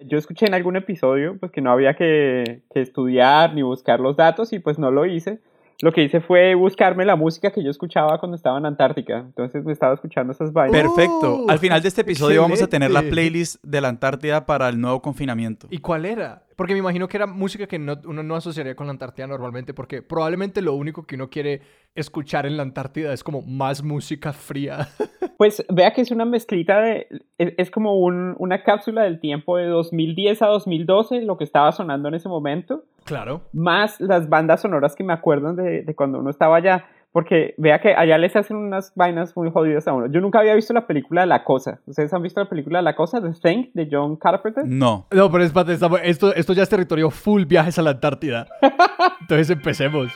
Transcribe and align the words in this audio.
Yo 0.00 0.18
escuché 0.18 0.46
en 0.46 0.54
algún 0.54 0.76
episodio 0.76 1.38
pues 1.38 1.52
que 1.52 1.60
no 1.60 1.70
había 1.70 1.94
que, 1.94 2.62
que 2.72 2.80
estudiar 2.80 3.54
ni 3.54 3.62
buscar 3.62 4.00
los 4.00 4.16
datos 4.16 4.52
y 4.52 4.58
pues 4.58 4.78
no 4.78 4.90
lo 4.90 5.06
hice 5.06 5.40
lo 5.80 5.92
que 5.92 6.02
hice 6.02 6.20
fue 6.20 6.54
buscarme 6.54 7.04
la 7.04 7.16
música 7.16 7.50
que 7.50 7.62
yo 7.62 7.70
escuchaba 7.70 8.18
cuando 8.18 8.36
estaba 8.36 8.58
en 8.58 8.66
Antártica. 8.66 9.18
Entonces 9.18 9.64
me 9.64 9.72
estaba 9.72 9.94
escuchando 9.94 10.32
esas 10.32 10.52
vainas. 10.52 10.80
Perfecto. 10.80 11.44
Al 11.48 11.58
final 11.58 11.82
de 11.82 11.88
este 11.88 12.02
episodio 12.02 12.42
vamos 12.42 12.62
a 12.62 12.68
tener 12.68 12.90
la 12.90 13.02
playlist 13.02 13.62
de 13.62 13.80
la 13.80 13.88
Antártida 13.88 14.46
para 14.46 14.68
el 14.68 14.80
nuevo 14.80 15.02
confinamiento. 15.02 15.66
¿Y 15.70 15.78
cuál 15.78 16.06
era? 16.06 16.44
Porque 16.56 16.72
me 16.72 16.78
imagino 16.78 17.08
que 17.08 17.16
era 17.16 17.26
música 17.26 17.66
que 17.66 17.76
uno 17.76 18.22
no 18.22 18.36
asociaría 18.36 18.76
con 18.76 18.86
la 18.86 18.92
Antártida 18.92 19.26
normalmente, 19.26 19.74
porque 19.74 20.02
probablemente 20.02 20.62
lo 20.62 20.74
único 20.74 21.04
que 21.04 21.16
uno 21.16 21.28
quiere 21.28 21.62
escuchar 21.94 22.46
en 22.46 22.56
la 22.56 22.62
Antártida 22.62 23.12
es 23.12 23.24
como 23.24 23.42
más 23.42 23.82
música 23.82 24.32
fría. 24.32 24.88
Pues 25.36 25.64
vea 25.68 25.92
que 25.92 26.00
es 26.00 26.10
una 26.10 26.24
mezclita 26.24 26.80
de. 26.80 27.08
Es, 27.38 27.70
como 27.70 27.98
una 27.98 28.62
cápsula 28.62 29.02
del 29.02 29.20
tiempo 29.20 29.56
de 29.56 29.66
2010 29.66 30.42
a 30.42 30.46
2012, 30.46 31.22
lo 31.22 31.36
que 31.36 31.44
estaba 31.44 31.72
sonando 31.72 32.08
en 32.08 32.14
ese 32.14 32.28
momento. 32.28 32.84
Claro. 33.04 33.42
Más 33.52 34.00
las 34.00 34.28
bandas 34.28 34.62
sonoras 34.62 34.94
que 34.94 35.04
me 35.04 35.12
acuerdan 35.12 35.56
de, 35.56 35.82
de 35.82 35.94
cuando 35.94 36.18
uno 36.18 36.30
estaba 36.30 36.56
allá. 36.56 36.86
Porque 37.14 37.54
vea 37.58 37.78
que 37.78 37.94
allá 37.94 38.18
les 38.18 38.34
hacen 38.34 38.56
unas 38.56 38.92
vainas 38.96 39.36
muy 39.36 39.48
jodidas 39.48 39.86
a 39.86 39.92
uno. 39.92 40.08
Yo 40.08 40.20
nunca 40.20 40.40
había 40.40 40.52
visto 40.56 40.74
la 40.74 40.84
película 40.88 41.24
La 41.26 41.44
Cosa. 41.44 41.78
¿Ustedes 41.86 42.12
han 42.12 42.22
visto 42.22 42.40
la 42.40 42.48
película 42.48 42.82
La 42.82 42.96
Cosa, 42.96 43.20
The 43.20 43.30
Thing, 43.40 43.70
de 43.72 43.88
John 43.88 44.16
Carpenter? 44.16 44.64
No. 44.66 45.06
No, 45.12 45.30
pero 45.30 45.44
espérate, 45.44 45.74
esto, 46.02 46.34
esto 46.34 46.52
ya 46.54 46.64
es 46.64 46.68
territorio 46.68 47.10
full 47.10 47.44
viajes 47.44 47.78
a 47.78 47.82
la 47.82 47.90
Antártida. 47.90 48.48
Entonces 49.20 49.48
empecemos. 49.48 50.12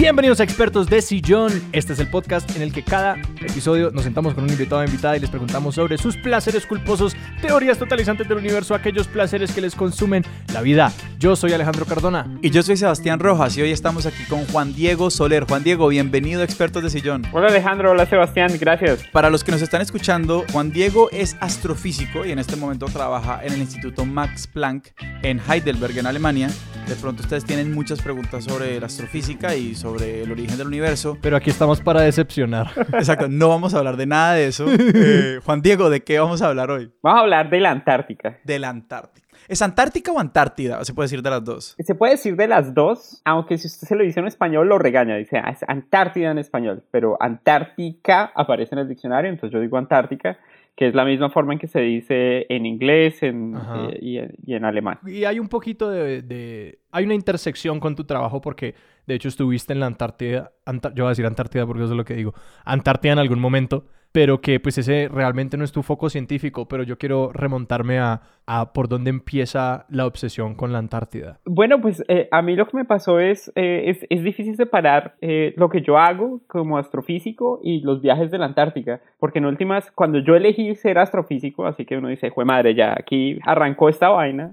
Bienvenidos 0.00 0.40
a 0.40 0.44
Expertos 0.44 0.86
de 0.86 1.02
Sillón. 1.02 1.52
Este 1.74 1.92
es 1.92 1.98
el 1.98 2.08
podcast 2.08 2.56
en 2.56 2.62
el 2.62 2.72
que 2.72 2.82
cada 2.82 3.16
episodio 3.42 3.90
nos 3.90 4.04
sentamos 4.04 4.32
con 4.32 4.44
un 4.44 4.50
invitado 4.50 4.80
o 4.80 4.84
invitada 4.84 5.14
y 5.14 5.20
les 5.20 5.28
preguntamos 5.28 5.74
sobre 5.74 5.98
sus 5.98 6.16
placeres 6.16 6.64
culposos, 6.64 7.14
teorías 7.42 7.76
totalizantes 7.76 8.26
del 8.26 8.38
universo, 8.38 8.74
aquellos 8.74 9.08
placeres 9.08 9.52
que 9.52 9.60
les 9.60 9.74
consumen 9.74 10.24
la 10.54 10.62
vida. 10.62 10.90
Yo 11.18 11.36
soy 11.36 11.52
Alejandro 11.52 11.84
Cardona. 11.84 12.34
Y 12.40 12.48
yo 12.48 12.62
soy 12.62 12.78
Sebastián 12.78 13.20
Rojas 13.20 13.58
y 13.58 13.60
hoy 13.60 13.72
estamos 13.72 14.06
aquí 14.06 14.24
con 14.24 14.46
Juan 14.46 14.72
Diego 14.72 15.10
Soler. 15.10 15.44
Juan 15.44 15.64
Diego, 15.64 15.88
bienvenido 15.88 16.40
a 16.40 16.44
Expertos 16.44 16.82
de 16.82 16.88
Sillón. 16.88 17.26
Hola 17.32 17.48
Alejandro, 17.48 17.90
hola 17.90 18.06
Sebastián, 18.06 18.56
gracias. 18.58 19.06
Para 19.12 19.28
los 19.28 19.44
que 19.44 19.52
nos 19.52 19.60
están 19.60 19.82
escuchando, 19.82 20.46
Juan 20.50 20.72
Diego 20.72 21.10
es 21.10 21.36
astrofísico 21.40 22.24
y 22.24 22.32
en 22.32 22.38
este 22.38 22.56
momento 22.56 22.86
trabaja 22.86 23.44
en 23.44 23.52
el 23.52 23.58
Instituto 23.58 24.06
Max 24.06 24.46
Planck 24.46 24.92
en 25.22 25.42
Heidelberg, 25.46 25.98
en 25.98 26.06
Alemania. 26.06 26.48
De 26.88 26.96
pronto 26.96 27.22
ustedes 27.22 27.44
tienen 27.44 27.72
muchas 27.72 28.00
preguntas 28.00 28.44
sobre 28.44 28.80
la 28.80 28.86
astrofísica 28.86 29.54
y 29.54 29.74
sobre 29.74 29.89
sobre 29.90 30.22
el 30.22 30.30
origen 30.30 30.56
del 30.56 30.68
universo. 30.68 31.18
Pero 31.20 31.36
aquí 31.36 31.50
estamos 31.50 31.80
para 31.80 32.02
decepcionar. 32.02 32.68
Exacto, 32.92 33.28
no 33.28 33.48
vamos 33.48 33.74
a 33.74 33.78
hablar 33.78 33.96
de 33.96 34.06
nada 34.06 34.34
de 34.34 34.46
eso. 34.46 34.66
Eh, 34.68 35.40
Juan 35.44 35.62
Diego, 35.62 35.90
¿de 35.90 36.02
qué 36.02 36.18
vamos 36.18 36.42
a 36.42 36.48
hablar 36.48 36.70
hoy? 36.70 36.92
Vamos 37.02 37.18
a 37.18 37.22
hablar 37.22 37.50
de 37.50 37.60
la 37.60 37.70
Antártica. 37.70 38.38
De 38.44 38.58
la 38.58 38.68
Antártica. 38.68 39.26
¿Es 39.48 39.62
Antártica 39.62 40.12
o 40.12 40.20
Antártida? 40.20 40.84
se 40.84 40.94
puede 40.94 41.06
decir 41.06 41.22
de 41.22 41.30
las 41.30 41.44
dos? 41.44 41.74
Se 41.78 41.94
puede 41.96 42.12
decir 42.12 42.36
de 42.36 42.46
las 42.46 42.72
dos, 42.72 43.20
aunque 43.24 43.58
si 43.58 43.66
usted 43.66 43.88
se 43.88 43.96
lo 43.96 44.04
dice 44.04 44.20
en 44.20 44.28
español 44.28 44.68
lo 44.68 44.78
regaña. 44.78 45.16
Dice, 45.16 45.38
ah, 45.38 45.50
es 45.50 45.64
Antártida 45.66 46.30
en 46.30 46.38
español, 46.38 46.84
pero 46.92 47.16
Antártica 47.20 48.30
aparece 48.36 48.76
en 48.76 48.80
el 48.80 48.88
diccionario, 48.88 49.28
entonces 49.28 49.52
yo 49.52 49.60
digo 49.60 49.76
Antártica 49.76 50.38
que 50.76 50.88
es 50.88 50.94
la 50.94 51.04
misma 51.04 51.30
forma 51.30 51.52
en 51.52 51.58
que 51.58 51.66
se 51.66 51.80
dice 51.80 52.46
en 52.48 52.64
inglés 52.64 53.22
en, 53.22 53.54
eh, 53.56 54.32
y, 54.46 54.52
en 54.54 54.64
alemán. 54.64 54.98
Y 55.06 55.24
hay 55.24 55.38
un 55.38 55.48
poquito 55.48 55.90
de, 55.90 56.22
de, 56.22 56.78
Hay 56.90 57.04
una 57.04 57.14
intersección 57.14 57.80
con 57.80 57.94
tu 57.94 58.04
trabajo 58.04 58.40
porque 58.40 58.74
de 59.10 59.16
hecho, 59.16 59.26
estuviste 59.26 59.72
en 59.72 59.80
la 59.80 59.86
Antártida, 59.86 60.52
yo 60.94 61.02
voy 61.02 61.06
a 61.06 61.08
decir 61.08 61.26
Antártida 61.26 61.66
porque 61.66 61.82
eso 61.82 61.92
es 61.92 61.96
lo 61.96 62.04
que 62.04 62.14
digo, 62.14 62.32
Antártida 62.64 63.12
en 63.12 63.18
algún 63.18 63.40
momento 63.40 63.86
pero 64.12 64.40
que 64.40 64.60
pues 64.60 64.78
ese 64.78 65.08
realmente 65.08 65.56
no 65.56 65.64
es 65.64 65.72
tu 65.72 65.82
foco 65.82 66.10
científico, 66.10 66.66
pero 66.66 66.82
yo 66.82 66.98
quiero 66.98 67.30
remontarme 67.32 67.98
a, 67.98 68.22
a 68.46 68.72
por 68.72 68.88
dónde 68.88 69.10
empieza 69.10 69.86
la 69.88 70.06
obsesión 70.06 70.56
con 70.56 70.72
la 70.72 70.78
Antártida. 70.78 71.38
Bueno, 71.44 71.80
pues 71.80 72.02
eh, 72.08 72.28
a 72.32 72.42
mí 72.42 72.56
lo 72.56 72.66
que 72.66 72.76
me 72.76 72.84
pasó 72.84 73.20
es, 73.20 73.52
eh, 73.54 73.84
es, 73.86 74.04
es, 74.10 74.24
difícil 74.24 74.56
separar 74.56 75.14
eh, 75.20 75.54
lo 75.56 75.68
que 75.68 75.82
yo 75.82 75.98
hago 75.98 76.40
como 76.48 76.76
astrofísico 76.76 77.60
y 77.62 77.80
los 77.82 78.00
viajes 78.00 78.32
de 78.32 78.38
la 78.38 78.46
Antártica, 78.46 79.00
porque 79.20 79.38
en 79.38 79.46
últimas, 79.46 79.92
cuando 79.92 80.18
yo 80.18 80.34
elegí 80.34 80.74
ser 80.74 80.98
astrofísico, 80.98 81.64
así 81.64 81.84
que 81.84 81.96
uno 81.96 82.08
dice, 82.08 82.32
fue 82.32 82.44
madre, 82.44 82.74
ya 82.74 82.92
aquí 82.98 83.38
arrancó 83.44 83.88
esta 83.88 84.08
vaina, 84.08 84.52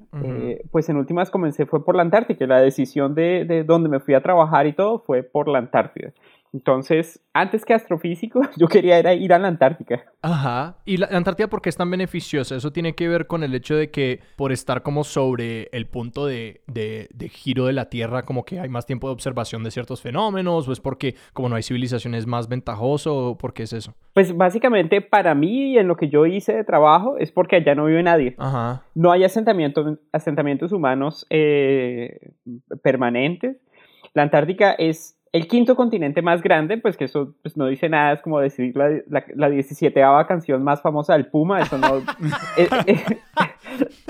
pues 0.72 0.90
en 0.90 0.98
últimas 0.98 1.32
comencé 1.32 1.66
fue 1.66 1.84
por 1.84 1.96
la 1.96 2.04
Antártica, 2.04 2.46
la 2.46 2.62
decisión 2.62 3.16
de, 3.16 3.46
de 3.46 3.64
dónde 3.64 3.90
me 3.90 4.00
fui 4.00 4.14
a 4.14 4.22
trabajar 4.22 4.68
y 4.68 4.74
todo 4.74 5.00
fue 5.00 5.24
por 5.24 5.48
la 5.48 5.58
Antártida. 5.58 6.12
Entonces, 6.54 7.22
antes 7.34 7.66
que 7.66 7.74
astrofísico, 7.74 8.42
yo 8.58 8.68
quería 8.68 9.14
ir 9.14 9.34
a 9.34 9.40
la 9.40 9.48
Antártica. 9.48 10.06
Ajá. 10.22 10.78
¿Y 10.86 10.98
la 10.98 11.08
Antártida 11.12 11.48
por 11.48 11.62
qué 11.62 11.70
es 11.70 11.78
tan 11.78 11.92
beneficiosa? 11.92 12.56
¿Eso 12.56 12.72
tiene 12.72 12.96
que 12.96 13.08
ver 13.08 13.28
con 13.28 13.44
el 13.44 13.54
hecho 13.54 13.76
de 13.76 13.92
que 13.92 14.22
por 14.36 14.52
estar 14.52 14.82
como 14.82 15.04
sobre 15.04 15.70
el 15.72 15.88
punto 15.88 16.26
de, 16.26 16.62
de, 16.68 17.30
giro 17.30 17.66
de 17.66 17.74
la 17.74 17.90
Tierra, 17.90 18.24
como 18.24 18.46
que 18.46 18.60
hay 18.60 18.70
más 18.70 18.86
tiempo 18.86 19.08
de 19.08 19.14
observación 19.14 19.64
de 19.64 19.72
ciertos 19.72 20.02
fenómenos? 20.02 20.68
¿O 20.68 20.72
es 20.72 20.80
porque 20.80 21.16
como 21.34 21.50
no 21.50 21.56
hay 21.56 21.64
civilización 21.64 22.16
es 22.16 22.26
más 22.26 22.48
ventajoso? 22.48 23.30
¿O 23.30 23.38
por 23.38 23.54
qué 23.54 23.64
es 23.64 23.74
eso? 23.74 23.94
Pues 24.14 24.36
básicamente 24.36 25.02
para 25.02 25.36
mí 25.36 25.74
y 25.74 25.78
en 25.78 25.88
lo 25.88 25.96
que 25.98 26.10
yo 26.10 26.26
hice 26.26 26.54
de 26.54 26.64
trabajo 26.64 27.18
es 27.18 27.32
porque 27.32 27.58
allá 27.58 27.76
no 27.76 27.86
vive 27.86 28.04
nadie. 28.04 28.36
Ajá. 28.38 28.84
No 28.96 29.12
hay 29.12 29.24
asentamientos, 29.24 30.00
asentamientos 30.12 30.72
humanos 30.72 31.26
eh, 31.30 32.32
permanentes. 32.82 33.58
La 34.14 34.24
Antártica 34.24 34.72
es 34.72 35.17
el 35.32 35.48
quinto 35.48 35.76
continente 35.76 36.22
más 36.22 36.42
grande, 36.42 36.78
pues 36.78 36.98
que 36.98 37.06
eso 37.06 37.36
pues, 37.42 37.58
no 37.58 37.68
dice 37.68 37.90
nada, 37.90 38.14
es 38.14 38.22
como 38.22 38.40
decir 38.40 38.76
la, 38.76 38.90
la, 39.08 39.26
la 39.36 39.50
17 39.50 40.02
canción 40.28 40.64
más 40.64 40.82
famosa 40.82 41.14
del 41.14 41.28
Puma, 41.28 41.62
eso 41.62 41.78
no... 41.78 41.98
es, 42.58 42.70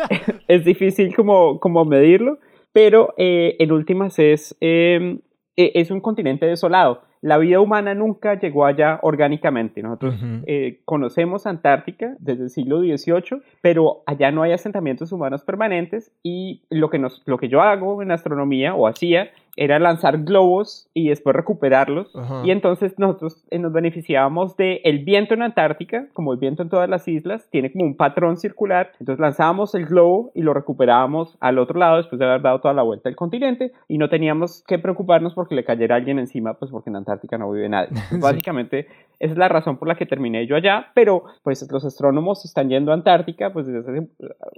es, 0.47 0.65
difícil 0.65 1.15
como, 1.15 1.59
como 1.59 1.85
medirlo, 1.85 2.39
pero 2.71 3.13
eh, 3.17 3.55
en 3.59 3.71
últimas 3.71 4.19
es, 4.19 4.55
em, 4.59 5.19
e, 5.55 5.71
es 5.75 5.91
un 5.91 6.01
continente 6.01 6.45
desolado. 6.45 7.01
La 7.21 7.39
vida 7.39 7.59
humana 7.59 7.95
nunca 7.95 8.39
llegó 8.39 8.65
allá 8.65 8.99
orgánicamente. 9.01 9.81
Nosotros 9.81 10.15
eh, 10.45 10.81
conocemos 10.85 11.47
Antártica 11.47 12.15
desde 12.19 12.43
el 12.43 12.49
siglo 12.51 12.79
XVIII, 12.79 13.41
pero 13.61 14.03
allá 14.05 14.29
no 14.29 14.43
hay 14.43 14.51
asentamientos 14.51 15.11
humanos 15.11 15.43
permanentes 15.43 16.11
y 16.21 16.61
lo 16.69 16.91
que, 16.91 16.99
nos, 16.99 17.23
lo 17.25 17.39
que 17.39 17.49
yo 17.49 17.61
hago 17.61 18.03
en 18.03 18.11
astronomía 18.11 18.75
o 18.75 18.87
hacía 18.87 19.31
era 19.57 19.79
lanzar 19.79 20.19
globos 20.19 20.87
y 20.93 21.09
después 21.09 21.35
recuperarlos. 21.35 22.13
Y 22.45 22.51
entonces 22.51 22.97
nosotros 22.97 23.43
eh, 23.49 23.57
nos 23.57 23.73
beneficiábamos 23.73 24.55
del 24.55 24.79
el 24.83 25.03
viento 25.03 25.33
en 25.33 25.41
Antártica, 25.41 26.07
como 26.13 26.31
el 26.31 26.39
viento 26.39 26.61
en 26.61 26.69
todas 26.69 26.87
las 26.87 27.07
islas, 27.07 27.49
tiene 27.49 27.71
como 27.71 27.83
un 27.83 27.97
patrón 27.97 28.37
circular. 28.37 28.91
Entonces 28.99 29.19
lanzábamos 29.19 29.73
el 29.73 29.87
globo 29.87 30.31
y 30.35 30.43
lo 30.43 30.53
recuperábamos 30.53 31.37
al 31.39 31.57
otro 31.57 31.79
lado 31.79 31.97
después 31.97 32.19
de 32.19 32.25
haber 32.25 32.43
dado 32.43 32.61
toda 32.61 32.75
la 32.75 32.83
vuelta 32.83 33.09
al 33.09 33.15
continente 33.15 33.71
y 33.87 33.97
no 33.97 34.09
teníamos 34.09 34.63
que 34.67 34.77
preocuparnos 34.77 35.33
porque 35.33 35.55
le 35.55 35.65
cayera 35.65 35.95
alguien 35.95 36.19
encima, 36.19 36.53
pues 36.53 36.69
porque 36.69 36.91
en 36.91 36.97
Antártica 36.97 37.39
no 37.39 37.51
vive 37.51 37.67
nadie. 37.67 37.89
Básicamente, 38.21 38.87
esa 39.19 39.31
es 39.33 39.37
la 39.37 39.49
razón 39.49 39.77
por 39.77 39.87
la 39.87 39.95
que 39.95 40.05
terminé 40.05 40.45
yo 40.45 40.55
allá, 40.55 40.91
pero 40.93 41.23
pues 41.41 41.67
los 41.71 41.83
astrónomos 41.83 42.45
están 42.45 42.69
yendo 42.69 42.91
a 42.91 42.93
Antártica 42.93 43.51
pues 43.51 43.65
desde 43.65 43.79
hace 43.79 44.07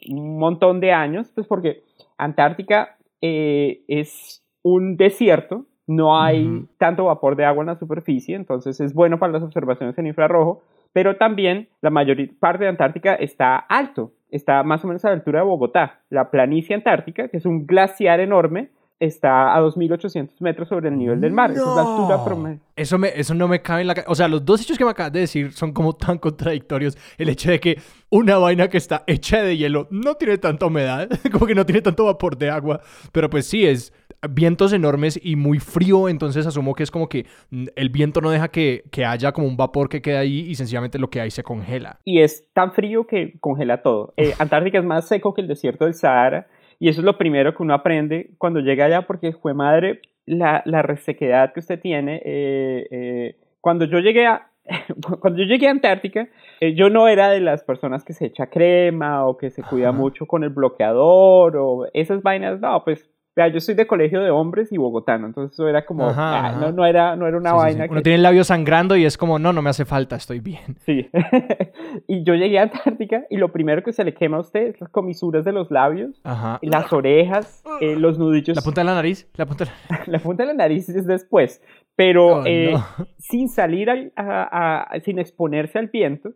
un 0.10 0.38
montón 0.38 0.82
de 0.82 0.92
años, 0.92 1.32
pues 1.34 1.48
porque 1.48 1.84
Antártica 2.18 2.98
eh, 3.22 3.82
es 3.88 4.44
un 4.64 4.98
desierto, 4.98 5.66
no 5.88 6.22
hay 6.22 6.68
tanto 6.78 7.06
vapor 7.06 7.36
de 7.36 7.46
agua 7.46 7.64
en 7.64 7.68
la 7.68 7.80
superficie, 7.80 8.36
entonces 8.36 8.80
es 8.80 8.94
bueno 8.94 9.18
para 9.18 9.34
las 9.34 9.44
observaciones 9.44 9.98
en 9.98 10.08
infrarrojo, 10.08 10.62
pero 10.94 11.18
también 11.18 11.70
la 11.82 11.90
mayor 11.90 12.18
parte 12.40 12.64
de 12.64 12.70
Antártica 12.70 13.16
está 13.16 13.58
alto, 13.58 14.12
está 14.30 14.64
más 14.64 14.84
o 14.84 14.88
menos 14.88 15.04
a 15.06 15.10
la 15.10 15.16
altura 15.16 15.40
de 15.40 15.46
Bogotá. 15.46 16.02
La 16.10 16.30
planicie 16.32 16.76
antártica, 16.76 17.28
que 17.28 17.38
es 17.38 17.46
un 17.46 17.66
glaciar 17.66 18.20
enorme, 18.20 18.70
está 19.00 19.56
a 19.56 19.62
2.800 19.62 20.32
metros 20.40 20.68
sobre 20.68 20.90
el 20.90 20.98
nivel 20.98 21.22
del 21.22 21.32
mar. 21.32 21.52
Esa 21.52 21.62
es 21.62 21.76
la 21.76 21.82
altura 21.82 22.24
promedio. 22.24 22.60
Eso, 22.76 22.98
me, 22.98 23.10
eso 23.16 23.34
no 23.34 23.48
me 23.48 23.62
cabe 23.62 23.82
en 23.82 23.88
la 23.88 23.96
O 24.08 24.16
sea, 24.16 24.28
los 24.28 24.44
dos 24.44 24.62
hechos 24.62 24.78
que 24.78 24.84
me 24.84 24.92
acabas 24.92 25.14
de 25.14 25.22
decir 25.22 25.54
son 25.54 25.72
como 25.72 25.94
tan 25.94 26.18
contradictorios. 26.18 26.98
El 27.18 27.30
hecho 27.30 27.50
de 27.50 27.60
que 27.60 27.80
una 28.10 28.38
vaina 28.38 28.68
que 28.68 28.78
está 28.78 29.04
hecha 29.08 29.42
de 29.42 29.58
hielo 29.58 29.88
no 29.90 30.16
tiene 30.16 30.38
tanta 30.38 30.66
humedad, 30.66 31.10
como 31.32 31.46
que 31.46 31.56
no 31.56 31.66
tiene 31.66 31.82
tanto 31.82 32.06
vapor 32.06 32.38
de 32.38 32.50
agua, 32.50 32.82
pero 33.12 33.30
pues 33.30 33.46
sí 33.46 33.66
es 33.66 33.94
vientos 34.30 34.74
enormes 34.74 35.18
y 35.24 35.38
muy 35.38 35.60
frío, 35.60 36.10
entonces 36.10 36.46
asumo 36.46 36.76
que 36.76 36.84
es 36.84 36.92
como 36.92 37.08
que 37.08 37.26
mm, 37.52 37.68
el 37.76 37.90
viento 37.90 38.20
no 38.20 38.32
deja 38.32 38.50
que, 38.50 38.84
que 38.92 39.06
haya 39.06 39.32
como 39.32 39.48
un 39.48 39.56
vapor 39.56 39.88
que 39.88 40.02
quede 40.02 40.18
ahí 40.18 40.40
y 40.42 40.56
sencillamente 40.56 41.00
lo 41.00 41.10
que 41.10 41.22
hay 41.22 41.32
se 41.32 41.44
congela. 41.44 42.00
Y 42.04 42.22
es 42.22 42.46
tan 42.54 42.74
frío 42.74 43.08
que 43.08 43.40
congela 43.40 43.82
todo. 43.82 44.14
Eh, 44.18 44.34
Antártica 44.40 44.80
es 44.80 44.86
más 44.86 45.08
seco 45.08 45.34
que 45.34 45.42
el 45.42 45.48
desierto 45.48 45.86
del 45.86 45.94
Sahara 45.94 46.48
y 46.80 46.90
eso 46.90 47.02
es 47.02 47.06
lo 47.06 47.18
primero 47.18 47.54
que 47.54 47.62
uno 47.62 47.74
aprende 47.74 48.32
cuando 48.38 48.62
llega 48.62 48.86
allá, 48.86 49.02
porque 49.04 49.34
fue 49.34 49.54
madre, 49.54 50.02
la, 50.26 50.62
la 50.66 50.82
resequedad 50.82 51.52
que 51.54 51.60
usted 51.60 51.80
tiene. 51.80 52.22
Eh, 52.24 52.88
eh, 52.90 53.36
cuando 53.60 53.86
yo 53.86 54.00
llegué 54.00 54.26
a, 54.26 54.50
cuando 55.20 55.40
yo 55.40 55.46
llegué 55.46 55.68
a 55.68 55.72
Antártica, 55.72 56.30
eh, 56.62 56.74
yo 56.76 56.90
no 56.90 57.08
era 57.08 57.30
de 57.30 57.42
las 57.42 57.64
personas 57.64 58.04
que 58.04 58.14
se 58.14 58.28
echa 58.28 58.48
crema 58.48 59.26
o 59.26 59.38
que 59.38 59.50
se 59.50 59.64
cuida 59.64 59.92
mucho 59.92 60.26
con 60.26 60.44
el 60.44 60.52
bloqueador 60.52 61.58
o 61.58 61.88
esas 61.94 62.24
vainas, 62.24 62.60
no, 62.62 62.84
pues 62.84 63.10
Vea, 63.40 63.48
yo 63.54 63.60
soy 63.62 63.74
de 63.76 63.88
colegio 63.88 64.22
de 64.22 64.30
hombres 64.32 64.72
y 64.72 64.78
bogotano, 64.78 65.28
entonces 65.28 65.54
eso 65.54 65.68
era 65.68 65.86
como, 65.86 66.10
Ajá, 66.10 66.48
ah. 66.48 66.52
No, 66.60 66.72
no 66.74 66.86
era, 66.86 67.16
no 67.16 67.26
era 67.26 67.38
una 67.38 67.52
Sí, 67.52 67.56
sí, 67.56 67.60
sí. 67.60 67.64
vaina 67.78 67.86
Uno 67.92 68.00
que... 68.00 68.04
tiene 68.04 68.16
el 68.18 68.24
labio 68.24 68.44
sangrando 68.44 68.96
y 68.98 69.06
es 69.06 69.18
como, 69.18 69.40
no, 69.40 69.54
no 69.54 69.62
me 69.62 69.70
hace 69.70 69.86
falta, 69.86 70.16
estoy 70.18 70.40
bien. 70.42 70.76
Sí. 70.86 71.10
y 72.08 72.24
yo 72.24 72.34
llegué 72.36 72.60
a 72.60 72.64
Antártica 72.64 73.26
y 73.30 73.38
lo 73.38 73.52
primero 73.52 73.82
que 73.84 73.94
se 73.94 74.04
le 74.04 74.14
quema 74.14 74.38
a 74.38 74.42
usted 74.42 74.68
es 74.68 74.82
las 74.82 74.90
comisuras 74.90 75.46
de 75.46 75.52
los 75.54 75.72
labios, 75.72 76.20
Ajá. 76.24 76.60
las 76.62 76.92
orejas, 76.92 77.64
eh, 77.82 77.96
los 77.96 78.20
nudillos. 78.20 78.56
La 78.56 78.62
punta 78.62 78.82
de 78.82 78.86
la 78.86 78.96
nariz, 78.96 79.30
la 79.36 79.46
punta 79.46 79.66
de 79.66 79.72
la... 79.90 80.04
la 80.08 80.20
punta 80.20 80.44
de 80.44 80.48
la 80.48 80.54
nariz 80.56 80.90
es 80.90 81.06
después, 81.08 81.62
pero 81.96 82.40
Oh, 82.40 82.44
eh, 82.46 82.72
no. 82.74 82.86
sin 83.18 83.48
salir, 83.50 83.90
al- 83.90 84.12
a- 84.16 84.84
a- 84.94 85.00
sin 85.00 85.20
exponerse 85.20 85.80
al 85.80 85.88
viento, 85.88 86.32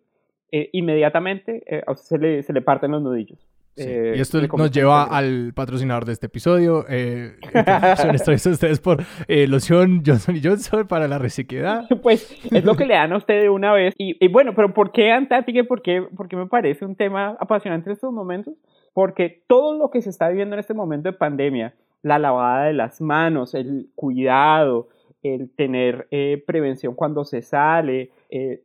eh, 0.52 0.70
inmediatamente 0.74 1.64
eh, 1.68 1.84
a 1.86 1.92
usted 1.92 2.06
se 2.06 2.18
le, 2.20 2.44
se 2.44 2.54
le 2.54 2.62
parten 2.62 2.92
los 2.92 3.02
nudillos. 3.02 3.40
Sí, 3.76 3.86
Eh, 3.88 4.14
y 4.18 4.20
esto 4.20 4.40
nos 4.40 4.70
a 4.70 4.72
lleva 4.72 5.04
al 5.04 5.52
patrocinador 5.56 6.06
de 6.06 6.14
este 6.14 6.28
episodio. 6.28 6.86
Eh, 6.88 7.38
estos 8.14 8.46
ustedes 8.46 8.80
por 8.80 9.04
eh, 9.28 9.48
loción 9.48 10.04
Johnson 10.06 10.36
Johnson 10.44 10.88
para 10.88 11.08
la 11.08 11.18
resequedad. 11.18 11.86
Pues 12.04 12.38
es 12.52 12.66
lo 12.66 12.76
que 12.76 12.86
le 12.86 12.94
dan 12.94 13.14
a 13.14 13.18
usted 13.18 13.42
de 13.42 13.50
una 13.50 13.74
vez. 13.74 13.96
Y, 13.98 14.24
y 14.24 14.28
bueno, 14.28 14.54
pero 14.56 14.74
¿por 14.74 14.92
qué 14.92 15.12
Antártica? 15.12 15.62
y 15.62 15.64
¿Por 15.64 15.82
qué, 15.82 16.04
por 16.16 16.28
qué 16.28 16.36
me 16.36 16.46
parece 16.46 16.86
un 16.86 16.96
tema 16.96 17.36
apasionante 17.40 17.90
en 17.90 17.94
estos 17.94 18.14
momentos? 18.14 18.54
Porque 18.94 19.44
todo 19.48 19.78
lo 19.78 19.90
que 19.90 20.02
se 20.02 20.10
está 20.10 20.30
viviendo 20.30 20.56
en 20.56 20.60
este 20.60 20.74
momento 20.76 21.10
de 21.10 21.18
pandemia, 21.18 21.74
la 22.04 22.20
lavada 22.20 22.66
de 22.66 22.74
las 22.74 23.02
manos, 23.02 23.56
el 23.56 23.90
cuidado, 23.96 24.90
el 25.24 25.50
tener 25.50 26.08
eh, 26.12 26.44
prevención 26.46 26.94
cuando 26.94 27.24
se 27.24 27.42
sale, 27.42 28.12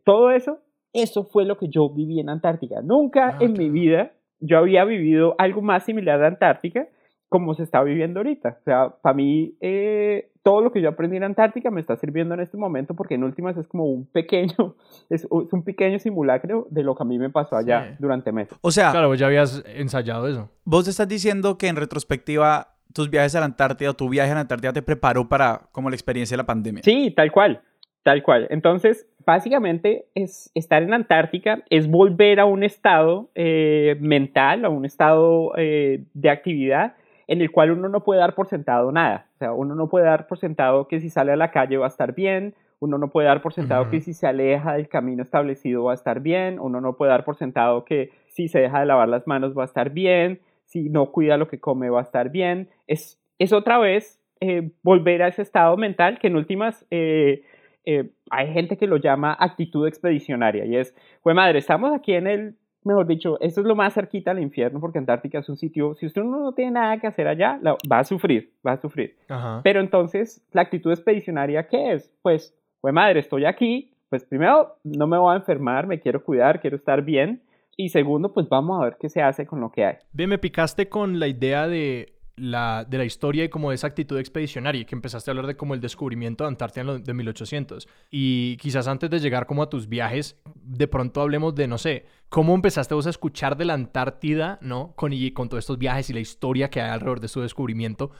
todo 0.04 0.30
eso, 0.30 0.58
eso 0.92 1.24
fue 1.24 1.44
lo 1.44 1.56
que 1.56 1.68
yo 1.68 1.88
viví 1.88 2.20
en 2.20 2.28
Antártica. 2.28 2.80
Nunca 2.82 3.28
Ah, 3.28 3.38
en 3.40 3.52
mi 3.52 3.70
vida 3.70 4.12
yo 4.40 4.58
había 4.58 4.84
vivido 4.84 5.34
algo 5.38 5.62
más 5.62 5.84
similar 5.84 6.22
a 6.22 6.28
Antártica 6.28 6.86
como 7.28 7.52
se 7.52 7.62
está 7.62 7.82
viviendo 7.82 8.20
ahorita. 8.20 8.56
O 8.60 8.62
sea, 8.64 8.88
para 9.02 9.14
mí, 9.14 9.54
eh, 9.60 10.30
todo 10.42 10.62
lo 10.62 10.72
que 10.72 10.80
yo 10.80 10.88
aprendí 10.88 11.18
en 11.18 11.24
Antártica 11.24 11.70
me 11.70 11.80
está 11.82 11.94
sirviendo 11.96 12.32
en 12.32 12.40
este 12.40 12.56
momento 12.56 12.94
porque 12.94 13.16
en 13.16 13.22
últimas 13.24 13.54
es 13.58 13.68
como 13.68 13.84
un 13.84 14.06
pequeño, 14.10 14.76
es, 15.10 15.26
un- 15.28 15.44
es 15.44 15.52
un 15.52 15.62
pequeño 15.62 15.98
simulacro 15.98 16.66
de 16.70 16.82
lo 16.82 16.94
que 16.94 17.02
a 17.02 17.06
mí 17.06 17.18
me 17.18 17.28
pasó 17.28 17.56
allá 17.56 17.88
Sí. 17.90 17.96
durante 17.98 18.32
meses. 18.32 18.56
O 18.62 18.70
sea, 18.70 18.92
Claro, 18.92 19.08
vos 19.08 19.18
ya 19.18 19.26
habías 19.26 19.62
ensayado 19.66 20.26
eso. 20.26 20.50
vos 20.64 20.88
estás 20.88 21.06
diciendo 21.06 21.58
que 21.58 21.68
en 21.68 21.76
retrospectiva 21.76 22.76
tus 22.94 23.10
viajes 23.10 23.34
a 23.34 23.40
la 23.40 23.46
Antártida 23.46 23.90
o 23.90 23.94
tu 23.94 24.08
viaje 24.08 24.30
a 24.30 24.34
la 24.34 24.40
Antártida 24.40 24.72
te 24.72 24.80
preparó 24.80 25.28
para 25.28 25.68
como 25.72 25.90
la 25.90 25.96
experiencia 25.96 26.34
de 26.34 26.42
la 26.42 26.46
pandemia. 26.46 26.82
Sí, 26.82 27.12
tal 27.14 27.30
cual, 27.30 27.60
tal 28.02 28.22
cual. 28.22 28.46
Entonces, 28.48 29.06
básicamente 29.28 30.06
es 30.14 30.50
estar 30.54 30.82
en 30.82 30.94
Antártica, 30.94 31.62
es 31.68 31.90
volver 31.90 32.40
a 32.40 32.46
un 32.46 32.64
estado 32.64 33.28
eh, 33.34 33.94
mental, 34.00 34.64
a 34.64 34.70
un 34.70 34.86
estado 34.86 35.52
eh, 35.58 36.04
de 36.14 36.30
actividad 36.30 36.94
en 37.26 37.42
el 37.42 37.50
cual 37.50 37.72
uno 37.72 37.90
no 37.90 38.02
puede 38.04 38.20
dar 38.20 38.34
por 38.34 38.46
sentado 38.46 38.90
nada. 38.90 39.26
O 39.34 39.36
sea, 39.36 39.52
uno 39.52 39.74
no 39.74 39.90
puede 39.90 40.06
dar 40.06 40.28
por 40.28 40.38
sentado 40.38 40.88
que 40.88 40.98
si 41.00 41.10
sale 41.10 41.32
a 41.32 41.36
la 41.36 41.50
calle 41.50 41.76
va 41.76 41.84
a 41.84 41.90
estar 41.90 42.14
bien, 42.14 42.54
uno 42.80 42.96
no 42.96 43.10
puede 43.10 43.28
dar 43.28 43.42
por 43.42 43.52
sentado 43.52 43.90
que 43.90 44.00
si 44.00 44.14
se 44.14 44.26
aleja 44.26 44.72
del 44.72 44.88
camino 44.88 45.22
establecido 45.22 45.84
va 45.84 45.90
a 45.90 45.94
estar 45.94 46.20
bien, 46.20 46.58
uno 46.58 46.80
no 46.80 46.96
puede 46.96 47.10
dar 47.10 47.26
por 47.26 47.36
sentado 47.36 47.84
que 47.84 48.10
si 48.28 48.48
se 48.48 48.60
deja 48.60 48.80
de 48.80 48.86
lavar 48.86 49.10
las 49.10 49.26
manos 49.26 49.52
va 49.54 49.60
a 49.60 49.66
estar 49.66 49.90
bien, 49.90 50.40
si 50.64 50.88
no 50.88 51.12
cuida 51.12 51.36
lo 51.36 51.48
que 51.48 51.60
come 51.60 51.90
va 51.90 51.98
a 51.98 52.04
estar 52.04 52.30
bien. 52.30 52.70
Es, 52.86 53.20
es 53.38 53.52
otra 53.52 53.76
vez 53.76 54.22
eh, 54.40 54.70
volver 54.82 55.22
a 55.22 55.28
ese 55.28 55.42
estado 55.42 55.76
mental 55.76 56.18
que 56.18 56.28
en 56.28 56.36
últimas 56.36 56.86
eh, 56.90 57.42
eh, 57.90 58.10
hay 58.30 58.52
gente 58.52 58.76
que 58.76 58.86
lo 58.86 58.98
llama 58.98 59.34
actitud 59.38 59.86
expedicionaria 59.86 60.66
y 60.66 60.76
es, 60.76 60.94
pues 61.22 61.34
madre, 61.34 61.58
estamos 61.58 61.90
aquí 61.94 62.12
en 62.12 62.26
el, 62.26 62.54
mejor 62.84 63.06
dicho, 63.06 63.40
esto 63.40 63.62
es 63.62 63.66
lo 63.66 63.74
más 63.74 63.94
cerquita 63.94 64.30
al 64.32 64.40
infierno 64.40 64.78
porque 64.78 64.98
Antártica 64.98 65.38
es 65.38 65.48
un 65.48 65.56
sitio, 65.56 65.94
si 65.94 66.04
usted 66.04 66.22
no, 66.22 66.38
no 66.40 66.52
tiene 66.52 66.72
nada 66.72 66.98
que 66.98 67.06
hacer 67.06 67.26
allá, 67.26 67.58
la- 67.62 67.76
va 67.90 68.00
a 68.00 68.04
sufrir, 68.04 68.52
va 68.66 68.72
a 68.72 68.80
sufrir. 68.80 69.16
Ajá. 69.28 69.60
Pero 69.64 69.80
entonces, 69.80 70.46
la 70.52 70.60
actitud 70.62 70.90
expedicionaria, 70.90 71.66
¿qué 71.66 71.92
es? 71.94 72.12
Pues, 72.20 72.54
pues 72.82 72.92
madre, 72.92 73.20
estoy 73.20 73.46
aquí, 73.46 73.94
pues 74.10 74.24
primero, 74.24 74.76
no 74.84 75.06
me 75.06 75.16
voy 75.16 75.32
a 75.32 75.36
enfermar, 75.38 75.86
me 75.86 75.98
quiero 75.98 76.22
cuidar, 76.22 76.60
quiero 76.60 76.76
estar 76.76 77.02
bien. 77.02 77.40
Y 77.80 77.90
segundo, 77.90 78.32
pues 78.34 78.48
vamos 78.48 78.80
a 78.80 78.84
ver 78.84 78.96
qué 79.00 79.08
se 79.08 79.22
hace 79.22 79.46
con 79.46 79.60
lo 79.60 79.70
que 79.70 79.84
hay. 79.84 79.96
Bien, 80.12 80.28
me 80.28 80.38
picaste 80.38 80.88
con 80.88 81.18
la 81.20 81.28
idea 81.28 81.68
de 81.68 82.17
la, 82.38 82.84
de 82.88 82.98
la 82.98 83.04
historia 83.04 83.44
y 83.44 83.48
como 83.48 83.70
de 83.70 83.74
esa 83.74 83.86
actitud 83.86 84.18
expedicionaria, 84.18 84.84
que 84.84 84.94
empezaste 84.94 85.30
a 85.30 85.32
hablar 85.32 85.46
de 85.46 85.56
como 85.56 85.74
el 85.74 85.80
descubrimiento 85.80 86.44
de 86.44 86.48
Antártida 86.48 86.80
en 86.82 86.86
lo- 86.86 86.98
de 86.98 87.14
1800. 87.14 87.88
Y 88.10 88.56
quizás 88.58 88.88
antes 88.88 89.10
de 89.10 89.18
llegar 89.20 89.46
como 89.46 89.62
a 89.62 89.68
tus 89.68 89.88
viajes, 89.88 90.40
de 90.62 90.88
pronto 90.88 91.20
hablemos 91.20 91.54
de, 91.54 91.66
no 91.68 91.78
sé, 91.78 92.06
cómo 92.28 92.54
empezaste 92.54 92.94
vos 92.94 93.06
a 93.06 93.10
escuchar 93.10 93.56
de 93.56 93.64
la 93.64 93.74
Antártida, 93.74 94.58
¿no? 94.62 94.92
Con, 94.96 95.12
y 95.12 95.30
con 95.32 95.48
todos 95.48 95.62
estos 95.64 95.78
viajes 95.78 96.08
y 96.10 96.12
la 96.12 96.20
historia 96.20 96.70
que 96.70 96.80
hay 96.80 96.90
alrededor 96.90 97.20
de 97.20 97.28
su 97.28 97.40
descubrimiento. 97.40 98.10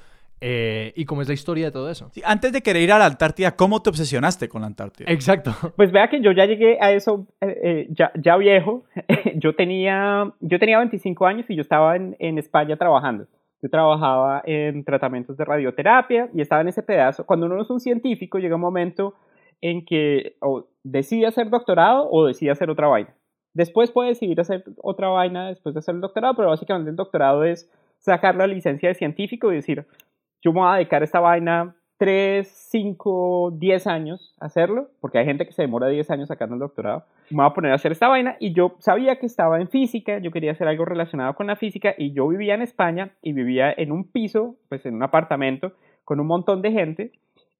eh, 0.40 0.92
y 0.94 1.04
cómo 1.04 1.20
es 1.22 1.26
la 1.26 1.34
historia 1.34 1.64
de 1.64 1.72
todo 1.72 1.90
eso. 1.90 2.10
Sí, 2.12 2.22
antes 2.24 2.52
de 2.52 2.62
querer 2.62 2.82
ir 2.82 2.92
a 2.92 2.98
la 2.98 3.06
Antártida, 3.06 3.56
¿cómo 3.56 3.82
te 3.82 3.90
obsesionaste 3.90 4.48
con 4.48 4.60
la 4.60 4.68
Antártida? 4.68 5.10
Exacto. 5.10 5.52
Pues 5.76 5.90
vea 5.90 6.08
que 6.08 6.20
yo 6.22 6.30
ya 6.30 6.44
llegué 6.46 6.78
a 6.80 6.92
eso 6.92 7.26
eh, 7.40 7.58
eh, 7.64 7.86
ya, 7.90 8.12
ya 8.14 8.36
viejo. 8.36 8.84
yo, 9.34 9.56
tenía, 9.56 10.32
yo 10.40 10.58
tenía 10.60 10.78
25 10.78 11.26
años 11.26 11.44
y 11.48 11.56
yo 11.56 11.62
estaba 11.62 11.96
en, 11.96 12.14
en 12.20 12.38
España 12.38 12.76
trabajando. 12.76 13.26
Yo 13.60 13.68
trabajaba 13.68 14.42
en 14.44 14.84
tratamientos 14.84 15.36
de 15.36 15.44
radioterapia 15.44 16.30
y 16.32 16.40
estaba 16.40 16.60
en 16.60 16.68
ese 16.68 16.82
pedazo. 16.82 17.26
Cuando 17.26 17.46
uno 17.46 17.60
es 17.60 17.70
un 17.70 17.80
científico, 17.80 18.38
llega 18.38 18.54
un 18.54 18.60
momento 18.60 19.14
en 19.60 19.84
que 19.84 20.36
o 20.40 20.66
decide 20.84 21.26
hacer 21.26 21.50
doctorado 21.50 22.08
o 22.10 22.26
decide 22.26 22.50
hacer 22.50 22.70
otra 22.70 22.86
vaina. 22.86 23.14
Después 23.54 23.90
puede 23.90 24.10
decidir 24.10 24.40
hacer 24.40 24.62
otra 24.82 25.08
vaina 25.08 25.48
después 25.48 25.74
de 25.74 25.80
hacer 25.80 25.96
el 25.96 26.00
doctorado, 26.00 26.34
pero 26.36 26.48
básicamente 26.48 26.90
el 26.90 26.96
doctorado 26.96 27.42
es 27.42 27.68
sacar 27.98 28.36
la 28.36 28.46
licencia 28.46 28.88
de 28.88 28.94
científico 28.94 29.50
y 29.50 29.56
decir, 29.56 29.86
yo 30.40 30.52
me 30.52 30.60
voy 30.60 30.70
a 30.70 30.76
dedicar 30.76 31.02
esta 31.02 31.18
vaina 31.18 31.74
3, 31.98 32.46
5, 32.48 33.52
10 33.58 33.86
años 33.86 34.34
hacerlo, 34.40 34.88
porque 35.00 35.18
hay 35.18 35.24
gente 35.24 35.44
que 35.46 35.52
se 35.52 35.62
demora 35.62 35.88
10 35.88 36.10
años 36.10 36.28
sacando 36.28 36.54
el 36.54 36.60
doctorado. 36.60 37.04
Me 37.30 37.38
voy 37.38 37.46
a 37.46 37.54
poner 37.54 37.72
a 37.72 37.74
hacer 37.74 37.92
esta 37.92 38.08
vaina 38.08 38.36
y 38.40 38.52
yo 38.52 38.76
sabía 38.78 39.16
que 39.18 39.26
estaba 39.26 39.60
en 39.60 39.68
física, 39.68 40.18
yo 40.18 40.30
quería 40.30 40.52
hacer 40.52 40.68
algo 40.68 40.84
relacionado 40.84 41.34
con 41.34 41.48
la 41.48 41.56
física 41.56 41.94
y 41.98 42.12
yo 42.12 42.26
vivía 42.28 42.54
en 42.54 42.62
España 42.62 43.10
y 43.20 43.32
vivía 43.32 43.72
en 43.76 43.92
un 43.92 44.04
piso, 44.04 44.56
pues 44.68 44.86
en 44.86 44.94
un 44.94 45.02
apartamento 45.02 45.72
con 46.04 46.20
un 46.20 46.26
montón 46.26 46.62
de 46.62 46.72
gente 46.72 47.12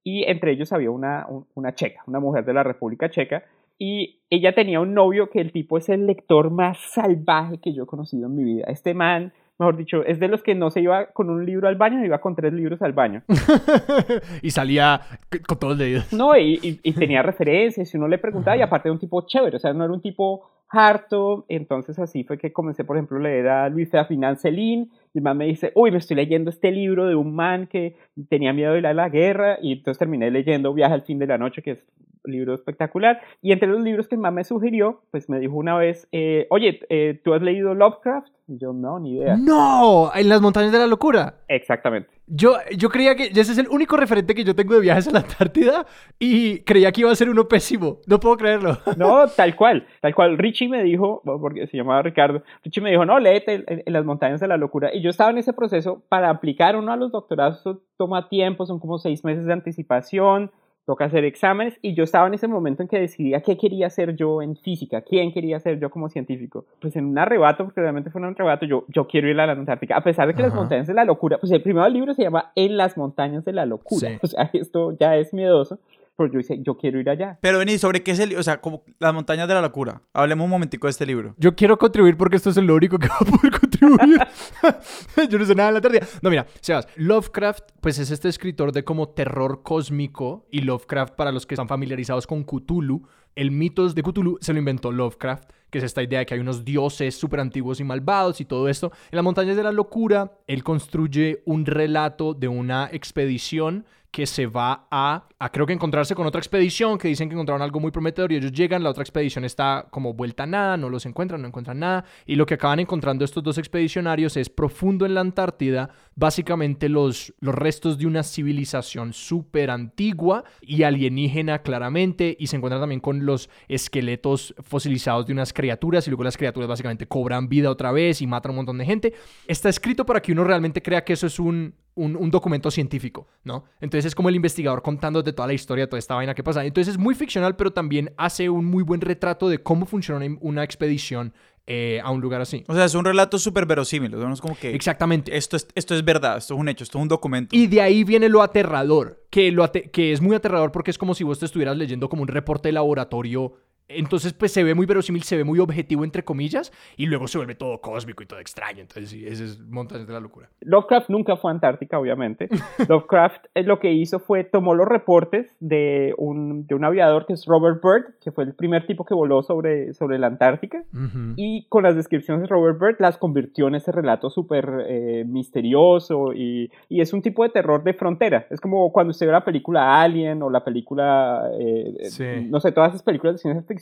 y 0.05 0.25
entre 0.25 0.52
ellos 0.52 0.73
había 0.73 0.90
una, 0.90 1.26
un- 1.29 1.46
una 1.55 1.75
checa, 1.75 2.02
una 2.06 2.20
mujer 2.20 2.44
de 2.44 2.55
la 2.55 2.62
República 2.62 3.11
Checa 3.11 3.43
y 3.79 4.20
ella 4.31 4.55
tenía 4.55 4.81
un 4.81 4.94
novio 4.94 5.31
que 5.31 5.40
el 5.40 5.52
tipo 5.52 5.79
es 5.79 5.88
el 5.88 6.06
lector 6.06 6.50
más 6.50 6.79
salvaje 6.79 7.58
que 7.58 7.73
yo 7.73 7.82
he 7.85 7.87
conocido 7.87 8.26
en 8.26 8.35
mi 8.37 8.44
vida. 8.44 8.64
Este 8.69 8.94
man, 8.94 9.32
mejor 9.59 9.77
dicho, 9.77 10.05
es 10.05 10.21
de 10.21 10.29
los 10.29 10.43
que 10.43 10.55
no 10.55 10.71
se 10.71 10.81
iba 10.81 11.07
con 11.07 11.31
un 11.31 11.45
libro 11.45 11.67
al 11.69 11.77
baño, 11.77 12.05
iba 12.05 12.21
con 12.21 12.37
tres 12.37 12.53
libros 12.53 12.81
al 12.83 12.93
baño. 12.93 13.23
y 14.43 14.51
salía 14.51 15.01
con 15.47 15.59
todos 15.59 15.73
los 15.73 15.79
dedos. 15.79 16.13
No, 16.13 16.37
y, 16.37 16.59
y- 16.63 16.81
y 16.83 16.93
tenía 16.93 17.23
referencias, 17.23 17.93
y 17.93 17.97
uno 17.97 18.09
le 18.09 18.19
preguntaba, 18.19 18.57
y 18.57 18.63
aparte 18.63 18.89
era 18.89 18.93
un 18.93 18.99
tipo 19.01 19.27
chévere, 19.27 19.57
o 19.57 19.61
sea, 19.61 19.73
no 19.73 19.85
era 19.85 19.93
un 19.93 20.01
tipo 20.01 20.49
harto, 20.71 21.47
entonces 21.49 21.99
así 21.99 22.25
fue 22.25 22.37
que 22.37 22.53
comencé, 22.53 22.85
por 22.85 22.97
ejemplo, 22.97 23.19
a 23.19 23.23
leer 23.23 23.49
a 23.49 23.69
Luis 23.71 23.91
Ferdinand 23.91 24.37
Celine, 24.39 24.89
y 25.08 25.08
el 25.19 25.23
man 25.23 25.37
me 25.37 25.47
dice, 25.47 25.73
uy, 25.75 25.91
me 25.91 25.99
estoy 25.99 26.17
leyendo 26.17 26.51
este 26.51 26.71
libro 26.71 27.07
de 27.07 27.15
un 27.15 27.35
man 27.35 27.67
que 27.67 27.97
tenía 28.29 28.53
miedo 28.53 28.73
de 28.73 28.79
ir 28.79 28.87
a 28.87 28.95
la 28.95 29.09
guerra, 29.09 29.59
y 29.61 29.73
entonces 29.73 29.99
terminé 29.99 30.31
leyendo 30.31 30.73
Viaje 30.73 30.95
al 30.95 31.03
fin 31.03 31.19
de 31.19 31.27
la 31.27 31.39
noche, 31.39 31.63
que 31.63 31.73
es 31.73 31.85
un 32.25 32.33
libro 32.33 32.55
espectacular, 32.55 33.21
y 33.43 33.53
entre 33.53 33.69
los 33.69 33.83
libros 33.83 34.09
que 34.09 34.15
el 34.15 34.21
man 34.21 34.35
me 34.35 34.45
sugirió, 34.45 35.03
pues 35.11 35.29
me 35.29 35.39
dijo 35.39 35.57
una 35.57 35.77
vez, 35.77 36.09
eh, 36.13 36.47
oye, 36.51 36.81
eh, 36.89 37.21
¿tú 37.23 37.35
has 37.35 37.43
leído 37.43 37.75
Lovecraft? 37.75 38.29
Y 38.51 38.59
yo, 38.59 38.73
no, 38.73 38.99
ni 38.99 39.19
idea. 39.19 39.37
¡No! 39.37 40.11
En 40.15 40.27
las 40.27 40.41
montañas 40.41 40.73
de 40.73 40.79
la 40.79 40.87
locura. 40.87 41.35
Exactamente. 41.49 42.09
Yo, 42.27 42.55
yo 42.75 42.89
creía 42.89 43.15
que 43.15 43.25
ese 43.25 43.41
es 43.41 43.59
el 43.59 43.69
único 43.69 43.99
referente 43.99 44.35
que 44.35 44.43
yo 44.43 44.55
tengo 44.55 44.75
de 44.75 44.81
viajes 44.81 45.07
a 45.09 45.11
la 45.11 45.19
Antártida 45.19 45.85
y 46.19 46.61
creía 46.61 46.91
que 46.91 47.03
iba 47.03 47.13
a 47.13 47.15
ser 47.15 47.29
uno 47.29 47.47
pésimo. 47.47 47.99
No 48.07 48.19
puedo 48.19 48.39
creerlo. 48.39 48.79
No, 48.97 49.27
tal 49.29 49.55
cual, 49.55 49.87
tal 50.01 50.15
cual. 50.15 50.39
Richie 50.39 50.69
me 50.69 50.83
dijo, 50.83 51.21
porque 51.25 51.67
se 51.67 51.77
llamaba 51.77 52.01
Ricardo, 52.01 52.43
Richie 52.65 52.81
me 52.81 52.91
dijo, 52.91 53.05
no, 53.05 53.19
léete 53.19 53.65
en, 53.67 53.83
en 53.85 53.93
las 53.93 54.07
montañas 54.07 54.41
de 54.41 54.49
la 54.49 54.57
locura. 54.57 54.95
Y 54.95 55.03
yo 55.03 55.08
estaba 55.11 55.31
en 55.31 55.38
ese 55.38 55.53
proceso 55.53 56.03
para 56.09 56.31
aplicar 56.31 56.77
uno 56.77 56.93
a 56.93 56.97
los 56.97 57.12
doctorados, 57.12 57.62
toma 57.97 58.29
tiempo, 58.29 58.67
son 58.67 58.79
como 58.79 58.99
seis 58.99 59.25
meses 59.25 59.47
de 59.47 59.53
anticipación, 59.53 60.50
toca 60.88 61.05
hacer 61.05 61.25
exámenes. 61.25 61.79
Y 61.83 61.95
yo 61.95 62.03
estaba 62.05 62.27
en 62.27 62.35
ese 62.35 62.49
momento 62.49 62.83
en 62.83 62.88
que 62.88 62.99
decidía 62.99 63.43
qué 63.43 63.59
quería 63.59 63.88
hacer 63.88 64.17
yo 64.17 64.41
en 64.41 64.57
física, 64.57 65.03
quién 65.03 65.33
quería 65.33 65.61
ser 65.61 65.79
yo 65.79 65.91
como 65.91 66.09
científico. 66.09 66.65
Pues 66.81 66.97
en 66.97 67.05
un 67.05 67.19
arrebato, 67.19 67.65
porque 67.65 67.81
realmente 67.81 68.11
fue 68.11 68.23
un 68.23 68.29
arrebato, 68.29 68.65
yo, 68.65 68.85
yo 68.88 69.07
quiero 69.07 69.29
ir 69.29 69.38
a 69.38 69.47
la 69.47 69.53
Antártica, 69.53 69.97
a 69.99 70.03
pesar 70.03 70.27
de 70.29 70.35
que 70.35 70.41
las 70.43 70.53
Ajá. 70.53 70.61
montañas 70.61 70.87
de 70.87 70.95
la 70.95 71.05
locura, 71.05 71.37
pues 71.38 71.53
el 71.53 71.62
primer 71.62 71.93
libro 71.93 72.15
se 72.15 72.23
llama 72.23 72.53
En 72.55 72.79
las 72.79 72.97
montañas 72.97 73.45
de 73.45 73.53
la 73.53 73.67
locura. 73.67 74.09
Sí. 74.09 74.19
O 74.23 74.27
sea, 74.27 74.49
esto 74.55 74.97
ya 74.99 75.15
es 75.17 75.35
miedoso. 75.35 75.79
Pero 76.19 76.33
yo 76.33 76.39
dije, 76.39 76.59
yo 76.63 76.77
quiero 76.77 76.99
ir 76.99 77.09
allá. 77.09 77.39
Pero 77.41 77.59
vení, 77.59 77.79
¿sobre 77.79 78.03
qué 78.03 78.11
es 78.11 78.19
el 78.19 78.31
libro? 78.31 78.41
O 78.41 78.43
sea, 78.43 78.61
como 78.61 78.83
las 78.99 79.15
montañas 79.15 79.47
de 79.47 79.55
la 79.55 79.63
locura. 79.63 80.03
Hablemos 80.13 80.47
un 80.47 80.51
momentico 80.51 80.89
de 80.89 80.91
este 80.91 81.07
libro. 81.07 81.37
Yo 81.39 81.55
quiero 81.55 81.79
contribuir 81.79 82.17
porque 82.17 82.35
esto 82.35 82.51
es 82.51 82.57
lo 82.57 82.75
único 82.75 82.99
que 82.99 83.07
va 83.07 83.15
a 83.21 83.25
poder 83.25 83.61
contribuir. 83.61 84.19
Yo 85.31 85.39
no 85.39 85.45
sé 85.45 85.55
nada 85.55 85.69
de 85.69 85.73
la 85.75 85.79
Antártida. 85.79 86.07
No, 86.21 86.29
mira, 86.31 86.45
Sebas, 86.61 86.89
Lovecraft, 86.97 87.71
pues 87.81 88.01
es 88.01 88.11
este 88.11 88.29
escritor 88.29 88.73
de 88.73 88.83
como 88.83 89.11
terror 89.11 89.63
cósmico 89.63 90.49
y 90.51 90.63
Lovecraft, 90.63 91.15
para 91.15 91.31
los 91.31 91.47
que 91.47 91.55
están 91.55 91.69
familiarizados 91.69 92.27
con 92.27 92.43
Cthulhu, 92.43 93.07
el 93.39 93.53
mitos 93.53 93.95
de 93.95 94.03
Cthulhu 94.03 94.39
se 94.41 94.53
lo 94.53 94.59
inventó 94.59 94.91
Lovecraft, 94.91 95.53
que 95.71 95.79
es 95.79 95.85
esta 95.85 96.03
idea 96.03 96.19
de 96.19 96.27
que 96.27 96.35
hay 96.35 96.41
unos 96.41 96.65
dioses 96.65 97.15
súper 97.15 97.39
antiguos 97.39 97.79
y 97.79 97.85
malvados 97.85 98.41
y 98.41 98.45
todo 98.45 98.69
esto. 98.69 98.91
En 99.13 99.17
las 99.17 99.23
montañas 99.23 99.57
de 99.57 99.63
la 99.63 99.71
locura, 99.71 100.33
él 100.49 100.65
construye 100.65 101.43
un 101.45 101.65
relato 101.65 102.35
de 102.35 102.49
una 102.49 102.89
expedición 102.91 103.87
que 104.11 104.27
se 104.27 104.47
va 104.47 104.87
a, 104.91 105.29
a 105.38 105.53
creo 105.53 105.67
que 105.67 105.73
encontrarse 105.73 106.15
con 106.15 106.27
otra 106.27 106.41
expedición 106.41 106.99
que 106.99 107.09
dicen 107.09 107.29
que 107.29 107.35
encontraron 107.35 107.62
algo 107.62 107.79
muy 107.79 107.91
prometedor 107.91 108.33
y 108.33 108.37
ellos 108.37 108.53
llegan, 108.53 108.83
la 108.83 108.91
otra 108.91 109.03
expedición 109.03 109.45
está 109.45 109.87
como 109.91 110.15
vuelta 110.15 110.45
a 110.45 110.47
nada, 110.47 110.77
no 110.77 110.88
los 110.88 111.05
encuentran, 111.07 111.43
no 111.43 111.49
encuentran 111.49 111.79
nada 111.79 112.05
y 112.27 112.37
lo 112.37 112.47
que 112.47 112.55
acaban 112.55 112.81
encontrando 112.81 113.25
estos 113.25 113.43
dos 113.43 113.59
expedicionarios 113.59 114.37
es 114.37 114.49
profundo 114.49 115.05
en 115.05 115.15
la 115.15 115.21
Antártida, 115.21 115.91
básicamente 116.15 116.88
los, 116.88 117.35
los 117.41 117.55
restos 117.55 117.99
de 117.99 118.07
una 118.07 118.23
civilización 118.23 119.12
súper 119.12 119.71
antigua 119.71 120.45
y 120.62 120.83
alienígena 120.85 121.61
claramente 121.62 122.37
y 122.38 122.47
se 122.47 122.57
encuentran 122.57 122.81
también 122.81 123.00
con 123.00 123.27
los 123.27 123.50
esqueletos 123.69 124.55
fosilizados 124.62 125.27
de 125.27 125.33
unas 125.33 125.53
criaturas 125.53 126.07
y 126.07 126.11
luego 126.11 126.25
las 126.25 126.37
criaturas 126.37 126.69
básicamente 126.69 127.07
cobran 127.07 127.49
vida 127.49 127.71
otra 127.71 127.93
vez 127.93 128.23
y 128.23 128.27
matan 128.27 128.50
a 128.50 128.53
un 128.53 128.57
montón 128.57 128.79
de 128.79 128.87
gente. 128.87 129.15
Está 129.47 129.69
escrito 129.69 130.07
para 130.07 130.21
que 130.23 130.33
uno 130.33 130.45
realmente 130.45 130.83
crea 130.83 131.05
que 131.05 131.12
eso 131.12 131.27
es 131.27 131.38
un, 131.38 131.75
un, 131.99 132.17
un, 132.17 132.31
documento 132.31 132.71
científico, 132.71 133.26
¿no? 133.45 133.64
Entonces 133.81 134.07
es 134.07 134.14
como 134.14 134.28
el 134.28 134.37
investigador 134.37 134.83
contándote 134.83 135.33
toda 135.33 135.49
la 135.49 135.55
historia, 135.55 135.88
toda 135.88 135.99
esta 135.99 136.14
vaina 136.14 136.35
que 136.35 136.43
pasa. 136.43 136.64
Entonces 136.64 136.93
es 136.95 136.99
muy 136.99 137.14
ficcional, 137.14 137.57
pero 137.57 137.73
también 137.73 138.12
hace 138.17 138.49
un 138.49 138.64
muy 138.64 138.83
buen 138.83 139.00
retrato 139.00 139.49
de 139.49 139.62
cómo 139.62 139.87
funciona 139.87 140.25
una, 140.40 140.64
expedición 140.64 141.33
eh, 141.67 142.00
a 142.02 142.11
un 142.11 142.21
lugar 142.21 142.40
así. 142.40 142.64
O 142.69 142.75
sea, 142.75 142.85
es 142.85 142.95
un 142.95 143.05
relato 143.05 143.38
súper 143.38 143.67
verosímil. 143.67 144.14
Es 144.14 144.40
como 144.40 144.57
que. 144.57 144.75
Exactamente. 144.75 145.37
Esto 145.37 145.57
es, 145.57 145.69
esto 145.75 145.95
es 145.95 146.05
verdad, 146.05 146.38
esto 146.38 146.55
es 146.55 146.61
un 146.61 146.69
hecho, 146.69 146.85
esto 146.85 146.99
es 146.99 147.02
un 147.02 147.09
documento. 147.09 147.55
Y 147.55 147.67
de 147.67 147.83
ahí 147.83 148.05
viene 148.05 148.28
lo 148.28 148.43
aterrador, 148.43 149.25
que, 149.31 149.50
lo 149.52 149.64
ate 149.64 149.90
que 149.90 150.12
es 150.12 150.21
muy 150.21 150.35
aterrador 150.35 150.73
porque 150.73 150.90
es 150.90 150.99
como 150.99 151.14
si 151.14 151.25
vos 151.25 151.38
te 151.38 151.47
estuvieras 151.47 151.76
leyendo 151.76 152.09
como 152.09 152.23
un 152.23 152.28
reporte 152.28 152.69
de 152.69 152.73
laboratorio 152.73 153.55
entonces, 153.88 154.35
pues 154.35 154.52
se 154.52 154.62
ve 154.62 154.75
muy 154.75 154.85
verosímil, 154.85 155.23
se 155.23 155.37
ve 155.37 155.45
muy 155.45 155.59
objetivo, 155.61 156.04
entre 156.04 156.23
comillas, 156.23 156.73
y 156.97 157.07
luego 157.07 157.26
se 157.26 157.38
vuelve 157.38 157.54
todo 157.54 157.80
cósmico 157.80 158.23
y 158.23 158.26
todo 158.26 158.38
extraño. 158.38 158.83
Entonces, 158.83 159.09
sí, 159.09 159.26
ese 159.26 159.45
es 159.45 159.61
montañas 159.61 160.07
de 160.07 160.12
la 160.12 160.21
locura. 160.21 160.50
Lovecraft 160.61 161.09
nunca 161.09 161.37
fue 161.37 161.50
a 161.50 161.54
Antártica, 161.54 161.99
obviamente. 161.99 162.49
Lovecraft 162.88 163.47
eh, 163.54 163.62
lo 163.62 163.78
que 163.80 163.92
hizo 163.92 164.21
fue 164.21 164.45
tomó 164.45 164.75
los 164.75 164.87
reportes 164.87 165.50
de 165.61 166.14
un, 166.18 166.66
de 166.66 166.75
un 166.75 166.85
aviador 166.85 167.25
que 167.25 167.33
es 167.33 167.47
Robert 167.47 167.83
Byrd, 167.83 168.18
que 168.23 168.30
fue 168.30 168.45
el 168.45 168.54
primer 168.54 168.87
tipo 168.87 169.07
que 169.07 169.14
voló 169.14 169.42
sobre, 169.42 169.95
sobre 169.95 170.18
la 170.18 170.26
Antártica, 170.26 170.85
uh 170.92 170.97
-huh. 170.97 171.35
y 171.37 171.66
con 171.68 171.83
las 171.83 171.97
descripciones 171.97 172.42
de 172.42 172.49
Robert 172.49 172.78
Byrd 172.78 172.97
las 172.99 173.16
convirtió 173.16 173.68
en 173.68 173.76
ese 173.76 173.90
relato 173.90 174.28
súper 174.28 174.85
eh, 174.87 175.25
misterioso 175.26 176.35
y, 176.35 176.71
y, 176.90 177.00
es 177.00 177.14
un 177.14 177.23
tipo 177.23 177.42
de 177.42 177.49
terror 177.49 177.83
de 177.83 177.95
frontera. 177.95 178.47
Es 178.50 178.61
como 178.61 178.92
cuando 178.92 179.12
usted 179.12 179.26
ve 179.26 179.33
la 179.33 179.45
película 179.45 180.02
Alien 180.02 180.42
o 180.42 180.50
la 180.50 180.62
película, 180.62 181.50
eh, 181.59 181.95
sí. 182.11 182.47
no 182.50 182.61
sé, 182.61 182.73
todas 182.73 182.90
esas 182.90 183.02
películas 183.02 183.37
de 183.37 183.38
ciencia 183.38 183.62
ficción 183.62 183.77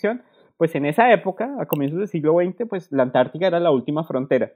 pues 0.57 0.75
en 0.75 0.87
esa 0.87 1.13
época, 1.13 1.55
a 1.61 1.67
comienzos 1.67 1.99
del 1.99 2.09
siglo 2.09 2.35
XX, 2.35 2.69
pues 2.69 2.91
la 2.91 3.03
Antártica 3.03 3.47
era 3.47 3.61
la 3.61 3.71
última 3.71 4.05
frontera. 4.05 4.53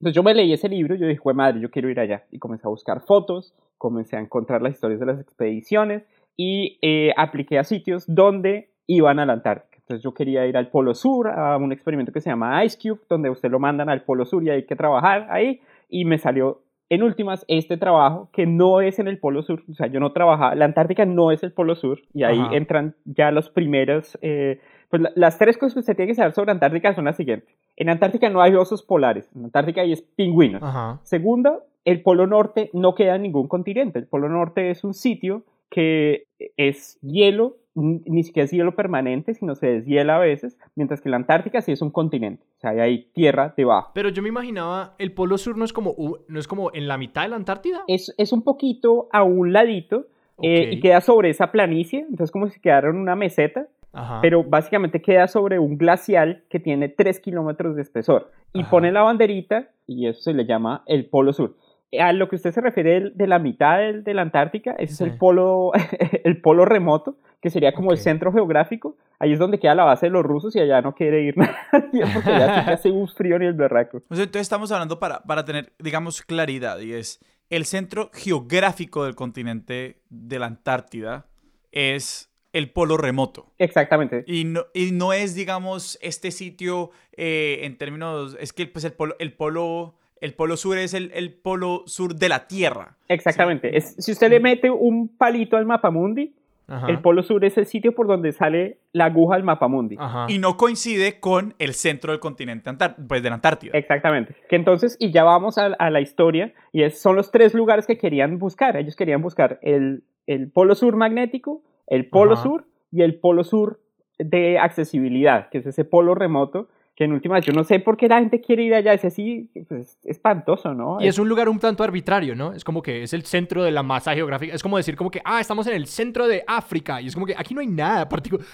Entonces 0.00 0.16
yo 0.16 0.22
me 0.22 0.34
leí 0.34 0.52
ese 0.52 0.68
libro 0.68 0.94
y 0.94 0.98
yo 0.98 1.06
dije, 1.06 1.20
madre, 1.34 1.60
yo 1.60 1.70
quiero 1.70 1.88
ir 1.88 2.00
allá. 2.00 2.24
Y 2.30 2.38
comencé 2.38 2.66
a 2.66 2.70
buscar 2.70 3.00
fotos, 3.02 3.54
comencé 3.78 4.16
a 4.16 4.20
encontrar 4.20 4.62
las 4.62 4.74
historias 4.74 5.00
de 5.00 5.06
las 5.06 5.20
expediciones 5.20 6.04
y 6.36 6.78
eh, 6.82 7.12
apliqué 7.16 7.58
a 7.58 7.64
sitios 7.64 8.04
donde 8.06 8.70
iban 8.86 9.18
a 9.18 9.26
la 9.26 9.34
Antártica. 9.34 9.78
Entonces 9.78 10.02
yo 10.02 10.14
quería 10.14 10.46
ir 10.46 10.56
al 10.56 10.70
Polo 10.70 10.94
Sur, 10.94 11.28
a 11.28 11.56
un 11.56 11.72
experimento 11.72 12.12
que 12.12 12.20
se 12.20 12.30
llama 12.30 12.64
Ice 12.64 12.78
Cube, 12.80 13.00
donde 13.08 13.30
usted 13.30 13.50
lo 13.50 13.58
mandan 13.58 13.88
al 13.88 14.02
Polo 14.02 14.24
Sur 14.24 14.42
y 14.42 14.50
hay 14.50 14.64
que 14.64 14.76
trabajar 14.76 15.26
ahí. 15.30 15.60
Y 15.88 16.04
me 16.04 16.18
salió 16.18 16.62
en 16.92 17.02
últimas, 17.02 17.44
este 17.48 17.78
trabajo 17.78 18.28
que 18.34 18.44
no 18.44 18.82
es 18.82 18.98
en 18.98 19.08
el 19.08 19.18
Polo 19.18 19.42
Sur, 19.42 19.62
o 19.70 19.74
sea, 19.74 19.86
yo 19.86 19.98
no 19.98 20.12
trabajaba, 20.12 20.54
la 20.54 20.66
Antártica 20.66 21.06
no 21.06 21.30
es 21.30 21.42
el 21.42 21.50
Polo 21.50 21.74
Sur, 21.74 22.02
y 22.12 22.22
ahí 22.22 22.38
Ajá. 22.38 22.54
entran 22.54 22.96
ya 23.06 23.30
los 23.30 23.48
primeros, 23.48 24.18
eh, 24.20 24.60
pues 24.92 25.00
la, 25.00 25.12
las 25.14 25.38
tres 25.38 25.56
cosas 25.56 25.72
que 25.72 25.80
usted 25.80 25.96
tiene 25.96 26.10
que 26.10 26.14
saber 26.14 26.32
sobre 26.34 26.50
Antártica 26.50 26.94
son 26.94 27.06
las 27.06 27.16
siguientes. 27.16 27.48
En 27.76 27.88
Antártica 27.88 28.28
no 28.28 28.42
hay 28.42 28.54
osos 28.54 28.82
polares, 28.82 29.26
en 29.34 29.46
Antártica 29.46 29.80
hay 29.80 29.94
pingüinos. 30.16 30.62
Ajá. 30.62 31.00
Segundo, 31.02 31.62
el 31.86 32.02
Polo 32.02 32.26
Norte 32.26 32.68
no 32.74 32.94
queda 32.94 33.16
en 33.16 33.22
ningún 33.22 33.48
continente, 33.48 34.00
el 34.00 34.06
Polo 34.06 34.28
Norte 34.28 34.70
es 34.70 34.84
un 34.84 34.92
sitio 34.92 35.44
que 35.70 36.26
es 36.58 37.00
hielo, 37.00 37.56
ni 37.74 38.22
siquiera 38.22 38.44
es 38.44 38.50
hielo 38.50 38.76
permanente, 38.76 39.32
sino 39.32 39.54
se 39.54 39.66
deshiela 39.68 40.16
a 40.16 40.18
veces, 40.18 40.58
mientras 40.76 41.00
que 41.00 41.08
la 41.08 41.16
Antártica 41.16 41.62
sí 41.62 41.72
es 41.72 41.80
un 41.80 41.90
continente, 41.90 42.44
o 42.58 42.60
sea, 42.60 42.72
hay 42.72 43.04
tierra 43.14 43.54
debajo. 43.56 43.92
Pero 43.94 44.10
yo 44.10 44.20
me 44.20 44.28
imaginaba, 44.28 44.94
el 44.98 45.12
Polo 45.12 45.38
Sur 45.38 45.56
no 45.56 45.64
es 45.64 45.72
como, 45.72 45.96
no 46.28 46.38
es 46.38 46.46
como 46.46 46.70
en 46.74 46.86
la 46.86 46.98
mitad 46.98 47.22
de 47.22 47.28
la 47.28 47.36
Antártida. 47.36 47.82
Es, 47.88 48.14
es 48.18 48.34
un 48.34 48.42
poquito 48.42 49.08
a 49.10 49.22
un 49.22 49.54
ladito 49.54 50.08
okay. 50.36 50.50
eh, 50.50 50.72
y 50.74 50.80
queda 50.80 51.00
sobre 51.00 51.30
esa 51.30 51.50
planicie, 51.50 52.00
entonces 52.00 52.30
como 52.30 52.48
si 52.48 52.60
quedara 52.60 52.90
en 52.90 52.96
una 52.96 53.16
meseta, 53.16 53.68
Ajá. 53.92 54.20
pero 54.22 54.42
básicamente 54.42 55.02
queda 55.02 55.28
sobre 55.28 55.58
un 55.58 55.76
glacial 55.76 56.44
que 56.48 56.58
tiene 56.58 56.88
3 56.88 57.20
kilómetros 57.20 57.76
de 57.76 57.82
espesor 57.82 58.30
y 58.52 58.60
Ajá. 58.62 58.70
pone 58.70 58.90
la 58.92 59.02
banderita 59.02 59.68
y 59.86 60.06
eso 60.06 60.20
se 60.22 60.32
le 60.32 60.46
llama 60.46 60.82
el 60.86 61.06
Polo 61.06 61.32
Sur 61.32 61.56
a 62.00 62.12
lo 62.12 62.28
que 62.28 62.36
usted 62.36 62.52
se 62.52 62.60
refiere 62.60 63.10
de, 63.10 63.26
la 63.26 63.38
mitad 63.38 63.78
de, 63.92 64.14
la 64.14 64.22
Antártica, 64.22 64.72
ese 64.78 64.94
Sí. 64.94 65.04
es 65.04 65.10
el 65.12 65.18
polo, 65.18 65.72
el 66.24 66.40
polo 66.40 66.64
remoto, 66.64 67.16
que 67.40 67.50
sería 67.50 67.74
como 67.74 67.88
Ok. 67.88 67.92
el 67.96 67.98
centro 67.98 68.32
geográfico. 68.32 68.96
Ahí 69.18 69.32
es 69.34 69.38
donde 69.38 69.58
queda 69.60 69.74
la 69.74 69.84
base 69.84 70.06
de 70.06 70.10
los 70.10 70.24
rusos 70.24 70.56
y 70.56 70.60
allá 70.60 70.80
no 70.80 70.94
quiere 70.94 71.22
ir 71.22 71.36
nadie 71.36 72.04
porque 72.14 72.30
ya 72.30 72.64
sí 72.64 72.70
hace 72.70 72.90
un 72.90 73.06
frío 73.08 73.38
ni 73.38 73.46
el 73.46 73.52
berraco. 73.52 73.98
Entonces 74.10 74.30
estamos 74.36 74.72
hablando 74.72 74.98
para, 74.98 75.20
para 75.22 75.44
tener, 75.44 75.74
digamos, 75.78 76.22
claridad, 76.22 76.78
y 76.80 76.94
es 76.94 77.20
el 77.50 77.66
centro 77.66 78.10
geográfico 78.14 79.04
del 79.04 79.14
continente 79.14 80.00
de 80.08 80.38
la 80.38 80.46
Antártida 80.46 81.26
es 81.72 82.31
el 82.52 82.70
polo 82.70 82.96
remoto. 82.96 83.46
Exactamente. 83.58 84.24
Y 84.26 84.44
no, 84.44 84.62
y 84.74 84.92
no 84.92 85.12
es, 85.12 85.34
digamos, 85.34 85.98
este 86.02 86.30
sitio 86.30 86.90
eh, 87.16 87.60
en 87.62 87.78
términos, 87.78 88.36
es 88.40 88.52
que 88.52 88.66
pues 88.66 88.84
el 88.84 88.92
polo, 88.92 89.14
el 89.18 89.32
polo, 89.32 89.94
el 90.20 90.34
polo 90.34 90.56
sur 90.56 90.76
es 90.78 90.94
el, 90.94 91.10
el 91.14 91.32
polo 91.32 91.82
sur 91.86 92.14
de 92.14 92.28
la 92.28 92.46
Tierra. 92.46 92.96
Exactamente. 93.08 93.76
Es, 93.76 93.96
si 93.98 94.12
usted 94.12 94.30
le 94.30 94.40
mete 94.40 94.70
un 94.70 95.08
palito 95.08 95.56
al 95.56 95.66
mapamundi, 95.66 96.34
Ajá. 96.68 96.86
el 96.88 97.00
polo 97.00 97.22
sur 97.22 97.44
es 97.44 97.58
el 97.58 97.66
sitio 97.66 97.94
por 97.94 98.06
donde 98.06 98.32
sale 98.32 98.78
la 98.92 99.06
aguja 99.06 99.36
del 99.36 99.44
mapamundi. 99.44 99.96
Ajá. 99.98 100.26
Y 100.28 100.38
no 100.38 100.56
coincide 100.56 101.20
con 101.20 101.54
el 101.58 101.74
centro 101.74 102.12
del 102.12 102.20
continente 102.20 102.70
Antar 102.70 102.96
pues 103.08 103.22
de 103.22 103.28
la 103.28 103.34
Antártida. 103.34 103.72
Exactamente. 103.76 104.36
Que 104.48 104.56
entonces, 104.56 104.96
y 105.00 105.10
ya 105.10 105.24
vamos 105.24 105.58
a, 105.58 105.66
a 105.66 105.90
la 105.90 106.00
historia, 106.00 106.54
y 106.72 106.82
es, 106.82 107.00
son 107.00 107.16
los 107.16 107.30
tres 107.30 107.52
lugares 107.52 107.86
que 107.86 107.98
querían 107.98 108.38
buscar. 108.38 108.76
Ellos 108.76 108.94
querían 108.94 109.22
buscar 109.22 109.58
el, 109.62 110.04
el 110.26 110.50
polo 110.50 110.74
sur 110.74 110.96
magnético, 110.96 111.62
el 111.86 112.08
polo 112.08 112.34
Ajá. 112.34 112.42
sur 112.42 112.66
y 112.90 113.02
el 113.02 113.18
polo 113.18 113.44
sur 113.44 113.80
de 114.18 114.58
accesibilidad, 114.58 115.48
que 115.48 115.58
es 115.58 115.66
ese 115.66 115.84
polo 115.84 116.14
remoto, 116.14 116.68
que 116.94 117.04
en 117.04 117.12
últimas 117.12 117.44
yo 117.44 117.54
no 117.54 117.64
sé 117.64 117.80
por 117.80 117.96
qué 117.96 118.06
la 118.06 118.18
gente 118.18 118.42
quiere 118.42 118.64
ir 118.64 118.74
allá, 118.74 118.92
es 118.92 119.04
así, 119.04 119.50
pues, 119.66 119.98
espantoso, 120.04 120.74
¿no? 120.74 121.00
Y 121.00 121.06
es 121.06 121.18
un 121.18 121.26
lugar 121.26 121.48
un 121.48 121.58
tanto 121.58 121.82
arbitrario, 121.82 122.34
¿no? 122.34 122.52
Es 122.52 122.64
como 122.64 122.82
que 122.82 123.02
es 123.02 123.14
el 123.14 123.24
centro 123.24 123.64
de 123.64 123.70
la 123.70 123.82
masa 123.82 124.12
geográfica. 124.14 124.54
Es 124.54 124.62
como 124.62 124.76
decir 124.76 124.94
como 124.94 125.10
que, 125.10 125.22
ah, 125.24 125.40
estamos 125.40 125.66
en 125.66 125.74
el 125.74 125.86
centro 125.86 126.28
de 126.28 126.44
África. 126.46 127.00
Y 127.00 127.06
es 127.06 127.14
como 127.14 127.24
que 127.24 127.34
aquí 127.36 127.54
no 127.54 127.62
hay 127.62 127.66
nada. 127.66 128.06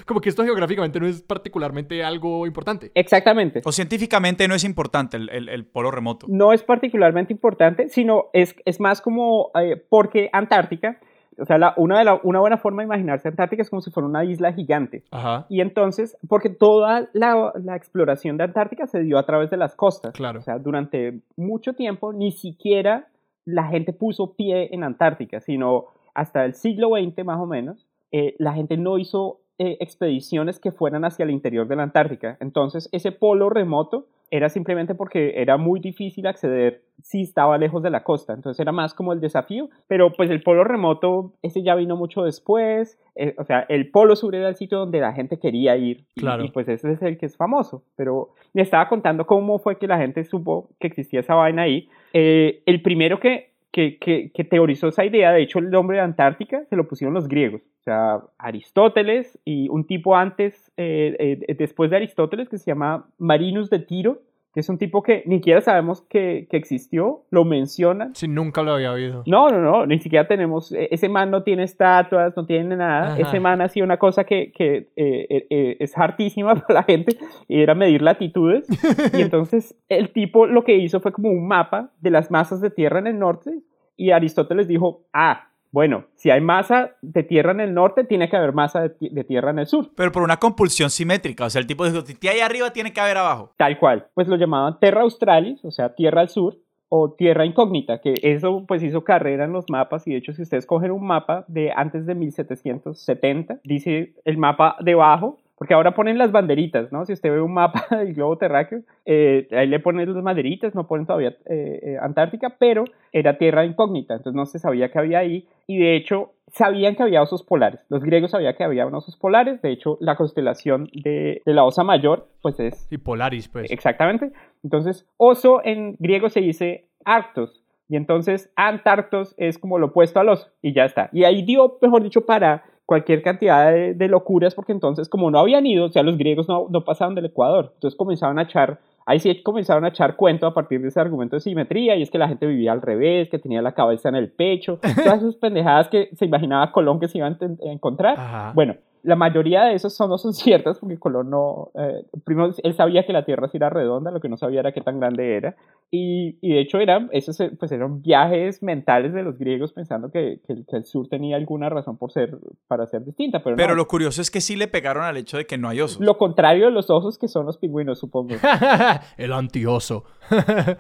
Como 0.07 0.21
que 0.21 0.29
esto 0.29 0.45
geográficamente 0.45 1.01
no 1.01 1.07
es 1.09 1.21
particularmente 1.21 2.05
algo 2.05 2.47
importante. 2.47 2.93
Exactamente. 2.95 3.61
O 3.65 3.73
científicamente 3.73 4.47
no 4.47 4.55
es 4.55 4.63
importante 4.63 5.17
el, 5.17 5.29
el, 5.31 5.49
el 5.49 5.67
polo 5.67 5.91
remoto. 5.91 6.27
No 6.31 6.53
es 6.53 6.63
particularmente 6.63 7.33
importante, 7.33 7.89
sino 7.89 8.27
es, 8.33 8.55
es 8.65 8.79
más 8.79 9.01
como 9.01 9.51
eh, 9.61 9.83
porque 9.89 10.31
Antártica, 10.33 11.01
o 11.38 11.45
sea, 11.45 11.59
la, 11.59 11.75
una, 11.76 11.99
de 11.99 12.04
la, 12.04 12.21
una 12.23 12.40
buena 12.40 12.59
forma 12.59 12.83
de 12.83 12.87
imaginarse 12.87 13.28
Antártica 13.28 13.62
es 13.62 13.71
como 13.71 13.83
si 13.83 13.90
fuera 13.90 14.09
una 14.09 14.25
isla 14.25 14.52
gigante. 14.52 15.04
Ajá. 15.11 15.47
Y 15.49 15.61
entonces, 15.61 16.16
porque 16.28 16.50
toda 16.50 17.09
la, 17.12 17.52
la, 17.62 17.76
exploración 17.76 18.37
de 18.37 18.45
Antártica 18.45 18.87
se 18.87 19.00
dio 19.00 19.18
a 19.18 19.26
través 19.26 19.50
de 19.50 19.57
las 19.57 19.75
costas. 19.75 20.12
Claro. 20.12 20.40
O 20.40 20.42
sea, 20.42 20.59
durante 20.59 21.21
mucho 21.37 21.75
tiempo 21.75 22.12
ni 22.12 22.33
siquiera 22.33 23.09
la 23.45 23.64
gente 23.64 23.92
puso 23.92 24.35
pie 24.35 24.75
en 24.75 24.85
Antártica, 24.85 25.40
sino 25.40 25.87
hasta 26.14 26.45
el 26.45 26.54
siglo 26.54 26.90
XX 26.90 27.25
más 27.25 27.40
o 27.40 27.47
menos, 27.47 27.87
eh, 28.11 28.35
la 28.38 28.52
gente 28.52 28.76
no 28.76 28.99
hizo 28.99 29.40
eh, 29.59 29.76
expediciones 29.80 30.59
que 30.59 30.73
fueran 30.73 31.04
hacia 31.04 31.25
el 31.25 31.30
interior 31.30 31.66
de 31.66 31.76
la 31.76 31.85
Antártica. 31.85 32.37
Entonces, 32.40 32.88
ese 32.92 33.12
polo 33.12 33.50
remoto 33.50 34.07
era 34.31 34.49
simplemente 34.49 34.95
porque 34.95 35.35
era 35.37 35.57
muy 35.57 35.81
difícil 35.81 36.27
acceder 36.27 36.83
si 37.03 37.23
estaba 37.23 37.59
lejos 37.59 37.83
de 37.83 37.91
la 37.91 38.03
costa. 38.03 38.33
Entonces 38.33 38.61
era 38.61 38.73
más 38.73 38.95
como 38.95 39.13
el 39.13 39.21
desafío, 39.21 39.69
pero 39.87 40.13
pues 40.13 40.31
el 40.31 40.43
polo 40.43 40.65
remoto, 40.65 41.33
ese 41.43 41.63
ya 41.63 41.75
vino 41.75 41.97
mucho 41.97 42.25
después. 42.25 42.99
Eh, 43.15 43.35
o 43.39 43.45
sea, 43.45 43.67
el 43.69 43.91
polo 43.91 44.17
sur 44.17 44.35
era 44.35 44.49
el 44.49 44.57
sitio 44.57 44.79
donde 44.79 45.01
la 45.01 45.13
gente 45.13 45.39
quería 45.39 45.77
ir. 45.77 46.05
Claro. 46.17 46.45
Y, 46.45 46.47
y, 46.47 46.51
pues 46.51 46.69
ese 46.69 46.93
es 46.93 47.03
el 47.03 47.19
que 47.19 47.27
es 47.27 47.37
famoso. 47.37 47.85
Pero 47.97 48.31
me 48.53 48.63
estaba 48.63 48.89
contando 48.89 49.27
cómo 49.27 49.59
fue 49.59 49.79
que 49.79 49.87
la 49.87 49.99
gente 49.99 50.25
supo 50.25 50.71
que 50.79 50.89
existía 50.89 51.21
esa 51.21 51.35
vaina 51.35 51.63
ahí. 51.63 51.89
Eh, 52.13 52.63
el 52.67 52.83
primero 52.83 53.21
que, 53.21 53.53
que, 53.73 53.99
que, 53.99 54.31
que, 54.33 54.45
teorizó 54.45 54.89
esa 54.89 55.05
idea, 55.05 55.33
de 55.33 55.43
hecho 55.43 55.59
el 55.59 55.71
nombre 55.71 55.99
de 55.99 56.03
Antártica 56.03 56.65
se 56.67 56.77
lo 56.77 56.89
pusieron 56.89 57.15
los 57.15 57.29
griegos. 57.29 57.63
O 57.81 57.83
sea, 57.83 58.21
Aristóteles 58.39 59.39
y 59.45 59.69
un 59.69 59.87
tipo 59.87 60.17
antes, 60.17 60.73
eh, 60.77 61.45
eh, 61.49 61.55
después 61.59 61.91
de 61.91 61.97
Aristóteles, 61.97 62.49
que 62.49 62.59
se 62.59 62.67
llama 62.67 63.09
Marinus 63.19 63.71
de 63.71 63.81
Tiro, 63.81 64.23
es 64.61 64.69
un 64.69 64.79
tipo 64.79 65.03
que 65.03 65.23
ni 65.27 65.37
siquiera 65.37 65.61
sabemos 65.61 66.03
que, 66.03 66.47
que 66.50 66.57
existió, 66.57 67.25
lo 67.31 67.45
mencionan. 67.45 68.15
Sí, 68.15 68.29
nunca 68.29 68.62
lo 68.62 68.73
había 68.73 68.93
oído. 68.93 69.23
No, 69.27 69.50
no, 69.50 69.61
no, 69.61 69.87
ni 69.87 69.99
siquiera 69.99 70.27
tenemos, 70.27 70.73
e, 70.73 70.88
ese 70.91 71.09
man 71.09 71.31
no 71.31 71.43
tiene 71.43 71.65
estatuas, 71.65 72.37
no 72.37 72.47
tiene 72.47 72.77
nada, 72.77 73.12
Ajá. 73.12 73.21
ese 73.21 73.41
man 73.41 73.61
hacía 73.61 73.85
una 73.85 73.99
cosa 73.99 74.25
que, 74.25 74.53
que 74.53 74.91
eh, 74.97 75.27
eh, 75.29 75.47
eh, 75.50 75.77
es 75.81 75.97
hartísima 75.97 76.55
para 76.67 76.81
la 76.81 76.83
gente, 76.83 77.17
y 77.49 77.61
era 77.61 77.75
medir 77.75 78.03
latitudes, 78.03 78.67
y 79.17 79.23
entonces 79.23 79.77
el 79.88 80.12
tipo 80.12 80.47
lo 80.47 80.65
que 80.65 80.77
hizo 80.77 81.00
fue 81.00 81.12
como 81.12 81.31
un 81.31 81.47
mapa 81.47 81.93
de 82.00 82.11
las 82.11 82.31
masas 82.31 82.61
de 82.61 82.71
tierra 82.71 82.99
en 82.99 83.07
el 83.07 83.19
norte, 83.19 83.61
y 83.97 84.12
Aristóteles 84.12 84.69
dijo, 84.69 85.07
ah, 85.12 85.49
bueno, 85.71 86.05
si 86.17 86.31
hay 86.31 86.41
masa 86.41 86.93
de 87.03 87.23
tierra 87.23 87.53
en 87.53 87.61
el 87.61 87.75
norte, 87.75 88.05
tiene 88.05 88.29
que 88.29 88.37
haber 88.37 88.53
masa 88.53 88.83
de, 88.83 88.95
de 89.01 89.25
tierra 89.25 89.51
en 89.51 89.59
el 89.59 89.67
sur. 89.67 89.91
Pero 89.95 90.13
por 90.13 90.23
una 90.23 90.39
compulsión 90.39 90.91
simétrica. 90.91 91.45
O 91.45 91.51
sea, 91.51 91.61
el 91.61 91.67
tipo 91.67 91.85
dijo, 91.85 92.05
si 92.05 92.29
hay 92.29 92.41
arriba, 92.41 92.73
tiene 92.73 92.93
que 92.93 93.01
haber 93.01 93.19
abajo. 93.19 93.53
Tal 93.57 93.79
cual. 93.79 94.07
Pues 94.15 94.29
lo 94.29 94.37
llamaban 94.37 94.79
Terra 94.81 95.03
Australis, 95.03 95.65
o 95.65 95.71
sea, 95.71 95.95
tierra 95.95 96.23
al 96.23 96.29
sur, 96.29 96.57
o 96.89 97.13
tierra 97.13 97.45
incógnita, 97.45 98.01
que 98.01 98.15
eso 98.23 98.65
pues 98.67 98.83
hizo 98.83 99.05
carrera 99.05 99.45
en 99.45 99.53
los 99.53 99.67
mapas 99.69 100.07
y 100.07 100.13
de 100.13 100.19
hecho 100.19 100.33
si 100.33 100.43
ustedes 100.43 100.67
cogen 100.67 100.91
un 100.91 101.07
mapa 101.07 101.45
de 101.49 101.71
antes 101.75 102.07
de 102.07 102.15
1770, 102.15 103.61
dice 103.63 104.15
el 104.25 104.39
mapa 104.39 104.77
debajo, 104.81 105.39
porque 105.59 105.75
ahora 105.75 105.95
ponen 105.95 106.19
las 106.19 106.31
banderitas, 106.31 106.93
¿no? 106.93 107.05
Si 107.05 107.12
usted 107.12 107.31
ve 107.31 107.43
un 107.43 107.53
mapa 107.53 107.87
del 107.97 108.15
globo 108.15 108.38
terráqueo, 108.38 108.83
eh, 109.05 109.49
ahí 109.50 109.67
le 109.67 109.81
ponen 109.81 110.12
las 110.12 110.23
banderitas, 110.23 110.75
no 110.75 110.87
ponen 110.87 111.07
todavía 111.07 111.37
eh, 111.47 111.81
eh, 111.83 111.97
Antártica, 112.00 112.57
pero 112.59 112.85
era 113.12 113.38
tierra 113.38 113.65
incógnita, 113.65 114.15
entonces 114.15 114.37
no 114.37 114.47
se 114.47 114.59
sabía 114.59 114.91
que 114.91 114.99
había 114.99 115.19
ahí 115.19 115.49
y 115.67 115.79
de 115.79 115.97
hecho 115.97 116.33
sabían 116.47 116.95
que 116.95 117.03
había 117.03 117.23
osos 117.23 117.43
polares. 117.43 117.81
Los 117.88 118.03
griegos 118.05 118.31
sabían 118.31 118.55
que 118.55 118.65
había 118.65 118.87
osos 118.87 119.17
polares, 119.17 119.61
de 119.61 119.73
hecho 119.73 119.99
la 120.00 120.17
constelación 120.17 120.88
de, 120.93 121.43
de 121.45 121.53
la 121.53 121.65
Osa 121.65 121.83
Mayor 121.83 122.29
pues 122.41 122.61
es 122.61 122.87
Y 122.91 122.99
Polaris, 122.99 123.49
pues. 123.49 123.71
Exactamente. 123.71 124.31
Entonces, 124.62 125.07
oso 125.17 125.61
en 125.65 125.97
griego 125.99 126.29
se 126.29 126.41
dice 126.41 126.87
arctos. 127.05 127.65
Y 127.91 127.97
entonces, 127.97 128.53
antarctos 128.55 129.35
es 129.38 129.59
como 129.59 129.79
lo 129.79 129.87
opuesto 129.87 130.21
al 130.21 130.29
oso. 130.29 130.50
Y 130.61 130.75
ya 130.75 130.85
está. 130.85 131.09
Y 131.12 131.25
ahí 131.25 131.43
dio, 131.43 131.79
mejor 131.81 132.03
dicho, 132.03 132.27
para 132.27 132.65
cualquier 132.88 133.21
cantidad 133.21 133.71
de, 133.71 133.92
de 133.92 134.09
locuras, 134.09 134.54
porque 134.54 134.73
entonces, 134.73 135.11
como 135.11 135.30
no 135.30 135.38
habían 135.38 135.66
ido, 135.66 135.85
o 135.85 135.90
sea, 135.90 136.02
los 136.02 136.16
griegos 136.16 136.49
no, 136.49 136.68
no 136.71 136.85
pasaban 136.85 137.14
del 137.14 137.26
Ecuador. 137.26 137.73
Entonces 137.75 137.99
comenzaban 137.99 138.38
a 138.38 138.45
echar, 138.45 138.78
ahí 139.04 139.18
sí 139.18 139.42
comenzaron 139.42 139.85
a 139.85 139.88
echar 139.88 140.16
cuento 140.16 140.47
a 140.47 140.54
partir 140.54 140.80
de 140.80 140.88
ese 140.88 140.99
argumento 140.99 141.37
de 141.37 141.40
simetría, 141.40 141.97
y 141.97 142.02
es 142.02 142.11
que 142.11 142.16
la 142.16 142.28
gente 142.28 142.47
vivía 142.47 142.73
al 142.73 142.80
revés, 142.80 143.28
que 143.28 143.38
tenía 143.38 143.61
la 143.61 143.73
cabeza 143.73 144.09
en 144.09 144.14
el 144.14 144.30
pecho, 144.30 144.78
todas 145.04 145.18
esas 145.23 145.35
pendejadas 145.35 145.88
que 145.88 146.09
se 146.14 146.25
imaginaba 146.25 146.73
Colón 146.73 146.99
que 146.99 147.09
se 147.09 147.18
iban 147.18 147.37
a 147.42 147.71
encontrar. 147.71 148.18
Ajá. 148.18 148.52
Bueno, 148.54 148.76
la 149.02 149.17
mayoría 149.17 149.64
de 149.64 149.75
esos 149.75 149.95
son, 149.95 150.11
no 150.11 150.19
son 150.19 150.33
ciertas 150.35 150.78
porque 150.78 150.99
Colón 150.99 151.31
no, 151.31 151.71
eh, 151.75 152.05
primero 152.25 152.52
él 152.62 152.75
sabía 152.75 153.07
que 153.07 153.12
la 153.12 153.25
Tierra 153.25 153.49
sí 153.49 153.57
era 153.57 153.71
redonda, 153.71 154.11
lo 154.11 154.21
que 154.21 154.28
no 154.28 154.37
sabía 154.37 154.61
era 154.61 154.73
qué 154.73 154.81
tan 154.81 155.00
grande 155.00 155.37
era. 155.37 155.57
Y, 155.90 156.37
y 156.43 156.52
de 156.52 156.61
hecho 156.61 156.78
eran, 156.78 157.09
esos 157.12 157.40
eh, 157.40 157.50
pues 157.59 157.73
eran 157.73 158.02
viajes 158.02 158.62
mentales 158.62 159.14
de 159.14 159.23
los 159.23 159.38
griegos 159.38 159.73
pensando 159.73 160.11
que, 160.11 160.40
que 160.47 160.52
el, 160.52 160.67
que 160.67 160.76
el 160.76 160.85
sur 160.85 161.09
tenía 161.09 161.37
alguna 161.37 161.71
razón 161.71 161.97
por 161.97 162.12
ser, 162.12 162.37
para 162.67 162.87
ser 162.87 163.05
distinta, 163.05 163.43
pero, 163.43 163.57
Pero 163.57 163.71
no. 163.71 163.76
lo 163.76 163.88
curioso 163.88 164.21
es 164.21 164.31
que 164.31 164.40
sí 164.40 164.57
le 164.57 164.69
pegaron 164.69 165.05
al 165.05 165.17
hecho 165.17 165.38
de 165.38 165.47
que 165.47 165.57
no 165.57 165.69
hay 165.69 165.81
osos. 165.81 166.00
Lo 166.00 166.19
contrario 166.19 166.67
de 166.67 166.73
los 166.73 166.90
osos 166.90 167.19
que 167.19 167.28
son 167.28 167.47
los 167.47 167.57
pingüinos, 167.59 167.99
supongo. 167.99 168.35
el 169.17 169.33
antioso. 169.33 170.05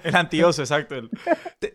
El 0.04 0.14
antioso, 0.14 0.62
exacto. 0.62 0.96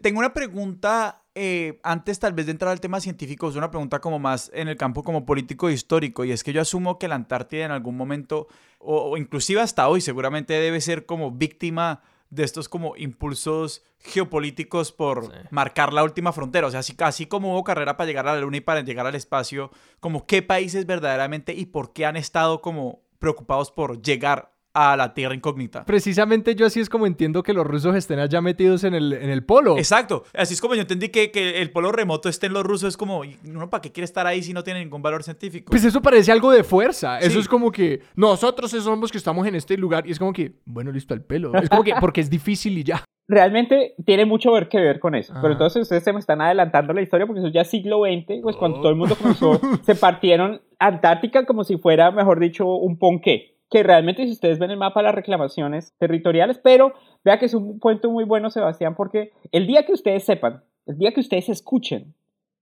Tengo 0.01 0.19
una 0.19 0.33
pregunta, 0.33 1.22
eh, 1.35 1.79
antes 1.83 2.19
tal 2.19 2.33
vez 2.33 2.45
de 2.45 2.51
entrar 2.51 2.71
al 2.71 2.79
tema 2.79 2.99
científico, 2.99 3.49
es 3.49 3.55
una 3.55 3.71
pregunta 3.71 3.99
como 3.99 4.19
más 4.19 4.51
en 4.53 4.67
el 4.67 4.77
campo 4.77 5.03
como 5.03 5.25
político 5.25 5.69
e 5.69 5.73
histórico, 5.73 6.23
y 6.25 6.31
es 6.31 6.43
que 6.43 6.53
yo 6.53 6.61
asumo 6.61 6.99
que 6.99 7.07
la 7.07 7.15
Antártida 7.15 7.65
en 7.65 7.71
algún 7.71 7.97
momento, 7.97 8.47
o, 8.79 9.11
o 9.11 9.17
inclusive 9.17 9.61
hasta 9.61 9.87
hoy, 9.87 10.01
seguramente 10.01 10.53
debe 10.53 10.79
ser 10.81 11.05
como 11.05 11.31
víctima 11.31 12.01
de 12.29 12.43
estos 12.43 12.67
como 12.69 12.95
impulsos 12.97 13.83
geopolíticos 13.99 14.91
por 14.91 15.25
Sí. 15.25 15.31
marcar 15.51 15.93
la 15.93 16.03
última 16.03 16.33
frontera. 16.33 16.67
O 16.67 16.71
sea, 16.71 16.79
así, 16.81 16.95
así 16.99 17.25
como 17.25 17.53
hubo 17.53 17.63
carrera 17.63 17.95
para 17.97 18.07
llegar 18.07 18.27
a 18.27 18.33
la 18.35 18.41
Luna 18.41 18.57
y 18.57 18.61
para 18.61 18.81
llegar 18.81 19.05
al 19.05 19.15
espacio, 19.15 19.71
como 19.99 20.25
qué 20.25 20.41
países 20.41 20.85
verdaderamente 20.85 21.53
y 21.53 21.65
por 21.67 21.93
qué 21.93 22.05
han 22.05 22.15
estado 22.17 22.61
como 22.61 23.01
preocupados 23.19 23.71
por 23.71 24.01
llegar 24.01 24.52
a 24.73 24.97
la 24.97 25.13
Tierra 25.13 25.35
incógnita. 25.35 25.85
Precisamente 25.85 26.55
yo 26.55 26.65
así 26.65 26.79
es 26.79 26.89
como 26.89 27.05
entiendo 27.05 27.43
que 27.43 27.53
los 27.53 27.65
rusos 27.65 27.95
estén 27.95 28.19
allá 28.19 28.41
metidos 28.41 28.83
en 28.83 28.93
el, 28.95 29.13
en 29.13 29.29
el 29.29 29.43
polo. 29.45 29.77
Exacto. 29.77 30.23
Así 30.33 30.55
es 30.55 30.61
como 30.61 30.73
yo 30.75 30.81
entendí 30.81 31.09
que, 31.09 31.29
que 31.31 31.61
el 31.61 31.71
polo 31.71 31.91
remoto 31.91 32.27
esté 32.29 32.47
en 32.47 32.53
los 32.53 32.63
rusos. 32.63 32.89
Es 32.89 32.97
como, 32.97 33.23
¿y 33.23 33.37
uno 33.47 33.69
para 33.69 33.81
qué 33.81 33.91
quiere 33.91 34.05
estar 34.05 34.25
ahí 34.25 34.41
si 34.41 34.51
no 34.53 34.63
tiene 34.63 34.79
ningún 34.79 35.01
valor 35.01 35.23
científico? 35.23 35.69
Pues 35.69 35.83
eso 35.85 36.01
parece 36.01 36.31
algo 36.31 36.51
de 36.51 36.63
fuerza. 36.63 37.19
Eso 37.19 37.39
es 37.39 37.47
como 37.47 37.71
que 37.71 38.01
nosotros 38.15 38.71
somos 38.71 39.11
que 39.11 39.17
estamos 39.17 39.45
en 39.47 39.55
este 39.55 39.77
lugar. 39.77 40.07
Y 40.07 40.11
es 40.11 40.19
como 40.19 40.33
que, 40.33 40.53
bueno, 40.65 40.91
listo, 40.91 41.13
el 41.13 41.21
pelo. 41.21 41.53
Es 41.55 41.69
como 41.69 41.83
que 41.83 41.93
porque 41.99 42.21
es 42.21 42.29
difícil 42.29 42.77
y 42.77 42.83
ya. 42.83 43.03
Realmente 43.27 43.95
tiene 44.05 44.25
mucho 44.25 44.51
ver 44.51 44.67
que 44.67 44.79
ver 44.79 44.99
con 44.99 45.15
eso. 45.15 45.31
Ajá. 45.31 45.41
Pero 45.41 45.53
entonces 45.53 45.83
ustedes 45.83 46.03
se 46.03 46.11
me 46.11 46.19
están 46.19 46.41
adelantando 46.41 46.91
la 46.93 47.01
historia 47.01 47.25
porque 47.25 47.39
eso 47.39 47.49
ya 47.49 47.61
es 47.61 47.69
siglo 47.69 48.01
XX, 48.03 48.41
pues 48.41 48.55
cuando 48.57 48.79
Oh. 48.79 48.81
todo 48.81 48.89
el 48.91 48.97
mundo 48.97 49.15
comenzó, 49.21 49.61
se 49.83 49.95
partieron 49.95 50.61
Antártica 50.79 51.45
como 51.45 51.63
si 51.63 51.77
fuera, 51.77 52.11
mejor 52.11 52.39
dicho, 52.41 52.65
un 52.67 52.97
ponqué. 52.99 53.52
Que 53.73 53.81
realmente 53.81 54.23
si 54.27 54.33
ustedes 54.33 54.59
ven 54.59 54.69
el 54.69 54.77
mapa, 54.77 55.01
las 55.01 55.15
reclamaciones 55.15 55.95
territoriales, 55.97 56.59
pero 56.59 56.93
vea 57.25 57.39
que 57.39 57.47
es 57.47 57.55
un 57.55 57.79
cuento 57.79 58.11
muy 58.11 58.23
bueno, 58.23 58.51
Sebastián, 58.51 58.93
porque 58.93 59.31
el 59.51 59.65
día 59.65 59.83
que 59.83 59.93
ustedes 59.93 60.23
sepan, 60.23 60.61
el 60.85 60.99
día 60.99 61.11
que 61.11 61.21
ustedes 61.21 61.49
escuchen 61.49 62.13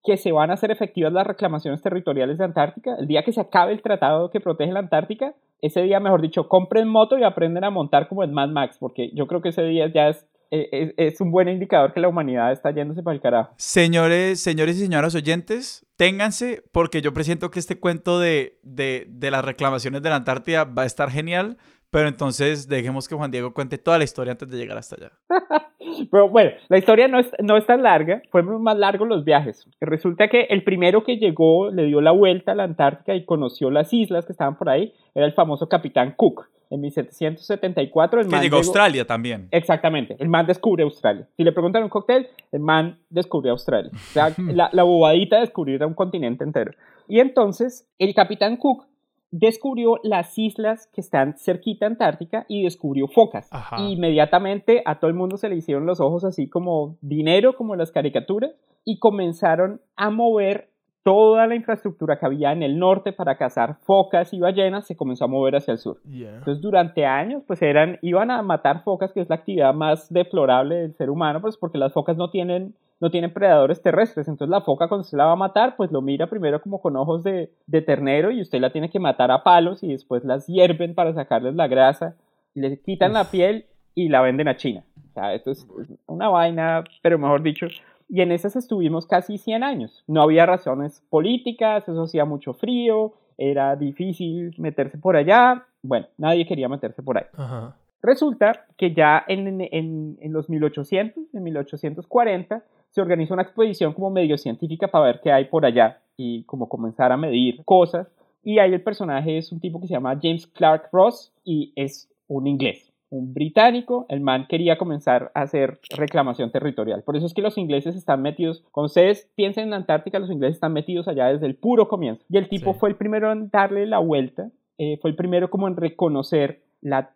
que 0.06 0.16
se 0.16 0.32
van 0.32 0.52
a 0.52 0.54
hacer 0.54 0.72
efectivas 0.72 1.12
las 1.12 1.28
reclamaciones 1.28 1.82
territoriales 1.82 2.38
de 2.38 2.46
Antártica, 2.46 2.96
el 2.98 3.08
día 3.08 3.24
que 3.24 3.34
se 3.34 3.42
acabe 3.42 3.74
el 3.74 3.82
tratado 3.82 4.30
que 4.30 4.40
protege 4.40 4.72
la 4.72 4.80
Antártica, 4.80 5.36
ese 5.60 5.82
día, 5.82 6.00
mejor 6.00 6.22
dicho, 6.22 6.48
compren 6.48 6.88
moto 6.88 7.18
y 7.18 7.24
aprenden 7.24 7.66
a 7.66 7.72
montar 7.72 8.08
como 8.08 8.24
en 8.24 8.32
Mad 8.34 8.48
Max, 8.48 8.78
porque 8.80 9.12
yo 9.14 9.28
creo 9.28 9.42
que 9.42 9.50
ese 9.50 9.64
día 9.64 9.92
ya 9.94 10.08
es, 10.08 10.26
es, 10.52 10.94
es 10.98 11.22
un 11.22 11.32
buen 11.32 11.48
indicador 11.48 11.94
que 11.94 12.00
la 12.00 12.10
humanidad 12.10 12.52
está 12.52 12.72
yéndose 12.72 13.02
para 13.02 13.16
el 13.16 13.22
carajo. 13.22 13.56
Señores, 13.58 14.42
señores 14.42 14.78
y 14.78 14.82
señoras 14.82 15.16
oyentes, 15.16 15.86
ténganse 15.96 16.64
porque 16.72 17.02
yo 17.02 17.14
presiento 17.14 17.50
que 17.50 17.60
este 17.60 17.80
cuento 17.80 18.20
de, 18.20 18.60
de, 18.62 19.06
de 19.10 19.32
las 19.32 19.46
reclamaciones 19.46 20.02
de 20.02 20.10
la 20.10 20.18
Antártida 20.18 20.66
va 20.66 20.84
a 20.84 20.86
estar 20.86 21.10
genial. 21.10 21.58
Pero 21.92 22.08
entonces 22.08 22.70
dejemos 22.70 23.08
que 23.08 23.16
Juan 23.16 23.32
Diego 23.32 23.54
cuente 23.54 23.78
toda 23.78 23.98
la 23.98 24.06
historia 24.06 24.32
antes 24.32 24.50
de 24.50 24.58
llegar 24.58 24.78
hasta 24.78 24.96
allá. 24.96 25.12
Pero 26.10 26.30
bueno, 26.30 26.52
la 26.70 26.78
historia 26.78 27.10
no 27.10 27.20
es, 27.20 27.30
no 27.40 27.58
es 27.58 27.66
tan 27.66 27.84
larga, 27.84 28.22
fueron 28.32 28.64
más 28.64 28.78
largos 28.78 29.10
los 29.10 29.26
viajes. 29.26 29.68
Resulta 29.82 30.30
que 30.30 30.44
el 30.44 30.64
primero 30.64 31.04
que 31.04 31.18
llegó 31.18 31.70
le 31.70 31.86
dio 31.86 32.00
la 32.00 32.12
vuelta 32.12 32.54
a 32.54 32.56
la 32.56 32.64
Antártica 32.64 33.14
y 33.14 33.26
conoció 33.26 33.70
las 33.70 33.92
islas 33.94 34.26
que 34.26 34.32
estaban 34.32 34.58
por 34.58 34.70
ahí, 34.70 34.94
era 35.14 35.26
el 35.26 35.34
famoso 35.34 35.68
capitán 35.68 36.14
Cook. 36.16 36.48
En 36.70 36.80
1774 36.80 38.22
el 38.22 38.28
Que 38.28 38.32
man 38.32 38.42
llegó 38.42 38.56
a 38.56 38.60
Australia 38.60 39.06
también. 39.06 39.50
Exactamente, 39.52 40.16
el 40.18 40.30
man 40.30 40.48
descubre 40.48 40.84
Australia. 40.84 41.28
Si 41.36 41.44
le 41.44 41.52
preguntan 41.52 41.84
un 41.84 41.90
cóctel, 41.90 42.30
el 42.54 42.62
man 42.62 42.98
descubrió 43.10 43.52
Australia. 43.52 43.92
O 43.94 43.98
sea, 43.98 44.34
la, 44.38 44.70
la 44.72 44.84
bobadita 44.84 45.36
de 45.36 45.42
descubrir 45.42 45.84
un 45.84 45.94
continente 45.94 46.46
entero. 46.46 46.72
Y 47.10 47.20
entonces, 47.20 47.86
el 48.00 48.14
capitán 48.14 48.56
Cook 48.56 48.86
descubrió 49.32 49.98
las 50.04 50.38
islas 50.38 50.88
que 50.94 51.02
están 51.02 51.38
cerquita 51.38 51.86
a 51.86 51.90
Antártica 51.90 52.46
y 52.48 52.64
descubrió 52.64 53.08
focas. 53.08 53.48
Ajá. 53.52 53.78
Inmediatamente 53.82 54.84
a 54.86 55.00
todo 55.00 55.10
el 55.10 55.16
mundo 55.16 55.38
se 55.38 55.50
le 55.50 55.56
hicieron 55.56 55.86
los 55.86 56.00
ojos 56.02 56.24
así 56.26 56.48
como 56.48 56.98
dinero, 57.02 57.56
como 57.56 57.76
las 57.76 57.92
caricaturas, 57.92 58.52
y 58.84 59.00
comenzaron 59.00 59.82
a 59.96 60.10
mover 60.10 60.70
toda 61.04 61.48
la 61.48 61.56
infraestructura 61.56 62.20
que 62.20 62.26
había 62.26 62.52
en 62.52 62.62
el 62.62 62.78
norte 62.78 63.12
para 63.12 63.38
cazar 63.38 63.78
focas 63.82 64.34
y 64.34 64.40
ballenas, 64.40 64.86
se 64.86 64.96
comenzó 64.96 65.26
a 65.26 65.28
mover 65.28 65.56
hacia 65.56 65.72
el 65.72 65.80
sur. 65.80 65.98
Entonces, 66.06 66.62
durante 66.62 67.06
años, 67.06 67.44
pues 67.48 67.62
eran, 67.62 67.98
iban 68.02 68.30
a 68.30 68.42
matar 68.44 68.84
focas, 68.84 69.12
que 69.12 69.22
es 69.22 69.30
la 69.30 69.36
actividad 69.36 69.74
más 69.74 70.12
deplorable 70.14 70.76
del 70.76 70.94
ser 70.94 71.10
humano, 71.10 71.42
pues 71.42 71.58
porque 71.58 71.80
las 71.80 71.94
focas 71.94 72.18
no 72.18 72.30
tienen, 72.30 72.76
no 73.02 73.10
tienen 73.10 73.34
predadores 73.34 73.82
terrestres. 73.82 74.28
Entonces, 74.28 74.50
la 74.50 74.62
foca 74.62 74.88
cuando 74.88 75.04
se 75.04 75.18
la 75.18 75.26
va 75.26 75.34
a 75.34 75.36
matar, 75.36 75.76
pues 75.76 75.92
lo 75.92 76.02
mira 76.02 76.28
primero 76.28 76.62
como 76.62 76.80
con 76.80 76.96
ojos 76.96 77.24
de, 77.24 77.52
de 77.66 77.82
ternero 77.82 78.32
y 78.32 78.42
usted 78.42 78.62
la 78.62 78.72
tiene 78.72 78.90
que 78.90 79.00
matar 79.00 79.32
a 79.32 79.44
palos 79.44 79.84
y 79.84 79.88
después 79.88 80.24
las 80.24 80.48
hierven 80.48 80.96
para 80.96 81.14
sacarles 81.14 81.56
la 81.56 81.68
grasa, 81.68 82.16
le 82.54 82.80
quitan 82.80 83.14
la 83.14 83.26
piel 83.26 83.66
y 83.96 84.08
la 84.08 84.22
venden 84.22 84.48
a 84.48 84.56
China. 84.56 84.86
O 85.10 85.14
sea, 85.14 85.34
esto 85.34 85.52
es 85.52 85.68
una 86.06 86.30
vaina, 86.30 86.84
pero 87.02 87.18
mejor 87.18 87.42
dicho, 87.42 87.68
y 88.08 88.22
en 88.22 88.32
esas 88.32 88.56
estuvimos 88.56 89.08
casi 89.08 89.38
100 89.38 89.64
años. 89.64 90.04
No 90.08 90.22
había 90.22 90.46
razones 90.46 91.04
políticas, 91.10 91.88
eso 91.88 92.04
hacía 92.04 92.26
mucho 92.26 92.54
frío, 92.54 93.14
era 93.38 93.76
difícil 93.76 94.54
meterse 94.58 94.98
por 94.98 95.16
allá. 95.16 95.66
Bueno, 95.82 96.08
nadie 96.18 96.46
quería 96.46 96.70
meterse 96.70 97.02
por 97.02 97.18
ahí. 97.18 97.26
Ajá. 97.36 97.76
Resulta 98.04 98.66
que 98.78 98.94
ya 98.94 99.24
en, 99.28 99.62
en, 99.62 100.18
en 100.20 100.34
los 100.34 100.50
1800, 100.50 101.24
en 101.34 101.44
1840, 101.44 102.64
se 102.90 103.02
organizó 103.02 103.34
una 103.34 103.44
expedición 103.44 103.94
como 103.94 104.10
medio 104.10 104.38
científica 104.38 104.88
para 104.90 105.06
ver 105.06 105.22
qué 105.24 105.32
hay 105.32 105.46
por 105.46 105.66
allá 105.66 106.02
y 106.18 106.44
como 106.44 106.68
comenzar 106.68 107.12
a 107.12 107.18
medir 107.18 107.64
cosas. 107.64 108.08
Y 108.44 108.60
ahí 108.60 108.74
el 108.74 108.82
personaje 108.82 109.38
es 109.38 109.52
un 109.52 109.60
tipo 109.60 109.80
que 109.80 109.88
se 109.88 109.94
llama 109.94 110.20
James 110.22 110.48
Clark 110.48 110.90
Ross 110.92 111.32
y 111.44 111.72
es 111.76 112.10
un 112.28 112.48
inglés, 112.48 112.92
un 113.10 113.34
británico. 113.34 114.08
El 114.10 114.20
man 114.22 114.48
quería 114.50 114.78
comenzar 114.78 115.32
a 115.36 115.42
hacer 115.44 115.80
reclamación 115.96 116.52
territorial. 116.52 117.04
Por 117.04 117.16
eso 117.16 117.28
es 117.28 117.34
que 117.34 117.42
los 117.44 117.58
ingleses 117.58 117.96
están 117.96 118.22
metidos, 118.24 118.64
cuando 118.72 118.88
ustedes 118.88 119.30
piensen 119.36 119.68
en 119.68 119.74
Antártica, 119.76 120.18
los 120.20 120.32
ingleses 120.32 120.56
están 120.56 120.74
metidos 120.74 121.08
allá 121.08 121.28
desde 121.28 121.46
el 121.46 121.56
puro 121.56 121.88
comienzo. 121.88 122.24
Y 122.30 122.38
el 122.38 122.50
tipo 122.50 122.74
Sí. 122.74 122.80
fue 122.80 122.90
el 122.90 122.96
primero 122.96 123.32
en 123.32 123.50
darle 123.52 123.86
la 123.86 124.00
vuelta, 124.00 124.50
eh, 124.80 124.98
fue 125.02 125.12
el 125.12 125.16
primero 125.16 125.50
como 125.52 125.68
en 125.68 125.76
reconocer 125.78 126.64
la 126.82 127.12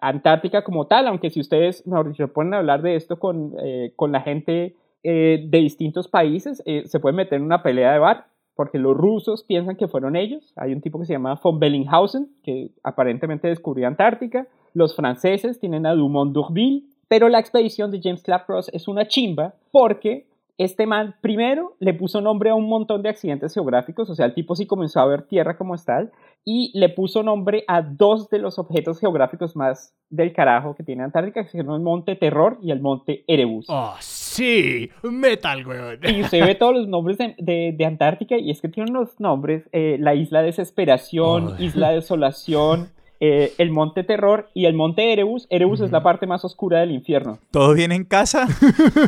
Antártica 0.00 0.62
como 0.62 0.86
tal, 0.86 1.06
aunque 1.06 1.30
si 1.30 1.40
ustedes, 1.40 1.86
mejor 1.86 2.08
dicho, 2.08 2.28
ponen 2.28 2.54
a 2.54 2.58
hablar 2.58 2.82
de 2.82 2.96
esto 2.96 3.18
con, 3.18 3.54
eh, 3.62 3.92
con 3.96 4.12
la 4.12 4.20
gente 4.20 4.76
eh, 5.02 5.46
de 5.48 5.58
distintos 5.58 6.08
países, 6.08 6.62
eh, 6.66 6.82
se 6.86 7.00
puede 7.00 7.16
meter 7.16 7.38
en 7.38 7.44
una 7.44 7.62
pelea 7.62 7.92
de 7.92 7.98
bar, 7.98 8.26
porque 8.54 8.78
los 8.78 8.96
rusos 8.96 9.44
piensan 9.44 9.76
que 9.76 9.88
fueron 9.88 10.16
ellos. 10.16 10.52
Hay 10.56 10.72
un 10.72 10.80
tipo 10.80 10.98
que 10.98 11.06
se 11.06 11.12
llama 11.12 11.40
von 11.42 11.60
Bellinghausen, 11.60 12.28
que 12.42 12.72
aparentemente 12.82 13.48
descubrió 13.48 13.86
Antártica. 13.86 14.48
Los 14.74 14.96
franceses 14.96 15.60
tienen 15.60 15.86
a 15.86 15.94
Dumont 15.94 16.32
d'Urville, 16.32 16.84
pero 17.08 17.28
la 17.28 17.38
expedición 17.38 17.90
de 17.90 18.00
James 18.02 18.22
Clapcross 18.22 18.68
es 18.72 18.88
una 18.88 19.06
chimba 19.06 19.54
porque 19.70 20.26
este 20.58 20.86
man 20.86 21.14
primero 21.20 21.76
le 21.78 21.94
puso 21.94 22.20
nombre 22.20 22.50
a 22.50 22.54
un 22.56 22.68
montón 22.68 23.02
de 23.02 23.08
accidentes 23.08 23.54
geográficos, 23.54 24.10
o 24.10 24.14
sea, 24.14 24.26
el 24.26 24.34
tipo 24.34 24.56
sí 24.56 24.66
comenzó 24.66 25.00
a 25.00 25.06
ver 25.06 25.22
tierra 25.22 25.56
como 25.56 25.76
tal, 25.76 26.10
y 26.44 26.72
le 26.78 26.88
puso 26.88 27.22
nombre 27.22 27.64
a 27.68 27.82
dos 27.82 28.28
de 28.28 28.38
los 28.38 28.58
objetos 28.58 28.98
geográficos 28.98 29.54
más 29.54 29.94
del 30.10 30.32
carajo 30.32 30.74
que 30.74 30.82
tiene 30.82 31.04
Antártica, 31.04 31.44
que 31.44 31.50
son 31.50 31.70
el 31.70 31.80
Monte 31.80 32.16
Terror 32.16 32.58
y 32.60 32.72
el 32.72 32.80
Monte 32.80 33.24
Erebus. 33.28 33.66
¡Oh, 33.68 33.94
sí! 34.00 34.90
¡Metal, 35.02 35.64
weón! 35.66 36.00
Y 36.02 36.22
usted 36.22 36.44
ve 36.44 36.54
todos 36.54 36.74
los 36.74 36.88
nombres 36.88 37.18
de, 37.18 37.74
de, 37.76 37.84
Antártica 37.84 38.36
y 38.36 38.50
es 38.50 38.60
que 38.60 38.68
tienen 38.68 38.96
unos 38.96 39.20
nombres, 39.20 39.68
eh, 39.72 39.96
la 40.00 40.14
Isla 40.14 40.42
Desesperación, 40.42 41.54
Isla 41.58 41.90
Desolación, 41.90 42.88
eh, 43.20 43.52
el 43.58 43.70
Monte 43.70 44.04
Terror 44.04 44.48
y 44.54 44.66
el 44.66 44.74
Monte 44.74 45.12
Erebus. 45.12 45.46
Erebus 45.50 45.80
es 45.80 45.90
la 45.90 46.02
parte 46.02 46.26
más 46.26 46.44
oscura 46.44 46.80
del 46.80 46.92
infierno. 46.92 47.38
¿Todo 47.50 47.74
bien 47.74 47.92
en 47.92 48.04
casa? 48.04 48.46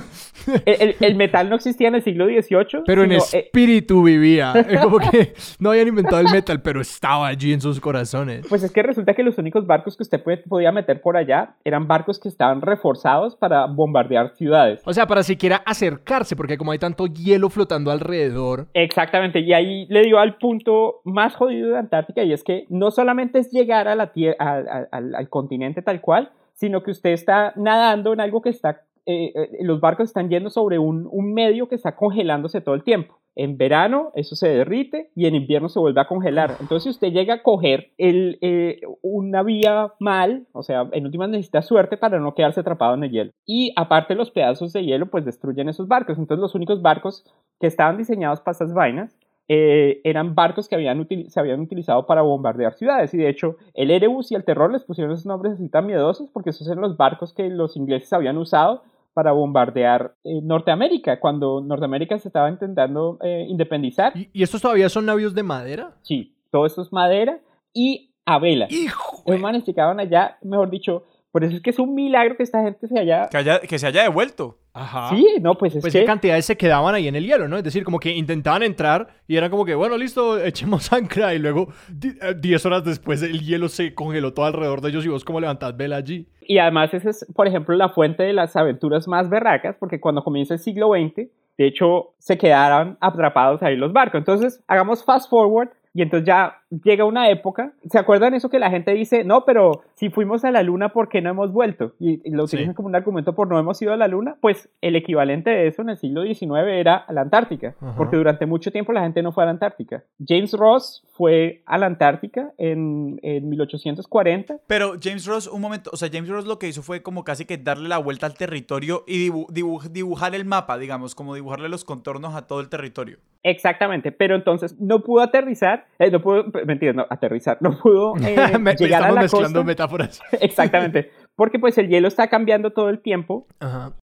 el, 0.66 1.16
metal 1.16 1.48
no 1.48 1.56
existía 1.56 1.88
en 1.88 1.96
el 1.96 2.02
siglo 2.02 2.26
XVIII. 2.26 2.82
Pero 2.86 3.04
en 3.04 3.12
eh, 3.12 3.16
espíritu 3.16 4.02
vivía. 4.02 4.52
como 4.82 4.98
que 4.98 5.34
no 5.58 5.70
habían 5.70 5.88
inventado 5.88 6.20
el 6.20 6.30
metal, 6.30 6.60
pero 6.62 6.80
estaba 6.80 7.26
allí 7.26 7.52
en 7.52 7.60
sus 7.60 7.80
corazones. 7.80 8.46
Pues 8.48 8.62
es 8.62 8.72
que 8.72 8.82
resulta 8.82 9.14
que 9.14 9.22
los 9.22 9.38
únicos 9.38 9.66
barcos 9.66 9.96
que 9.96 10.02
usted 10.02 10.22
podía 10.48 10.72
meter 10.72 11.00
por 11.00 11.16
allá 11.16 11.56
eran 11.64 11.86
barcos 11.86 12.18
que 12.18 12.28
estaban 12.28 12.60
reforzados 12.62 13.36
para 13.36 13.66
bombardear 13.66 14.34
ciudades. 14.36 14.80
O 14.84 14.92
sea, 14.92 15.06
para 15.06 15.22
siquiera 15.22 15.62
acercarse, 15.66 16.36
porque 16.36 16.58
como 16.58 16.72
hay 16.72 16.78
tanto 16.78 17.06
hielo 17.06 17.50
flotando 17.50 17.90
alrededor. 17.90 18.68
Exactamente, 18.74 19.40
y 19.40 19.52
ahí 19.52 19.86
le 19.88 20.02
dio 20.02 20.18
al 20.18 20.36
punto 20.38 21.00
más 21.04 21.34
jodido 21.34 21.70
de 21.70 21.78
Antártica, 21.78 22.22
y 22.22 22.32
es 22.32 22.44
que 22.44 22.66
no 22.68 22.90
solamente 22.90 23.38
es 23.38 23.50
llegar 23.50 23.88
a 23.88 23.94
al, 24.38 25.28
continente 25.28 25.82
tal 25.82 26.00
cual, 26.00 26.30
sino 26.54 26.82
que 26.82 26.90
usted 26.90 27.10
está 27.10 27.52
nadando 27.56 28.12
en 28.12 28.20
algo 28.20 28.42
que 28.42 28.50
está, 28.50 28.82
eh, 29.06 29.32
eh, 29.34 29.58
los 29.62 29.80
barcos 29.80 30.10
están 30.10 30.28
yendo 30.28 30.50
sobre 30.50 30.78
un, 30.78 31.08
medio 31.32 31.68
que 31.68 31.74
está 31.74 31.96
congelándose 31.96 32.60
todo 32.60 32.74
el 32.74 32.84
tiempo. 32.84 33.18
En 33.36 33.56
verano 33.56 34.10
eso 34.14 34.34
se 34.34 34.48
derrite 34.48 35.10
y 35.14 35.26
en 35.26 35.36
invierno 35.36 35.68
se 35.68 35.78
vuelve 35.78 36.00
a 36.00 36.08
congelar. 36.08 36.56
Entonces, 36.60 36.82
si 36.82 36.90
usted 36.90 37.12
llega 37.12 37.34
a 37.34 37.42
coger 37.42 37.92
el, 37.96 38.38
eh, 38.42 38.80
una 39.02 39.42
vía 39.42 39.92
mal, 40.00 40.46
o 40.52 40.62
sea, 40.62 40.88
en 40.92 41.06
últimas 41.06 41.30
necesita 41.30 41.62
suerte 41.62 41.96
para 41.96 42.18
no 42.18 42.34
quedarse 42.34 42.60
atrapado 42.60 42.94
en 42.94 43.04
el 43.04 43.10
hielo. 43.10 43.30
Y 43.46 43.72
aparte 43.76 44.16
los 44.16 44.30
pedazos 44.30 44.72
de 44.72 44.84
hielo 44.84 45.06
pues 45.10 45.24
destruyen 45.24 45.68
esos 45.68 45.86
barcos. 45.86 46.18
Entonces, 46.18 46.42
los 46.42 46.54
únicos 46.54 46.82
barcos 46.82 47.24
que 47.60 47.68
estaban 47.68 47.96
diseñados 47.96 48.40
para 48.40 48.56
esas 48.56 48.74
vainas 48.74 49.16
eh, 49.52 50.00
eran 50.04 50.36
barcos 50.36 50.68
que 50.68 50.76
habían 50.76 51.04
se 51.26 51.40
habían 51.40 51.58
utilizado 51.58 52.06
para 52.06 52.22
bombardear 52.22 52.74
ciudades. 52.74 53.12
Y 53.14 53.16
de 53.16 53.28
hecho, 53.28 53.56
el 53.74 53.90
Erebus 53.90 54.30
y 54.30 54.36
el 54.36 54.44
Terror 54.44 54.70
les 54.70 54.84
pusieron 54.84 55.12
esos 55.12 55.26
nombres 55.26 55.54
así 55.54 55.68
tan 55.68 55.86
miedosos 55.86 56.30
porque 56.30 56.50
esos 56.50 56.68
eran 56.68 56.80
los 56.80 56.96
barcos 56.96 57.34
que 57.34 57.48
los 57.48 57.76
ingleses 57.76 58.12
habían 58.12 58.38
usado 58.38 58.84
para 59.12 59.32
bombardear 59.32 60.14
eh, 60.22 60.40
Norteamérica, 60.40 61.18
cuando 61.18 61.60
Norteamérica 61.60 62.16
se 62.20 62.28
estaba 62.28 62.48
intentando 62.48 63.18
eh, 63.24 63.44
independizar. 63.48 64.12
¿Y, 64.14 64.40
estos 64.40 64.62
todavía 64.62 64.88
son 64.88 65.06
navios 65.06 65.34
de 65.34 65.42
madera? 65.42 65.96
Sí, 66.02 66.36
todo 66.52 66.64
esto 66.64 66.82
es 66.82 66.92
madera 66.92 67.40
y 67.74 68.14
a 68.26 68.38
vela. 68.38 68.68
¡Hijo! 68.70 69.24
Los 69.26 69.40
manes 69.40 69.64
allá, 69.98 70.38
mejor 70.42 70.70
dicho, 70.70 71.06
por 71.32 71.42
eso 71.42 71.56
es 71.56 71.60
que 71.60 71.70
es 71.70 71.80
un 71.80 71.96
milagro 71.96 72.36
que 72.36 72.44
esta 72.44 72.62
gente 72.62 72.86
se 72.86 73.00
haya... 73.00 73.28
Que, 73.28 73.38
haya, 73.38 73.58
que 73.58 73.80
se 73.80 73.88
haya 73.88 74.04
devuelto. 74.04 74.59
Ajá. 74.72 75.10
Sí, 75.10 75.26
no, 75.40 75.56
pues 75.56 75.74
es 75.74 75.80
pues 75.80 75.92
que... 75.92 76.00
qué 76.00 76.04
cantidades 76.04 76.44
se 76.44 76.56
quedaban 76.56 76.94
ahí 76.94 77.08
en 77.08 77.16
el 77.16 77.26
hielo, 77.26 77.48
¿no? 77.48 77.56
Es 77.56 77.64
decir, 77.64 77.84
como 77.84 77.98
que 77.98 78.12
intentaban 78.12 78.62
entrar 78.62 79.08
y 79.26 79.36
era 79.36 79.50
como 79.50 79.64
que, 79.64 79.74
bueno, 79.74 79.96
listo, 79.96 80.38
echemos 80.44 80.92
ancla 80.92 81.34
y 81.34 81.38
luego 81.38 81.68
10 81.88 82.64
eh, 82.64 82.68
horas 82.68 82.84
después 82.84 83.22
el 83.22 83.40
hielo 83.40 83.68
se 83.68 83.94
congeló 83.94 84.32
todo 84.32 84.46
alrededor 84.46 84.80
de 84.80 84.90
ellos 84.90 85.04
y 85.04 85.08
vos 85.08 85.24
como 85.24 85.40
levantás 85.40 85.76
vela 85.76 85.96
allí. 85.96 86.28
Y 86.42 86.58
además 86.58 86.94
esa 86.94 87.10
es, 87.10 87.26
por 87.34 87.46
ejemplo, 87.46 87.74
la 87.76 87.88
fuente 87.88 88.22
de 88.22 88.32
las 88.32 88.56
aventuras 88.56 89.08
más 89.08 89.28
berracas, 89.28 89.76
porque 89.78 90.00
cuando 90.00 90.22
comienza 90.22 90.54
el 90.54 90.60
siglo 90.60 90.90
XX, 90.92 91.28
de 91.58 91.66
hecho, 91.66 92.14
se 92.18 92.38
quedaron 92.38 92.96
atrapados 93.00 93.62
ahí 93.62 93.76
los 93.76 93.92
barcos. 93.92 94.18
Entonces, 94.18 94.62
hagamos 94.66 95.04
fast 95.04 95.28
forward 95.28 95.68
y 95.92 96.02
entonces 96.02 96.26
ya 96.26 96.62
llega 96.84 97.04
una 97.04 97.30
época, 97.30 97.72
¿se 97.88 97.98
acuerdan 97.98 98.34
eso 98.34 98.48
que 98.48 98.60
la 98.60 98.70
gente 98.70 98.92
dice, 98.92 99.24
no, 99.24 99.44
pero 99.44 99.82
si 99.94 100.08
fuimos 100.08 100.44
a 100.44 100.52
la 100.52 100.62
luna, 100.62 100.90
¿por 100.90 101.08
qué 101.08 101.20
no 101.20 101.30
hemos 101.30 101.52
vuelto? 101.52 101.94
Y, 101.98 102.20
lo 102.30 102.44
utilizan 102.44 102.74
como 102.74 102.88
un 102.88 102.94
argumento 102.94 103.34
por 103.34 103.48
no 103.48 103.58
hemos 103.58 103.80
ido 103.82 103.92
a 103.92 103.96
la 103.96 104.06
luna, 104.06 104.36
pues 104.40 104.68
el 104.80 104.94
equivalente 104.94 105.50
de 105.50 105.66
eso 105.66 105.82
en 105.82 105.90
el 105.90 105.96
siglo 105.96 106.22
XIX 106.22 106.52
era 106.68 107.04
la 107.08 107.22
Antártica, 107.22 107.74
porque 107.96 108.16
durante 108.16 108.46
mucho 108.46 108.70
tiempo 108.70 108.92
la 108.92 109.02
gente 109.02 109.22
no 109.22 109.32
fue 109.32 109.42
a 109.42 109.46
la 109.46 109.52
Antártica. 109.52 110.04
James 110.24 110.52
Ross 110.52 111.02
fue 111.08 111.62
a 111.66 111.76
la 111.76 111.86
Antártica 111.86 112.52
en, 112.56 113.18
en 113.22 113.48
1840. 113.48 114.58
Pero 114.66 114.94
James 115.02 115.26
Ross, 115.26 115.48
un 115.48 115.60
momento, 115.60 115.90
o 115.92 115.96
sea, 115.96 116.08
James 116.12 116.28
Ross 116.28 116.46
lo 116.46 116.58
que 116.58 116.68
hizo 116.68 116.82
fue 116.82 117.02
como 117.02 117.24
casi 117.24 117.46
que 117.46 117.58
darle 117.58 117.88
la 117.88 117.98
vuelta 117.98 118.26
al 118.26 118.34
territorio 118.34 119.02
y 119.08 119.30
dibujar 119.50 120.34
el 120.36 120.44
mapa, 120.44 120.78
digamos, 120.78 121.16
como 121.16 121.34
dibujarle 121.34 121.68
los 121.68 121.84
contornos 121.84 122.36
a 122.36 122.46
todo 122.46 122.60
el 122.60 122.68
territorio. 122.68 123.18
Exactamente, 123.42 124.12
pero 124.12 124.36
entonces 124.36 124.78
no 124.78 125.02
pudo 125.02 125.22
aterrizar, 125.22 125.86
eh, 125.98 126.10
no 126.10 126.20
pudo, 126.20 126.44
mentira, 126.66 126.92
no, 126.92 127.06
aterrizar, 127.08 127.56
no 127.60 127.78
pudo 127.78 128.14
eh, 128.26 128.36
llegar 128.78 129.04
a 129.04 129.12
la 129.12 129.22
mezclando 129.22 129.64
metáforas. 129.64 130.20
Exactamente, 130.40 131.10
porque 131.36 131.58
pues 131.58 131.78
el 131.78 131.88
hielo 131.88 132.06
está 132.06 132.28
cambiando 132.28 132.72
todo 132.72 132.90
el 132.90 133.00
tiempo 133.00 133.46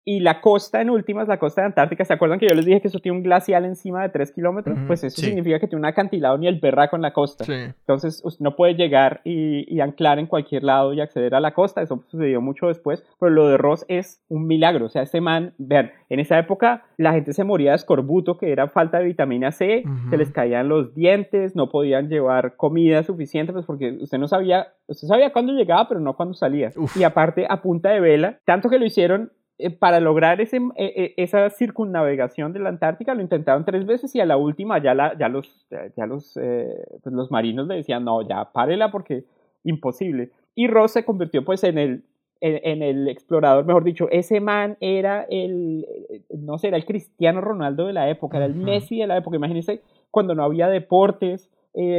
y 0.07 0.21
la 0.21 0.41
costa 0.41 0.81
en 0.81 0.89
últimas, 0.89 1.29
la 1.29 1.39
costa 1.39 1.61
de 1.61 1.67
Antártica, 1.67 2.05
¿se 2.05 2.15
acuerdan 2.15 2.39
que 2.39 2.49
yo 2.49 2.55
les 2.55 2.65
dije 2.65 2.81
que 2.81 2.89
eso 2.89 2.99
tiene 2.99 3.19
un 3.19 3.23
glacial 3.23 3.67
encima 3.67 4.03
de 4.03 4.09
3 4.09 4.33
kilómetros? 4.33 4.79
Pues 4.87 5.05
eso 5.05 5.21
significa 5.21 5.59
que 5.59 5.67
tiene 5.67 5.81
un 5.81 5.87
acantilado 5.87 6.39
ni 6.39 6.47
el 6.47 6.59
berraco 6.59 6.97
en 6.97 7.03
la 7.03 7.13
costa. 7.13 7.45
Entonces 7.47 8.23
usted 8.25 8.43
no 8.43 8.57
puede 8.57 8.75
llegar 8.75 9.21
y, 9.25 9.81
anclar 9.81 10.19
en 10.19 10.27
cualquier 10.27 10.65
lado 10.65 10.95
y 10.95 11.01
acceder 11.03 11.35
a 11.35 11.41
la 11.41 11.53
costa, 11.53 11.83
eso 11.83 12.03
sucedió 12.09 12.41
mucho 12.41 12.69
después, 12.69 13.05
pero 13.21 13.31
lo 13.31 13.49
de 13.49 13.59
Ross 13.59 13.85
es 13.89 14.23
un 14.31 14.47
milagro, 14.47 14.87
o 14.87 14.89
sea, 14.89 15.03
ese 15.03 15.21
man, 15.21 15.53
vean, 15.59 15.93
en 16.09 16.21
esa 16.21 16.39
época 16.39 16.85
la 16.99 17.13
gente 17.13 17.33
se 17.33 17.45
moría 17.45 17.71
de 17.71 17.77
escorbuto, 17.77 18.39
que 18.39 18.51
era 18.51 18.69
falta 18.69 18.99
de 18.99 19.05
vitamina 19.05 19.53
C, 19.53 19.85
se 20.09 20.17
les 20.17 20.31
caían 20.31 20.69
los 20.69 20.95
dientes, 20.95 21.55
no 21.55 21.69
podían 21.69 22.09
llevar 22.09 22.57
comida 22.57 23.03
suficiente, 23.03 23.53
pues 23.53 23.67
porque 23.67 23.99
usted 24.01 24.19
no 24.19 24.29
sabía, 24.29 24.69
usted 24.87 25.07
sabía 25.07 25.33
cuándo 25.33 25.53
llegaba, 25.53 25.89
pero 25.89 26.01
no 26.01 26.17
cuándo 26.17 26.35
salía. 26.35 26.71
Y 26.95 27.03
aparte 27.03 27.47
a 27.49 27.61
punta 27.61 27.91
de 27.91 28.01
vela, 28.01 28.39
tanto 28.45 28.71
que 28.71 28.79
lo 28.79 28.87
hicieron 28.87 29.31
eh, 29.59 29.71
para 29.71 30.01
lograr 30.01 30.41
ese, 30.41 30.57
eh, 30.57 30.93
eh, 30.97 31.15
esa 31.17 31.49
circunnavegación 31.51 32.53
de 32.53 32.61
la 32.61 32.69
Antártica, 32.69 33.15
lo 33.15 33.23
intentaron 33.23 33.65
tres 33.65 33.87
veces 33.87 34.15
y 34.15 34.21
a 34.21 34.27
la 34.27 34.37
última 34.37 34.79
ya, 34.83 34.95
la, 34.95 35.17
ya, 35.19 35.29
los, 35.29 35.67
ya 35.97 36.07
los, 36.07 36.35
pues 36.35 37.15
los 37.15 37.31
marinos 37.31 37.67
le 37.67 37.77
decían, 37.77 38.05
no, 38.05 38.27
ya 38.27 38.53
párela 38.53 38.91
porque 38.91 39.25
imposible. 39.65 40.31
Y 40.55 40.69
Ross 40.69 40.93
se 40.93 41.05
convirtió 41.05 41.45
pues 41.45 41.65
en 41.65 41.79
el, 41.79 42.05
en, 42.41 42.83
el 42.83 43.09
explorador, 43.09 43.65
mejor 43.65 43.85
dicho, 43.85 44.09
ese 44.11 44.41
man 44.41 44.77
era 44.81 45.27
el, 45.31 45.87
no 46.31 46.59
sé, 46.59 46.69
era 46.69 46.77
el 46.77 46.85
Cristiano 46.85 47.41
Ronaldo 47.41 47.87
de 47.87 47.93
la 47.93 48.09
época, 48.11 48.37
era 48.37 48.47
el 48.47 48.55
Messi 48.55 48.99
de 48.99 49.07
la 49.07 49.17
época, 49.17 49.37
imagínense 49.37 49.81
cuando 50.11 50.35
no 50.35 50.45
había 50.45 50.69
deportes, 50.69 51.51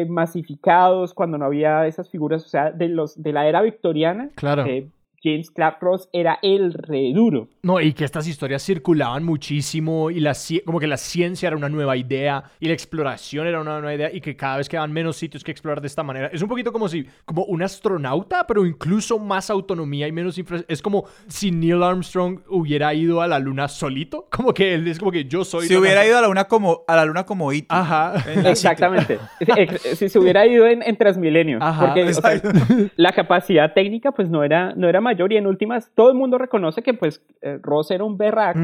masificados, 0.07 1.13
cuando 1.13 1.37
no 1.37 1.45
había 1.45 1.85
esas 1.85 2.09
figuras, 2.09 2.43
o 2.45 2.49
sea, 2.49 2.71
de, 2.71 2.87
los, 2.87 3.21
de 3.21 3.31
la 3.31 3.47
era 3.47 3.61
victoriana, 3.61 4.31
claro. 4.35 4.65
James 5.23 5.51
Clapcross 5.51 6.09
era 6.13 6.39
el 6.41 6.73
re 6.73 7.11
duro. 7.13 7.49
No, 7.63 7.81
y 7.81 7.93
que 7.93 8.05
estas 8.05 8.27
historias 8.27 8.63
circulaban 8.63 9.23
muchísimo 9.23 10.11
y 10.11 10.19
la, 10.19 10.33
como 10.65 10.79
que 10.79 10.87
la 10.87 10.97
ciencia 10.97 11.47
era 11.47 11.57
una 11.57 11.69
nueva 11.69 11.97
idea 11.97 12.43
y 12.59 12.67
la 12.67 12.73
exploración 12.73 13.47
era 13.47 13.59
una 13.59 13.79
nueva 13.79 13.95
idea 13.95 14.11
y 14.13 14.21
que 14.21 14.35
cada 14.35 14.57
vez 14.57 14.69
quedaban 14.69 14.93
menos 14.93 15.17
sitios 15.17 15.43
que 15.43 15.51
explorar 15.51 15.81
de 15.81 15.87
esta 15.87 16.03
manera. 16.03 16.27
Es 16.27 16.41
un 16.41 16.47
poquito 16.47 16.71
como 16.71 16.87
si, 16.87 17.05
como 17.25 17.43
un 17.45 17.63
astronauta, 17.63 18.45
pero 18.47 18.65
incluso 18.65 19.19
más 19.19 19.49
autonomía 19.49 20.07
y 20.07 20.11
menos 20.11 20.37
infraestructura. 20.37 20.73
Es 20.73 20.81
como 20.81 21.05
si 21.27 21.51
Neil 21.51 21.83
Armstrong 21.83 22.41
hubiera 22.49 22.93
ido 22.93 23.21
a 23.21 23.27
la 23.27 23.39
luna 23.39 23.67
solito. 23.67 24.27
Como 24.37 24.53
que 24.53 24.75
él 24.75 24.87
es 24.87 24.99
como 24.99 25.11
que 25.11 25.25
yo 25.25 25.43
soy... 25.43 25.67
Si 25.67 25.75
hubiera 25.75 26.05
ido 26.05 26.17
a 26.17 26.21
la 26.21 26.27
luna 26.27 26.45
como, 26.45 26.83
a 26.87 26.95
la 26.95 27.05
luna 27.05 27.25
como 27.25 27.51
IT. 27.51 27.65
Ajá. 27.69 28.13
Exactamente. 28.45 29.17
si 29.95 30.09
se 30.09 30.19
hubiera 30.19 30.45
ido 30.45 30.67
en, 30.67 30.95
Transmilenio. 30.95 31.57
Ajá. 31.59 31.87
Porque 31.87 32.11
la 32.95 33.11
capacidad 33.13 33.73
técnica 33.73 34.11
pues 34.11 34.29
no 34.29 34.43
era, 34.43 34.73
no 34.75 34.87
era 34.87 35.01
mayor 35.07 35.31
y 35.33 35.37
en 35.37 35.47
últimas 35.47 35.91
todo 35.95 36.09
el 36.09 36.15
mundo 36.15 36.37
reconoce 36.37 36.81
que 36.81 36.93
pues 36.93 37.25
eh, 37.41 37.59
Ross 37.61 37.91
era 37.91 38.03
un 38.03 38.17
berraco, 38.17 38.59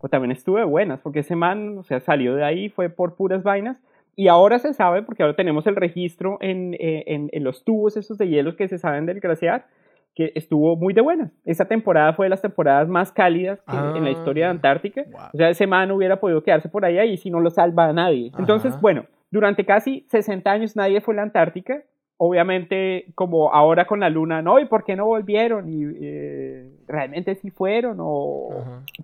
pues 0.00 0.10
también 0.10 0.32
estuve 0.32 0.64
buenas, 0.64 1.00
porque 1.00 1.20
ese 1.20 1.36
man, 1.36 1.78
o 1.78 1.82
sea, 1.82 2.00
salió 2.00 2.34
de 2.34 2.44
ahí, 2.44 2.68
fue 2.68 2.88
por 2.88 3.16
puras 3.16 3.42
vainas. 3.42 3.78
Y 4.18 4.28
ahora 4.28 4.58
se 4.58 4.72
sabe, 4.72 5.02
porque 5.02 5.22
ahora 5.22 5.36
tenemos 5.36 5.66
el 5.66 5.76
registro 5.76 6.38
en, 6.40 6.72
eh, 6.74 7.04
en, 7.06 7.28
en 7.32 7.44
los 7.44 7.64
tubos 7.64 7.98
esos 7.98 8.16
de 8.16 8.28
hielos 8.28 8.56
que 8.56 8.66
se 8.66 8.78
saben 8.78 9.04
del 9.04 9.20
glaciar, 9.20 9.66
que 10.14 10.32
estuvo 10.34 10.74
muy 10.76 10.94
de 10.94 11.02
buenas. 11.02 11.30
Esa 11.44 11.66
temporada 11.66 12.14
fue 12.14 12.24
de 12.24 12.30
las 12.30 12.40
temporadas 12.40 12.88
más 12.88 13.12
cálidas 13.12 13.62
en 13.94 14.02
la 14.02 14.10
historia 14.10 14.44
de 14.44 14.48
ah, 14.48 14.52
Antártica. 14.52 15.04
O 15.34 15.36
sea, 15.36 15.50
ese 15.50 15.66
man 15.66 15.90
hubiera 15.90 16.18
podido 16.18 16.42
quedarse 16.42 16.70
por 16.70 16.86
ahí 16.86 16.98
y 17.10 17.18
si 17.18 17.30
no 17.30 17.40
lo 17.40 17.50
salva 17.50 17.88
a 17.88 17.92
nadie. 17.92 18.32
Entonces, 18.38 18.80
bueno, 18.80 19.04
durante 19.30 19.66
casi 19.66 20.06
60 20.08 20.50
años 20.50 20.74
nadie 20.74 21.02
fue 21.02 21.12
a 21.12 21.16
la 21.16 21.22
Antártica 21.24 21.82
obviamente, 22.18 23.06
como 23.14 23.52
ahora 23.52 23.86
con 23.86 24.00
la 24.00 24.10
luna, 24.10 24.42
no, 24.42 24.58
¿y 24.58 24.66
por 24.66 24.84
qué 24.84 24.96
no 24.96 25.06
volvieron? 25.06 25.68
Y 25.68 25.84
eh, 26.00 26.70
realmente 26.86 27.34
sí 27.34 27.50
fueron, 27.50 27.98
o... 28.00 28.48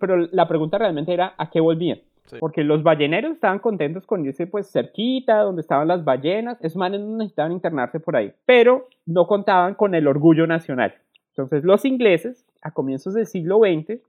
Pero 0.01 0.17
la 0.31 0.49
pregunta 0.49 0.79
realmente 0.79 1.13
era, 1.13 1.35
¿a 1.37 1.51
qué 1.51 1.61
volvían? 1.61 2.01
Porque 2.41 2.65
los 2.65 2.83
balleneros 2.83 3.33
estaban 3.33 3.59
contentos 3.59 4.07
con 4.07 4.25
irse 4.25 4.47
pues 4.47 4.71
cerquita, 4.71 5.41
donde 5.41 5.61
estaban 5.61 5.89
las 5.89 6.03
ballenas, 6.03 6.57
esos 6.63 6.77
manes 6.77 7.01
no 7.01 7.19
necesitaban 7.19 7.53
internarse 7.53 8.01
por 8.01 8.17
ahí, 8.17 8.33
pero 8.47 8.89
no 9.05 9.27
contaban 9.27 9.75
con 9.75 9.95
el 9.95 10.07
orgullo 10.07 10.47
nacional. 10.47 10.95
Entonces 11.31 11.63
los 11.65 11.85
ingleses, 11.85 12.47
a 12.63 12.71
comienzos 12.71 13.13
del 13.15 13.27
siglo 13.27 13.59
XX, 13.59 14.01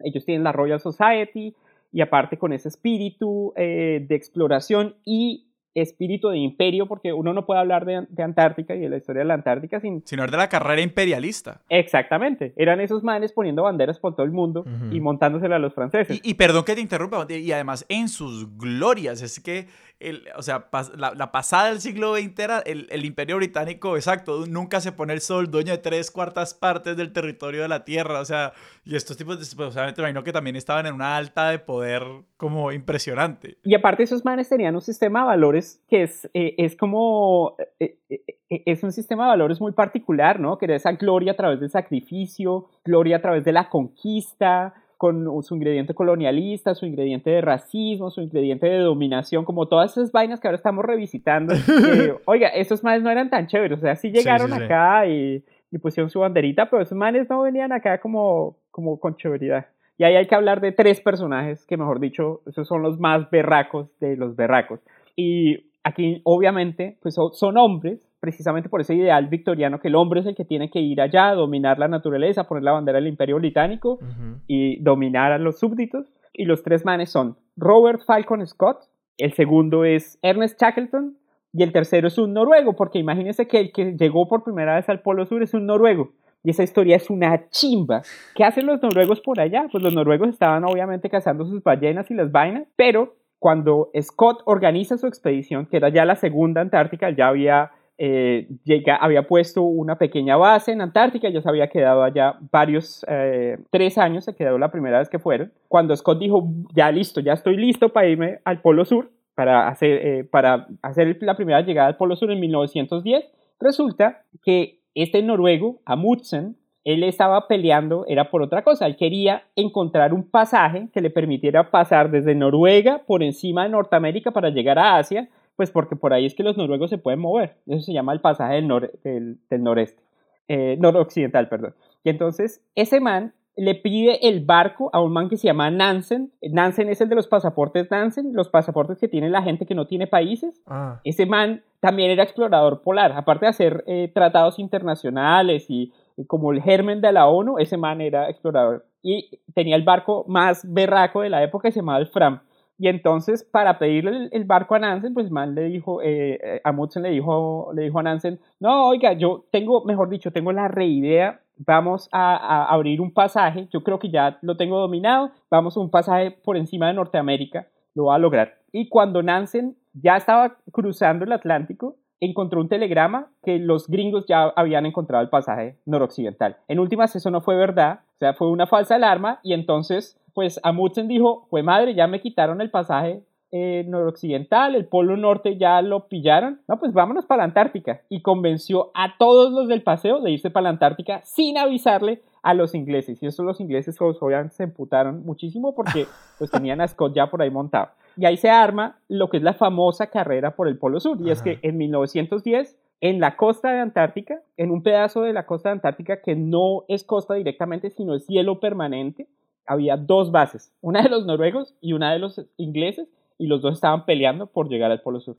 ellos 0.00 0.24
tienen 0.24 0.44
la 0.44 0.52
Royal 0.52 0.78
Society 0.78 1.54
y 1.92 2.00
aparte 2.00 2.38
con 2.38 2.52
ese 2.52 2.68
espíritu 2.68 3.52
eh, 3.56 4.04
de 4.08 4.14
exploración 4.14 4.94
y 5.04 5.46
espíritu 5.74 6.28
de 6.28 6.38
imperio, 6.38 6.86
porque 6.86 7.12
uno 7.12 7.32
no 7.32 7.46
puede 7.46 7.60
hablar 7.60 7.84
de, 7.84 8.06
Antártica 8.22 8.74
y 8.74 8.80
de 8.80 8.88
la 8.88 8.96
historia 8.98 9.20
de 9.20 9.26
la 9.26 9.34
Antártica 9.34 9.80
sin... 9.80 10.02
Sino 10.06 10.26
de 10.26 10.36
la 10.36 10.48
carrera 10.48 10.80
imperialista. 10.80 11.62
Exactamente. 11.68 12.52
Eran 12.56 12.80
esos 12.80 13.02
manes 13.02 13.32
poniendo 13.32 13.64
banderas 13.64 13.98
por 13.98 14.14
todo 14.14 14.24
el 14.24 14.32
mundo 14.32 14.64
y 14.90 15.00
montándosela 15.00 15.56
a 15.56 15.58
los 15.58 15.74
franceses. 15.74 16.20
Y, 16.22 16.34
perdón 16.34 16.64
que 16.64 16.74
te 16.74 16.80
interrumpa, 16.80 17.26
y 17.28 17.52
además 17.52 17.84
en 17.88 18.08
sus 18.08 18.56
glorias, 18.56 19.22
es 19.22 19.40
que, 19.40 19.66
el, 20.02 20.28
o 20.36 20.42
sea, 20.42 20.68
la, 20.96 21.32
pasada 21.32 21.68
del 21.68 21.80
siglo 21.80 22.16
XX 22.16 22.38
era 22.38 22.58
el, 22.60 23.04
imperio 23.04 23.36
británico, 23.36 23.96
exacto, 23.96 24.46
nunca 24.46 24.80
se 24.80 24.92
pone 24.92 25.12
el 25.12 25.20
sol, 25.20 25.50
dueño 25.50 25.72
de 25.72 25.78
tres 25.78 26.10
cuartas 26.10 26.54
partes 26.54 26.96
del 26.96 27.12
territorio 27.12 27.62
de 27.62 27.68
la 27.68 27.84
tierra, 27.84 28.20
o 28.20 28.24
sea, 28.24 28.52
y 28.84 28.96
estos 28.96 29.16
tipos, 29.16 29.38
de, 29.38 29.56
pues, 29.56 29.74
obviamente, 29.74 30.00
imagino 30.00 30.24
que 30.24 30.32
también 30.32 30.56
estaban 30.56 30.86
en 30.86 30.94
una 30.94 31.16
alta 31.16 31.50
de 31.50 31.58
poder 31.58 32.02
como 32.36 32.72
impresionante. 32.72 33.58
Y 33.62 33.74
aparte 33.74 34.02
esos 34.02 34.24
manes 34.24 34.48
tenían 34.48 34.74
un 34.74 34.80
sistema 34.80 35.20
de 35.20 35.26
valores 35.26 35.82
que 35.88 36.02
es, 36.02 36.28
eh, 36.34 36.54
es 36.58 36.76
como, 36.76 37.56
eh, 37.78 37.98
eh, 38.10 38.62
es 38.66 38.82
un 38.82 38.92
sistema 38.92 39.24
de 39.24 39.30
valores 39.30 39.60
muy 39.60 39.72
particular, 39.72 40.40
¿no? 40.40 40.58
Que 40.58 40.66
era 40.66 40.76
esa 40.76 40.92
gloria 40.92 41.32
a 41.32 41.36
través 41.36 41.60
del 41.60 41.70
sacrificio, 41.70 42.68
gloria 42.84 43.18
a 43.18 43.22
través 43.22 43.44
de 43.44 43.52
la 43.52 43.68
conquista, 43.68 44.74
con 45.02 45.42
su 45.42 45.56
ingrediente 45.56 45.94
colonialista, 45.94 46.76
su 46.76 46.86
ingrediente 46.86 47.28
de 47.28 47.40
racismo, 47.40 48.08
su 48.08 48.20
ingrediente 48.20 48.68
de 48.68 48.78
dominación, 48.78 49.44
como 49.44 49.66
todas 49.66 49.90
esas 49.90 50.12
vainas 50.12 50.38
que 50.38 50.46
ahora 50.46 50.58
estamos 50.58 50.84
revisitando. 50.84 51.54
oiga, 52.24 52.46
esos 52.50 52.84
manes 52.84 53.02
no 53.02 53.10
eran 53.10 53.28
tan 53.28 53.48
chéveres, 53.48 53.78
o 53.78 53.80
sea, 53.80 53.96
sí 53.96 54.12
llegaron 54.12 54.52
acá 54.52 55.08
Y, 55.08 55.42
y, 55.72 55.78
pusieron 55.78 56.08
su 56.08 56.20
banderita, 56.20 56.70
pero 56.70 56.82
esos 56.82 56.96
manes 56.96 57.28
no 57.28 57.42
venían 57.42 57.72
acá 57.72 57.98
como, 57.98 58.58
como 58.70 59.00
con 59.00 59.16
chéveridad. 59.16 59.66
Y 59.98 60.04
ahí 60.04 60.14
hay 60.14 60.28
que 60.28 60.36
hablar 60.36 60.60
de 60.60 60.70
tres 60.70 61.00
personajes 61.00 61.66
que, 61.66 61.76
mejor 61.76 61.98
dicho, 61.98 62.42
esos 62.46 62.68
son 62.68 62.82
los 62.82 63.00
más 63.00 63.28
berracos 63.28 63.88
de 63.98 64.16
los 64.16 64.36
berracos. 64.36 64.78
Y 65.16 65.72
aquí, 65.82 66.20
obviamente, 66.22 66.96
pues 67.02 67.16
son 67.16 67.58
hombres, 67.58 68.08
precisamente 68.22 68.68
por 68.68 68.80
ese 68.80 68.94
ideal 68.94 69.26
victoriano 69.26 69.80
que 69.80 69.88
el 69.88 69.96
hombre 69.96 70.20
es 70.20 70.26
el 70.26 70.36
que 70.36 70.44
tiene 70.44 70.70
que 70.70 70.78
ir 70.78 71.00
allá, 71.00 71.32
dominar 71.32 71.80
la 71.80 71.88
naturaleza, 71.88 72.44
poner 72.44 72.62
la 72.62 72.70
bandera 72.70 72.98
del 73.00 73.08
imperio 73.08 73.36
británico 73.36 73.98
y 74.46 74.80
dominar 74.80 75.32
a 75.32 75.38
los 75.38 75.58
súbditos. 75.58 76.06
Y 76.32 76.44
los 76.44 76.62
tres 76.62 76.84
manes 76.84 77.10
son 77.10 77.36
Robert 77.56 78.02
Falcon 78.06 78.46
Scott, 78.46 78.84
el 79.18 79.32
segundo 79.32 79.84
es 79.84 80.20
Ernest 80.22 80.60
Shackleton 80.60 81.16
y 81.52 81.64
el 81.64 81.72
tercero 81.72 82.06
es 82.06 82.16
un 82.16 82.32
noruego, 82.32 82.76
porque 82.76 83.00
imagínense 83.00 83.48
que 83.48 83.58
el 83.58 83.72
que 83.72 83.96
llegó 83.96 84.28
por 84.28 84.44
primera 84.44 84.76
vez 84.76 84.88
al 84.88 85.00
Polo 85.00 85.26
Sur 85.26 85.42
es 85.42 85.52
un 85.52 85.66
noruego. 85.66 86.12
Y 86.44 86.50
esa 86.50 86.62
historia 86.62 86.96
es 86.96 87.10
una 87.10 87.48
chimba. 87.50 88.02
¿Qué 88.36 88.44
hacen 88.44 88.66
los 88.66 88.80
noruegos 88.80 89.20
por 89.20 89.40
allá? 89.40 89.66
Pues 89.70 89.82
los 89.82 89.92
noruegos 89.92 90.28
estaban 90.28 90.64
obviamente 90.64 91.10
cazando 91.10 91.44
sus 91.44 91.62
ballenas 91.62 92.08
y 92.08 92.14
las 92.14 92.30
vainas, 92.30 92.68
pero 92.76 93.16
cuando 93.40 93.90
Scott 94.00 94.42
organiza 94.44 94.96
su 94.96 95.08
expedición, 95.08 95.66
que 95.66 95.76
era 95.76 95.88
ya 95.88 96.04
la 96.04 96.14
segunda 96.14 96.60
Antártica, 96.60 97.10
ya 97.10 97.26
había, 97.26 97.72
eh, 97.98 98.48
llega, 98.64 98.96
había 98.96 99.26
puesto 99.26 99.62
una 99.62 99.96
pequeña 99.96 100.36
base 100.36 100.72
en 100.72 100.80
Antártica, 100.80 101.28
ya 101.28 101.40
se 101.40 101.48
había 101.48 101.68
quedado 101.68 102.02
allá 102.02 102.36
varios, 102.50 103.04
eh, 103.08 103.58
tres 103.70 103.98
años, 103.98 104.24
se 104.24 104.34
quedó 104.34 104.58
la 104.58 104.70
primera 104.70 104.98
vez 104.98 105.08
que 105.08 105.18
fueron. 105.18 105.52
Cuando 105.68 105.94
Scott 105.94 106.18
dijo, 106.18 106.48
ya 106.74 106.90
listo, 106.90 107.20
ya 107.20 107.34
estoy 107.34 107.56
listo 107.56 107.90
para 107.90 108.08
irme 108.08 108.40
al 108.44 108.60
Polo 108.60 108.84
Sur, 108.84 109.10
para 109.34 109.68
hacer, 109.68 110.06
eh, 110.06 110.24
para 110.24 110.68
hacer 110.82 111.16
la 111.20 111.36
primera 111.36 111.60
llegada 111.60 111.88
al 111.88 111.96
Polo 111.96 112.16
Sur 112.16 112.30
en 112.30 112.40
1910, 112.40 113.24
resulta 113.60 114.22
que 114.42 114.80
este 114.94 115.22
noruego, 115.22 115.80
Amundsen, 115.84 116.56
él 116.84 117.04
estaba 117.04 117.46
peleando, 117.46 118.04
era 118.08 118.30
por 118.30 118.42
otra 118.42 118.62
cosa, 118.62 118.86
él 118.86 118.96
quería 118.96 119.44
encontrar 119.54 120.12
un 120.12 120.28
pasaje 120.28 120.88
que 120.92 121.00
le 121.00 121.10
permitiera 121.10 121.70
pasar 121.70 122.10
desde 122.10 122.34
Noruega 122.34 123.02
por 123.06 123.22
encima 123.22 123.62
de 123.62 123.68
Norteamérica 123.68 124.32
para 124.32 124.50
llegar 124.50 124.78
a 124.78 124.96
Asia, 124.96 125.28
pues 125.62 125.70
porque 125.70 125.94
por 125.94 126.12
ahí 126.12 126.26
es 126.26 126.34
que 126.34 126.42
los 126.42 126.56
noruegos 126.56 126.90
se 126.90 126.98
pueden 126.98 127.20
mover, 127.20 127.54
eso 127.68 127.82
se 127.82 127.92
llama 127.92 128.12
el 128.12 128.20
pasaje 128.20 128.54
del, 128.56 129.38
del, 129.48 129.62
noreste, 129.62 130.02
eh, 130.48 130.76
noroccidental, 130.80 131.48
perdón. 131.48 131.76
Y 132.02 132.10
entonces 132.10 132.64
ese 132.74 132.98
man 132.98 133.32
le 133.54 133.76
pide 133.76 134.26
el 134.28 134.44
barco 134.44 134.90
a 134.92 135.00
un 135.00 135.12
man 135.12 135.28
que 135.28 135.36
se 135.36 135.46
llama 135.46 135.70
Nansen. 135.70 136.32
Nansen 136.42 136.88
es 136.88 137.00
el 137.00 137.08
de 137.08 137.14
los 137.14 137.28
pasaportes 137.28 137.92
Nansen, 137.92 138.34
los 138.34 138.48
pasaportes 138.48 138.98
que 138.98 139.06
tiene 139.06 139.30
la 139.30 139.42
gente 139.42 139.64
que 139.64 139.76
no 139.76 139.86
tiene 139.86 140.08
países. 140.08 140.60
Ah. 140.66 141.00
Ese 141.04 141.26
man 141.26 141.62
también 141.78 142.10
era 142.10 142.24
explorador 142.24 142.82
polar, 142.82 143.12
aparte 143.12 143.44
de 143.46 143.50
hacer 143.50 143.84
eh, 143.86 144.10
tratados 144.12 144.58
internacionales 144.58 145.66
y, 145.68 145.92
como 146.26 146.50
el 146.50 146.60
germen 146.60 147.00
de 147.00 147.12
la 147.12 147.28
ONU, 147.28 147.58
ese 147.58 147.76
man 147.76 148.00
era 148.00 148.28
explorador. 148.28 148.84
Y 149.00 149.38
tenía 149.54 149.76
el 149.76 149.84
barco 149.84 150.24
más 150.26 150.66
berraco 150.68 151.20
de 151.20 151.30
la 151.30 151.44
época, 151.44 151.70
se 151.70 151.78
llamaba 151.78 152.00
el 152.00 152.08
Fram. 152.08 152.40
Y 152.82 152.88
entonces, 152.88 153.44
para 153.44 153.78
pedirle 153.78 154.28
el, 154.32 154.44
barco 154.44 154.74
a 154.74 154.80
Nansen, 154.80 155.14
pues 155.14 155.30
man 155.30 155.54
le 155.54 155.66
dijo, 155.66 156.02
eh, 156.02 156.40
eh, 156.42 156.60
a 156.64 156.72
Mutsen 156.72 157.04
le 157.04 157.10
dijo, 157.10 157.70
le 157.76 157.82
dijo 157.82 158.00
a 158.00 158.02
Nansen, 158.02 158.40
no, 158.58 158.88
oiga, 158.88 159.12
yo 159.12 159.44
tengo, 159.52 159.84
mejor 159.84 160.08
dicho, 160.08 160.32
tengo 160.32 160.50
la 160.50 160.66
reidea 160.66 161.38
vamos 161.58 162.08
a, 162.10 162.64
abrir 162.74 163.00
un 163.00 163.14
pasaje, 163.14 163.68
yo 163.72 163.84
creo 163.84 164.00
que 164.00 164.10
ya 164.10 164.36
lo 164.42 164.56
tengo 164.56 164.80
dominado, 164.80 165.30
vamos 165.48 165.76
a 165.76 165.80
un 165.80 165.90
pasaje 165.90 166.32
por 166.32 166.56
encima 166.56 166.88
de 166.88 166.94
Norteamérica, 166.94 167.68
lo 167.94 168.06
va 168.06 168.16
a 168.16 168.18
lograr. 168.18 168.54
Y 168.72 168.88
cuando 168.88 169.22
Nansen 169.22 169.76
ya 169.92 170.16
estaba 170.16 170.56
cruzando 170.72 171.24
el 171.24 171.30
Atlántico, 171.30 171.98
encontró 172.18 172.60
un 172.60 172.68
telegrama 172.68 173.30
que 173.44 173.60
los 173.60 173.86
gringos 173.86 174.24
ya 174.26 174.44
habían 174.56 174.86
encontrado 174.86 175.22
el 175.22 175.30
pasaje 175.30 175.78
noroccidental. 175.86 176.56
En 176.66 176.80
últimas, 176.80 177.14
eso 177.14 177.30
no 177.30 177.42
fue 177.42 177.54
verdad, 177.54 178.00
sea, 178.22 178.34
fue 178.34 178.48
una 178.48 178.66
falsa 178.66 178.94
alarma 178.94 179.40
y 179.42 179.52
entonces, 179.52 180.18
pues 180.34 180.60
Amundsen 180.62 181.08
dijo, 181.08 181.46
fue 181.50 181.62
madre, 181.62 181.94
ya 181.94 182.06
me 182.06 182.20
quitaron 182.20 182.60
el 182.60 182.70
pasaje 182.70 183.22
eh, 183.54 183.84
noroccidental, 183.86 184.74
el 184.74 184.86
polo 184.86 185.14
norte 185.18 185.58
ya 185.58 185.82
lo 185.82 186.08
pillaron, 186.08 186.62
no, 186.66 186.78
pues 186.78 186.94
vámonos 186.94 187.26
para 187.26 187.40
la 187.40 187.44
Antártica. 187.44 188.00
Y 188.08 188.22
convenció 188.22 188.90
a 188.94 189.18
todos 189.18 189.52
los 189.52 189.68
del 189.68 189.82
paseo 189.82 190.20
de 190.22 190.30
irse 190.30 190.50
para 190.50 190.64
la 190.64 190.70
Antártica 190.70 191.20
sin 191.24 191.58
avisarle 191.58 192.22
a 192.42 192.54
los 192.54 192.74
ingleses. 192.74 193.22
Y 193.22 193.26
eso 193.26 193.42
los 193.42 193.60
ingleses, 193.60 193.96
pues, 193.98 194.16
obviamente, 194.22 194.54
se 194.54 194.62
emputaron 194.62 195.26
muchísimo 195.26 195.74
porque 195.74 196.06
pues 196.38 196.50
tenían 196.50 196.80
a 196.80 196.88
Scott 196.88 197.14
ya 197.14 197.30
por 197.30 197.42
ahí 197.42 197.50
montado. 197.50 197.90
Y 198.16 198.24
ahí 198.24 198.38
se 198.38 198.48
arma 198.48 198.96
lo 199.08 199.28
que 199.28 199.36
es 199.36 199.42
la 199.42 199.52
famosa 199.52 200.06
carrera 200.06 200.56
por 200.56 200.66
el 200.66 200.78
Polo 200.78 200.98
Sur. 200.98 201.18
Y 201.20 201.30
es 201.30 201.42
que 201.42 201.58
en 201.60 201.76
1910 201.76 202.78
en 203.02 203.18
la 203.18 203.36
costa 203.36 203.72
de 203.72 203.80
Antártica, 203.80 204.40
en 204.56 204.70
un 204.70 204.84
pedazo 204.84 205.22
de 205.22 205.32
la 205.32 205.44
costa 205.44 205.68
de 205.68 205.74
Antártica 205.74 206.22
que 206.22 206.36
no 206.36 206.84
es 206.88 207.02
costa 207.02 207.34
directamente, 207.34 207.90
sino 207.90 208.14
es 208.14 208.24
cielo 208.24 208.60
permanente, 208.60 209.26
había 209.66 209.96
dos 209.96 210.30
bases, 210.30 210.72
una 210.80 211.02
de 211.02 211.08
los 211.08 211.26
noruegos 211.26 211.74
y 211.80 211.94
una 211.94 212.12
de 212.12 212.20
los 212.20 212.40
ingleses, 212.56 213.08
y 213.38 213.48
los 213.48 213.60
dos 213.60 213.74
estaban 213.74 214.04
peleando 214.04 214.46
por 214.46 214.68
llegar 214.68 214.92
al 214.92 215.02
Polo 215.02 215.18
Sur. 215.18 215.36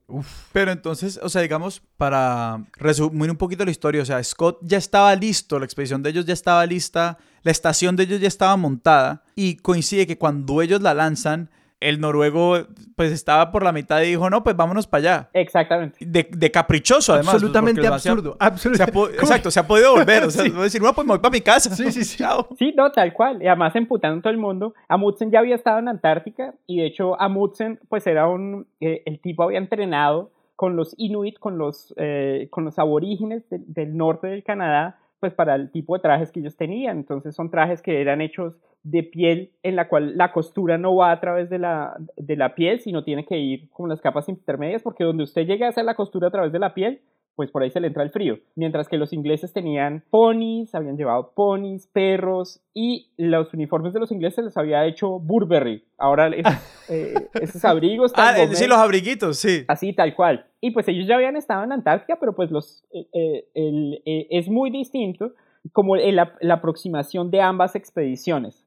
Pero 0.52 0.72
entonces, 0.72 1.18
o 1.24 1.30
sea, 1.30 1.42
digamos, 1.42 1.82
para 1.96 2.66
resumir 2.74 3.32
un 3.32 3.38
poquito 3.38 3.64
la 3.64 3.72
historia, 3.72 4.02
o 4.02 4.06
sea, 4.06 4.22
Scott 4.22 4.58
ya 4.62 4.78
estaba 4.78 5.16
listo, 5.16 5.58
la 5.58 5.64
expedición 5.64 6.04
de 6.04 6.10
ellos 6.10 6.26
ya 6.26 6.34
estaba 6.34 6.66
lista, 6.66 7.18
la 7.44 7.52
estación 7.52 7.96
de 7.96 8.04
ellos 8.04 8.20
ya 8.20 8.28
estaba 8.28 8.58
montada 8.58 9.24
y 9.36 9.56
coincide 9.56 10.06
que 10.06 10.18
cuando 10.18 10.62
ellos 10.62 10.82
la 10.82 10.94
lanzan, 10.94 11.50
el 11.84 12.00
noruego 12.00 12.58
pues 12.96 13.12
estaba 13.12 13.52
por 13.52 13.64
la 13.64 13.72
mitad 13.72 14.02
y 14.02 14.08
dijo, 14.08 14.30
no, 14.30 14.44
pues 14.44 14.56
vámonos 14.56 14.88
para 14.88 15.00
allá. 15.00 15.30
Exactamente. 15.34 15.98
De, 16.06 16.52
caprichoso, 16.52 17.14
además. 17.14 17.34
Pues, 17.34 17.44
Absolutamente 17.44 17.88
absurdo. 17.88 18.38
exacto, 19.20 19.52
se 19.52 19.60
ha 19.60 19.68
podido 19.68 19.94
volver. 19.94 20.24
O 20.24 20.32
sea, 20.32 20.44
decir, 20.44 20.82
no, 20.82 20.94
pues 20.94 21.06
me 21.06 21.14
voy 21.14 21.20
para 21.20 21.32
mi 21.32 21.42
casa. 21.42 21.76
Sí, 21.76 21.92
sí, 21.92 22.04
sí. 22.04 22.24
Sí, 22.58 22.74
no, 22.76 22.92
tal 22.92 23.14
cual. 23.14 23.42
Y 23.42 23.48
además 23.48 23.76
emputando 23.76 24.22
todo 24.22 24.32
el 24.32 24.40
mundo. 24.40 24.74
Amundsen 24.88 25.32
ya 25.32 25.40
había 25.40 25.56
estado 25.56 25.80
en 25.80 25.88
Antártica 25.88 26.54
y 26.68 26.78
de 26.78 26.88
hecho 26.88 27.20
Amundsen 27.20 27.80
pues 27.90 28.06
era 28.08 28.28
un... 28.28 28.68
Eh, 28.80 29.04
el 29.06 29.20
tipo 29.20 29.44
había 29.44 29.58
entrenado 29.58 30.32
con 30.56 30.76
los 30.76 30.94
Inuit, 30.98 31.40
con 31.40 31.58
los, 31.58 31.94
eh, 31.98 32.48
con 32.50 32.64
los 32.66 32.78
aborígenes 32.80 33.44
del 33.50 33.98
norte 33.98 34.28
del 34.28 34.44
Canadá 34.44 35.00
pues 35.24 35.34
para 35.34 35.56
el 35.56 35.72
tipo 35.72 35.96
de 35.96 36.02
trajes 36.02 36.34
que 36.34 36.42
ellos 36.42 36.58
tenían. 36.58 36.98
Entonces 36.98 37.34
son 37.34 37.50
trajes 37.50 37.82
que 37.82 38.02
eran 38.02 38.20
hechos 38.20 38.60
de 38.84 39.04
piel 39.04 39.54
en 39.64 39.78
la 39.78 39.88
cual 39.88 40.18
la 40.18 40.34
costura 40.34 40.78
no 40.78 40.98
va 40.98 41.14
a 41.14 41.22
través 41.22 41.50
de 41.50 41.60
la, 41.60 41.96
de 42.18 42.36
la 42.36 42.56
piel, 42.56 42.82
sino 42.82 43.06
tiene 43.06 43.26
que 43.26 43.38
ir 43.38 43.70
con 43.70 43.88
las 43.88 44.02
capas 44.02 44.28
intermedias, 44.28 44.84
porque 44.84 45.06
donde 45.06 45.24
usted 45.24 45.48
llegue 45.48 45.64
a 45.64 45.70
hacer 45.70 45.86
la 45.86 45.96
costura 45.96 46.28
a 46.28 46.32
través 46.32 46.52
de 46.52 46.60
la 46.60 46.74
piel, 46.74 47.00
pues 47.36 47.50
por 47.50 47.64
ahí 47.64 47.72
se 47.72 47.80
le 47.80 47.88
entra 47.88 48.04
el 48.04 48.12
frío. 48.12 48.38
Mientras 48.56 48.88
que 48.88 48.98
los 48.98 49.12
ingleses 49.12 49.54
tenían 49.54 50.04
ponis, 50.10 50.76
habían 50.76 50.98
llevado 50.98 51.32
ponis, 51.36 51.88
perros 51.88 52.62
y 52.74 53.10
los 53.18 53.54
uniformes 53.54 53.94
de 53.94 54.00
los 54.00 54.12
ingleses 54.12 54.44
los 54.44 54.58
había 54.58 54.86
hecho 54.86 55.20
Burberry. 55.20 55.84
Ahora 55.98 56.30
eh, 56.90 57.14
esos 57.42 57.64
abrigos... 57.66 58.14
ah, 58.16 58.36
sí, 58.52 58.68
los 58.68 58.78
abriguitos, 58.78 59.38
sí. 59.38 59.64
Así, 59.68 59.94
tal 59.94 60.16
cual. 60.16 60.46
Y 60.62 60.72
pues 60.72 60.88
ellos 60.88 61.08
ya 61.08 61.16
habían 61.16 61.36
estado 61.36 61.64
en 61.64 61.72
Antártica, 61.72 62.18
pero 62.20 62.34
pues 62.36 62.52
los, 62.52 62.84
eh, 62.92 63.46
eh, 63.56 64.28
es 64.30 64.48
muy 64.48 64.70
distinto 64.70 65.34
como 65.72 65.96
la, 65.96 66.36
la, 66.42 66.54
aproximación 66.56 67.32
de 67.32 67.40
ambas 67.40 67.76
expediciones. 67.76 68.66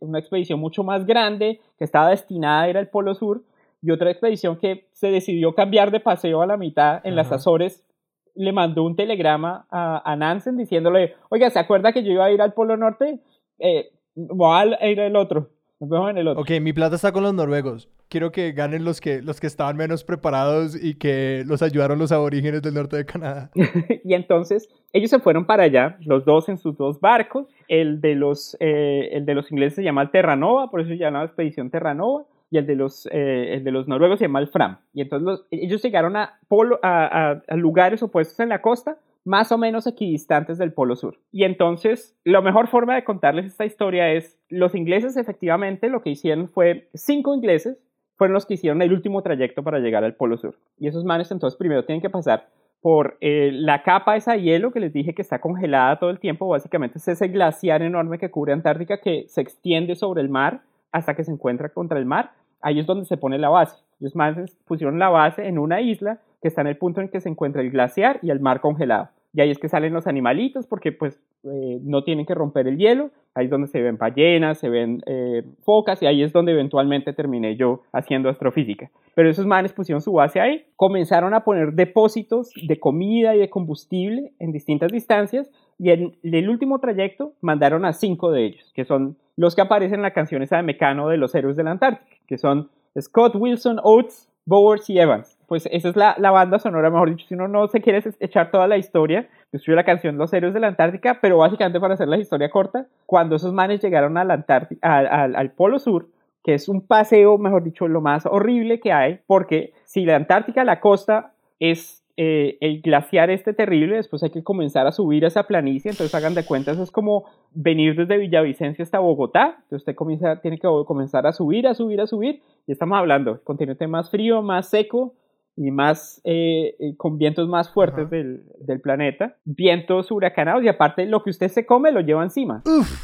una 0.00 0.18
expedición 0.18 0.58
mucho 0.58 0.82
más 0.82 1.04
grande 1.04 1.60
que 1.78 1.84
estaba 1.84 2.08
destinada 2.08 2.62
a 2.62 2.70
ir 2.70 2.78
al 2.78 2.88
Polo 2.88 3.14
Sur 3.14 3.42
y 3.82 3.90
otra 3.90 4.10
expedición 4.10 4.56
que 4.56 4.86
se 4.92 5.08
decidió 5.08 5.54
cambiar 5.54 5.90
de 5.90 6.00
paseo 6.00 6.40
a 6.42 6.46
la 6.46 6.56
mitad 6.56 7.00
en 7.04 7.14
las 7.14 7.30
Azores 7.32 7.84
le 8.34 8.52
mandó 8.52 8.84
un 8.84 8.96
telegrama 8.96 9.66
a, 9.70 10.16
Nansen 10.16 10.56
diciéndole, 10.56 11.14
oiga, 11.28 11.50
¿se 11.50 11.58
acuerda 11.58 11.92
que 11.92 12.02
yo 12.02 12.12
iba 12.12 12.24
a 12.24 12.30
ir 12.30 12.42
al 12.42 12.54
Polo 12.54 12.76
Norte? 12.76 13.20
Eh, 13.58 13.90
voy 14.14 14.74
a 14.80 14.88
ir 14.88 15.00
al 15.00 15.16
otro. 15.16 15.50
Nos 15.80 15.88
vemos 15.88 16.10
en 16.10 16.18
el 16.18 16.28
otro. 16.28 16.42
Ok, 16.42 16.50
mi 16.60 16.74
plata 16.74 16.96
está 16.96 17.10
con 17.10 17.22
los 17.22 17.32
noruegos. 17.32 17.88
Quiero 18.08 18.32
que 18.32 18.52
ganen 18.52 18.84
los 18.84 19.00
que, 19.00 19.22
los 19.22 19.40
que 19.40 19.46
estaban 19.46 19.76
menos 19.76 20.04
preparados 20.04 20.76
y 20.82 20.96
que 20.96 21.42
los 21.46 21.62
ayudaron 21.62 21.98
los 21.98 22.12
aborígenes 22.12 22.60
del 22.60 22.74
norte 22.74 22.96
de 22.96 23.06
Canadá. 23.06 23.50
y 24.04 24.12
entonces 24.12 24.68
ellos 24.92 25.08
se 25.10 25.20
fueron 25.20 25.46
para 25.46 25.62
allá, 25.62 25.96
los 26.00 26.26
dos 26.26 26.50
en 26.50 26.58
sus 26.58 26.76
dos 26.76 27.00
barcos. 27.00 27.46
El 27.68 28.00
de 28.00 28.14
los, 28.14 28.56
eh, 28.60 29.08
el 29.12 29.24
de 29.24 29.34
los 29.34 29.50
ingleses 29.50 29.76
se 29.76 29.82
llama 29.82 30.10
Terranova, 30.10 30.70
por 30.70 30.80
eso 30.80 30.90
se 30.90 30.98
llama 30.98 31.24
Expedición 31.24 31.70
Terranova 31.70 32.26
y 32.50 32.58
el 32.58 32.66
de 32.66 32.74
los, 32.74 33.06
eh, 33.06 33.54
el 33.54 33.64
de 33.64 33.70
los 33.70 33.86
noruegos 33.86 34.18
se 34.18 34.26
llama 34.26 34.40
el 34.40 34.48
Fram. 34.48 34.78
Y 34.92 35.02
entonces 35.02 35.46
ellos 35.50 35.82
llegaron 35.82 36.16
a, 36.16 36.38
polo, 36.48 36.80
a, 36.82 37.40
lugares 37.50 38.02
opuestos 38.02 38.38
en 38.40 38.48
la 38.48 38.60
costa, 38.60 38.98
más 39.24 39.52
o 39.52 39.58
menos 39.58 39.86
equidistantes 39.86 40.58
del 40.58 40.72
Polo 40.72 40.96
Sur. 40.96 41.18
Y 41.30 41.44
entonces, 41.44 42.18
la 42.24 42.40
mejor 42.40 42.68
forma 42.68 42.94
de 42.94 43.04
contarles 43.04 43.46
esta 43.46 43.66
historia 43.66 44.10
es, 44.12 44.38
los 44.48 44.74
ingleses 44.74 45.16
efectivamente 45.16 45.88
lo 45.88 46.02
que 46.02 46.10
hicieron 46.10 46.48
fue, 46.48 46.88
cinco 46.94 47.34
ingleses 47.34 47.78
fueron 48.16 48.34
los 48.34 48.46
que 48.46 48.54
hicieron 48.54 48.82
el 48.82 48.92
último 48.92 49.22
trayecto 49.22 49.62
para 49.62 49.78
llegar 49.78 50.04
al 50.04 50.14
Polo 50.14 50.36
Sur. 50.36 50.56
Y 50.78 50.88
esos 50.88 51.04
manes 51.04 51.30
entonces 51.30 51.56
primero 51.56 51.84
tienen 51.84 52.02
que 52.02 52.10
pasar 52.10 52.48
por 52.80 53.18
eh, 53.20 53.50
la 53.52 53.82
capa 53.82 54.16
esa 54.16 54.36
hielo 54.36 54.72
que 54.72 54.80
les 54.80 54.92
dije 54.92 55.14
que 55.14 55.22
está 55.22 55.38
congelada 55.38 55.98
todo 55.98 56.10
el 56.10 56.18
tiempo, 56.18 56.48
básicamente 56.48 56.98
es 56.98 57.06
ese 57.06 57.28
glaciar 57.28 57.82
enorme 57.82 58.18
que 58.18 58.30
cubre 58.30 58.54
Antártica 58.54 59.00
que 59.00 59.26
se 59.28 59.42
extiende 59.42 59.94
sobre 59.94 60.22
el 60.22 60.30
mar 60.30 60.62
hasta 60.92 61.14
que 61.14 61.24
se 61.24 61.32
encuentra 61.32 61.68
contra 61.70 61.98
el 61.98 62.06
mar 62.06 62.32
ahí 62.60 62.78
es 62.78 62.86
donde 62.86 63.06
se 63.06 63.16
pone 63.16 63.38
la 63.38 63.48
base. 63.48 63.76
Los 63.98 64.14
manes 64.14 64.56
pusieron 64.66 64.98
la 64.98 65.08
base 65.08 65.46
en 65.46 65.58
una 65.58 65.80
isla 65.80 66.18
que 66.40 66.48
está 66.48 66.62
en 66.62 66.68
el 66.68 66.76
punto 66.76 67.00
en 67.00 67.08
que 67.08 67.20
se 67.20 67.28
encuentra 67.28 67.62
el 67.62 67.70
glaciar 67.70 68.18
y 68.22 68.30
el 68.30 68.40
mar 68.40 68.60
congelado. 68.60 69.08
Y 69.32 69.40
ahí 69.40 69.50
es 69.50 69.58
que 69.58 69.68
salen 69.68 69.92
los 69.92 70.06
animalitos 70.06 70.66
porque 70.66 70.90
pues 70.90 71.20
eh, 71.44 71.78
no 71.82 72.02
tienen 72.02 72.26
que 72.26 72.34
romper 72.34 72.66
el 72.66 72.78
hielo. 72.78 73.10
Ahí 73.34 73.44
es 73.44 73.50
donde 73.50 73.68
se 73.68 73.80
ven 73.80 73.96
ballenas, 73.96 74.58
se 74.58 74.68
ven 74.68 75.02
eh, 75.06 75.44
focas 75.62 76.02
y 76.02 76.06
ahí 76.06 76.22
es 76.22 76.32
donde 76.32 76.52
eventualmente 76.52 77.12
terminé 77.12 77.56
yo 77.56 77.82
haciendo 77.92 78.28
astrofísica. 78.28 78.90
Pero 79.14 79.30
esos 79.30 79.46
manes 79.46 79.72
pusieron 79.72 80.00
su 80.00 80.12
base 80.12 80.40
ahí, 80.40 80.64
comenzaron 80.74 81.32
a 81.34 81.44
poner 81.44 81.74
depósitos 81.74 82.50
de 82.60 82.80
comida 82.80 83.36
y 83.36 83.38
de 83.38 83.50
combustible 83.50 84.32
en 84.40 84.50
distintas 84.50 84.90
distancias 84.90 85.48
y 85.78 85.90
en 85.90 86.16
el 86.22 86.48
último 86.48 86.80
trayecto 86.80 87.34
mandaron 87.40 87.84
a 87.84 87.92
cinco 87.92 88.32
de 88.32 88.46
ellos, 88.46 88.72
que 88.74 88.84
son 88.84 89.16
los 89.36 89.54
que 89.54 89.62
aparecen 89.62 89.96
en 89.96 90.02
la 90.02 90.12
canción 90.12 90.42
esa 90.42 90.56
de 90.56 90.62
Mecano 90.62 91.08
de 91.08 91.16
los 91.16 91.34
héroes 91.34 91.56
de 91.56 91.64
la 91.64 91.70
Antártica, 91.70 92.16
que 92.26 92.36
son 92.36 92.68
Scott, 93.00 93.34
Wilson, 93.36 93.80
Oates, 93.82 94.28
Bowers 94.44 94.90
y 94.90 94.98
Evans. 94.98 95.38
Pues 95.50 95.68
esa 95.72 95.88
es 95.88 95.96
la, 95.96 96.14
la, 96.16 96.30
banda 96.30 96.60
sonora, 96.60 96.90
mejor 96.90 97.10
dicho, 97.10 97.26
si 97.26 97.34
uno 97.34 97.48
no 97.48 97.66
se 97.66 97.80
quiere 97.80 98.00
echar 98.20 98.52
toda 98.52 98.68
la 98.68 98.76
historia, 98.76 99.28
escribió 99.50 99.74
la 99.74 99.82
canción 99.82 100.16
Los 100.16 100.32
héroes 100.32 100.54
de 100.54 100.60
la 100.60 100.68
Antártica, 100.68 101.18
pero 101.20 101.38
básicamente 101.38 101.80
para 101.80 101.94
hacer 101.94 102.06
la 102.06 102.18
historia 102.18 102.50
corta, 102.50 102.86
cuando 103.04 103.34
esos 103.34 103.52
manes 103.52 103.82
llegaron 103.82 104.16
a 104.16 104.22
la 104.22 104.34
Antártica, 104.34 104.96
al, 104.96 105.50
Polo 105.50 105.80
Sur, 105.80 106.06
que 106.44 106.54
es 106.54 106.68
un 106.68 106.86
paseo, 106.86 107.36
mejor 107.36 107.64
dicho, 107.64 107.88
lo 107.88 108.00
más 108.00 108.26
horrible 108.26 108.78
que 108.78 108.92
hay, 108.92 109.18
porque 109.26 109.72
si 109.86 110.04
la 110.04 110.14
Antártica, 110.14 110.62
la 110.62 110.78
costa, 110.78 111.32
es 111.58 112.04
eh, 112.16 112.56
el 112.60 112.80
glaciar 112.80 113.30
este 113.30 113.52
terrible, 113.52 113.96
después 113.96 114.22
hay 114.22 114.30
que 114.30 114.44
comenzar 114.44 114.86
a 114.86 114.92
subir 114.92 115.24
esa 115.24 115.48
planicie, 115.48 115.90
entonces 115.90 116.14
hagan 116.14 116.34
de 116.34 116.44
cuenta, 116.44 116.70
eso 116.70 116.84
es 116.84 116.92
como 116.92 117.24
venir 117.52 117.96
desde 117.96 118.18
Villavicencio 118.18 118.84
hasta 118.84 119.00
Bogotá, 119.00 119.56
entonces 119.64 119.78
usted 119.78 119.96
comienza, 119.96 120.40
tiene 120.40 120.60
que 120.60 120.68
comenzar 120.86 121.26
a 121.26 121.32
subir, 121.32 121.66
a 121.66 121.74
subir, 121.74 122.00
a 122.00 122.06
subir, 122.06 122.40
y 122.68 122.70
estamos 122.70 122.96
hablando, 122.96 123.42
continente 123.42 123.88
más 123.88 124.10
frío, 124.10 124.42
más 124.42 124.70
seco, 124.70 125.14
y 125.60 125.70
más 125.70 126.22
eh, 126.24 126.74
eh, 126.80 126.96
con 126.96 127.18
vientos 127.18 127.46
más 127.46 127.68
fuertes 127.70 128.08
del, 128.08 128.44
del, 128.60 128.80
planeta, 128.80 129.36
vientos 129.44 130.10
huracanados 130.10 130.64
y 130.64 130.68
aparte 130.68 131.04
lo 131.04 131.22
que 131.22 131.28
usted 131.28 131.48
se 131.48 131.66
come 131.66 131.92
lo 131.92 132.00
lleva 132.00 132.22
encima. 132.22 132.62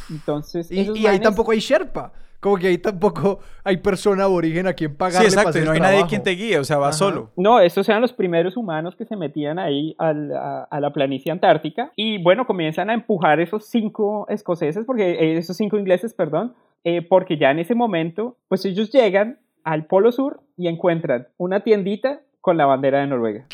Entonces, 0.09 0.73
y, 0.73 1.07
ahí 1.07 1.21
tampoco 1.21 1.53
hay 1.53 1.59
Sherpa. 1.59 2.15
Como 2.41 2.57
que 2.57 2.69
ahí 2.69 2.79
tampoco 2.79 3.41
hay 3.63 3.77
persona 3.77 4.25
aborigen 4.25 4.67
a 4.67 4.73
quien 4.73 4.97
pagar. 4.97 5.21
Sí, 5.21 5.27
exacto, 5.27 5.59
no 5.67 5.73
hay 5.73 5.81
nadie 5.81 6.07
quien 6.09 6.23
te 6.23 6.31
guíe, 6.31 6.59
o 6.59 6.65
sea, 6.65 6.79
va 6.79 6.93
solo. 6.93 7.31
No, 7.37 7.61
estos 7.61 7.87
eran 7.91 8.01
los 8.01 8.15
primeros 8.15 8.57
humanos 8.57 8.97
que 8.97 9.05
se 9.05 9.17
metían 9.17 9.59
ahí 9.59 9.95
a, 9.99 10.15
la 10.15 10.93
planicie 10.95 11.31
antártica 11.31 11.93
y 11.95 12.23
bueno, 12.23 12.47
comienzan 12.47 12.89
a 12.89 12.95
empujar 12.95 13.39
esos 13.39 13.67
cinco 13.67 14.27
escoceses, 14.31 14.87
porque 14.87 15.11
eh, 15.11 15.37
esos 15.37 15.59
cinco 15.59 15.77
ingleses, 15.77 16.15
perdón, 16.15 16.55
eh, 16.85 17.03
porque 17.03 17.37
ya 17.37 17.51
en 17.51 17.59
ese 17.59 17.75
momento, 17.75 18.39
pues 18.49 18.65
ellos 18.65 18.91
llegan 18.91 19.41
al 19.63 19.85
Polo 19.85 20.11
Sur 20.11 20.41
y 20.57 20.69
encuentran 20.69 21.29
una 21.37 21.61
tiendita 21.61 22.23
con 22.47 22.57
la 22.57 22.65
bandera 22.65 23.01
de 23.01 23.09
Noruega. 23.09 23.45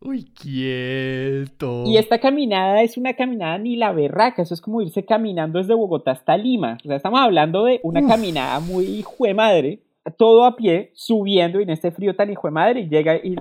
Uy, 0.00 0.24
quieto. 0.32 1.84
Y 1.84 1.98
esta 1.98 2.18
caminada 2.20 2.80
es 2.80 2.96
una 2.96 3.12
caminada 3.12 3.58
ni 3.58 3.76
la 3.76 3.92
berraca, 3.92 4.40
eso 4.40 4.54
es 4.54 4.62
como 4.62 4.80
irse 4.80 5.04
caminando 5.04 5.58
desde 5.58 5.74
Bogotá 5.74 6.12
hasta 6.12 6.38
Lima. 6.38 6.78
O 6.82 6.88
sea, 6.88 6.96
estamos 6.96 7.20
hablando 7.20 7.64
de 7.64 7.80
una 7.82 8.06
caminada 8.08 8.60
muy 8.60 8.86
hijo 8.86 9.26
de 9.26 9.34
madre, 9.34 9.82
todo 10.16 10.46
a 10.46 10.56
pie, 10.56 10.90
subiendo 10.94 11.60
y 11.60 11.64
en 11.64 11.70
este 11.70 11.90
frío 11.90 12.16
tan 12.16 12.30
hijo 12.30 12.48
de 12.48 12.52
madre, 12.52 12.80
y 12.80 12.88
llega 12.88 13.16
y, 13.16 13.36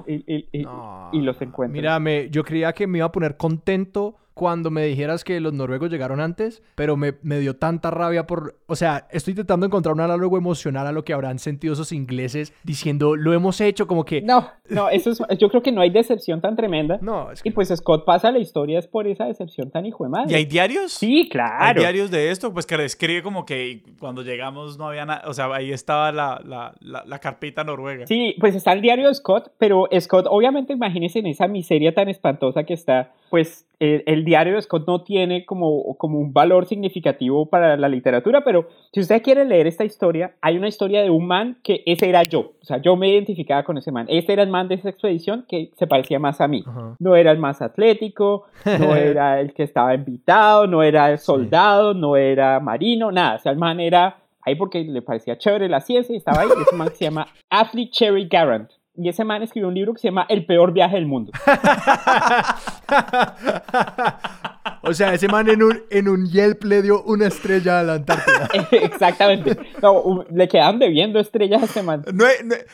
y 1.13 1.21
los 1.21 1.41
encuentra. 1.41 1.73
Mírame, 1.73 2.27
yo 2.29 2.43
creía 2.43 2.73
que 2.73 2.87
me 2.87 2.97
iba 2.97 3.07
a 3.07 3.11
poner 3.13 3.37
contento 3.37 4.17
cuando 4.39 4.71
me 4.71 4.85
dijeras 4.85 5.25
que 5.25 5.41
los 5.41 5.51
noruegos 5.51 5.91
llegaron 5.91 6.21
antes, 6.21 6.63
pero 6.75 6.95
me, 6.95 7.15
me, 7.23 7.39
dio 7.39 7.57
tanta 7.57 7.91
rabia 7.91 8.25
por... 8.25 8.55
O 8.67 8.77
sea, 8.77 9.05
estoy 9.11 9.33
intentando 9.33 9.65
encontrar 9.65 9.93
un 9.93 9.99
análogo 9.99 10.37
emocional 10.37 10.87
a 10.87 10.93
lo 10.93 11.03
que 11.03 11.11
habrán 11.11 11.39
sentido 11.39 11.73
esos 11.73 11.91
ingleses 11.91 12.53
diciendo, 12.63 13.17
lo 13.17 13.33
hemos 13.33 13.59
hecho, 13.59 13.85
como 13.85 14.05
que... 14.05 14.21
No, 14.21 14.47
no, 14.69 14.87
eso 14.87 15.11
es, 15.11 15.21
yo 15.37 15.49
creo 15.49 15.61
que 15.61 15.73
no 15.73 15.81
hay 15.81 15.89
decepción 15.89 16.39
tan 16.39 16.55
tremenda. 16.55 16.99
No, 17.01 17.33
es 17.33 17.43
que... 17.43 17.49
Y 17.49 17.51
pues 17.51 17.67
Scott 17.67 18.05
pasa 18.05 18.31
la 18.31 18.39
historia 18.39 18.79
es 18.79 18.87
por 18.87 19.07
esa 19.07 19.25
decepción 19.25 19.71
tan 19.71 19.85
hijo 19.85 20.05
de 20.05 20.09
madre. 20.09 20.31
¿Y 20.31 20.35
hay 20.35 20.45
diarios? 20.45 20.93
Sí, 20.93 21.27
claro. 21.29 21.57
¿Hay 21.59 21.75
diarios 21.75 22.09
de 22.09 22.31
esto? 22.31 22.53
Pues 22.53 22.65
que 22.65 22.77
describe 22.77 23.21
como 23.21 23.45
que 23.45 23.83
cuando 23.99 24.23
llegamos 24.23 24.77
no 24.77 24.87
había 24.87 25.05
nada, 25.05 25.23
o 25.27 25.33
sea, 25.33 25.53
ahí 25.53 25.73
estaba 25.73 26.13
la, 26.13 26.41
la, 26.45 26.73
la, 27.05 27.19
carpita 27.19 27.65
noruega. 27.65 28.07
Sí, 28.07 28.35
pues 28.39 28.55
está 28.55 28.71
el 28.71 28.79
diario 28.79 29.09
de 29.09 29.15
Scott, 29.15 29.51
pero 29.57 29.89
Scott, 29.99 30.27
obviamente 30.29 30.71
imagínense 30.71 31.19
en 31.19 31.27
esa 31.27 31.49
miseria 31.49 31.93
tan 31.93 32.07
espantosa 32.07 32.63
que 32.63 32.73
está, 32.73 33.11
pues 33.29 33.65
el, 33.79 34.03
el 34.05 34.25
diario 34.29 34.55
de 34.55 34.61
Scott 34.61 34.85
no 34.87 35.01
tiene 35.01 35.45
como, 35.45 35.95
como 35.97 36.19
un 36.19 36.31
valor 36.31 36.67
significativo 36.67 37.47
para 37.47 37.75
la 37.77 37.89
literatura, 37.89 38.43
pero 38.43 38.67
si 38.93 39.01
usted 39.01 39.21
quiere 39.23 39.43
leer 39.43 39.65
esta 39.65 39.83
historia, 39.83 40.35
hay 40.41 40.57
una 40.57 40.67
historia 40.67 41.01
de 41.01 41.09
un 41.09 41.25
man 41.27 41.57
que 41.63 41.81
ese 41.85 42.07
era 42.07 42.23
yo, 42.23 42.53
o 42.61 42.65
sea, 42.65 42.77
yo 42.77 42.95
me 42.95 43.09
identificaba 43.09 43.63
con 43.63 43.77
ese 43.77 43.91
man, 43.91 44.05
este 44.07 44.33
era 44.33 44.43
el 44.43 44.49
man 44.49 44.67
de 44.67 44.75
esa 44.75 44.89
expedición 44.89 45.45
que 45.49 45.71
se 45.77 45.87
parecía 45.87 46.19
más 46.19 46.39
a 46.41 46.47
mí, 46.47 46.63
no 46.99 47.15
era 47.15 47.31
el 47.31 47.39
más 47.39 47.61
atlético, 47.61 48.45
no 48.65 48.95
era 48.95 49.41
el 49.41 49.53
que 49.53 49.63
estaba 49.63 49.95
invitado, 49.95 50.67
no 50.67 50.83
era 50.83 51.11
el 51.11 51.17
soldado, 51.17 51.93
no 51.93 52.15
era 52.15 52.59
marino, 52.59 53.11
nada, 53.11 53.35
o 53.35 53.39
sea, 53.39 53.51
el 53.51 53.57
man 53.57 53.79
era 53.79 54.17
ahí 54.41 54.55
porque 54.55 54.83
le 54.83 55.01
parecía 55.01 55.37
chévere 55.37 55.67
la 55.67 55.81
ciencia 55.81 56.13
y 56.13 56.17
estaba 56.17 56.41
ahí, 56.41 56.49
y 56.55 56.61
ese 56.61 56.75
man 56.75 56.89
se 56.93 57.05
llama 57.05 57.27
Athlete 57.49 57.91
Cherry 57.91 58.27
Garant 58.27 58.69
y 58.99 59.07
ese 59.07 59.23
man 59.23 59.41
escribió 59.41 59.69
un 59.69 59.75
libro 59.75 59.93
que 59.93 59.99
se 59.99 60.09
llama 60.09 60.25
El 60.27 60.45
peor 60.45 60.73
viaje 60.73 60.95
del 60.95 61.05
mundo. 61.05 61.31
o 64.81 64.93
sea, 64.93 65.13
ese 65.13 65.29
man 65.29 65.49
en 65.49 65.63
un, 65.63 65.83
en 65.89 66.09
un 66.09 66.27
Yelp 66.27 66.65
le 66.65 66.81
dio 66.81 67.01
una 67.03 67.27
estrella 67.27 67.79
a 67.79 67.83
la 67.83 67.93
Antártida. 67.93 68.49
Exactamente. 68.71 69.57
No, 69.81 70.25
le 70.29 70.49
quedan 70.49 70.79
debiendo 70.79 71.17
estrellas 71.19 71.61
a 71.61 71.65
ese 71.65 71.81
man. 71.81 72.03
No, 72.13 72.25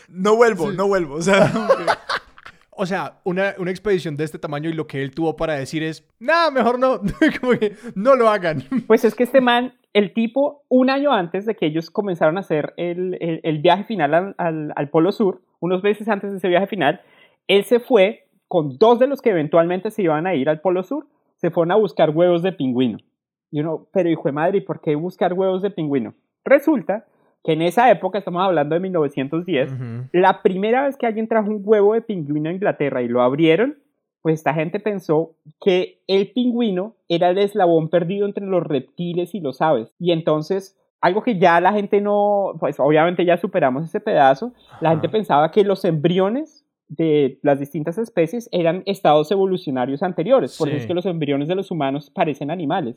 no, 0.10 0.36
vuelvo, 0.36 0.72
no 0.72 0.88
vuelvo. 0.88 1.16
O 1.16 1.22
sea, 1.22 1.52
o 2.72 2.88
sea, 2.88 3.20
una, 3.24 3.54
una, 3.60 3.70
expedición 3.70 4.16
de 4.16 4.24
este 4.24 4.40
tamaño 4.40 4.70
y 4.70 4.74
lo 4.74 4.88
que 4.88 5.04
él 5.04 5.14
tuvo 5.14 5.36
para 5.36 5.54
decir 5.54 5.84
es, 5.84 6.08
nada, 6.20 6.50
mejor 6.50 6.80
no, 6.80 7.02
como 7.40 7.52
que 7.54 7.76
no 7.94 8.16
lo 8.16 8.30
hagan. 8.30 8.64
Pues 8.88 9.06
es 9.06 9.14
que 9.14 9.24
este 9.24 9.42
man, 9.42 9.76
el 9.94 10.12
tipo, 10.14 10.64
un 10.70 10.90
año 10.90 11.14
antes 11.14 11.46
de 11.46 11.56
que 11.56 11.68
ellos 11.68 11.92
comenzaron 11.92 12.38
a 12.38 12.42
hacer 12.42 12.74
el, 12.78 13.16
el, 13.44 13.60
viaje 13.60 13.84
final 13.84 14.34
al, 14.38 14.74
al, 14.76 14.90
Polo 14.90 15.12
Sur, 15.12 15.42
unos 15.60 15.84
meses 15.84 16.08
antes 16.08 16.32
de 16.32 16.38
ese 16.38 16.48
viaje 16.48 16.68
final, 16.68 17.02
él 17.48 17.63
se 17.63 17.80
fue 17.80 18.28
con 18.48 18.78
dos 18.78 19.00
de 19.00 19.08
los 19.08 19.22
que 19.22 19.32
eventualmente 19.32 19.91
se 19.91 20.04
iban 20.04 20.28
a 20.28 20.36
ir 20.36 20.50
al 20.50 20.62
Polo 20.62 20.84
Sur, 20.84 21.08
se 21.38 21.52
fueron 21.52 21.72
a 21.72 21.76
buscar 21.76 22.12
huevos 22.12 22.44
de 22.44 22.52
pingüino. 22.52 22.98
Y 23.52 23.62
uno, 23.62 23.88
pero 23.91 24.10
hijo 24.10 24.24
de 24.28 24.32
madre, 24.32 24.58
¿y 24.60 24.62
por 24.62 24.82
qué 24.82 24.96
buscar 24.96 25.34
huevos 25.34 25.62
de 25.62 25.72
pingüino? 25.72 26.13
Resulta 26.44 27.06
que 27.44 27.54
en 27.54 27.62
esa 27.62 27.89
época, 27.91 28.18
estamos 28.18 28.41
hablando 28.41 28.74
de 28.74 28.82
1910, 28.82 29.76
la 30.12 30.41
primera 30.41 30.86
vez 30.86 30.98
que 30.98 31.06
alguien 31.06 31.28
trajo 31.28 31.50
un 31.50 31.62
huevo 31.63 31.94
de 31.94 32.02
pingüino 32.02 32.50
a 32.50 32.54
Inglaterra 32.54 33.04
y 33.04 33.08
lo 33.08 33.22
abrieron, 33.22 33.77
pues 34.23 34.40
esta 34.40 34.56
gente 34.56 34.79
pensó 34.79 35.36
que 35.62 36.00
el 36.08 36.32
pingüino 36.32 36.96
era 37.08 37.29
el 37.29 37.38
eslabón 37.38 37.90
perdido 37.90 38.25
entre 38.25 38.48
los 38.48 38.63
reptiles 38.63 39.36
y 39.36 39.40
los 39.40 39.62
aves. 39.62 39.94
Y 40.00 40.12
entonces, 40.12 40.75
algo 41.06 41.21
que 41.21 41.37
ya 41.37 41.62
la 41.62 41.71
gente 41.71 42.01
no, 42.01 42.53
pues 42.60 42.79
obviamente 42.79 43.23
ya 43.23 43.37
superamos 43.37 43.85
ese 43.85 43.99
pedazo, 43.99 44.53
la 44.81 44.89
gente 44.89 45.08
pensaba 45.08 45.51
que 45.51 45.63
los 45.63 45.85
embriones 45.85 46.65
de 46.87 47.37
las 47.43 47.60
distintas 47.60 47.99
especies 47.99 48.49
eran 48.51 48.81
estados 48.87 49.29
evolucionarios 49.29 50.01
anteriores. 50.01 50.58
Por 50.58 50.67
eso 50.67 50.77
es 50.77 50.87
que 50.87 50.95
los 50.95 51.06
embriones 51.06 51.47
de 51.47 51.53
los 51.53 51.69
humanos 51.69 52.10
parecen 52.10 52.49
animales. 52.49 52.95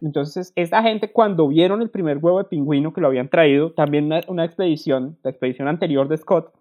Entonces, 0.00 0.52
esta 0.54 0.84
gente 0.84 1.10
cuando 1.10 1.48
vieron 1.48 1.82
el 1.82 1.90
primer 1.90 2.18
huevo 2.18 2.38
de 2.38 2.44
pingüino 2.44 2.92
que 2.92 3.00
lo 3.00 3.08
habían 3.08 3.28
traído, 3.28 3.72
también 3.72 4.08
una, 4.28 4.44
expedición, 4.44 5.18
la 5.24 5.30
expedición 5.30 5.66
anterior 5.66 6.06
de 6.06 6.16
Scott, 6.16 6.54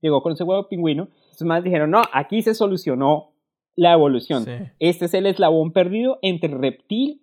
llegó 0.00 0.22
con 0.22 0.34
ese 0.34 0.44
huevo 0.44 0.62
de 0.62 0.68
pingüino, 0.68 1.08
entonces 1.24 1.44
más 1.44 1.64
dijeron, 1.64 1.90
no, 1.90 2.02
aquí 2.12 2.42
se 2.42 2.54
solucionó 2.54 3.32
la 3.74 3.94
evolución. 3.94 4.44
Este 4.78 5.06
es 5.06 5.14
el 5.14 5.26
eslabón 5.26 5.72
perdido 5.72 6.20
entre 6.22 6.56
reptil 6.56 7.20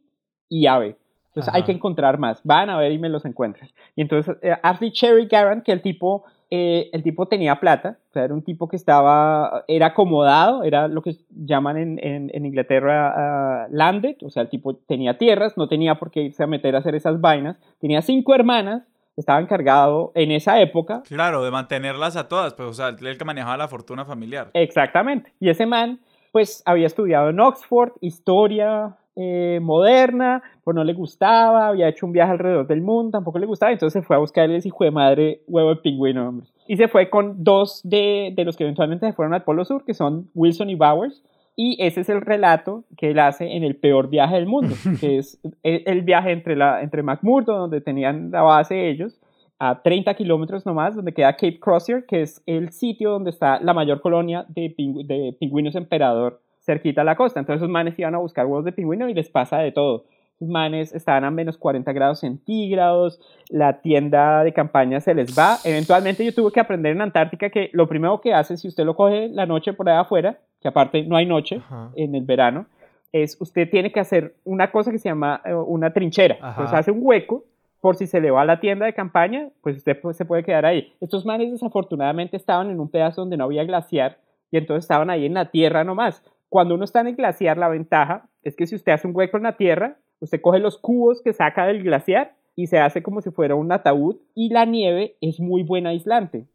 y 0.49 0.67
ave. 0.67 0.97
Entonces 1.33 1.53
hay 1.53 1.63
que 1.63 1.71
encontrar 1.71 2.19
más. 2.19 2.41
Van 2.43 2.69
a 2.69 2.77
ver 2.77 2.91
y 2.91 2.99
me 2.99 3.09
los 3.09 3.25
encuentran. 3.25 3.69
Y 3.95 4.01
entonces 4.01 4.37
eh, 4.43 4.55
Arthur 4.61 4.91
Cherry 4.91 5.25
Garant, 5.25 5.63
que 5.63 5.71
el 5.71 5.81
tipo 5.81 6.25
eh, 6.55 6.91
el 6.93 7.01
tipo 7.01 7.27
tenía 7.27 7.59
plata, 7.59 7.97
o 8.11 8.13
sea, 8.13 8.25
era 8.25 8.33
un 8.35 8.43
tipo 8.43 8.67
que 8.67 8.75
estaba, 8.75 9.63
era 9.67 9.87
acomodado, 9.87 10.61
era 10.61 10.87
lo 10.87 11.01
que 11.01 11.15
llaman 11.31 11.77
en, 11.77 11.99
en, 11.99 12.45
Inglaterra 12.45 13.65
uh, 13.67 13.75
landed, 13.75 14.17
o 14.21 14.29
sea, 14.29 14.43
el 14.43 14.49
tipo 14.49 14.75
tenía 14.75 15.17
tierras, 15.17 15.57
no 15.57 15.67
tenía 15.67 15.95
por 15.95 16.11
qué 16.11 16.21
irse 16.21 16.43
a 16.43 16.45
meter 16.45 16.75
a 16.75 16.77
hacer 16.77 16.93
esas 16.93 17.19
vainas, 17.19 17.57
tenía 17.79 18.03
cinco 18.03 18.35
hermanas, 18.35 18.83
estaba 19.17 19.39
encargado 19.39 20.11
en 20.13 20.29
esa 20.29 20.61
época. 20.61 21.01
Claro, 21.07 21.43
de 21.43 21.49
mantenerlas 21.49 22.15
a 22.17 22.27
todas, 22.27 22.53
pues, 22.53 22.69
o 22.69 22.73
sea, 22.73 22.89
el 22.89 23.17
que 23.17 23.25
manejaba 23.25 23.57
la 23.57 23.67
fortuna 23.67 24.05
familiar. 24.05 24.51
Exactamente, 24.53 25.33
y 25.39 25.49
ese 25.49 25.65
man, 25.65 26.01
pues, 26.31 26.61
había 26.67 26.85
estudiado 26.85 27.31
en 27.31 27.39
Oxford, 27.39 27.93
historia, 27.99 28.95
eh, 29.15 29.59
moderna, 29.61 30.41
pues 30.63 30.75
no 30.75 30.83
le 30.83 30.93
gustaba, 30.93 31.67
había 31.67 31.89
hecho 31.89 32.05
un 32.05 32.11
viaje 32.11 32.31
alrededor 32.31 32.67
del 32.67 32.81
mundo, 32.81 33.11
tampoco 33.11 33.39
le 33.39 33.45
gustaba, 33.45 33.71
entonces 33.71 34.01
se 34.01 34.05
fue 34.05 34.15
a 34.15 34.19
buscar 34.19 34.49
ese 34.49 34.67
hijo 34.67 34.83
de 34.83 34.91
madre 34.91 35.41
huevo 35.47 35.69
de 35.69 35.75
pingüino, 35.77 36.29
hombre. 36.29 36.47
Y 36.67 36.77
se 36.77 36.87
fue 36.87 37.09
con 37.09 37.43
dos 37.43 37.81
de, 37.83 38.33
de 38.35 38.45
los 38.45 38.57
que 38.57 38.63
eventualmente 38.63 39.05
se 39.05 39.13
fueron 39.13 39.33
al 39.33 39.43
Polo 39.43 39.65
Sur, 39.65 39.85
que 39.85 39.93
son 39.93 40.29
Wilson 40.33 40.69
y 40.69 40.75
Bowers, 40.75 41.23
y 41.55 41.77
ese 41.79 42.01
es 42.01 42.09
el 42.09 42.21
relato 42.21 42.83
que 42.97 43.11
él 43.11 43.19
hace 43.19 43.55
en 43.55 43.63
el 43.63 43.75
peor 43.75 44.09
viaje 44.09 44.35
del 44.35 44.47
mundo, 44.47 44.75
que 44.99 45.17
es 45.19 45.39
el, 45.61 46.01
viaje 46.01 46.31
entre, 46.31 46.55
la, 46.55 46.81
entre 46.81 47.03
McMurdo, 47.03 47.57
donde 47.57 47.81
tenían 47.81 48.31
la 48.31 48.41
base 48.41 48.89
ellos, 48.89 49.19
a 49.59 49.81
30 49.81 50.13
kilómetros 50.15 50.65
nomás, 50.65 50.95
donde 50.95 51.13
queda 51.13 51.33
Cape 51.33 51.59
Crozier, 51.59 52.05
que 52.05 52.23
es 52.23 52.41
el 52.45 52.71
sitio 52.71 53.11
donde 53.11 53.29
está 53.29 53.59
la 53.59 53.73
mayor 53.73 54.01
colonia 54.01 54.45
de, 54.49 54.73
de 55.05 55.35
pingüinos 55.39 55.75
emperador 55.75 56.41
cerquita 56.63 57.01
a 57.01 57.03
la 57.03 57.15
costa. 57.15 57.39
Entonces 57.39 57.61
esos 57.61 57.69
manes 57.69 57.97
iban 57.97 58.15
a 58.15 58.19
buscar 58.19 58.45
huevos 58.45 58.65
de 58.65 58.71
pingüino 58.71 59.09
y 59.09 59.13
les 59.13 59.29
pasa 59.29 59.59
de 59.59 59.71
todo. 59.71 60.05
Esos 60.35 60.49
manes 60.49 60.93
estaban 60.93 61.23
a 61.23 61.31
menos 61.31 61.57
40 61.57 61.91
grados 61.93 62.19
centígrados, 62.21 63.19
la 63.49 63.81
tienda 63.81 64.43
de 64.43 64.53
campaña 64.53 64.99
se 64.99 65.13
les 65.13 65.37
va. 65.37 65.57
Eventualmente 65.63 66.25
yo 66.25 66.33
tuve 66.33 66.51
que 66.51 66.59
aprender 66.59 66.93
en 66.93 67.01
Antártica 67.01 67.49
que 67.49 67.69
lo 67.73 67.87
primero 67.87 68.19
que 68.19 68.33
hace 68.33 68.57
si 68.57 68.67
usted 68.67 68.83
lo 68.83 68.95
coge 68.95 69.29
la 69.29 69.45
noche 69.45 69.73
por 69.73 69.89
allá 69.89 70.01
afuera, 70.01 70.39
que 70.61 70.67
aparte 70.67 71.03
no 71.03 71.17
hay 71.17 71.25
noche 71.25 71.61
en 71.95 72.15
el 72.15 72.23
verano, 72.23 72.65
es 73.11 73.39
usted 73.39 73.69
tiene 73.69 73.91
que 73.91 73.99
hacer 73.99 74.35
una 74.43 74.71
cosa 74.71 74.91
que 74.91 74.97
se 74.97 75.09
llama 75.09 75.41
eh, 75.45 75.53
una 75.53 75.93
trinchera. 75.93 76.35
Entonces 76.35 76.73
hace 76.73 76.91
un 76.91 76.99
hueco 77.01 77.43
por 77.79 77.95
si 77.95 78.07
se 78.07 78.21
le 78.21 78.31
va 78.31 78.41
a 78.41 78.45
la 78.45 78.59
tienda 78.59 78.85
de 78.85 78.93
campaña, 78.93 79.49
pues 79.61 79.77
usted 79.77 79.99
se 80.13 80.25
puede 80.25 80.43
quedar 80.43 80.65
ahí. 80.65 80.93
Estos 81.01 81.25
manes 81.25 81.51
desafortunadamente 81.51 82.37
estaban 82.37 82.71
en 82.71 82.79
un 82.79 82.89
pedazo 82.89 83.21
donde 83.21 83.37
no 83.37 83.43
había 83.43 83.65
glaciar 83.65 84.17
y 84.51 84.57
entonces 84.57 84.85
estaban 84.85 85.09
ahí 85.09 85.25
en 85.25 85.33
la 85.33 85.51
tierra 85.51 85.83
nomás. 85.83 86.23
Cuando 86.53 86.75
uno 86.75 86.83
está 86.83 87.01
en 87.01 87.07
el 87.07 87.15
glaciar, 87.15 87.57
la 87.57 87.67
ventaja 87.67 88.29
es 88.43 88.55
que 88.55 88.67
si 88.67 88.75
usted 88.75 88.91
hace 88.91 89.07
un 89.07 89.15
hueco 89.15 89.37
en 89.37 89.43
la 89.43 89.57
tierra, 89.57 89.97
usted 90.19 90.39
coge 90.39 90.59
los 90.59 90.77
cubos 90.77 91.19
que 91.23 91.33
saca 91.33 91.65
del 91.65 91.81
glaciar 91.81 92.35
y 92.55 92.67
se 92.67 92.79
hace 92.79 93.03
como 93.03 93.21
si 93.21 93.31
fuera 93.31 93.55
un 93.55 93.71
ataúd 93.71 94.17
y 94.35 94.49
la 94.49 94.65
nieve 94.65 95.15
es 95.21 95.39
muy 95.39 95.63
buena 95.63 95.89
aislante. 95.89 96.47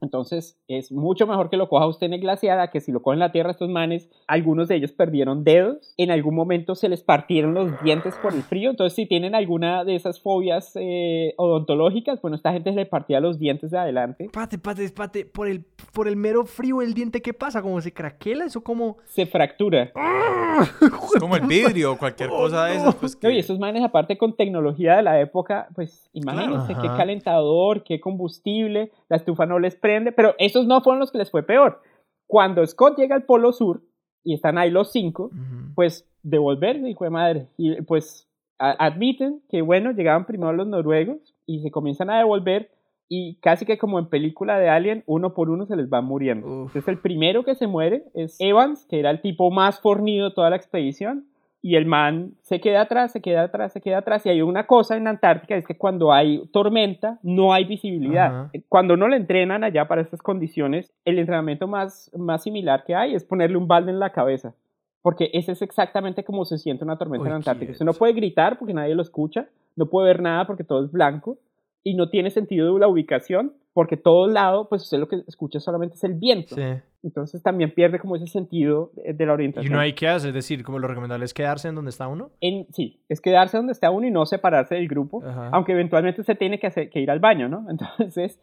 Entonces 0.00 0.58
es 0.68 0.92
mucho 0.92 1.26
mejor 1.26 1.50
que 1.50 1.56
lo 1.56 1.68
coja 1.68 1.86
usted 1.86 2.06
en 2.06 2.14
el 2.14 2.20
glaciar 2.20 2.70
que 2.70 2.80
si 2.80 2.92
lo 2.92 3.02
coge 3.02 3.14
en 3.14 3.20
la 3.20 3.32
tierra 3.32 3.50
estos 3.50 3.68
manes, 3.68 4.08
algunos 4.26 4.68
de 4.68 4.76
ellos 4.76 4.92
perdieron 4.92 5.44
dedos, 5.44 5.94
en 5.96 6.10
algún 6.10 6.34
momento 6.34 6.74
se 6.74 6.88
les 6.88 7.02
partieron 7.02 7.54
los 7.54 7.80
dientes 7.82 8.14
por 8.22 8.34
el 8.34 8.42
frío, 8.42 8.70
entonces 8.70 8.94
si 8.94 9.06
tienen 9.06 9.34
alguna 9.34 9.84
de 9.84 9.94
esas 9.94 10.20
fobias 10.20 10.72
eh, 10.76 11.34
odontológicas, 11.36 12.20
bueno, 12.22 12.36
esta 12.36 12.52
gente 12.52 12.70
se 12.70 12.76
le 12.76 12.86
partía 12.86 13.20
los 13.20 13.38
dientes 13.38 13.70
de 13.70 13.78
adelante. 13.78 14.30
Pate, 14.32 14.58
pate, 14.58 14.88
pate, 14.90 15.24
por 15.26 15.48
el, 15.48 15.64
por 15.92 16.08
el 16.08 16.16
mero 16.16 16.44
frío 16.44 16.82
el 16.82 16.94
diente, 16.94 17.20
¿qué 17.20 17.34
pasa? 17.34 17.62
¿Cómo 17.62 17.80
se 17.80 17.92
craquela 17.92 18.44
eso? 18.44 18.62
como 18.66 18.98
Se 19.04 19.26
fractura. 19.26 19.92
como 21.20 21.36
el 21.36 21.46
vidrio 21.46 21.92
o 21.92 21.98
cualquier 21.98 22.30
cosa 22.30 22.66
de 22.66 22.76
esas. 22.76 22.94
Pues 22.94 23.18
Oye, 23.24 23.38
esos 23.38 23.58
manes 23.58 23.84
aparte 23.84 24.18
con 24.18 24.36
tecnología 24.36 24.96
de 24.96 25.02
la 25.02 25.25
época, 25.26 25.68
pues 25.74 26.08
imagínense 26.12 26.74
qué 26.74 26.88
calentador, 26.88 27.84
qué 27.84 28.00
combustible, 28.00 28.90
la 29.08 29.16
estufa 29.16 29.46
no 29.46 29.58
les 29.58 29.76
prende, 29.76 30.12
pero 30.12 30.34
esos 30.38 30.66
no 30.66 30.80
fueron 30.80 31.00
los 31.00 31.12
que 31.12 31.18
les 31.18 31.30
fue 31.30 31.42
peor. 31.42 31.82
Cuando 32.26 32.66
Scott 32.66 32.98
llega 32.98 33.14
al 33.14 33.24
Polo 33.24 33.52
Sur 33.52 33.82
y 34.24 34.34
están 34.34 34.58
ahí 34.58 34.70
los 34.70 34.90
cinco, 34.90 35.30
pues 35.74 36.08
devolverse, 36.22 36.88
hijo 36.88 37.04
de 37.04 37.10
madre, 37.10 37.46
y 37.56 37.80
pues 37.82 38.28
admiten 38.58 39.42
que 39.48 39.62
bueno, 39.62 39.92
llegaban 39.92 40.26
primero 40.26 40.52
los 40.52 40.66
noruegos 40.66 41.34
y 41.46 41.60
se 41.60 41.70
comienzan 41.70 42.10
a 42.10 42.18
devolver 42.18 42.70
y 43.08 43.36
casi 43.36 43.64
que 43.64 43.78
como 43.78 43.98
en 43.98 44.08
película 44.08 44.58
de 44.58 44.68
Alien, 44.68 45.04
uno 45.06 45.34
por 45.34 45.50
uno 45.50 45.66
se 45.66 45.76
les 45.76 45.88
va 45.88 46.00
muriendo. 46.00 46.46
Entonces 46.46 46.88
el 46.88 46.98
primero 46.98 47.44
que 47.44 47.54
se 47.54 47.66
muere 47.66 48.04
es 48.14 48.36
Evans, 48.40 48.84
que 48.86 48.98
era 48.98 49.10
el 49.10 49.20
tipo 49.20 49.50
más 49.50 49.80
fornido 49.80 50.28
de 50.28 50.34
toda 50.34 50.50
la 50.50 50.56
expedición 50.56 51.26
y 51.66 51.74
el 51.74 51.84
man 51.84 52.34
se 52.42 52.60
queda 52.60 52.82
atrás, 52.82 53.10
se 53.10 53.20
queda 53.20 53.42
atrás, 53.42 53.72
se 53.72 53.80
queda 53.80 53.98
atrás. 53.98 54.24
Y 54.24 54.28
hay 54.28 54.40
una 54.40 54.68
cosa 54.68 54.96
en 54.96 55.08
Antártica, 55.08 55.56
es 55.56 55.66
que 55.66 55.76
cuando 55.76 56.12
hay 56.12 56.46
tormenta, 56.52 57.18
no 57.24 57.52
hay 57.52 57.64
visibilidad. 57.64 58.52
Cuando 58.68 58.96
no 58.96 59.08
le 59.08 59.16
entrenan 59.16 59.64
allá 59.64 59.88
para 59.88 60.00
estas 60.00 60.22
condiciones, 60.22 60.94
el 61.04 61.18
entrenamiento 61.18 61.66
más, 61.66 62.08
más 62.16 62.44
similar 62.44 62.84
que 62.84 62.94
hay 62.94 63.16
es 63.16 63.24
ponerle 63.24 63.56
un 63.56 63.66
balde 63.66 63.90
en 63.90 63.98
la 63.98 64.12
cabeza. 64.12 64.54
Porque 65.02 65.28
ese 65.32 65.50
es 65.50 65.60
exactamente 65.60 66.22
como 66.22 66.44
se 66.44 66.58
siente 66.58 66.84
una 66.84 66.98
tormenta 66.98 67.26
en 67.26 67.34
Antártica. 67.34 67.72
Usted 67.72 67.84
no 67.84 67.94
puede 67.94 68.12
gritar 68.12 68.60
porque 68.60 68.72
nadie 68.72 68.94
lo 68.94 69.02
escucha, 69.02 69.48
no 69.74 69.86
puede 69.86 70.06
ver 70.06 70.22
nada 70.22 70.46
porque 70.46 70.62
todo 70.62 70.84
es 70.84 70.92
blanco, 70.92 71.38
y 71.82 71.94
no 71.94 72.10
tiene 72.10 72.30
sentido 72.30 72.78
la 72.78 72.86
ubicación 72.86 73.54
porque 73.76 73.98
todo 73.98 74.26
lado, 74.26 74.70
pues 74.70 74.84
usted 74.84 74.96
lo 74.96 75.06
que 75.06 75.22
escucha 75.28 75.60
solamente 75.60 75.96
es 75.96 76.04
el 76.04 76.14
viento. 76.14 76.56
Entonces 77.02 77.42
también 77.42 77.74
pierde 77.74 77.98
como 77.98 78.16
ese 78.16 78.26
sentido 78.26 78.90
de, 78.94 79.26
la 79.26 79.34
orientación. 79.34 79.70
Y 79.70 79.74
no 79.74 79.78
hay 79.78 79.92
que 79.92 80.08
hacer, 80.08 80.28
es 80.28 80.34
decir, 80.34 80.64
como 80.64 80.78
lo 80.78 80.88
recomendable 80.88 81.26
es 81.26 81.34
quedarse 81.34 81.68
en 81.68 81.74
donde 81.74 81.90
está 81.90 82.08
uno. 82.08 82.30
En, 82.40 82.66
sí, 82.72 83.02
es 83.10 83.20
quedarse 83.20 83.58
donde 83.58 83.74
está 83.74 83.90
uno 83.90 84.06
y 84.06 84.10
no 84.10 84.24
separarse 84.24 84.76
del 84.76 84.88
grupo, 84.88 85.22
aunque 85.52 85.72
eventualmente 85.72 86.22
usted 86.22 86.38
tiene 86.38 86.58
que, 86.58 86.68
hacer, 86.68 86.88
que 86.88 87.00
ir 87.00 87.10
al 87.10 87.20
baño, 87.20 87.50
¿no? 87.50 87.66
Entonces, 87.70 88.40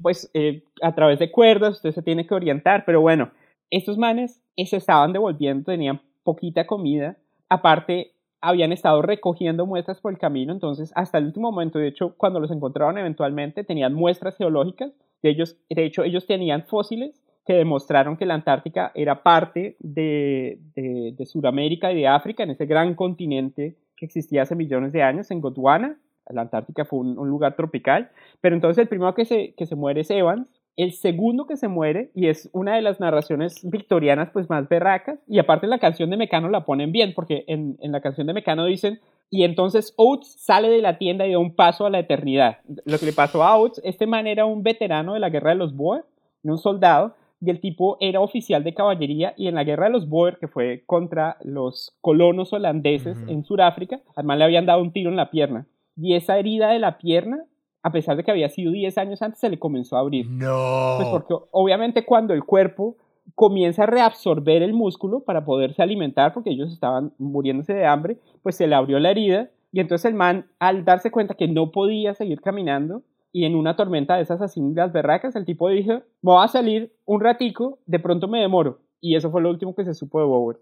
pues 0.00 0.30
eh, 0.32 0.64
a 0.80 0.94
través 0.94 1.18
de 1.18 1.30
cuerdas 1.30 1.74
usted 1.74 1.90
se 1.92 2.00
tiene 2.00 2.26
que 2.26 2.32
orientar, 2.32 2.84
pero 2.86 3.02
bueno, 3.02 3.32
estos 3.68 3.98
manes 3.98 4.42
se 4.56 4.78
estaban 4.78 5.12
devolviendo, 5.12 5.70
tenían 5.70 6.00
poquita 6.22 6.66
comida, 6.66 7.18
aparte 7.50 8.14
habían 8.40 8.72
estado 8.72 9.02
recogiendo 9.02 9.66
muestras 9.66 10.00
por 10.00 10.12
el 10.12 10.18
camino, 10.18 10.52
entonces 10.52 10.92
hasta 10.94 11.18
el 11.18 11.26
último 11.26 11.50
momento, 11.50 11.78
de 11.78 11.88
hecho, 11.88 12.14
cuando 12.16 12.40
los 12.40 12.50
encontraron 12.50 12.98
eventualmente, 12.98 13.64
tenían 13.64 13.94
muestras 13.94 14.36
geológicas, 14.36 14.92
de, 15.22 15.30
ellos, 15.30 15.56
de 15.68 15.84
hecho, 15.84 16.02
ellos 16.02 16.26
tenían 16.26 16.64
fósiles 16.64 17.20
que 17.46 17.54
demostraron 17.54 18.16
que 18.16 18.26
la 18.26 18.34
Antártica 18.34 18.92
era 18.94 19.22
parte 19.22 19.76
de, 19.80 20.58
de, 20.74 21.26
Sudamérica 21.26 21.92
y 21.92 21.96
de 21.96 22.06
África, 22.06 22.42
en 22.42 22.50
ese 22.50 22.66
gran 22.66 22.94
continente 22.94 23.76
que 23.96 24.06
existía 24.06 24.42
hace 24.42 24.56
millones 24.56 24.92
de 24.92 25.02
años, 25.02 25.30
en 25.30 25.40
Gondwana. 25.40 25.98
La 26.28 26.42
Antártica 26.42 26.84
fue 26.84 27.00
un, 27.00 27.18
un 27.18 27.28
lugar 27.28 27.56
tropical, 27.56 28.10
pero 28.40 28.54
entonces 28.54 28.80
el 28.80 28.88
primero 28.88 29.14
que 29.14 29.24
se, 29.24 29.52
que 29.54 29.66
se 29.66 29.74
muere 29.74 30.02
es 30.02 30.10
Evans, 30.10 30.59
el 30.82 30.92
segundo 30.92 31.46
que 31.46 31.56
se 31.56 31.68
muere, 31.68 32.10
y 32.14 32.28
es 32.28 32.48
una 32.52 32.76
de 32.76 32.82
las 32.82 33.00
narraciones 33.00 33.60
victorianas 33.68 34.30
pues 34.32 34.48
más 34.48 34.68
berracas, 34.68 35.18
y 35.26 35.38
aparte 35.38 35.66
la 35.66 35.78
canción 35.78 36.10
de 36.10 36.16
Mecano 36.16 36.48
la 36.48 36.64
ponen 36.64 36.92
bien, 36.92 37.12
porque 37.14 37.44
en, 37.48 37.76
la 37.80 38.00
canción 38.00 38.26
de 38.26 38.34
Mecano 38.34 38.64
dicen, 38.64 39.00
y 39.30 39.44
entonces 39.44 39.94
Oates 39.96 40.34
sale 40.38 40.68
de 40.68 40.80
la 40.80 40.98
tienda 40.98 41.26
y 41.26 41.32
da 41.32 41.38
un 41.38 41.54
paso 41.54 41.86
a 41.86 41.90
la 41.90 41.98
eternidad. 41.98 42.58
Lo 42.84 42.98
que 42.98 43.06
le 43.06 43.12
pasó 43.12 43.42
a 43.42 43.56
Oates, 43.56 43.80
este 43.84 44.06
man 44.06 44.26
era 44.26 44.46
un 44.46 44.62
veterano 44.62 45.14
de 45.14 45.20
la 45.20 45.30
guerra 45.30 45.50
de 45.50 45.56
los 45.56 45.74
Boer, 45.74 46.04
un 46.42 46.58
soldado, 46.58 47.14
y 47.40 47.50
el 47.50 47.60
tipo 47.60 47.96
era 48.00 48.20
oficial 48.20 48.64
de 48.64 48.74
caballería, 48.74 49.34
y 49.36 49.48
en 49.48 49.54
la 49.54 49.64
guerra 49.64 49.86
de 49.86 49.92
los 49.92 50.08
Boer, 50.08 50.38
que 50.38 50.48
fue 50.48 50.82
contra 50.86 51.36
los 51.42 51.96
colonos 52.00 52.52
holandeses 52.52 53.18
en 53.28 53.44
Sudáfrica, 53.44 54.00
al 54.14 54.24
man 54.24 54.38
le 54.38 54.44
habían 54.44 54.66
dado 54.66 54.82
un 54.82 54.92
tiro 54.92 55.10
en 55.10 55.16
la 55.16 55.30
pierna. 55.30 55.66
Y 55.96 56.14
esa 56.14 56.38
herida 56.38 56.70
de 56.70 56.78
la 56.78 56.98
pierna 56.98 57.44
a 57.82 57.92
pesar 57.92 58.16
de 58.16 58.24
que 58.24 58.30
había 58.30 58.48
sido 58.48 58.72
10 58.72 58.98
años 58.98 59.22
antes, 59.22 59.40
se 59.40 59.48
le 59.48 59.58
comenzó 59.58 59.96
a 59.96 60.00
abrir. 60.00 60.28
No. 60.28 60.96
Pues 60.98 61.08
porque 61.08 61.34
obviamente 61.50 62.04
cuando 62.04 62.34
el 62.34 62.44
cuerpo 62.44 62.96
comienza 63.34 63.84
a 63.84 63.86
reabsorber 63.86 64.62
el 64.62 64.72
músculo 64.72 65.20
para 65.20 65.44
poderse 65.44 65.82
alimentar, 65.82 66.34
porque 66.34 66.50
ellos 66.50 66.72
estaban 66.72 67.12
muriéndose 67.18 67.74
de 67.74 67.86
hambre, 67.86 68.18
pues 68.42 68.56
se 68.56 68.66
le 68.66 68.74
abrió 68.74 68.98
la 68.98 69.10
herida 69.10 69.50
y 69.72 69.80
entonces 69.80 70.06
el 70.06 70.14
man, 70.14 70.46
al 70.58 70.84
darse 70.84 71.10
cuenta 71.10 71.34
que 71.34 71.48
no 71.48 71.70
podía 71.70 72.14
seguir 72.14 72.40
caminando, 72.40 73.02
y 73.32 73.44
en 73.44 73.54
una 73.54 73.76
tormenta 73.76 74.16
de 74.16 74.22
esas 74.22 74.42
así 74.42 74.60
las 74.74 74.92
berracas, 74.92 75.36
el 75.36 75.44
tipo 75.44 75.68
dijo, 75.68 76.02
voy 76.20 76.44
a 76.44 76.48
salir 76.48 76.92
un 77.04 77.20
ratico, 77.20 77.78
de 77.86 78.00
pronto 78.00 78.26
me 78.26 78.40
demoro. 78.40 78.80
Y 79.00 79.14
eso 79.14 79.30
fue 79.30 79.40
lo 79.40 79.50
último 79.50 79.74
que 79.74 79.84
se 79.84 79.94
supo 79.94 80.18
de 80.18 80.26
Bower. 80.26 80.58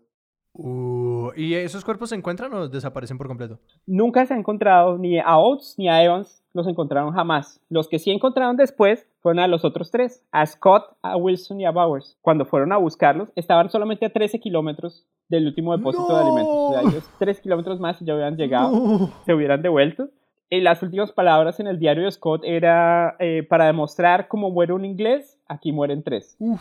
Uh, 0.61 1.31
¿Y 1.37 1.55
esos 1.55 1.85
cuerpos 1.85 2.09
se 2.09 2.17
encuentran 2.17 2.53
o 2.53 2.69
desaparecen 2.69 3.17
por 3.17 3.29
completo? 3.29 3.61
Nunca 3.87 4.27
se 4.27 4.35
ha 4.35 4.37
encontrado 4.37 4.99
ni 4.99 5.17
a 5.21 5.39
Oates 5.39 5.77
ni 5.79 5.89
a 5.89 6.03
Evans, 6.03 6.43
los 6.53 6.67
encontraron 6.67 7.13
jamás. 7.13 7.61
Los 7.71 7.87
que 7.87 8.01
sí 8.01 8.11
encontraron 8.11 8.57
después 8.57 9.07
fueron 9.21 9.39
a 9.39 9.47
los 9.47 9.65
otros 9.65 9.93
tres, 9.93 10.25
a 10.33 10.45
Scott, 10.45 10.97
a 11.01 11.17
Wilson 11.17 11.61
y 11.61 11.65
a 11.65 11.71
Bowers. 11.71 12.19
Cuando 12.23 12.45
fueron 12.45 12.73
a 12.73 12.77
buscarlos, 12.77 13.29
estaban 13.37 13.71
solamente 13.71 14.07
a 14.07 14.13
13 14.13 14.41
kilómetros 14.41 15.07
del 15.29 15.47
último 15.47 15.77
depósito 15.77 16.13
de 16.13 16.23
alimentos. 16.23 16.53
O 16.53 16.73
sea, 16.73 16.81
ellos 16.83 17.09
3 17.21 17.41
kilómetros 17.41 17.79
más 17.79 18.03
y 18.03 18.05
ya 18.05 18.15
hubieran 18.15 18.37
llegado, 18.37 19.11
se 19.25 19.35
hubieran 19.35 19.63
devuelto. 19.63 20.09
Y 20.51 20.61
las 20.61 20.83
últimas 20.83 21.13
palabras 21.13 21.61
en 21.61 21.69
el 21.69 21.79
diario 21.79 22.05
de 22.05 22.11
Scott 22.11 22.43
era 22.45 23.15
eh, 23.21 23.45
para 23.49 23.67
demostrar 23.67 24.27
cómo 24.27 24.51
muere 24.51 24.73
un 24.73 24.85
inglés, 24.85 25.39
aquí 25.47 25.71
mueren 25.71 26.03
tres. 26.03 26.37
Uf. 26.41 26.61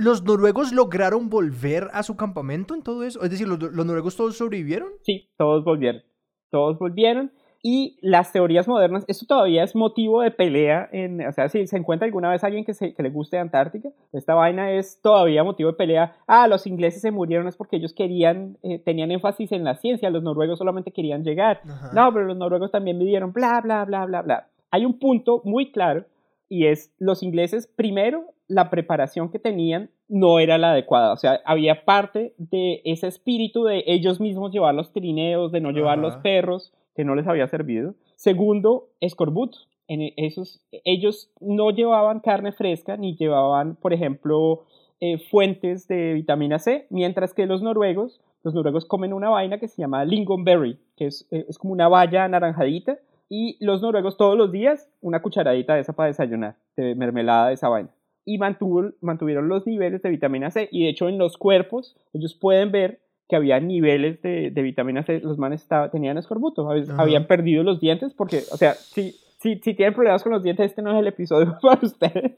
¿Los 0.00 0.24
noruegos 0.24 0.72
lograron 0.72 1.28
volver 1.28 1.88
a 1.92 2.02
su 2.02 2.16
campamento 2.16 2.74
en 2.74 2.82
todo 2.82 3.04
eso? 3.04 3.22
Es 3.22 3.30
decir, 3.30 3.46
¿los, 3.46 3.60
¿los, 3.60 3.84
noruegos 3.84 4.16
todos 4.16 4.36
sobrevivieron? 4.36 4.88
Sí, 5.02 5.28
todos 5.36 5.62
volvieron. 5.62 6.02
Todos 6.50 6.78
volvieron. 6.78 7.30
Y 7.62 7.98
las 8.00 8.32
teorías 8.32 8.66
modernas, 8.66 9.04
esto 9.06 9.26
todavía 9.26 9.62
es 9.62 9.76
motivo 9.76 10.22
de 10.22 10.30
pelea. 10.30 10.88
En, 10.92 11.20
o 11.26 11.32
sea, 11.32 11.50
si 11.50 11.66
se 11.66 11.76
encuentra 11.76 12.06
alguna 12.06 12.30
vez 12.30 12.42
alguien 12.42 12.64
que, 12.64 12.72
se, 12.72 12.94
que 12.94 13.02
le 13.02 13.10
guste 13.10 13.38
Antártica, 13.38 13.90
esta 14.12 14.34
vaina 14.34 14.72
es 14.72 15.02
todavía 15.02 15.44
motivo 15.44 15.70
de 15.70 15.76
pelea. 15.76 16.16
Ah, 16.26 16.48
los 16.48 16.66
ingleses 16.66 17.02
se 17.02 17.10
murieron 17.10 17.46
es 17.46 17.58
porque 17.58 17.76
ellos 17.76 17.92
querían, 17.92 18.56
eh, 18.62 18.78
tenían 18.78 19.10
énfasis 19.10 19.52
en 19.52 19.64
la 19.64 19.74
ciencia, 19.74 20.08
los 20.08 20.22
noruegos 20.22 20.58
solamente 20.58 20.92
querían 20.92 21.22
llegar. 21.24 21.60
Ajá. 21.68 21.90
No, 21.92 22.10
pero 22.14 22.24
los 22.24 22.38
noruegos 22.38 22.70
también 22.70 22.96
midieron, 22.96 23.34
bla, 23.34 23.60
bla, 23.62 23.84
bla, 23.84 24.06
bla, 24.06 24.22
bla. 24.22 24.48
Hay 24.70 24.86
un 24.86 24.98
punto 24.98 25.42
muy 25.44 25.70
claro 25.70 26.06
y 26.48 26.66
es 26.66 26.94
los 26.98 27.22
ingleses, 27.22 27.66
primero, 27.66 28.24
la 28.50 28.68
preparación 28.68 29.30
que 29.30 29.38
tenían 29.38 29.90
no 30.08 30.40
era 30.40 30.58
la 30.58 30.72
adecuada. 30.72 31.12
O 31.12 31.16
sea, 31.16 31.40
había 31.44 31.84
parte 31.84 32.34
de 32.36 32.82
ese 32.84 33.06
espíritu 33.06 33.62
de 33.62 33.84
ellos 33.86 34.20
mismos 34.20 34.50
llevar 34.50 34.74
los 34.74 34.92
trineos, 34.92 35.52
de 35.52 35.60
no 35.60 35.70
llevar 35.70 35.98
Ajá. 35.98 36.08
los 36.08 36.16
perros, 36.16 36.72
que 36.96 37.04
no 37.04 37.14
les 37.14 37.28
había 37.28 37.46
servido. 37.46 37.94
Segundo, 38.16 38.88
escorbuto. 39.00 39.58
En 39.86 40.12
esos, 40.16 40.60
ellos 40.84 41.30
no 41.40 41.70
llevaban 41.70 42.20
carne 42.20 42.52
fresca 42.52 42.96
ni 42.96 43.16
llevaban, 43.16 43.76
por 43.76 43.92
ejemplo, 43.92 44.64
eh, 45.00 45.18
fuentes 45.18 45.86
de 45.86 46.12
vitamina 46.12 46.58
C, 46.58 46.86
mientras 46.90 47.32
que 47.32 47.46
los 47.46 47.62
noruegos, 47.62 48.20
los 48.42 48.52
noruegos 48.52 48.84
comen 48.84 49.12
una 49.12 49.30
vaina 49.30 49.58
que 49.58 49.68
se 49.68 49.80
llama 49.80 50.04
lingonberry, 50.04 50.78
que 50.96 51.06
es, 51.06 51.26
eh, 51.30 51.46
es 51.48 51.56
como 51.56 51.72
una 51.72 51.88
valla 51.88 52.24
anaranjadita, 52.24 52.98
y 53.28 53.56
los 53.64 53.80
noruegos 53.80 54.16
todos 54.16 54.36
los 54.36 54.50
días 54.50 54.90
una 55.00 55.22
cucharadita 55.22 55.74
de 55.74 55.80
esa 55.80 55.92
para 55.92 56.08
desayunar, 56.08 56.56
de 56.76 56.96
mermelada 56.96 57.48
de 57.48 57.54
esa 57.54 57.68
vaina. 57.68 57.90
Y 58.24 58.38
mantuvo, 58.38 58.90
mantuvieron 59.00 59.48
los 59.48 59.66
niveles 59.66 60.02
de 60.02 60.10
vitamina 60.10 60.50
C, 60.50 60.68
y 60.70 60.84
de 60.84 60.90
hecho 60.90 61.08
en 61.08 61.18
los 61.18 61.36
cuerpos 61.36 61.96
ellos 62.12 62.34
pueden 62.34 62.70
ver 62.70 63.00
que 63.30 63.36
había 63.36 63.60
niveles 63.60 64.20
de, 64.22 64.50
de 64.50 64.62
vitamina 64.62 65.04
C, 65.04 65.20
los 65.20 65.38
manes 65.38 65.62
estaba, 65.62 65.90
tenían 65.90 66.18
escorbuto, 66.18 66.68
habían 66.98 67.26
perdido 67.26 67.62
los 67.62 67.80
dientes 67.80 68.12
porque, 68.12 68.42
o 68.50 68.56
sea, 68.56 68.74
si, 68.74 69.12
si, 69.38 69.54
si, 69.60 69.74
tienen 69.74 69.94
problemas 69.94 70.22
con 70.22 70.32
los 70.32 70.42
dientes, 70.42 70.66
este 70.66 70.82
no 70.82 70.92
es 70.92 70.98
el 70.98 71.06
episodio 71.06 71.56
para 71.62 71.80
ustedes. 71.80 72.32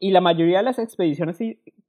Y 0.00 0.10
la 0.10 0.20
mayoría 0.20 0.58
de 0.58 0.64
las 0.64 0.80
expediciones 0.80 1.38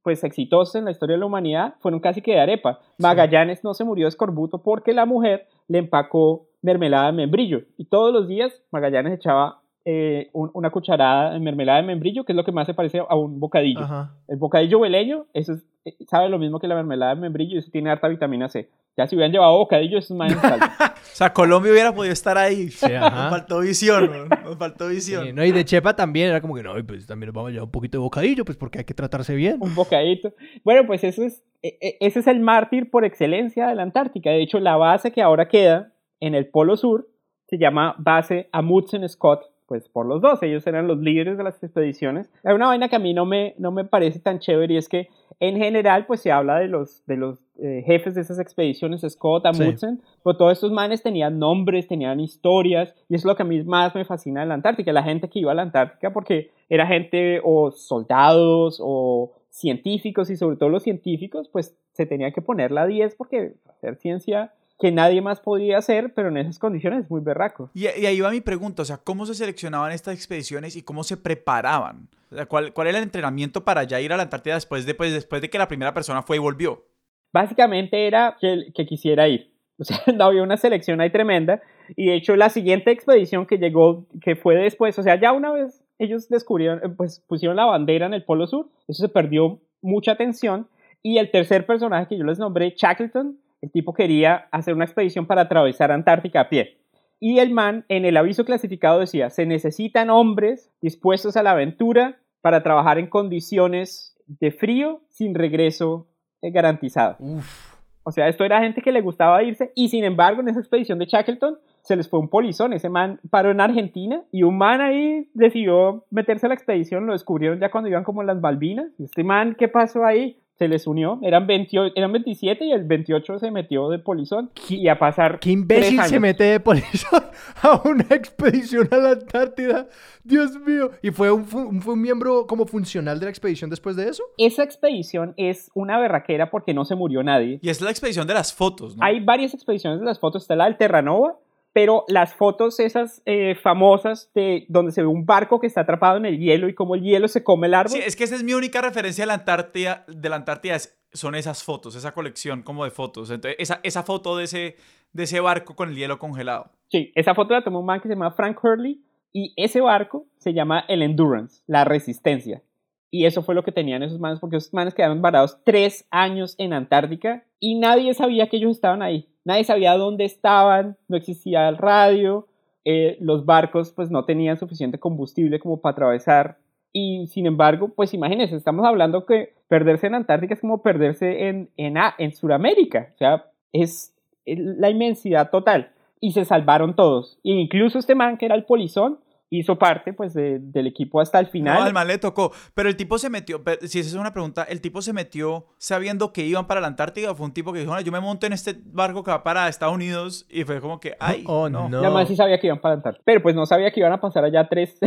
pues 0.02 0.22
exitosas 0.22 0.76
en 0.76 0.84
la 0.84 0.92
historia 0.92 1.14
de 1.14 1.20
la 1.20 1.26
humanidad 1.26 1.74
fueron 1.80 1.98
casi 1.98 2.22
que 2.22 2.32
de 2.32 2.40
arepa. 2.40 2.78
Magallanes 2.98 3.64
no 3.64 3.74
se 3.74 3.84
murió 3.84 4.04
de 4.04 4.10
escorbuto 4.10 4.62
porque 4.62 4.92
la 4.92 5.04
mujer 5.04 5.48
le 5.66 5.78
empacó 5.78 6.46
mermelada 6.62 7.06
de 7.06 7.12
membrillo. 7.12 7.62
Y 7.76 7.86
todos 7.86 8.12
los 8.12 8.28
días 8.28 8.62
Magallanes 8.70 9.14
echaba 9.14 9.62
eh, 9.86 10.30
un, 10.32 10.50
una 10.54 10.70
cucharada 10.70 11.34
de 11.34 11.40
mermelada 11.40 11.80
de 11.80 11.86
membrillo, 11.86 12.24
que 12.24 12.32
es 12.32 12.36
lo 12.36 12.44
que 12.44 12.52
más 12.52 12.66
se 12.66 12.72
parece 12.72 13.02
a 13.06 13.14
un 13.16 13.38
bocadillo. 13.38 13.80
Ajá. 13.80 14.14
El 14.28 14.38
bocadillo 14.38 14.78
hueleño, 14.78 15.26
eso 15.34 15.52
es, 15.52 15.66
eh, 15.84 15.94
sabe 16.08 16.30
lo 16.30 16.38
mismo 16.38 16.58
que 16.58 16.68
la 16.68 16.74
mermelada 16.74 17.14
de 17.14 17.20
membrillo 17.20 17.56
y 17.56 17.58
eso 17.58 17.70
tiene 17.70 17.90
harta 17.90 18.08
vitamina 18.08 18.48
C. 18.48 18.70
Ya 18.96 19.06
si 19.06 19.14
hubieran 19.14 19.32
llevado 19.32 19.58
bocadillo, 19.58 19.98
eso 19.98 20.14
es 20.14 20.18
más 20.18 20.32
o 20.34 20.90
sea, 21.02 21.34
Colombia 21.34 21.70
hubiera 21.70 21.92
podido 21.92 22.14
estar 22.14 22.38
ahí. 22.38 22.68
Sí, 22.68 22.86
nos 23.00 23.30
faltó 23.30 23.60
visión, 23.60 24.28
nos 24.44 24.56
faltó 24.56 24.88
visión. 24.88 25.26
Sí, 25.26 25.32
no, 25.34 25.44
y 25.44 25.52
de 25.52 25.64
Chepa 25.66 25.94
también 25.94 26.30
era 26.30 26.40
como 26.40 26.54
que, 26.54 26.62
no, 26.62 26.72
pues 26.86 27.06
también 27.06 27.26
nos 27.28 27.34
vamos 27.34 27.50
a 27.50 27.52
llevar 27.52 27.66
un 27.66 27.72
poquito 27.72 27.98
de 27.98 28.02
bocadillo, 28.02 28.44
pues 28.46 28.56
porque 28.56 28.78
hay 28.78 28.84
que 28.84 28.94
tratarse 28.94 29.34
bien. 29.34 29.58
Un 29.60 29.74
bocadito. 29.74 30.32
Bueno, 30.64 30.86
pues 30.86 31.04
eso 31.04 31.22
es, 31.22 31.44
ese 31.60 32.20
es 32.20 32.26
el 32.26 32.40
mártir 32.40 32.90
por 32.90 33.04
excelencia 33.04 33.66
de 33.66 33.74
la 33.74 33.82
Antártica. 33.82 34.30
De 34.30 34.42
hecho, 34.42 34.60
la 34.60 34.76
base 34.76 35.12
que 35.12 35.20
ahora 35.20 35.48
queda 35.48 35.92
en 36.20 36.34
el 36.34 36.46
Polo 36.46 36.78
Sur 36.78 37.08
se 37.48 37.58
llama 37.58 37.94
base 37.98 38.48
Amundsen 38.52 39.06
Scott, 39.08 39.42
pues 39.66 39.88
por 39.88 40.06
los 40.06 40.20
dos, 40.20 40.42
ellos 40.42 40.66
eran 40.66 40.86
los 40.86 40.98
líderes 40.98 41.38
de 41.38 41.44
las 41.44 41.62
expediciones. 41.62 42.30
Hay 42.44 42.54
una 42.54 42.66
vaina 42.66 42.88
que 42.88 42.96
a 42.96 42.98
mí 42.98 43.14
no 43.14 43.24
me, 43.24 43.54
no 43.58 43.72
me 43.72 43.84
parece 43.84 44.20
tan 44.20 44.38
chévere 44.38 44.74
y 44.74 44.76
es 44.76 44.88
que 44.88 45.08
en 45.40 45.56
general 45.56 46.06
pues 46.06 46.20
se 46.20 46.30
habla 46.30 46.58
de 46.58 46.68
los, 46.68 47.04
de 47.06 47.16
los 47.16 47.38
eh, 47.58 47.82
jefes 47.84 48.14
de 48.14 48.20
esas 48.20 48.38
expediciones, 48.38 49.02
Scott, 49.08 49.46
Amundsen, 49.46 49.96
sí. 49.96 50.02
pero 50.22 50.36
todos 50.36 50.52
estos 50.52 50.72
manes 50.72 51.02
tenían 51.02 51.38
nombres, 51.38 51.88
tenían 51.88 52.20
historias 52.20 52.94
y 53.08 53.14
es 53.14 53.24
lo 53.24 53.34
que 53.36 53.42
a 53.42 53.46
mí 53.46 53.62
más 53.64 53.94
me 53.94 54.04
fascina 54.04 54.40
de 54.40 54.46
la 54.46 54.54
Antártica, 54.54 54.92
la 54.92 55.02
gente 55.02 55.28
que 55.28 55.40
iba 55.40 55.52
a 55.52 55.54
la 55.54 55.62
Antártica 55.62 56.12
porque 56.12 56.50
era 56.68 56.86
gente 56.86 57.40
o 57.42 57.70
soldados 57.70 58.78
o 58.80 59.32
científicos 59.50 60.30
y 60.30 60.36
sobre 60.36 60.56
todo 60.56 60.68
los 60.68 60.82
científicos 60.82 61.48
pues 61.48 61.76
se 61.92 62.06
tenía 62.06 62.32
que 62.32 62.42
poner 62.42 62.70
la 62.70 62.86
10 62.86 63.14
porque 63.14 63.54
hacer 63.68 63.96
ciencia 63.96 64.52
que 64.78 64.90
nadie 64.90 65.22
más 65.22 65.40
podía 65.40 65.78
hacer, 65.78 66.12
pero 66.14 66.28
en 66.28 66.36
esas 66.36 66.58
condiciones 66.58 67.04
es 67.04 67.10
muy 67.10 67.20
berraco. 67.20 67.70
Y, 67.74 67.84
y, 67.84 68.06
ahí 68.06 68.20
va 68.20 68.30
mi 68.30 68.40
pregunta, 68.40 68.82
o 68.82 68.84
sea, 68.84 68.98
¿cómo 68.98 69.26
se 69.26 69.34
seleccionaban 69.34 69.92
estas 69.92 70.14
expediciones 70.14 70.76
y 70.76 70.82
cómo 70.82 71.04
se 71.04 71.16
preparaban? 71.16 72.08
O 72.30 72.36
sea, 72.36 72.46
¿cuál, 72.46 72.72
¿Cuál 72.72 72.88
era 72.88 72.98
el 72.98 73.04
entrenamiento 73.04 73.64
para 73.64 73.84
ya 73.84 74.00
ir 74.00 74.12
a 74.12 74.16
la 74.16 74.24
Antártida 74.24 74.54
después 74.54 74.86
de, 74.86 74.94
pues, 74.94 75.12
después 75.12 75.40
de 75.42 75.50
que 75.50 75.58
la 75.58 75.68
primera 75.68 75.94
persona 75.94 76.22
fue 76.22 76.36
y 76.36 76.40
volvió? 76.40 76.84
Básicamente 77.32 78.06
era 78.06 78.36
que, 78.40 78.72
que 78.74 78.86
quisiera 78.86 79.28
ir. 79.28 79.52
O 79.78 79.84
sea, 79.84 79.98
no 80.14 80.24
había 80.24 80.42
una 80.42 80.56
selección 80.56 81.00
ahí 81.00 81.10
tremenda. 81.10 81.62
Y 81.96 82.06
de 82.06 82.16
hecho, 82.16 82.36
la 82.36 82.48
siguiente 82.48 82.90
expedición 82.90 83.46
que 83.46 83.58
llegó, 83.58 84.06
que 84.22 84.36
fue 84.36 84.56
después, 84.56 84.98
o 84.98 85.02
sea, 85.02 85.20
ya 85.20 85.32
una 85.32 85.52
vez 85.52 85.84
ellos 85.98 86.28
descubrieron, 86.28 86.96
pues 86.96 87.20
pusieron 87.28 87.56
la 87.56 87.66
bandera 87.66 88.06
en 88.06 88.14
el 88.14 88.24
Polo 88.24 88.46
Sur, 88.46 88.68
eso 88.88 89.02
se 89.02 89.08
perdió 89.08 89.60
mucha 89.82 90.12
atención. 90.12 90.68
Y 91.02 91.18
el 91.18 91.30
tercer 91.30 91.66
personaje 91.66 92.08
que 92.08 92.18
yo 92.18 92.24
les 92.24 92.38
nombré, 92.38 92.74
Shackleton, 92.76 93.38
el 93.64 93.70
tipo 93.70 93.94
quería 93.94 94.46
hacer 94.52 94.74
una 94.74 94.84
expedición 94.84 95.26
para 95.26 95.42
atravesar 95.42 95.90
Antártica 95.90 96.42
a 96.42 96.48
pie. 96.50 96.76
Y 97.18 97.38
el 97.38 97.50
man 97.50 97.86
en 97.88 98.04
el 98.04 98.18
aviso 98.18 98.44
clasificado 98.44 99.00
decía, 99.00 99.30
se 99.30 99.46
necesitan 99.46 100.10
hombres 100.10 100.70
dispuestos 100.82 101.38
a 101.38 101.42
la 101.42 101.52
aventura 101.52 102.18
para 102.42 102.62
trabajar 102.62 102.98
en 102.98 103.06
condiciones 103.06 104.18
de 104.26 104.50
frío 104.50 105.00
sin 105.08 105.34
regreso 105.34 106.08
garantizado. 106.42 107.16
Uf. 107.20 107.74
O 108.02 108.12
sea, 108.12 108.28
esto 108.28 108.44
era 108.44 108.60
gente 108.60 108.82
que 108.82 108.92
le 108.92 109.00
gustaba 109.00 109.42
irse 109.42 109.72
y 109.74 109.88
sin 109.88 110.04
embargo 110.04 110.42
en 110.42 110.48
esa 110.48 110.60
expedición 110.60 110.98
de 110.98 111.06
Shackleton 111.06 111.56
se 111.80 111.96
les 111.96 112.06
fue 112.06 112.20
un 112.20 112.28
polizón. 112.28 112.74
Ese 112.74 112.90
man 112.90 113.18
paró 113.30 113.50
en 113.50 113.62
Argentina 113.62 114.22
y 114.30 114.42
un 114.42 114.58
man 114.58 114.82
ahí 114.82 115.30
decidió 115.32 116.04
meterse 116.10 116.44
a 116.44 116.50
la 116.50 116.54
expedición, 116.54 117.06
lo 117.06 117.14
descubrieron 117.14 117.60
ya 117.60 117.70
cuando 117.70 117.88
iban 117.88 118.04
como 118.04 118.20
en 118.20 118.26
las 118.26 118.38
Malvinas. 118.42 118.92
Y 118.98 119.04
este 119.04 119.24
man, 119.24 119.56
¿qué 119.58 119.68
pasó 119.68 120.04
ahí? 120.04 120.38
Se 120.56 120.68
les 120.68 120.86
unió, 120.86 121.18
eran, 121.22 121.46
28, 121.46 121.94
eran 121.96 122.12
27 122.12 122.64
y 122.64 122.72
el 122.72 122.84
28 122.84 123.38
se 123.40 123.50
metió 123.50 123.88
de 123.88 123.98
polizón 123.98 124.50
y 124.68 124.86
a 124.88 124.98
pasar 124.98 125.40
¿Qué 125.40 125.50
imbécil 125.50 126.00
se 126.02 126.20
mete 126.20 126.44
de 126.44 126.60
polizón 126.60 127.24
a 127.62 127.82
una 127.84 128.06
expedición 128.10 128.88
a 128.92 128.96
la 128.98 129.10
Antártida? 129.10 129.88
Dios 130.22 130.58
mío. 130.60 130.90
¿Y 131.02 131.10
fue 131.10 131.32
un, 131.32 131.44
fue 131.44 131.94
un 131.94 132.00
miembro 132.00 132.46
como 132.46 132.66
funcional 132.66 133.18
de 133.18 133.26
la 133.26 133.30
expedición 133.30 133.68
después 133.68 133.96
de 133.96 134.08
eso? 134.08 134.22
Esa 134.38 134.62
expedición 134.62 135.34
es 135.36 135.70
una 135.74 135.98
berraquera 135.98 136.50
porque 136.50 136.72
no 136.72 136.84
se 136.84 136.94
murió 136.94 137.22
nadie. 137.22 137.58
Y 137.60 137.68
es 137.68 137.80
la 137.80 137.90
expedición 137.90 138.26
de 138.26 138.34
las 138.34 138.54
fotos, 138.54 138.96
¿no? 138.96 139.04
Hay 139.04 139.20
varias 139.20 139.54
expediciones 139.54 139.98
de 139.98 140.06
las 140.06 140.20
fotos, 140.20 140.42
está 140.42 140.54
la 140.54 140.66
del 140.66 140.76
Terranova, 140.76 141.36
pero 141.74 142.04
las 142.06 142.34
fotos 142.34 142.78
esas 142.78 143.20
eh, 143.26 143.56
famosas 143.56 144.30
de 144.32 144.64
donde 144.68 144.92
se 144.92 145.02
ve 145.02 145.08
un 145.08 145.26
barco 145.26 145.58
que 145.58 145.66
está 145.66 145.80
atrapado 145.80 146.16
en 146.16 146.24
el 146.24 146.38
hielo 146.38 146.68
y 146.68 146.74
como 146.74 146.94
el 146.94 147.02
hielo 147.02 147.26
se 147.26 147.42
come 147.42 147.66
el 147.66 147.74
árbol. 147.74 147.90
Sí, 147.90 147.98
es 147.98 148.14
que 148.14 148.22
esa 148.22 148.36
es 148.36 148.44
mi 148.44 148.54
única 148.54 148.80
referencia 148.80 149.22
de 149.22 149.26
la 149.26 149.34
Antártida, 149.34 150.04
de 150.06 150.28
la 150.28 150.36
Antártida 150.36 150.76
es, 150.76 150.96
son 151.12 151.34
esas 151.34 151.64
fotos, 151.64 151.96
esa 151.96 152.14
colección 152.14 152.62
como 152.62 152.84
de 152.84 152.92
fotos. 152.92 153.28
Entonces, 153.30 153.56
esa, 153.58 153.80
esa 153.82 154.04
foto 154.04 154.36
de 154.36 154.44
ese, 154.44 154.76
de 155.12 155.24
ese 155.24 155.40
barco 155.40 155.74
con 155.74 155.90
el 155.90 155.96
hielo 155.96 156.20
congelado. 156.20 156.70
Sí, 156.88 157.10
esa 157.16 157.34
foto 157.34 157.54
la 157.54 157.64
tomó 157.64 157.80
un 157.80 157.86
man 157.86 158.00
que 158.00 158.06
se 158.06 158.14
llama 158.14 158.30
Frank 158.30 158.56
Hurley 158.62 159.04
y 159.32 159.52
ese 159.56 159.80
barco 159.80 160.28
se 160.38 160.54
llama 160.54 160.84
el 160.86 161.02
Endurance, 161.02 161.64
la 161.66 161.84
resistencia. 161.84 162.62
Y 163.10 163.26
eso 163.26 163.42
fue 163.42 163.56
lo 163.56 163.64
que 163.64 163.72
tenían 163.72 164.04
esos 164.04 164.20
manes, 164.20 164.38
porque 164.38 164.56
esos 164.56 164.72
manes 164.72 164.94
quedaron 164.94 165.22
varados 165.22 165.58
tres 165.64 166.06
años 166.12 166.54
en 166.58 166.72
Antártica 166.72 167.44
y 167.58 167.80
nadie 167.80 168.14
sabía 168.14 168.48
que 168.48 168.58
ellos 168.58 168.70
estaban 168.70 169.02
ahí. 169.02 169.28
Nadie 169.44 169.64
sabía 169.64 169.96
dónde 169.96 170.24
estaban, 170.24 170.96
no 171.08 171.16
existía 171.16 171.68
el 171.68 171.76
radio, 171.76 172.46
eh, 172.84 173.16
los 173.20 173.44
barcos 173.46 173.92
pues 173.92 174.10
no 174.10 174.24
tenían 174.24 174.58
suficiente 174.58 174.98
combustible 174.98 175.58
como 175.58 175.80
para 175.80 175.92
atravesar. 175.92 176.58
Y 176.92 177.26
sin 177.26 177.46
embargo, 177.46 177.88
pues 177.88 178.14
imagínense, 178.14 178.56
estamos 178.56 178.86
hablando 178.86 179.26
que 179.26 179.54
perderse 179.68 180.06
en 180.06 180.14
Antártica 180.14 180.54
es 180.54 180.60
como 180.60 180.82
perderse 180.82 181.48
en, 181.48 181.70
en, 181.76 181.96
en 182.18 182.32
Sudamérica. 182.34 183.10
O 183.14 183.18
sea, 183.18 183.46
es 183.72 184.14
la 184.46 184.90
inmensidad 184.90 185.50
total. 185.50 185.90
Y 186.20 186.32
se 186.32 186.44
salvaron 186.44 186.94
todos. 186.94 187.38
E 187.44 187.50
incluso 187.50 187.98
este 187.98 188.14
man 188.14 188.38
que 188.38 188.46
era 188.46 188.54
el 188.54 188.64
polizón 188.64 189.18
hizo 189.58 189.78
parte 189.78 190.12
pues 190.12 190.34
del 190.34 190.86
equipo 190.86 191.20
hasta 191.20 191.38
el 191.38 191.46
final. 191.46 191.78
No, 191.78 191.84
al 191.84 191.92
mal 191.92 192.08
le 192.08 192.18
tocó. 192.18 192.52
Pero 192.74 192.88
el 192.88 192.96
tipo 192.96 193.18
se 193.18 193.30
metió, 193.30 193.62
si 193.82 194.00
esa 194.00 194.08
es 194.08 194.14
una 194.14 194.32
pregunta, 194.32 194.64
¿el 194.64 194.80
tipo 194.80 195.02
se 195.02 195.12
metió 195.12 195.66
sabiendo 195.78 196.32
que 196.32 196.44
iban 196.44 196.66
para 196.66 196.80
la 196.80 196.86
Antártida 196.86 197.30
o 197.30 197.34
fue 197.34 197.46
un 197.46 197.52
tipo 197.52 197.72
que 197.72 197.80
dijo, 197.80 197.98
yo 198.00 198.12
me 198.12 198.20
monto 198.20 198.46
en 198.46 198.52
este 198.52 198.76
barco 198.86 199.22
que 199.22 199.30
va 199.30 199.42
para 199.42 199.68
Estados 199.68 199.94
Unidos 199.94 200.46
y 200.50 200.64
fue 200.64 200.80
como 200.80 201.00
que, 201.00 201.16
ay, 201.20 201.44
oh, 201.46 201.68
no. 201.68 201.88
no. 201.88 201.98
además 201.98 202.28
sí 202.28 202.36
sabía 202.36 202.58
que 202.58 202.66
iban 202.66 202.80
para 202.80 202.94
la 202.94 202.98
Antártida. 202.98 203.22
Pero 203.24 203.42
pues 203.42 203.54
no 203.54 203.66
sabía 203.66 203.90
que 203.90 204.00
iban 204.00 204.12
a 204.12 204.20
pasar 204.20 204.44
allá 204.44 204.68
tres, 204.68 204.98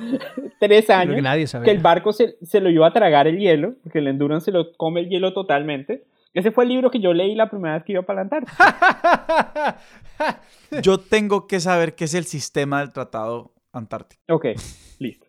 tres 0.60 0.90
años. 0.90 1.14
Que, 1.16 1.22
nadie 1.22 1.46
sabía. 1.46 1.64
que 1.64 1.70
el 1.70 1.78
barco 1.78 2.12
se, 2.12 2.36
se, 2.42 2.60
lo 2.60 2.70
iba 2.70 2.86
a 2.86 2.92
tragar 2.92 3.26
el 3.26 3.38
hielo, 3.38 3.74
porque 3.82 3.98
el 3.98 4.08
Endurance 4.08 4.46
se 4.46 4.52
lo 4.52 4.72
come 4.76 5.00
el 5.00 5.08
hielo 5.08 5.32
totalmente. 5.32 6.04
Ese 6.36 6.50
fue 6.50 6.64
el 6.64 6.70
libro 6.70 6.90
que 6.90 7.00
yo 7.00 7.14
leí 7.14 7.34
la 7.34 7.48
primera 7.48 7.76
vez 7.76 7.84
que 7.84 7.92
iba 7.92 8.02
para 8.02 8.16
la 8.16 8.22
Antártida. 8.22 9.78
yo 10.82 10.98
tengo 10.98 11.46
que 11.46 11.60
saber 11.60 11.94
qué 11.94 12.04
es 12.04 12.14
el 12.14 12.24
sistema 12.24 12.80
del 12.80 12.92
tratado 12.92 13.52
Antártico. 13.76 14.22
Ok, 14.28 14.46
listo. 14.98 15.26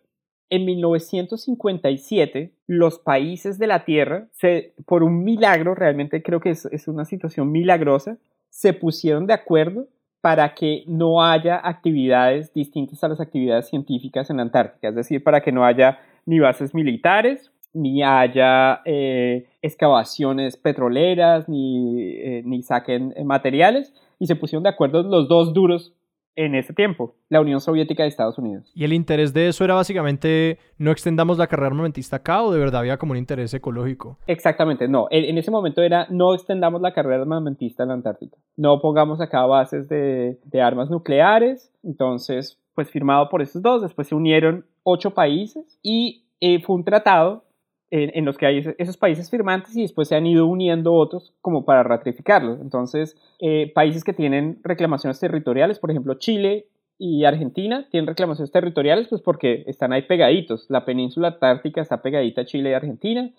En 0.50 0.64
1957, 0.64 2.54
los 2.66 2.98
países 2.98 3.58
de 3.58 3.66
la 3.66 3.84
Tierra, 3.84 4.28
se, 4.32 4.72
por 4.86 5.02
un 5.02 5.22
milagro, 5.22 5.74
realmente 5.74 6.22
creo 6.22 6.40
que 6.40 6.50
es, 6.50 6.64
es 6.66 6.88
una 6.88 7.04
situación 7.04 7.52
milagrosa, 7.52 8.18
se 8.48 8.72
pusieron 8.72 9.26
de 9.26 9.34
acuerdo 9.34 9.88
para 10.20 10.54
que 10.54 10.84
no 10.86 11.22
haya 11.22 11.60
actividades 11.62 12.52
distintas 12.52 13.04
a 13.04 13.08
las 13.08 13.20
actividades 13.20 13.68
científicas 13.68 14.30
en 14.30 14.38
la 14.38 14.42
Antártica, 14.42 14.88
es 14.88 14.94
decir, 14.94 15.22
para 15.22 15.42
que 15.42 15.52
no 15.52 15.64
haya 15.64 16.00
ni 16.26 16.38
bases 16.38 16.74
militares, 16.74 17.52
ni 17.72 18.02
haya 18.02 18.80
eh, 18.84 19.46
excavaciones 19.62 20.56
petroleras, 20.56 21.48
ni, 21.48 22.00
eh, 22.00 22.42
ni 22.44 22.62
saquen 22.62 23.14
materiales, 23.24 23.94
y 24.18 24.26
se 24.26 24.36
pusieron 24.36 24.64
de 24.64 24.70
acuerdo 24.70 25.02
los 25.02 25.28
dos 25.28 25.52
duros 25.52 25.92
en 26.38 26.54
ese 26.54 26.72
tiempo, 26.72 27.16
la 27.28 27.40
Unión 27.40 27.60
Soviética 27.60 28.04
de 28.04 28.10
Estados 28.10 28.38
Unidos. 28.38 28.70
¿Y 28.72 28.84
el 28.84 28.92
interés 28.92 29.34
de 29.34 29.48
eso 29.48 29.64
era 29.64 29.74
básicamente 29.74 30.58
no 30.78 30.92
extendamos 30.92 31.36
la 31.36 31.48
carrera 31.48 31.66
armamentista 31.66 32.16
acá 32.16 32.44
o 32.44 32.52
de 32.52 32.60
verdad 32.60 32.80
había 32.82 32.96
como 32.96 33.10
un 33.10 33.18
interés 33.18 33.52
ecológico? 33.54 34.18
Exactamente, 34.28 34.86
no. 34.86 35.08
En, 35.10 35.36
ese 35.36 35.50
momento 35.50 35.82
era 35.82 36.06
no 36.10 36.34
extendamos 36.34 36.80
la 36.80 36.94
carrera 36.94 37.22
armamentista 37.22 37.82
en 37.82 37.88
la 37.88 37.94
Antártica. 37.94 38.36
No 38.56 38.80
pongamos 38.80 39.20
acá 39.20 39.44
bases 39.46 39.88
de, 39.88 40.38
de 40.44 40.62
armas 40.62 40.90
nucleares. 40.90 41.72
Entonces, 41.82 42.56
pues 42.76 42.88
firmado 42.88 43.28
por 43.28 43.42
esos 43.42 43.60
dos, 43.60 43.82
después 43.82 44.06
se 44.06 44.14
unieron 44.14 44.64
ocho 44.84 45.10
países 45.14 45.80
y 45.82 46.22
eh, 46.40 46.62
fue 46.62 46.76
un 46.76 46.84
tratado 46.84 47.42
en, 47.90 48.24
los 48.24 48.36
que 48.36 48.46
hay 48.46 48.74
esos 48.76 48.96
países 48.96 49.30
firmantes 49.30 49.76
y 49.76 49.82
después 49.82 50.08
se 50.08 50.16
han 50.16 50.26
ido 50.26 50.46
uniendo 50.46 50.92
otros 50.94 51.32
como 51.40 51.64
para 51.64 51.82
ratificarlos. 51.82 52.60
Entonces, 52.60 53.16
eh, 53.40 53.72
países 53.74 54.04
que 54.04 54.12
tienen 54.12 54.60
reclamaciones 54.62 55.18
territoriales, 55.18 55.78
por 55.78 55.90
ejemplo, 55.90 56.14
Chile 56.14 56.66
y 56.98 57.24
Argentina 57.24 57.86
tienen 57.90 58.08
reclamaciones 58.08 58.50
territoriales 58.50 59.08
pues 59.08 59.22
porque 59.22 59.64
están 59.66 59.92
ahí 59.92 60.02
pegaditos. 60.02 60.66
La 60.68 60.84
península 60.84 61.28
antártica 61.28 61.80
está 61.80 62.02
pegadita 62.02 62.42
a 62.42 62.44
Chile 62.44 62.70
y 62.70 62.74
Argentina. 62.74 63.30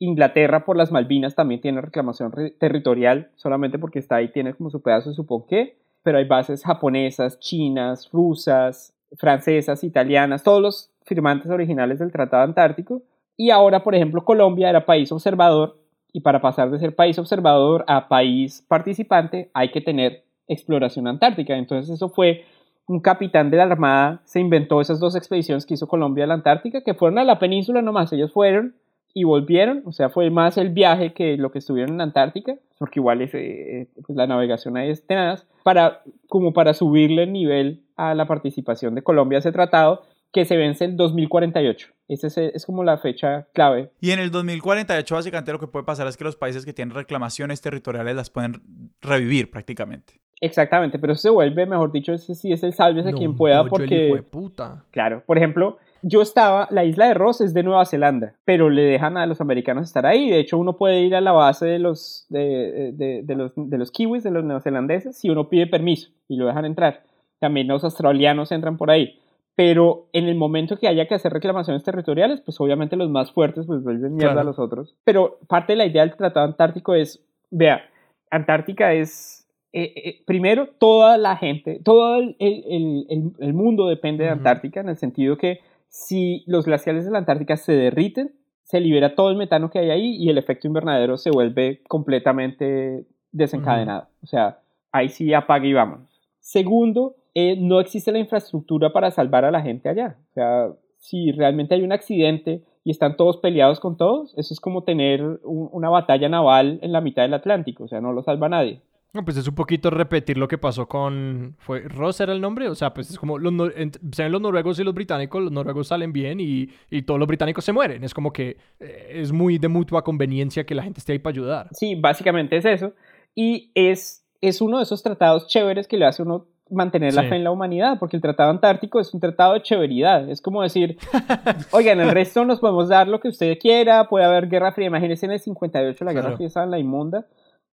Inglaterra 0.00 0.64
por 0.64 0.76
las 0.76 0.90
Malvinas 0.90 1.34
también 1.34 1.60
tiene 1.60 1.80
reclamación 1.80 2.32
territorial 2.58 3.30
solamente 3.36 3.78
porque 3.78 4.00
está 4.00 4.16
ahí, 4.16 4.28
tiene 4.28 4.52
como 4.54 4.68
su 4.68 4.82
pedazo 4.82 5.10
de 5.10 5.16
su 5.16 5.46
qué. 5.48 5.78
Pero 6.02 6.18
hay 6.18 6.24
bases 6.24 6.62
japonesas, 6.62 7.38
chinas, 7.38 8.10
rusas, 8.12 8.92
francesas, 9.16 9.84
italianas, 9.84 10.42
todos 10.42 10.60
los 10.60 10.90
firmantes 11.06 11.50
originales 11.50 12.00
del 12.00 12.12
Tratado 12.12 12.42
Antártico 12.42 13.02
y 13.36 13.50
ahora, 13.50 13.82
por 13.82 13.94
ejemplo, 13.94 14.24
Colombia 14.24 14.70
era 14.70 14.86
país 14.86 15.10
observador 15.12 15.76
y 16.12 16.20
para 16.20 16.40
pasar 16.40 16.70
de 16.70 16.78
ser 16.78 16.94
país 16.94 17.18
observador 17.18 17.84
a 17.88 18.08
país 18.08 18.64
participante 18.68 19.50
hay 19.52 19.70
que 19.70 19.80
tener 19.80 20.22
exploración 20.46 21.08
antártica. 21.08 21.56
Entonces 21.56 21.94
eso 21.94 22.08
fue 22.08 22.44
un 22.86 23.00
capitán 23.00 23.50
de 23.50 23.56
la 23.56 23.64
Armada, 23.64 24.20
se 24.24 24.40
inventó 24.40 24.80
esas 24.80 25.00
dos 25.00 25.16
expediciones 25.16 25.66
que 25.66 25.74
hizo 25.74 25.88
Colombia 25.88 26.24
a 26.24 26.26
la 26.26 26.34
Antártica, 26.34 26.82
que 26.82 26.94
fueron 26.94 27.18
a 27.18 27.24
la 27.24 27.38
península 27.38 27.80
nomás, 27.80 28.12
ellos 28.12 28.32
fueron 28.32 28.74
y 29.14 29.24
volvieron, 29.24 29.82
o 29.86 29.92
sea, 29.92 30.10
fue 30.10 30.28
más 30.28 30.58
el 30.58 30.70
viaje 30.70 31.12
que 31.12 31.36
lo 31.36 31.50
que 31.50 31.60
estuvieron 31.60 31.92
en 31.92 31.98
la 31.98 32.04
Antártica, 32.04 32.56
porque 32.78 32.98
igual 32.98 33.22
es, 33.22 33.32
eh, 33.34 33.88
pues 34.06 34.16
la 34.16 34.26
navegación 34.26 34.76
ahí 34.76 34.90
es 34.90 35.06
tenaz, 35.06 35.46
para, 35.62 36.02
como 36.28 36.52
para 36.52 36.74
subirle 36.74 37.22
el 37.22 37.32
nivel 37.32 37.80
a 37.96 38.14
la 38.14 38.26
participación 38.26 38.94
de 38.94 39.02
Colombia 39.02 39.38
a 39.38 39.40
ese 39.40 39.52
tratado, 39.52 40.02
que 40.34 40.44
se 40.44 40.56
vence 40.56 40.84
en 40.84 40.96
2048. 40.96 41.88
Esa 42.08 42.26
es, 42.26 42.36
es, 42.36 42.66
como 42.66 42.82
la 42.82 42.98
fecha 42.98 43.46
clave. 43.54 43.92
Y 44.00 44.10
en 44.10 44.18
el 44.18 44.30
2048 44.32 45.14
básicamente 45.14 45.52
lo 45.52 45.60
que 45.60 45.68
puede 45.68 45.86
pasar 45.86 46.08
es 46.08 46.16
que 46.16 46.24
los 46.24 46.36
países 46.36 46.66
que 46.66 46.74
tienen 46.74 46.94
reclamaciones 46.94 47.60
territoriales 47.62 48.16
las 48.16 48.30
pueden 48.30 48.60
revivir 49.00 49.50
prácticamente. 49.50 50.20
Exactamente, 50.40 50.98
pero 50.98 51.14
se 51.14 51.30
vuelve, 51.30 51.64
mejor 51.64 51.92
dicho, 51.92 52.12
ese 52.12 52.34
sí 52.34 52.52
es 52.52 52.64
el 52.64 52.74
salve 52.74 53.08
a 53.08 53.12
quien 53.12 53.36
pueda 53.36 53.64
porque... 53.64 54.10
El 54.10 54.24
puta. 54.24 54.84
Claro, 54.90 55.22
por 55.24 55.38
ejemplo, 55.38 55.78
yo 56.02 56.20
estaba, 56.20 56.66
la 56.70 56.84
isla 56.84 57.06
de 57.06 57.14
Ross 57.14 57.40
es 57.40 57.54
de 57.54 57.62
Nueva 57.62 57.86
Zelanda, 57.86 58.34
pero 58.44 58.68
le 58.68 58.82
dejan 58.82 59.16
a 59.16 59.26
los 59.26 59.40
americanos 59.40 59.84
estar 59.84 60.04
ahí. 60.04 60.28
De 60.28 60.40
hecho, 60.40 60.58
uno 60.58 60.76
puede 60.76 61.00
ir 61.00 61.14
a 61.14 61.20
la 61.20 61.32
base 61.32 61.64
de 61.64 61.78
los, 61.78 62.26
de, 62.28 62.92
de, 62.92 63.22
de 63.22 63.34
los, 63.36 63.52
de 63.54 63.78
los 63.78 63.92
kiwis, 63.92 64.24
de 64.24 64.32
los 64.32 64.44
neozelandeses, 64.44 65.16
si 65.16 65.30
uno 65.30 65.48
pide 65.48 65.68
permiso 65.68 66.10
y 66.28 66.36
lo 66.36 66.46
dejan 66.46 66.64
entrar. 66.64 67.04
También 67.38 67.68
los 67.68 67.84
australianos 67.84 68.50
entran 68.50 68.76
por 68.76 68.90
ahí 68.90 69.20
pero 69.56 70.08
en 70.12 70.26
el 70.26 70.34
momento 70.34 70.76
que 70.78 70.88
haya 70.88 71.06
que 71.06 71.14
hacer 71.14 71.32
reclamaciones 71.32 71.84
territoriales, 71.84 72.40
pues 72.40 72.60
obviamente 72.60 72.96
los 72.96 73.10
más 73.10 73.32
fuertes 73.32 73.66
pues 73.66 73.82
vuelven 73.82 74.16
mierda 74.16 74.40
a 74.40 74.44
los 74.44 74.58
otros. 74.58 74.96
Pero 75.04 75.38
parte 75.48 75.72
de 75.72 75.76
la 75.76 75.86
idea 75.86 76.02
del 76.02 76.16
Tratado 76.16 76.46
Antártico 76.46 76.94
es, 76.94 77.24
vea, 77.50 77.82
Antártica 78.30 78.94
es, 78.94 79.46
eh, 79.72 79.92
eh, 79.96 80.22
primero, 80.26 80.68
toda 80.78 81.18
la 81.18 81.36
gente, 81.36 81.80
todo 81.84 82.16
el, 82.16 82.36
el, 82.40 83.32
el, 83.38 83.54
mundo 83.54 83.86
depende 83.86 84.24
de 84.24 84.30
Antártica, 84.30 84.80
en 84.80 84.88
el 84.88 84.96
sentido 84.96 85.36
que 85.36 85.60
si 85.88 86.42
los 86.46 86.64
glaciales 86.64 87.04
de 87.04 87.12
la 87.12 87.18
Antártica 87.18 87.56
se 87.56 87.72
derriten, 87.72 88.32
se 88.64 88.80
libera 88.80 89.14
todo 89.14 89.30
el 89.30 89.36
metano 89.36 89.70
que 89.70 89.78
hay 89.78 89.90
ahí 89.90 90.16
y 90.16 90.30
el 90.30 90.38
efecto 90.38 90.66
invernadero 90.66 91.16
se 91.16 91.30
vuelve 91.30 91.82
completamente 91.86 93.04
desencadenado. 93.30 94.08
O 94.22 94.26
sea, 94.26 94.58
ahí 94.90 95.10
sí 95.10 95.32
apague 95.34 95.68
y 95.68 95.72
vámonos. 95.74 96.08
Segundo, 96.40 97.14
eh, 97.34 97.56
no 97.58 97.80
existe 97.80 98.12
la 98.12 98.18
infraestructura 98.18 98.92
para 98.92 99.10
salvar 99.10 99.44
a 99.44 99.50
la 99.50 99.62
gente 99.62 99.88
allá. 99.88 100.16
O 100.30 100.34
sea, 100.34 100.68
si 100.98 101.32
realmente 101.32 101.74
hay 101.74 101.82
un 101.82 101.92
accidente 101.92 102.62
y 102.84 102.90
están 102.90 103.16
todos 103.16 103.38
peleados 103.38 103.80
con 103.80 103.96
todos, 103.96 104.36
eso 104.38 104.54
es 104.54 104.60
como 104.60 104.84
tener 104.84 105.40
una 105.42 105.88
batalla 105.88 106.28
naval 106.28 106.78
en 106.82 106.92
la 106.92 107.00
mitad 107.00 107.22
del 107.22 107.34
Atlántico, 107.34 107.84
o 107.84 107.88
sea, 107.88 108.00
no 108.00 108.12
lo 108.12 108.22
salva 108.22 108.48
nadie. 108.48 108.80
No, 109.14 109.24
pues 109.24 109.36
es 109.36 109.46
un 109.46 109.54
poquito 109.54 109.90
repetir 109.90 110.36
lo 110.36 110.48
que 110.48 110.58
pasó 110.58 110.88
con... 110.88 111.54
¿Fue 111.58 111.82
Ross 111.82 112.20
era 112.20 112.32
el 112.32 112.40
nombre? 112.40 112.68
O 112.68 112.74
sea, 112.74 112.92
pues 112.92 113.10
es 113.10 113.18
como 113.18 113.38
los, 113.38 113.72
sean 114.10 114.32
los 114.32 114.40
noruegos 114.40 114.80
y 114.80 114.84
los 114.84 114.92
británicos, 114.92 115.40
los 115.40 115.52
noruegos 115.52 115.86
salen 115.86 116.12
bien 116.12 116.40
y, 116.40 116.68
y, 116.90 117.02
todos 117.02 117.20
los 117.20 117.28
británicos 117.28 117.64
se 117.64 117.72
mueren. 117.72 118.02
Es 118.02 118.12
como 118.12 118.32
que 118.32 118.56
eh, 118.80 119.12
es 119.12 119.30
muy 119.30 119.58
de 119.58 119.68
mutua 119.68 120.02
conveniencia 120.02 120.66
que 120.66 120.74
la 120.74 120.82
gente 120.82 120.98
esté 120.98 121.12
ahí 121.12 121.20
para 121.20 121.32
ayudar. 121.32 121.68
Sí, 121.70 121.94
básicamente 121.94 122.56
es 122.56 122.64
eso. 122.64 122.92
Y 123.36 123.70
es, 123.76 124.26
es 124.40 124.60
uno 124.60 124.78
de 124.78 124.82
esos 124.82 125.04
tratados 125.04 125.46
chéveres 125.46 125.86
que 125.86 125.96
le 125.96 126.06
hace 126.06 126.22
uno 126.22 126.48
mantener 126.70 127.14
la 127.14 127.22
fe 127.24 127.36
en 127.36 127.44
la 127.44 127.50
humanidad, 127.50 127.98
porque 127.98 128.16
el 128.16 128.22
Tratado 128.22 128.50
Antártico 128.50 129.00
es 129.00 129.12
un 129.12 129.20
tratado 129.20 129.54
de 129.54 129.62
chéveridad. 129.62 130.28
Es 130.28 130.40
como 130.40 130.62
decir, 130.62 130.96
oigan, 131.72 132.00
el 132.00 132.10
resto 132.10 132.44
nos 132.44 132.60
podemos 132.60 132.88
dar 132.88 133.08
lo 133.08 133.20
que 133.20 133.28
usted 133.28 133.58
quiera, 133.58 134.08
puede 134.08 134.24
haber 134.24 134.48
Guerra 134.48 134.72
Fría. 134.72 134.88
Imagínense 134.88 135.26
en 135.26 135.32
el 135.32 135.40
58 135.40 136.04
la 136.04 136.12
Guerra 136.12 136.36
Fría 136.36 136.46
estaba 136.46 136.64
en 136.64 136.70
la 136.70 136.78
inmunda, 136.78 137.26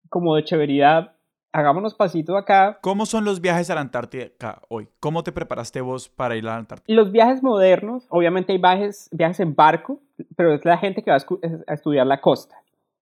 como 0.08 0.36
de 0.36 0.44
chéveridad. 0.44 1.12
Hagámonos 1.52 1.94
pasito 1.94 2.36
acá. 2.36 2.78
¿Cómo 2.80 3.06
son 3.06 3.24
los 3.24 3.40
viajes 3.40 3.70
a 3.70 3.76
la 3.76 3.80
Antártica 3.80 4.60
hoy? 4.68 4.88
¿Cómo 4.98 5.22
te 5.22 5.30
preparaste 5.30 5.80
vos 5.80 6.08
para 6.08 6.34
ir 6.34 6.44
a 6.44 6.50
la 6.50 6.56
Antártica? 6.56 6.92
Los 6.92 7.12
viajes 7.12 7.44
modernos, 7.44 8.06
obviamente 8.10 8.52
hay 8.52 8.58
viajes, 8.58 9.08
viajes 9.12 9.38
en 9.38 9.54
barco, 9.54 10.00
pero 10.36 10.52
es 10.52 10.64
la 10.64 10.78
gente 10.78 11.02
que 11.02 11.12
va 11.12 11.16
a 11.16 11.74
estudiar 11.74 12.06
la 12.06 12.20
costa. 12.20 12.56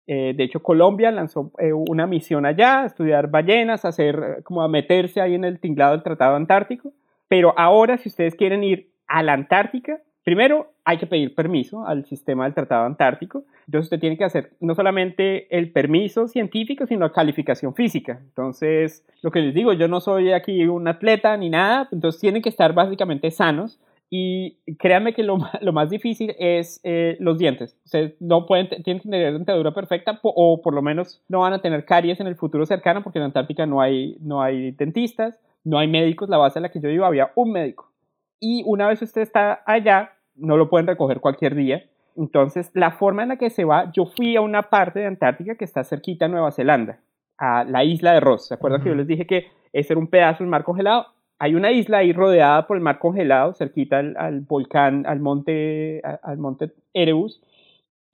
Eh, 0.07 0.35
de 0.37 0.45
hecho, 0.45 0.63
Colombia 0.63 1.11
lanzó 1.11 1.53
eh, 1.59 1.73
una 1.73 2.07
misión 2.07 2.45
allá, 2.47 2.83
a 2.83 2.87
estudiar 2.87 3.31
ballenas, 3.31 3.85
a 3.85 3.89
hacer, 3.89 4.41
como 4.45 4.63
a 4.63 4.69
meterse 4.69 5.21
ahí 5.21 5.35
en 5.35 5.45
el 5.45 5.61
tinglado 5.61 5.93
del 5.93 6.03
Tratado 6.03 6.37
Antártico. 6.37 6.93
Pero 7.29 7.55
ahora, 7.57 7.99
si 7.99 8.09
ustedes 8.09 8.35
quieren 8.35 8.65
ir 8.65 8.91
a 9.07 9.23
la 9.23 9.35
Antártica, 9.35 10.01
primero 10.25 10.73
hay 10.85 10.99
que 10.99 11.07
pedir 11.07 11.35
permiso 11.35 11.87
al 11.87 12.05
sistema 12.07 12.45
del 12.45 12.55
Tratado 12.55 12.85
Antártico. 12.85 13.45
Entonces, 13.67 13.87
usted 13.87 14.01
tiene 14.01 14.19
que 14.19 14.25
hacer 14.25 14.53
no 14.61 14.75
solamente 14.75 15.57
el 15.57 15.71
permiso 15.71 16.27
científico, 16.27 16.87
sino 16.87 17.07
la 17.07 17.13
calificación 17.13 17.75
física. 17.75 18.19
Entonces, 18.21 19.07
lo 19.23 19.31
que 19.31 19.41
les 19.41 19.55
digo, 19.55 19.73
yo 19.73 19.87
no 19.89 20.01
soy 20.01 20.33
aquí 20.33 20.67
un 20.67 20.89
atleta 20.89 21.37
ni 21.37 21.49
nada, 21.49 21.89
entonces 21.93 22.21
tienen 22.21 22.43
que 22.43 22.49
estar 22.49 22.75
básicamente 22.75 23.31
sanos 23.31 23.81
y 24.15 24.59
créanme 24.79 25.15
que 25.15 25.23
lo, 25.23 25.39
lo 25.63 25.73
más 25.73 25.89
difícil 25.89 26.37
es 26.39 26.81
eh, 26.85 27.17
los 27.19 27.39
dientes. 27.39 27.79
Ustedes 27.87 28.15
no 28.21 28.45
pueden, 28.45 28.69
tienen 28.69 29.01
que 29.01 29.09
tener 29.09 29.33
dentadura 29.33 29.73
perfecta 29.73 30.21
o 30.23 30.61
por 30.61 30.75
lo 30.75 30.83
menos 30.83 31.23
no 31.31 31.41
van 31.41 31.55
a 31.55 31.63
tener 31.63 31.87
caries 31.87 32.21
en 32.21 32.27
el 32.27 32.37
futuro 32.37 32.67
cercano 32.67 33.03
porque 33.03 33.19
en 33.19 33.25
Antártica 33.25 33.65
no 33.65 33.81
hay, 33.81 34.19
no 34.21 34.43
hay 34.43 34.73
dentistas, 34.73 35.41
no 35.65 35.79
hay 35.79 35.89
médicos. 35.89 36.29
La 36.29 36.37
base 36.37 36.59
en 36.59 36.65
la 36.65 36.69
que 36.69 36.79
yo 36.79 36.91
vivo 36.91 37.07
había 37.07 37.33
un 37.37 37.53
médico. 37.53 37.91
Y 38.39 38.63
una 38.67 38.87
vez 38.87 39.01
usted 39.01 39.23
está 39.23 39.63
allá, 39.65 40.13
no 40.37 40.59
lo 40.59 40.69
pueden 40.69 40.87
recoger 40.87 41.21
cualquier 41.21 41.55
día. 41.55 41.83
Entonces, 42.15 42.71
la 42.75 42.91
forma 42.91 43.23
en 43.23 43.31
la 43.31 43.37
que 43.39 43.49
se 43.49 43.65
va, 43.65 43.91
yo 43.93 44.05
fui 44.05 44.37
a 44.37 44.43
una 44.43 44.65
parte 44.65 45.01
de 45.01 45.07
Antártica 45.07 45.55
que 45.55 45.65
está 45.65 45.85
cerquita 45.85 46.27
a 46.27 46.29
Nueva 46.29 46.53
Zelanda, 46.53 47.01
a 47.39 47.65
la 47.65 47.83
isla 47.83 48.13
de 48.13 48.21
Ross. 48.21 48.49
¿Se 48.49 48.53
acuerdan 48.53 48.83
que 48.83 48.91
yo 48.91 48.95
les 48.95 49.07
dije 49.07 49.27
que 49.27 49.47
ese 49.73 49.95
era 49.95 50.01
un 50.01 50.09
pedazo 50.09 50.45
del 50.45 50.51
mar 50.51 50.65
congelado? 50.65 51.07
Hay 51.43 51.57
una 51.57 51.73
isla 51.73 51.99
ahí 51.99 52.13
rodeada 52.13 52.69
por 52.69 52.77
el 52.77 52.85
mar 52.85 53.01
congelado, 53.01 53.53
cerquita 53.55 53.99
al, 53.99 54.43
volcán, 54.43 55.05
al 55.07 55.19
monte, 55.19 56.01
al 56.23 56.39
monte 56.39 56.71
Erebus. 56.95 57.43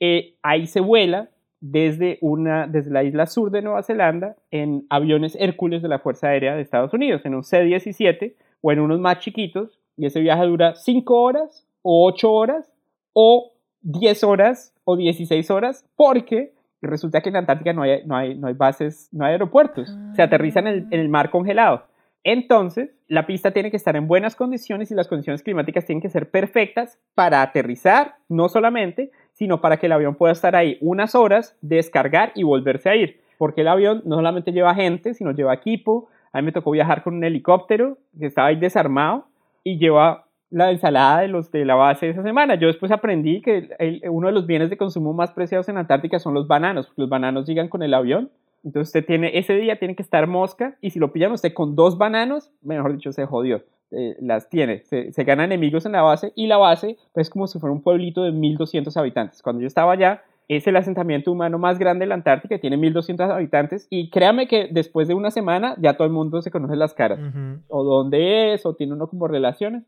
Eh, 0.00 0.36
ahí 0.42 0.66
se 0.66 0.80
vuela 0.80 1.28
desde, 1.60 2.16
una, 2.22 2.66
desde 2.66 2.90
la 2.90 3.04
isla 3.04 3.26
sur 3.26 3.50
de 3.50 3.60
Nueva 3.60 3.82
Zelanda 3.82 4.36
en 4.50 4.86
aviones 4.88 5.36
Hércules 5.38 5.82
de 5.82 5.88
la 5.88 5.98
Fuerza 5.98 6.28
Aérea 6.28 6.54
de 6.54 6.62
Estados 6.62 6.94
Unidos, 6.94 7.20
en 7.26 7.34
un 7.34 7.44
C-17 7.44 8.32
o 8.62 8.72
en 8.72 8.80
unos 8.80 8.98
más 8.98 9.18
chiquitos, 9.18 9.78
y 9.98 10.06
ese 10.06 10.20
viaje 10.20 10.46
dura 10.46 10.74
5 10.74 11.22
horas 11.22 11.66
o 11.82 12.06
8 12.06 12.32
horas 12.32 12.72
o 13.12 13.52
10 13.82 14.24
horas 14.24 14.72
o 14.84 14.96
16 14.96 15.50
horas, 15.50 15.84
porque 15.96 16.54
resulta 16.80 17.20
que 17.20 17.28
en 17.28 17.36
Antártica 17.36 17.74
no 17.74 17.82
hay, 17.82 18.06
no 18.06 18.16
hay, 18.16 18.34
no 18.38 18.46
hay 18.46 18.54
bases, 18.54 19.10
no 19.12 19.26
hay 19.26 19.32
aeropuertos, 19.32 19.94
se 20.16 20.22
aterrizan 20.22 20.66
en 20.66 20.72
el, 20.72 20.86
en 20.90 21.00
el 21.00 21.10
mar 21.10 21.28
congelado. 21.28 21.82
Entonces, 22.24 22.90
la 23.06 23.26
pista 23.26 23.52
tiene 23.52 23.70
que 23.70 23.76
estar 23.76 23.96
en 23.96 24.08
buenas 24.08 24.36
condiciones 24.36 24.90
y 24.90 24.94
las 24.94 25.08
condiciones 25.08 25.42
climáticas 25.42 25.86
tienen 25.86 26.02
que 26.02 26.10
ser 26.10 26.30
perfectas 26.30 26.98
para 27.14 27.42
aterrizar, 27.42 28.16
no 28.28 28.48
solamente, 28.48 29.10
sino 29.32 29.60
para 29.60 29.78
que 29.78 29.86
el 29.86 29.92
avión 29.92 30.16
pueda 30.16 30.32
estar 30.32 30.56
ahí 30.56 30.78
unas 30.80 31.14
horas, 31.14 31.56
descargar 31.62 32.32
y 32.34 32.42
volverse 32.42 32.90
a 32.90 32.96
ir. 32.96 33.20
Porque 33.38 33.60
el 33.60 33.68
avión 33.68 34.02
no 34.04 34.16
solamente 34.16 34.52
lleva 34.52 34.74
gente, 34.74 35.14
sino 35.14 35.30
lleva 35.30 35.54
equipo. 35.54 36.08
A 36.32 36.40
mí 36.40 36.46
me 36.46 36.52
tocó 36.52 36.72
viajar 36.72 37.02
con 37.02 37.14
un 37.14 37.24
helicóptero 37.24 37.98
que 38.18 38.26
estaba 38.26 38.48
ahí 38.48 38.56
desarmado 38.56 39.26
y 39.62 39.78
lleva 39.78 40.26
la 40.50 40.70
ensalada 40.70 41.20
de 41.20 41.28
los 41.28 41.50
de 41.52 41.64
la 41.64 41.74
base 41.74 42.06
de 42.06 42.12
esa 42.12 42.22
semana. 42.22 42.56
Yo 42.56 42.66
después 42.66 42.90
aprendí 42.90 43.42
que 43.42 43.70
uno 44.10 44.28
de 44.28 44.32
los 44.32 44.46
bienes 44.46 44.70
de 44.70 44.76
consumo 44.76 45.12
más 45.12 45.32
preciados 45.32 45.68
en 45.68 45.76
Antártica 45.76 46.18
son 46.18 46.34
los 46.34 46.48
bananos. 46.48 46.92
Los 46.96 47.08
bananos 47.08 47.46
llegan 47.46 47.68
con 47.68 47.82
el 47.82 47.94
avión. 47.94 48.30
Entonces 48.64 48.88
usted 48.88 49.06
tiene, 49.06 49.38
ese 49.38 49.54
día 49.54 49.78
tiene 49.78 49.94
que 49.94 50.02
estar 50.02 50.26
mosca 50.26 50.76
y 50.80 50.90
si 50.90 50.98
lo 50.98 51.12
pillan 51.12 51.32
usted 51.32 51.52
con 51.52 51.76
dos 51.76 51.98
bananos, 51.98 52.52
mejor 52.62 52.92
dicho, 52.92 53.12
se 53.12 53.26
jodió. 53.26 53.62
Eh, 53.90 54.16
las 54.20 54.50
tiene. 54.50 54.84
Se, 54.84 55.12
se 55.12 55.24
gana 55.24 55.44
enemigos 55.44 55.86
en 55.86 55.92
la 55.92 56.02
base 56.02 56.32
y 56.34 56.46
la 56.46 56.58
base 56.58 56.98
pues 57.14 57.30
como 57.30 57.46
si 57.46 57.58
fuera 57.58 57.72
un 57.72 57.82
pueblito 57.82 58.22
de 58.22 58.32
1200 58.32 58.94
habitantes. 58.96 59.42
Cuando 59.42 59.62
yo 59.62 59.66
estaba 59.66 59.92
allá, 59.92 60.22
es 60.48 60.66
el 60.66 60.76
asentamiento 60.76 61.30
humano 61.30 61.58
más 61.58 61.78
grande 61.78 62.04
de 62.04 62.08
la 62.08 62.14
Antártica, 62.14 62.58
tiene 62.58 62.78
1200 62.78 63.30
habitantes 63.30 63.86
y 63.90 64.10
créame 64.10 64.48
que 64.48 64.68
después 64.70 65.06
de 65.06 65.14
una 65.14 65.30
semana 65.30 65.76
ya 65.78 65.96
todo 65.96 66.06
el 66.06 66.12
mundo 66.12 66.40
se 66.40 66.50
conoce 66.50 66.74
las 66.74 66.94
caras. 66.94 67.20
O 67.68 67.84
dónde 67.84 68.54
es, 68.54 68.64
o 68.64 68.74
tiene 68.74 68.94
uno 68.94 69.08
como 69.08 69.28
relaciones. 69.28 69.84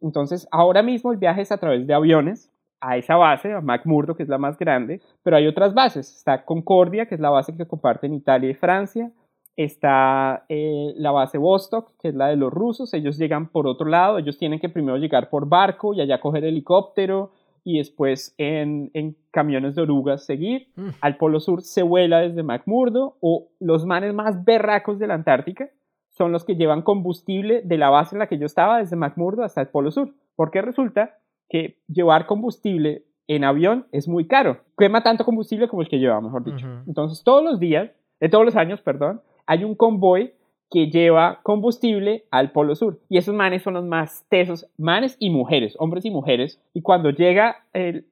Entonces, 0.00 0.46
ahora 0.52 0.82
mismo 0.82 1.12
el 1.12 1.18
viaje 1.18 1.42
es 1.42 1.50
a 1.50 1.58
través 1.58 1.86
de 1.86 1.94
aviones 1.94 2.52
a 2.86 2.96
esa 2.96 3.16
base, 3.16 3.52
a 3.52 3.60
McMurdo, 3.60 4.14
que 4.14 4.22
es 4.22 4.28
la 4.28 4.38
más 4.38 4.58
grande, 4.58 5.00
pero 5.22 5.36
hay 5.36 5.46
otras 5.46 5.74
bases. 5.74 6.16
Está 6.16 6.44
Concordia, 6.44 7.06
que 7.06 7.14
es 7.14 7.20
la 7.20 7.30
base 7.30 7.56
que 7.56 7.66
comparten 7.66 8.14
Italia 8.14 8.50
y 8.50 8.54
Francia 8.54 9.10
está 9.56 10.44
eh, 10.48 10.94
la 10.96 11.12
base 11.12 11.38
Vostok, 11.38 11.92
que 12.00 12.08
es 12.08 12.14
la 12.14 12.28
de 12.28 12.36
los 12.36 12.52
rusos, 12.52 12.92
ellos 12.94 13.18
llegan 13.18 13.48
por 13.48 13.66
otro 13.66 13.86
lado, 13.86 14.18
ellos 14.18 14.38
tienen 14.38 14.58
que 14.58 14.68
primero 14.68 14.98
llegar 14.98 15.30
por 15.30 15.48
barco 15.48 15.94
y 15.94 16.00
allá 16.00 16.20
coger 16.20 16.44
helicóptero 16.44 17.30
y 17.62 17.78
después 17.78 18.34
en, 18.36 18.90
camiones 19.30 19.74
de 19.74 19.82
orugas 19.82 20.24
seguir. 20.24 20.68
Mm. 20.76 20.88
Al 21.00 21.16
Polo 21.16 21.40
Sur 21.40 21.62
se 21.62 21.82
vuela 21.82 22.20
desde 22.20 22.42
McMurdo 22.42 23.16
o 23.20 23.48
los 23.60 23.86
manes 23.86 24.12
más 24.12 24.44
berracos 24.44 24.98
de 24.98 25.06
la 25.06 25.14
Antártica 25.14 25.70
son 26.10 26.30
los 26.30 26.44
que 26.44 26.56
llevan 26.56 26.82
combustible 26.82 27.62
de 27.62 27.78
la 27.78 27.90
base 27.90 28.14
en 28.14 28.20
la 28.20 28.28
que 28.28 28.38
yo 28.38 28.46
estaba 28.46 28.78
desde 28.78 28.96
McMurdo 28.96 29.42
hasta 29.42 29.60
el 29.60 29.68
Polo 29.68 29.90
Sur, 29.90 30.14
porque 30.36 30.62
resulta 30.62 31.16
que 31.48 31.78
llevar 31.88 32.26
combustible 32.26 33.04
en 33.26 33.44
avión 33.44 33.86
es 33.92 34.08
muy 34.08 34.26
caro, 34.26 34.58
quema 34.76 35.02
tanto 35.02 35.24
combustible 35.24 35.68
como 35.68 35.82
el 35.82 35.88
que 35.88 35.98
lleva, 35.98 36.20
mejor 36.20 36.44
dicho. 36.44 36.66
Entonces 36.86 37.22
todos 37.24 37.42
los 37.42 37.58
días, 37.58 37.90
de 38.20 38.28
todos 38.28 38.44
los 38.44 38.56
años, 38.56 38.80
perdón, 38.80 39.20
hay 39.46 39.64
un 39.64 39.74
convoy 39.74 40.34
que 40.70 40.90
lleva 40.90 41.40
combustible 41.42 42.24
al 42.30 42.50
Polo 42.50 42.74
Sur. 42.74 42.98
Y 43.08 43.18
esos 43.18 43.34
manes 43.34 43.62
son 43.62 43.74
los 43.74 43.84
más 43.84 44.26
tesos, 44.28 44.66
manes 44.76 45.16
y 45.20 45.30
mujeres, 45.30 45.76
hombres 45.78 46.04
y 46.04 46.10
mujeres. 46.10 46.60
Y 46.72 46.82
cuando 46.82 47.10
llega 47.10 47.64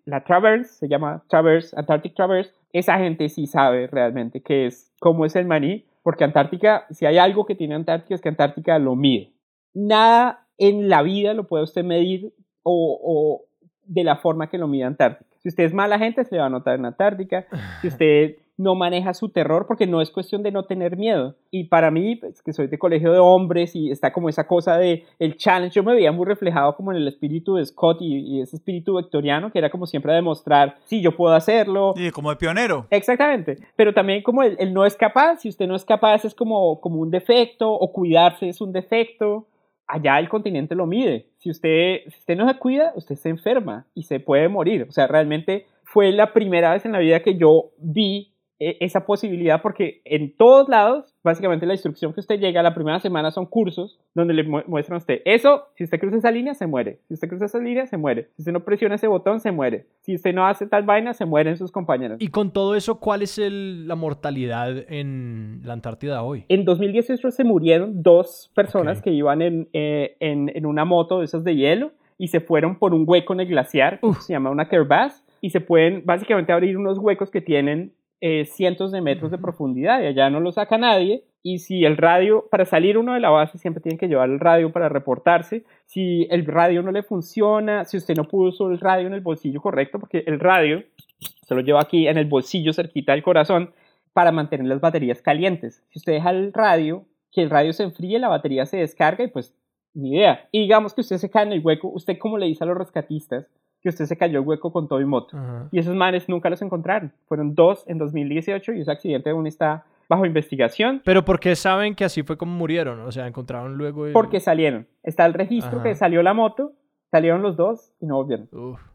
la 0.05 0.23
Traverse, 0.23 0.75
se 0.75 0.89
llama 0.89 1.25
Traverse, 1.29 1.75
Antarctic 1.77 2.15
Traverse, 2.15 2.53
esa 2.73 2.99
gente 2.99 3.29
sí 3.29 3.47
sabe 3.47 3.89
realmente 3.89 4.43
qué 4.43 4.67
es, 4.67 4.93
cómo 5.01 5.25
es 5.25 5.35
el 5.35 5.47
maní, 5.47 5.85
porque 6.03 6.25
Antártica, 6.25 6.87
si 6.91 7.05
hay 7.05 7.19
algo 7.19 7.47
que 7.47 7.55
tiene 7.55 7.75
Antártica 7.75 8.15
es 8.15 8.21
que 8.21 8.29
Antártica 8.29 8.79
lo 8.79 8.95
mide. 8.97 9.33
Nada 9.75 10.47
en 10.57 10.89
la 10.89 11.03
vida 11.03 11.35
lo 11.35 11.49
puede 11.49 11.65
usted 11.65 11.85
medir 11.85 12.33
o, 12.63 12.99
o 13.03 13.45
de 13.85 14.05
la 14.05 14.17
forma 14.17 14.49
que 14.49 14.59
lo 14.59 14.69
mide 14.69 14.85
Antártica. 14.85 15.31
Si 15.39 15.49
usted 15.49 15.65
es 15.65 15.75
mala 15.75 15.99
gente, 15.99 16.25
se 16.25 16.37
le 16.37 16.41
va 16.41 16.47
a 16.47 16.51
notar 16.51 16.79
en 16.79 16.87
Antártica. 16.87 17.47
Si 17.81 17.89
usted 17.89 18.37
no 18.57 18.75
maneja 18.75 19.15
su 19.15 19.31
terror 19.31 19.67
porque 19.67 19.87
no 19.87 20.01
es 20.01 20.11
cuestión 20.11 20.43
de 20.43 20.53
no 20.53 20.65
tener 20.65 20.97
miedo. 20.97 21.35
Y 21.51 21.65
para 21.65 21.91
mí, 21.91 22.17
pues, 22.17 22.43
que 22.43 22.53
soy 22.53 22.69
de 22.69 22.79
colegio 22.79 23.13
de 23.13 23.19
hombres 23.19 23.75
y 23.75 23.91
está 23.91 24.13
como 24.13 24.29
esa 24.29 24.47
cosa 24.47 24.77
de 24.77 25.05
el 25.19 25.37
challenge, 25.37 25.75
yo 25.75 25.83
me 25.83 25.95
veía 25.95 26.13
muy 26.13 26.27
reflejado 26.27 26.77
como 26.77 26.93
en 26.93 26.99
el 26.99 27.09
espíritu 27.09 27.57
de 27.57 27.67
Scott 27.67 27.99
y, 28.01 28.41
ese 28.41 28.57
espíritu 28.57 28.97
victoriano 28.97 29.51
que 29.51 29.59
era 29.59 29.71
como 29.71 29.87
siempre 29.87 30.13
demostrar, 30.13 30.77
sí, 30.85 31.01
yo 31.03 31.17
puedo 31.17 31.35
hacerlo. 31.35 31.95
Y 31.97 32.11
como 32.11 32.31
de 32.31 32.37
pionero. 32.37 32.87
Exactamente. 32.91 33.59
Pero 33.77 33.93
también 33.93 34.23
como 34.23 34.43
el, 34.43 34.73
no 34.73 34.85
es 34.85 34.97
capaz, 34.97 35.39
si 35.41 35.49
usted 35.49 35.67
no 35.67 35.75
es 35.75 35.85
capaz 35.85 36.25
es 36.25 36.35
como, 36.35 36.81
como 36.81 37.01
un 37.01 37.11
defecto 37.11 37.73
o 37.73 37.93
cuidarse 37.93 38.49
es 38.49 38.61
un 38.61 38.73
defecto. 38.73 39.47
Allá 39.93 40.19
el 40.19 40.31
continente 40.31 40.75
lo 40.75 40.87
mide. 40.87 41.27
Si 41.37 41.51
usted, 41.51 42.07
usted 42.07 42.35
no 42.35 42.49
se 42.49 42.59
cuida, 42.59 42.95
usted 42.97 43.15
se 43.15 43.29
enferma 43.29 43.85
y 43.95 44.05
se 44.05 44.21
puede 44.21 44.49
morir. 44.49 44.87
O 44.89 44.91
sea, 44.91 45.07
realmente 45.07 45.67
fue 45.85 46.13
la 46.13 46.33
primera 46.33 46.73
vez 46.73 46.87
en 46.87 46.93
la 46.93 46.99
vida 46.99 47.21
que 47.21 47.37
yo 47.37 47.73
vi 47.77 48.32
esa 48.81 49.05
posibilidad 49.07 49.61
porque 49.63 50.03
en 50.05 50.37
todos 50.37 50.69
lados, 50.69 51.15
básicamente 51.25 51.67
la 51.67 51.75
instrucción 51.75 52.13
que 52.13 52.21
usted 52.21 52.39
llega 52.39 52.63
la 52.63 52.75
primera 52.75 53.01
semana 53.01 53.31
son 53.31 53.47
cursos 53.47 53.99
donde 54.15 54.35
le 54.35 54.45
muestran 54.45 54.97
a 54.97 54.99
usted 54.99 55.21
eso, 55.25 55.65
si 55.75 55.85
usted 55.85 55.99
cruza 55.99 56.19
esa 56.19 56.31
línea 56.31 56.55
se 56.55 56.67
muere, 56.67 57.01
si 57.09 57.15
usted 57.15 57.29
cruza 57.29 57.47
esa 57.47 57.59
línea 57.59 57.87
se 57.87 57.97
muere, 57.97 58.29
si 58.37 58.43
usted 58.43 58.53
no 58.53 58.65
presiona 58.65 58.95
ese 58.95 59.09
botón 59.09 59.41
se 59.41 59.51
muere, 59.51 59.87
si 60.01 60.15
usted 60.15 60.33
no 60.33 60.47
hace 60.47 60.67
tal 60.67 60.85
vaina 60.85 61.15
se 61.15 61.25
mueren 61.25 61.57
sus 61.57 61.73
compañeros. 61.73 62.19
Y 62.21 62.29
con 62.29 62.53
todo 62.53 62.77
eso, 62.77 63.01
¿cuál 63.01 63.23
es 63.23 63.39
la 63.39 63.95
mortalidad 63.97 64.73
en 64.89 65.61
la 65.65 65.73
Antártida 65.73 66.23
hoy? 66.23 66.45
En 66.49 66.65
2018 66.65 67.31
se 67.31 67.45
murieron 67.45 68.03
dos 68.03 68.51
personas 68.55 69.03
que 69.03 69.11
iban 69.11 69.43
en, 69.43 69.69
eh, 69.73 70.17
en, 70.21 70.51
en, 70.55 70.67
una 70.67 70.85
moto 70.85 71.19
de 71.19 71.25
esas 71.25 71.45
de 71.45 71.57
hielo 71.57 71.93
y 72.19 72.29
se 72.29 72.41
fueron 72.41 72.79
por 72.79 72.95
un 72.95 73.05
hueco 73.07 73.33
en 73.33 73.41
el 73.41 73.49
glaciar, 73.49 74.01
se 74.21 74.33
llama 74.33 74.51
una 74.51 74.69
crevasse, 74.69 75.25
y 75.41 75.51
se 75.51 75.61
pueden 75.61 76.03
básicamente 76.07 76.53
abrir 76.53 76.79
unos 76.79 76.99
huecos 76.99 77.31
que 77.31 77.41
tienen 77.41 77.93
eh, 78.25 78.45
cientos 78.45 78.93
de 78.93 79.01
metros 79.01 79.33
de 79.33 79.39
profundidad 79.39 80.01
y 80.01 80.07
allá 80.07 80.31
no 80.31 80.39
lo 80.39 80.53
saca 80.53 80.79
nadie. 80.79 81.25
Y 81.43 81.59
si 81.59 81.85
el 81.85 81.97
radio, 81.97 82.47
para 82.53 82.65
salir 82.65 82.97
uno 82.97 83.15
de 83.15 83.21
la 83.21 83.31
base, 83.31 83.59
siempre 83.59 83.83
tiene 83.83 83.99
que 83.99 84.07
llevar 84.07 84.31
el 84.31 84.39
radio 84.39 84.71
para 84.71 84.89
reportarse. 84.89 85.65
Si 85.87 86.29
el 86.31 86.47
radio 86.47 86.83
no 86.83 86.93
le 86.93 87.03
funciona, 87.03 87.85
si 87.85 87.97
usted 87.97 88.15
no 88.15 88.29
puso 88.29 88.71
el 88.71 88.79
radio 88.79 89.09
en 89.09 89.15
el 89.15 89.23
bolsillo 89.23 89.61
correcto, 89.61 89.99
porque 89.99 90.23
el 90.25 90.39
radio 90.39 90.85
se 91.19 91.55
lo 91.57 91.63
lleva 91.63 91.83
aquí 91.83 92.07
en 92.07 92.17
el 92.17 92.27
bolsillo 92.27 92.73
cerquita 92.73 93.11
del 93.11 93.25
corazón 93.25 93.73
para 94.13 94.31
mantener 94.31 94.69
las 94.69 94.81
baterías 94.81 95.21
calientes. 95.21 95.83
Si 95.91 95.99
usted 95.99 96.13
deja 96.13 96.31
el 96.31 96.53
radio, 96.53 97.05
que 97.33 97.43
el 97.43 97.51
radio 97.51 97.73
se 97.73 97.83
enfríe, 97.83 98.21
la 98.21 98.29
batería 98.29 98.67
se 98.67 98.77
descarga 98.77 99.25
y 99.25 99.29
pues 99.29 99.53
ni 99.95 100.17
idea. 100.17 100.49
Y 100.53 100.61
digamos 100.61 100.95
que 100.95 101.01
usted 101.01 101.17
se 101.17 101.29
cae 101.29 101.43
en 101.43 101.55
el 101.55 101.61
hueco, 101.65 101.89
usted 101.89 102.19
como 102.19 102.39
le 102.39 102.47
dice 102.47 102.63
a 102.63 102.69
los 102.69 102.79
rescatistas, 102.79 103.49
que 103.83 103.89
usted 103.89 104.07
se 104.07 104.17
cayó 104.17 104.39
el 104.39 104.47
hueco 104.47 104.73
con 104.73 104.89
todo 104.89 105.01
y 105.01 105.05
moto. 105.05 105.37
Y 105.71 105.79
esos 105.79 105.95
manes 105.95 106.29
nunca 106.29 106.49
los 106.49 106.63
encontraron. 106.63 107.13
Fueron 107.27 107.55
dos 107.55 107.85
en 107.89 107.99
2018 107.99 108.73
y 108.75 108.81
ese 108.81 108.91
accidente 108.91 109.31
aún 109.31 109.47
está 109.47 109.85
bajo 110.09 110.25
investigación. 110.27 111.03
Pero 111.05 111.25
¿por 111.25 111.41
qué 111.41 111.57
saben 111.57 111.95
que 111.95 112.05
así 112.05 112.23
fue 112.23 112.37
como 112.37 112.55
murieron? 112.55 113.01
O 113.01 113.11
sea, 113.11 113.27
encontraron 113.27 113.77
luego... 113.77 114.07
Porque 114.13 114.41
salieron. 114.41 114.87
Está 115.03 115.27
el 115.27 115.35
registro 115.35 115.83
que 115.83 115.95
salió 115.95 116.23
la 116.23 116.35
moto, 116.35 116.73
salieron 117.11 117.43
los 117.43 117.57
dos 117.57 117.93
y 118.01 118.07
no 118.07 118.17
volvieron. 118.17 118.49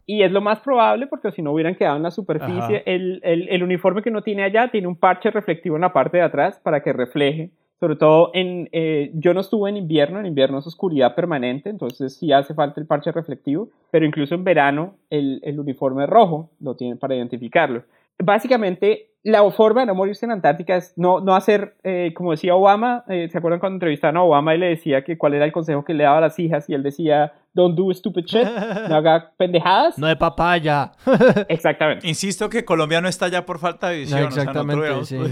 Y 0.05 0.23
es 0.23 0.31
lo 0.31 0.41
más 0.41 0.59
probable 0.61 1.07
porque 1.07 1.31
si 1.31 1.41
no 1.41 1.51
hubieran 1.51 1.75
quedado 1.75 1.97
en 1.97 2.03
la 2.03 2.11
superficie, 2.11 2.83
el, 2.85 3.19
el, 3.23 3.49
el 3.49 3.63
uniforme 3.63 4.01
que 4.01 4.09
uno 4.09 4.21
tiene 4.21 4.43
allá 4.43 4.69
tiene 4.71 4.87
un 4.87 4.95
parche 4.95 5.31
reflectivo 5.31 5.75
en 5.75 5.81
la 5.81 5.91
parte 5.91 6.17
de 6.17 6.23
atrás 6.23 6.59
para 6.63 6.81
que 6.81 6.93
refleje 6.93 7.51
sobre 7.79 7.95
todo 7.95 8.31
en, 8.33 8.69
eh, 8.71 9.11
yo 9.13 9.33
no 9.33 9.41
estuve 9.41 9.69
en 9.69 9.77
invierno, 9.77 10.19
en 10.19 10.25
invierno 10.25 10.59
es 10.59 10.67
oscuridad 10.67 11.15
permanente, 11.15 11.69
entonces 11.69 12.17
sí 12.17 12.31
hace 12.31 12.53
falta 12.53 12.79
el 12.79 12.87
parche 12.87 13.11
reflectivo, 13.11 13.69
pero 13.91 14.05
incluso 14.05 14.35
en 14.35 14.43
verano 14.43 14.95
el, 15.09 15.39
el 15.43 15.59
uniforme 15.59 16.05
rojo 16.05 16.49
lo 16.59 16.75
tienen 16.75 16.97
para 16.97 17.15
identificarlo. 17.15 17.83
Básicamente, 18.19 19.11
la 19.23 19.49
forma 19.51 19.81
de 19.81 19.87
no 19.87 19.95
morirse 19.95 20.25
en 20.25 20.31
Antártica 20.31 20.77
es 20.77 20.93
no, 20.95 21.19
no 21.19 21.35
hacer, 21.35 21.75
eh, 21.83 22.13
como 22.15 22.31
decía 22.31 22.55
Obama, 22.55 23.03
eh, 23.09 23.27
¿se 23.29 23.37
acuerdan 23.37 23.59
cuando 23.59 23.75
entrevistaron 23.75 24.17
a 24.17 24.23
Obama 24.23 24.55
y 24.55 24.57
le 24.57 24.67
decía 24.67 25.03
que 25.03 25.17
cuál 25.17 25.33
era 25.33 25.45
el 25.45 25.51
consejo 25.51 25.83
que 25.83 25.93
le 25.93 26.05
daba 26.05 26.19
a 26.19 26.21
las 26.21 26.39
hijas? 26.39 26.69
Y 26.69 26.73
él 26.73 26.81
decía, 26.81 27.33
don't 27.53 27.77
do 27.77 27.93
stupid 27.93 28.23
shit, 28.23 28.47
no 28.87 28.95
haga 28.95 29.33
pendejadas. 29.37 29.99
No 29.99 30.07
de 30.07 30.15
papaya. 30.15 30.93
Exactamente. 31.49 32.07
Insisto 32.07 32.49
que 32.49 32.63
Colombia 32.63 33.01
no 33.01 33.07
está 33.09 33.25
allá 33.25 33.45
por 33.45 33.59
falta 33.59 33.89
de 33.89 33.99
visión. 33.99 34.23
exactamente, 34.23 34.89
o 34.89 35.03
sea, 35.03 35.19
no 35.19 35.27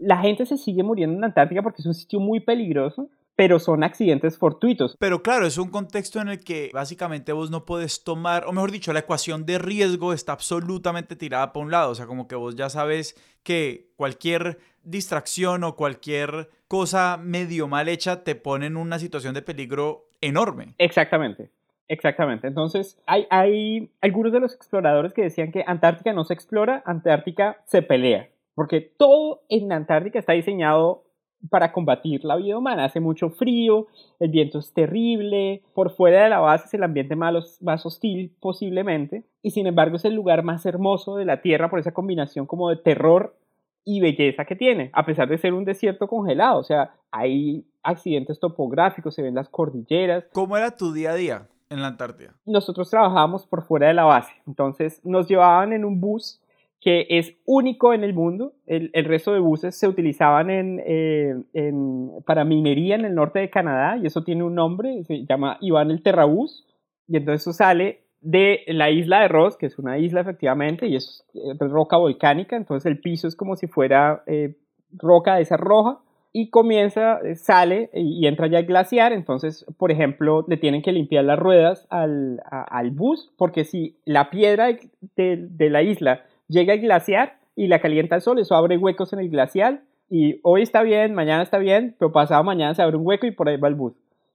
la 0.00 0.18
gente 0.18 0.46
se 0.46 0.56
sigue 0.56 0.82
muriendo 0.82 1.16
en 1.16 1.24
Antártica 1.24 1.62
porque 1.62 1.82
es 1.82 1.86
un 1.86 1.94
sitio 1.94 2.20
muy 2.20 2.40
peligroso, 2.40 3.10
pero 3.38 3.60
son 3.60 3.84
accidentes 3.84 4.36
fortuitos. 4.36 4.96
Pero 4.98 5.22
claro, 5.22 5.46
es 5.46 5.58
un 5.58 5.70
contexto 5.70 6.20
en 6.20 6.28
el 6.28 6.40
que 6.42 6.70
básicamente 6.74 7.32
vos 7.32 7.52
no 7.52 7.64
puedes 7.64 8.02
tomar, 8.02 8.44
o 8.46 8.52
mejor 8.52 8.72
dicho, 8.72 8.92
la 8.92 8.98
ecuación 8.98 9.46
de 9.46 9.58
riesgo 9.58 10.12
está 10.12 10.32
absolutamente 10.32 11.14
tirada 11.14 11.52
para 11.52 11.64
un 11.64 11.70
lado. 11.70 11.92
O 11.92 11.94
sea, 11.94 12.06
como 12.06 12.26
que 12.26 12.34
vos 12.34 12.56
ya 12.56 12.68
sabes 12.68 13.14
que 13.44 13.92
cualquier 13.94 14.58
distracción 14.82 15.62
o 15.62 15.76
cualquier 15.76 16.50
cosa 16.66 17.16
medio 17.16 17.68
mal 17.68 17.88
hecha 17.88 18.24
te 18.24 18.34
pone 18.34 18.66
en 18.66 18.76
una 18.76 18.98
situación 18.98 19.34
de 19.34 19.42
peligro 19.42 20.08
enorme. 20.20 20.74
Exactamente. 20.78 21.50
Exactamente. 21.86 22.46
Entonces, 22.46 23.00
hay, 23.06 23.26
hay 23.30 23.90
algunos 24.00 24.32
de 24.32 24.40
los 24.40 24.54
exploradores 24.54 25.14
que 25.14 25.22
decían 25.22 25.52
que 25.52 25.64
Antártica 25.66 26.12
no 26.12 26.24
se 26.24 26.34
explora, 26.34 26.82
Antártica 26.84 27.62
se 27.64 27.82
pelea, 27.82 28.28
porque 28.58 28.80
todo 28.80 29.42
en 29.48 29.70
Antártica 29.70 30.18
está 30.18 30.32
diseñado 30.32 31.04
para 31.48 31.70
combatir 31.70 32.24
la 32.24 32.34
vida 32.34 32.58
humana. 32.58 32.86
Hace 32.86 32.98
mucho 32.98 33.30
frío, 33.30 33.86
el 34.18 34.32
viento 34.32 34.58
es 34.58 34.72
terrible, 34.72 35.62
por 35.74 35.90
fuera 35.90 36.24
de 36.24 36.30
la 36.30 36.40
base 36.40 36.64
es 36.66 36.74
el 36.74 36.82
ambiente 36.82 37.14
más, 37.14 37.62
más 37.62 37.86
hostil 37.86 38.34
posiblemente, 38.40 39.22
y 39.42 39.52
sin 39.52 39.68
embargo 39.68 39.94
es 39.94 40.04
el 40.04 40.14
lugar 40.14 40.42
más 40.42 40.66
hermoso 40.66 41.14
de 41.14 41.24
la 41.24 41.40
Tierra 41.40 41.70
por 41.70 41.78
esa 41.78 41.94
combinación 41.94 42.46
como 42.46 42.68
de 42.70 42.78
terror 42.78 43.36
y 43.84 44.00
belleza 44.00 44.44
que 44.44 44.56
tiene, 44.56 44.90
a 44.92 45.06
pesar 45.06 45.28
de 45.28 45.38
ser 45.38 45.54
un 45.54 45.64
desierto 45.64 46.08
congelado. 46.08 46.58
O 46.58 46.64
sea, 46.64 46.96
hay 47.12 47.64
accidentes 47.84 48.40
topográficos, 48.40 49.14
se 49.14 49.22
ven 49.22 49.36
las 49.36 49.48
cordilleras. 49.48 50.24
¿Cómo 50.32 50.56
era 50.56 50.74
tu 50.74 50.92
día 50.92 51.12
a 51.12 51.14
día 51.14 51.48
en 51.70 51.80
la 51.80 51.86
Antártida? 51.86 52.34
Nosotros 52.44 52.90
trabajábamos 52.90 53.46
por 53.46 53.62
fuera 53.62 53.86
de 53.86 53.94
la 53.94 54.02
base, 54.02 54.32
entonces 54.48 55.00
nos 55.04 55.28
llevaban 55.28 55.72
en 55.72 55.84
un 55.84 56.00
bus 56.00 56.42
que 56.80 57.06
es 57.10 57.34
único 57.44 57.92
en 57.92 58.04
el 58.04 58.14
mundo. 58.14 58.52
El, 58.66 58.90
resto 59.04 59.32
de 59.32 59.40
buses 59.40 59.76
se 59.76 59.88
utilizaban 59.88 60.48
eh, 60.50 61.34
en, 61.52 62.10
para 62.24 62.44
minería 62.44 62.94
en 62.94 63.04
el 63.04 63.14
norte 63.14 63.40
de 63.40 63.50
Canadá 63.50 63.96
y 63.96 64.06
eso 64.06 64.22
tiene 64.22 64.44
un 64.44 64.54
nombre, 64.54 65.02
se 65.04 65.24
llama 65.26 65.58
Iván 65.60 65.90
el 65.90 66.02
Terrabús. 66.02 66.66
Y 67.08 67.16
entonces 67.16 67.42
eso 67.42 67.52
sale 67.52 68.02
de 68.20 68.64
la 68.68 68.90
isla 68.90 69.20
de 69.20 69.28
Ross, 69.28 69.56
que 69.56 69.66
es 69.66 69.78
una 69.78 69.98
isla 69.98 70.20
efectivamente, 70.20 70.86
y 70.86 70.96
es, 70.96 71.24
roca 71.58 71.96
volcánica, 71.96 72.56
entonces 72.56 72.86
el 72.86 73.00
piso 73.00 73.28
es 73.28 73.36
como 73.36 73.56
si 73.56 73.66
fuera 73.68 74.22
eh, 74.26 74.56
roca 74.92 75.36
de 75.36 75.42
esa 75.42 75.56
roja, 75.56 76.00
y 76.32 76.50
comienza, 76.50 77.20
eh, 77.20 77.36
sale 77.36 77.90
y, 77.94 78.26
entra 78.26 78.48
ya 78.48 78.58
el 78.58 78.66
glaciar, 78.66 79.12
entonces, 79.12 79.64
por 79.78 79.90
ejemplo, 79.90 80.44
le 80.46 80.56
tienen 80.56 80.82
que 80.82 80.92
limpiar 80.92 81.24
las 81.24 81.38
ruedas 81.38 81.86
al, 81.90 82.42
al 82.50 82.90
bus, 82.90 83.32
porque 83.38 83.64
si 83.64 83.96
la 84.04 84.30
piedra 84.30 84.76
de 85.16 85.70
la 85.70 85.82
isla 85.82 86.24
llega 86.48 86.74
el 86.74 86.80
glaciar 86.80 87.38
y 87.54 87.68
la 87.68 87.80
calienta 87.80 88.16
el 88.16 88.22
sol, 88.22 88.38
eso 88.38 88.54
abre 88.54 88.76
huecos 88.76 89.12
en 89.12 89.20
el 89.20 89.28
glacial 89.28 89.82
y 90.10 90.40
hoy 90.42 90.62
está 90.62 90.82
bien, 90.82 91.14
mañana 91.14 91.42
está 91.42 91.58
bien, 91.58 91.94
pero 91.98 92.12
pasado 92.12 92.42
mañana 92.42 92.74
se 92.74 92.82
abre 92.82 92.96
un 92.96 93.06
hueco 93.06 93.26
y 93.26 93.30
por 93.30 93.48
ahí 93.48 93.56
va 93.56 93.68
el 93.68 93.74
bus. 93.74 93.94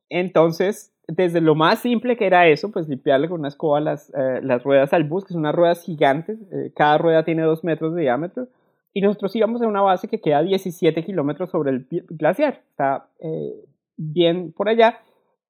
Entonces, 0.10 0.94
desde 1.08 1.42
lo 1.42 1.56
más 1.56 1.80
simple 1.80 2.16
que 2.16 2.28
era 2.28 2.48
eso, 2.48 2.72
pues 2.72 2.88
limpiarle 2.88 3.28
con 3.28 3.40
una 3.40 3.48
escoba 3.48 3.80
las, 3.80 4.10
eh, 4.16 4.40
las 4.44 4.64
ruedas 4.64 4.94
al 4.94 5.04
bus, 5.06 5.26
que 5.26 5.34
son 5.34 5.42
unas 5.42 5.56
ruedas 5.56 5.84
gigantes, 5.84 6.40
eh, 6.52 6.72
cada 6.76 6.98
rueda 6.98 7.24
tiene 7.24 7.42
dos 7.42 7.64
metros 7.64 7.96
de 7.96 8.04
diámetro, 8.04 8.48
y 8.94 9.02
nosotros 9.02 9.36
íbamos 9.36 9.62
a 9.62 9.68
una 9.68 9.82
base 9.82 10.08
que 10.08 10.22
queda 10.22 10.44
17 10.44 11.04
kilómetros 11.04 11.50
sobre 11.50 11.72
el 11.72 11.88
glaciar, 12.10 12.62
está 12.70 13.08
eh, 13.20 13.66
bien 13.98 14.52
por 14.52 14.70
allá. 14.70 15.00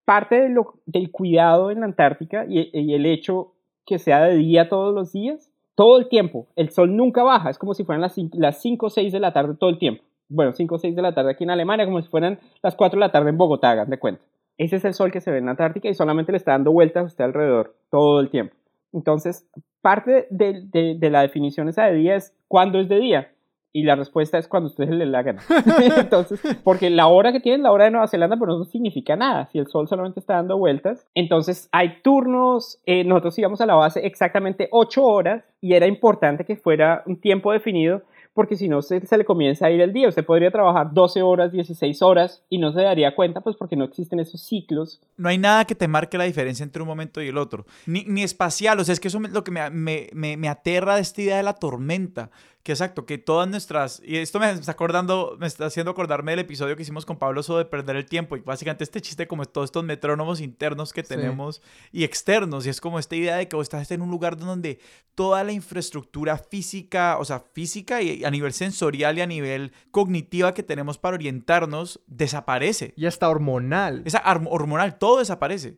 Parte 0.05 0.35
de 0.39 0.49
lo, 0.49 0.75
del 0.85 1.11
cuidado 1.11 1.71
en 1.71 1.79
la 1.79 1.85
Antártica 1.85 2.45
y, 2.47 2.69
y 2.73 2.93
el 2.93 3.05
hecho 3.05 3.53
que 3.85 3.99
sea 3.99 4.21
de 4.23 4.35
día 4.35 4.67
todos 4.67 4.93
los 4.93 5.13
días 5.13 5.52
todo 5.75 5.99
el 5.99 6.07
tiempo. 6.07 6.47
El 6.55 6.69
sol 6.69 6.95
nunca 6.95 7.23
baja, 7.23 7.49
es 7.49 7.57
como 7.57 7.73
si 7.73 7.83
fueran 7.83 8.01
las 8.33 8.61
5 8.61 8.85
o 8.85 8.89
6 8.89 9.11
de 9.11 9.19
la 9.19 9.33
tarde 9.33 9.55
todo 9.59 9.69
el 9.69 9.77
tiempo. 9.77 10.03
Bueno, 10.29 10.53
5 10.53 10.75
o 10.75 10.77
6 10.77 10.95
de 10.95 11.01
la 11.01 11.13
tarde 11.13 11.31
aquí 11.31 11.43
en 11.43 11.51
Alemania, 11.51 11.85
como 11.85 12.01
si 12.01 12.09
fueran 12.09 12.39
las 12.61 12.75
4 12.75 12.97
de 12.97 13.05
la 13.05 13.11
tarde 13.11 13.29
en 13.29 13.37
Bogotá, 13.37 13.71
hagan 13.71 13.89
de 13.89 13.99
cuenta. 13.99 14.23
Ese 14.57 14.75
es 14.75 14.85
el 14.85 14.93
sol 14.93 15.11
que 15.11 15.21
se 15.21 15.31
ve 15.31 15.39
en 15.39 15.45
la 15.45 15.51
Antártica 15.51 15.89
y 15.89 15.93
solamente 15.93 16.31
le 16.31 16.37
está 16.37 16.51
dando 16.51 16.71
vueltas 16.71 17.03
a 17.03 17.07
usted 17.07 17.23
alrededor 17.23 17.75
todo 17.89 18.19
el 18.19 18.29
tiempo. 18.29 18.55
Entonces, 18.93 19.47
parte 19.81 20.27
de, 20.29 20.61
de, 20.71 20.95
de 20.97 21.09
la 21.09 21.21
definición 21.21 21.67
esa 21.69 21.85
de 21.85 21.95
día 21.95 22.15
es 22.15 22.35
cuándo 22.47 22.79
es 22.79 22.87
de 22.87 22.99
día. 22.99 23.31
Y 23.75 23.83
la 23.83 23.95
respuesta 23.95 24.37
es 24.37 24.47
cuando 24.47 24.69
ustedes 24.69 24.91
le 24.91 25.07
la 25.07 25.23
gana. 25.23 25.41
entonces, 25.97 26.39
porque 26.63 26.91
la 26.91 27.07
hora 27.07 27.31
que 27.31 27.39
tienen, 27.39 27.63
la 27.63 27.71
hora 27.71 27.85
de 27.85 27.91
Nueva 27.91 28.07
Zelanda, 28.07 28.37
pero 28.37 28.57
no 28.57 28.65
significa 28.65 29.15
nada. 29.15 29.49
Si 29.51 29.57
el 29.57 29.67
sol 29.67 29.87
solamente 29.87 30.19
está 30.19 30.35
dando 30.35 30.57
vueltas. 30.57 31.07
Entonces, 31.15 31.69
hay 31.71 32.01
turnos. 32.03 32.79
Eh, 32.85 33.03
nosotros 33.03 33.37
íbamos 33.39 33.61
a 33.61 33.65
la 33.65 33.73
base 33.73 34.05
exactamente 34.05 34.69
8 34.71 35.03
horas 35.03 35.43
y 35.59 35.73
era 35.73 35.87
importante 35.87 36.45
que 36.45 36.55
fuera 36.55 37.01
un 37.07 37.19
tiempo 37.19 37.51
definido 37.51 38.03
porque 38.33 38.55
si 38.55 38.67
no 38.67 38.81
se, 38.81 39.05
se, 39.05 39.17
le 39.17 39.25
comienza 39.25 39.67
a 39.67 39.71
ir 39.71 39.79
el 39.81 39.93
día. 39.93 40.09
Usted 40.09 40.25
podría 40.25 40.51
trabajar 40.51 40.93
12 40.93 41.21
horas, 41.21 41.51
16 41.51 42.01
horas 42.01 42.43
y 42.49 42.57
no 42.57 42.73
se 42.73 42.81
daría 42.81 43.15
cuenta, 43.15 43.41
pues 43.41 43.55
porque 43.55 43.75
no 43.75 43.85
existen 43.85 44.19
esos 44.19 44.41
ciclos. 44.41 45.01
No 45.17 45.29
hay 45.29 45.37
nada 45.37 45.65
que 45.65 45.75
te 45.75 45.87
marque 45.87 46.17
la 46.17 46.23
diferencia 46.23 46.63
entre 46.63 46.81
un 46.81 46.87
momento 46.87 47.21
y 47.21 47.27
el 47.27 47.37
otro, 47.37 47.65
ni, 47.85 48.03
ni 48.05 48.23
espacial. 48.23 48.79
O 48.79 48.83
sea, 48.83 48.93
es 48.93 48.99
que 48.99 49.07
eso 49.07 49.19
es 49.23 49.31
lo 49.31 49.43
que 49.43 49.51
me, 49.51 49.69
me, 49.69 50.09
me, 50.13 50.37
me 50.37 50.49
aterra 50.49 50.95
de 50.95 51.01
esta 51.01 51.21
idea 51.21 51.37
de 51.37 51.43
la 51.43 51.53
tormenta 51.53 52.31
que 52.63 52.71
exacto, 52.71 53.05
que 53.05 53.17
todas 53.17 53.47
nuestras, 53.47 54.01
y 54.05 54.17
esto 54.17 54.39
me 54.39 54.49
está 54.49 54.71
acordando, 54.71 55.35
me 55.37 55.47
está 55.47 55.65
haciendo 55.65 55.91
acordarme 55.91 56.31
del 56.31 56.39
episodio 56.39 56.77
que 56.77 56.83
hicimos 56.83 57.05
con 57.05 57.17
Pablo 57.17 57.43
sobre 57.43 57.65
perder 57.65 57.97
el 57.97 58.05
tiempo, 58.05 58.37
y 58.37 58.39
básicamente 58.39 58.85
este 58.85 59.01
chiste 59.01 59.27
como 59.27 59.43
todos 59.45 59.65
estos 59.65 59.83
metrónomos 59.83 60.39
internos 60.39 60.93
que 60.93 61.03
tenemos 61.03 61.61
y 61.91 62.05
externos, 62.05 62.65
y 62.65 62.69
es 62.69 62.79
como 62.79 62.99
esta 62.99 63.17
idea 63.17 63.35
de 63.35 63.49
que 63.49 63.57
vos 63.57 63.65
estás 63.65 63.91
en 63.91 64.01
un 64.01 64.09
lugar 64.09 64.37
donde 64.37 64.79
toda 65.13 65.43
la 65.43 65.51
infraestructura 65.51 66.37
física, 66.37 67.17
o 67.19 67.25
sea, 67.25 67.41
física 67.41 68.01
y 68.01 68.23
a 68.23 68.31
nivel 68.31 68.53
sensorial 68.53 69.17
y 69.17 69.21
a 69.21 69.27
nivel 69.27 69.73
cognitiva 69.91 70.53
que 70.53 70.63
tenemos 70.63 70.97
para 70.97 71.15
orientarnos, 71.15 71.99
desaparece. 72.07 72.93
Y 72.95 73.05
hasta 73.05 73.29
hormonal. 73.29 74.03
Esa 74.05 74.23
hormonal, 74.25 74.97
todo 74.97 75.19
desaparece. 75.19 75.77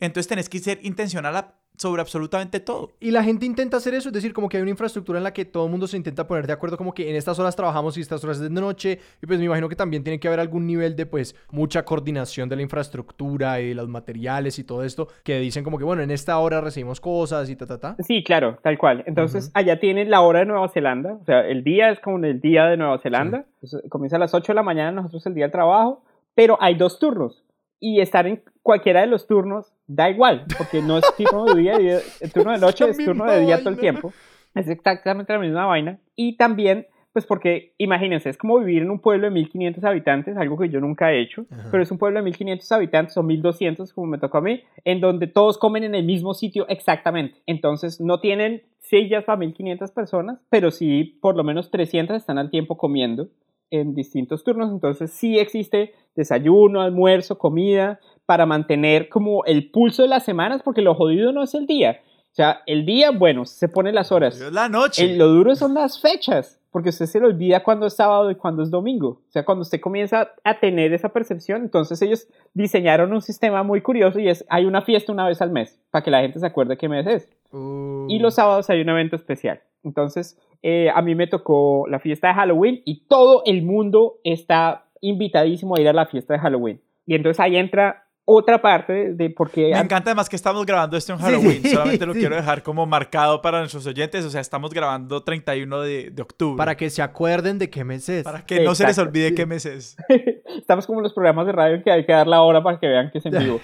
Entonces 0.00 0.28
tenés 0.28 0.48
que 0.48 0.60
ser 0.60 0.78
intencional 0.82 1.36
a 1.36 1.57
sobre 1.78 2.02
absolutamente 2.02 2.60
todo. 2.60 2.92
Y 3.00 3.12
la 3.12 3.22
gente 3.22 3.46
intenta 3.46 3.76
hacer 3.76 3.94
eso, 3.94 4.08
es 4.08 4.12
decir, 4.12 4.32
como 4.32 4.48
que 4.48 4.56
hay 4.56 4.62
una 4.62 4.72
infraestructura 4.72 5.18
en 5.18 5.24
la 5.24 5.32
que 5.32 5.44
todo 5.44 5.64
el 5.64 5.70
mundo 5.70 5.86
se 5.86 5.96
intenta 5.96 6.26
poner 6.26 6.46
de 6.46 6.52
acuerdo, 6.52 6.76
como 6.76 6.92
que 6.92 7.08
en 7.08 7.16
estas 7.16 7.38
horas 7.38 7.54
trabajamos 7.54 7.96
y 7.96 8.00
estas 8.00 8.22
horas 8.24 8.40
de 8.40 8.50
noche, 8.50 8.98
y 9.22 9.26
pues 9.26 9.38
me 9.38 9.44
imagino 9.44 9.68
que 9.68 9.76
también 9.76 10.02
tiene 10.02 10.18
que 10.18 10.28
haber 10.28 10.40
algún 10.40 10.66
nivel 10.66 10.96
de 10.96 11.06
pues 11.06 11.36
mucha 11.50 11.84
coordinación 11.84 12.48
de 12.48 12.56
la 12.56 12.62
infraestructura 12.62 13.60
y 13.60 13.74
los 13.74 13.88
materiales 13.88 14.58
y 14.58 14.64
todo 14.64 14.82
esto, 14.82 15.08
que 15.22 15.38
dicen 15.38 15.62
como 15.62 15.78
que 15.78 15.84
bueno, 15.84 16.02
en 16.02 16.10
esta 16.10 16.38
hora 16.38 16.60
recibimos 16.60 17.00
cosas 17.00 17.48
y 17.48 17.56
ta, 17.56 17.66
ta, 17.66 17.78
ta. 17.78 17.96
Sí, 18.00 18.24
claro, 18.24 18.58
tal 18.62 18.76
cual. 18.76 19.04
Entonces, 19.06 19.50
allá 19.54 19.78
tienen 19.78 20.10
la 20.10 20.20
hora 20.20 20.40
de 20.40 20.46
Nueva 20.46 20.68
Zelanda, 20.68 21.18
o 21.20 21.24
sea, 21.24 21.46
el 21.46 21.62
día 21.62 21.90
es 21.90 22.00
como 22.00 22.18
el 22.24 22.40
día 22.40 22.66
de 22.66 22.76
Nueva 22.76 22.98
Zelanda, 22.98 23.46
comienza 23.88 24.16
a 24.16 24.20
las 24.20 24.34
8 24.34 24.52
de 24.52 24.56
la 24.56 24.62
mañana, 24.62 24.92
nosotros 24.92 25.26
el 25.26 25.34
día 25.34 25.44
del 25.44 25.52
trabajo, 25.52 26.02
pero 26.34 26.58
hay 26.60 26.74
dos 26.74 26.98
turnos 26.98 27.44
y 27.80 28.00
estar 28.00 28.26
en 28.26 28.42
cualquiera 28.62 29.00
de 29.00 29.06
los 29.06 29.26
turnos 29.26 29.72
da 29.86 30.10
igual, 30.10 30.44
porque 30.56 30.82
no 30.82 30.98
es 30.98 31.04
turno 31.16 31.44
de 31.46 31.60
día, 31.60 31.74
el 32.20 32.32
turno 32.32 32.52
de 32.52 32.58
noche 32.58 32.88
es 32.88 32.96
turno 32.96 33.24
de 33.24 33.40
día 33.40 33.58
todo 33.58 33.70
el 33.70 33.78
tiempo. 33.78 34.12
Es 34.54 34.68
exactamente 34.68 35.32
la 35.32 35.38
misma 35.38 35.66
vaina. 35.66 35.98
Y 36.16 36.36
también, 36.36 36.86
pues 37.12 37.24
porque 37.24 37.74
imagínense, 37.78 38.28
es 38.28 38.36
como 38.36 38.58
vivir 38.58 38.82
en 38.82 38.90
un 38.90 38.98
pueblo 38.98 39.26
de 39.26 39.30
1500 39.30 39.84
habitantes, 39.84 40.36
algo 40.36 40.58
que 40.58 40.68
yo 40.68 40.80
nunca 40.80 41.12
he 41.12 41.20
hecho, 41.20 41.46
pero 41.70 41.82
es 41.82 41.90
un 41.90 41.98
pueblo 41.98 42.18
de 42.18 42.24
1500 42.24 42.72
habitantes 42.72 43.16
o 43.16 43.22
1200, 43.22 43.92
como 43.92 44.08
me 44.08 44.18
tocó 44.18 44.38
a 44.38 44.42
mí, 44.42 44.62
en 44.84 45.00
donde 45.00 45.28
todos 45.28 45.58
comen 45.58 45.84
en 45.84 45.94
el 45.94 46.04
mismo 46.04 46.34
sitio 46.34 46.66
exactamente. 46.68 47.40
Entonces 47.46 48.00
no 48.00 48.20
tienen 48.20 48.62
sillas 48.80 49.24
para 49.24 49.38
1500 49.38 49.90
personas, 49.92 50.38
pero 50.50 50.70
sí 50.70 51.18
por 51.20 51.36
lo 51.36 51.44
menos 51.44 51.70
300 51.70 52.16
están 52.16 52.38
al 52.38 52.50
tiempo 52.50 52.76
comiendo 52.76 53.28
en 53.70 53.94
distintos 53.94 54.44
turnos, 54.44 54.70
entonces 54.70 55.12
sí 55.12 55.38
existe 55.38 55.94
desayuno, 56.14 56.80
almuerzo, 56.80 57.38
comida, 57.38 58.00
para 58.26 58.46
mantener 58.46 59.08
como 59.08 59.44
el 59.44 59.70
pulso 59.70 60.02
de 60.02 60.08
las 60.08 60.24
semanas, 60.24 60.62
porque 60.62 60.82
lo 60.82 60.94
jodido 60.94 61.32
no 61.32 61.42
es 61.42 61.54
el 61.54 61.66
día. 61.66 62.00
O 62.30 62.34
sea, 62.34 62.62
el 62.66 62.84
día, 62.84 63.10
bueno, 63.10 63.46
se 63.46 63.68
pone 63.68 63.92
las 63.92 64.12
horas. 64.12 64.38
La 64.52 64.68
noche. 64.68 65.16
lo 65.16 65.28
duro 65.28 65.56
son 65.56 65.74
las 65.74 66.00
fechas, 66.00 66.57
porque 66.70 66.90
usted 66.90 67.06
se 67.06 67.20
le 67.20 67.26
olvida 67.26 67.62
cuándo 67.62 67.86
es 67.86 67.96
sábado 67.96 68.30
y 68.30 68.34
cuándo 68.34 68.62
es 68.62 68.70
domingo. 68.70 69.08
O 69.28 69.30
sea, 69.30 69.44
cuando 69.44 69.62
usted 69.62 69.80
comienza 69.80 70.32
a 70.44 70.60
tener 70.60 70.92
esa 70.92 71.10
percepción, 71.10 71.62
entonces 71.62 72.00
ellos 72.02 72.28
diseñaron 72.54 73.12
un 73.12 73.22
sistema 73.22 73.62
muy 73.62 73.80
curioso 73.80 74.18
y 74.18 74.28
es, 74.28 74.44
hay 74.48 74.66
una 74.66 74.82
fiesta 74.82 75.12
una 75.12 75.26
vez 75.26 75.40
al 75.40 75.50
mes, 75.50 75.80
para 75.90 76.04
que 76.04 76.10
la 76.10 76.20
gente 76.20 76.38
se 76.38 76.46
acuerde 76.46 76.76
qué 76.76 76.88
mes 76.88 77.06
es. 77.06 77.28
Y 77.52 78.18
los 78.18 78.34
sábados 78.34 78.68
hay 78.68 78.82
un 78.82 78.88
evento 78.90 79.16
especial. 79.16 79.62
Entonces, 79.82 80.38
eh, 80.62 80.90
a 80.94 81.00
mí 81.02 81.14
me 81.14 81.26
tocó 81.26 81.86
la 81.88 81.98
fiesta 81.98 82.28
de 82.28 82.34
Halloween 82.34 82.82
y 82.84 83.06
todo 83.06 83.42
el 83.46 83.62
mundo 83.62 84.16
está 84.24 84.84
invitadísimo 85.00 85.76
a 85.76 85.80
ir 85.80 85.88
a 85.88 85.92
la 85.92 86.06
fiesta 86.06 86.34
de 86.34 86.40
Halloween. 86.40 86.80
Y 87.06 87.14
entonces 87.14 87.40
ahí 87.40 87.56
entra 87.56 88.07
otra 88.30 88.60
parte 88.60 89.14
de 89.14 89.30
por 89.30 89.50
qué... 89.50 89.70
Me 89.72 89.78
encanta 89.78 90.10
además 90.10 90.28
que 90.28 90.36
estamos 90.36 90.66
grabando 90.66 90.98
esto 90.98 91.14
en 91.14 91.18
Halloween. 91.18 91.62
Solamente 91.66 92.04
lo 92.04 92.12
quiero 92.12 92.36
dejar 92.36 92.62
como 92.62 92.84
marcado 92.84 93.40
para 93.40 93.60
nuestros 93.60 93.86
oyentes. 93.86 94.22
O 94.22 94.28
sea, 94.28 94.42
estamos 94.42 94.74
grabando 94.74 95.22
31 95.22 95.80
de, 95.80 96.10
de 96.10 96.22
octubre. 96.22 96.58
Para 96.58 96.76
que 96.76 96.90
se 96.90 97.00
acuerden 97.00 97.58
de 97.58 97.70
qué 97.70 97.84
mes 97.84 98.06
es. 98.10 98.24
Para 98.24 98.44
que 98.44 98.60
no 98.60 98.74
se 98.74 98.86
les 98.86 98.98
olvide 98.98 99.34
qué 99.34 99.46
mes 99.46 99.64
es. 99.64 99.96
estamos 100.58 100.86
como 100.86 100.98
en 100.98 101.04
los 101.04 101.14
programas 101.14 101.46
de 101.46 101.52
radio 101.52 101.82
que 101.82 101.90
hay 101.90 102.04
que 102.04 102.12
dar 102.12 102.26
la 102.26 102.42
hora 102.42 102.62
para 102.62 102.78
que 102.78 102.86
vean 102.86 103.10
que 103.10 103.16
es 103.16 103.24
en 103.24 103.32
vivo. 103.38 103.60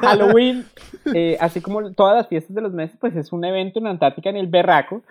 Halloween, 0.00 0.64
eh, 1.12 1.36
así 1.40 1.60
como 1.60 1.92
todas 1.92 2.16
las 2.16 2.28
fiestas 2.28 2.54
de 2.54 2.62
los 2.62 2.72
meses, 2.72 2.96
pues 3.00 3.16
es 3.16 3.32
un 3.32 3.44
evento 3.44 3.80
en 3.80 3.88
Antártica 3.88 4.30
en 4.30 4.36
el 4.36 4.46
Berraco. 4.46 5.02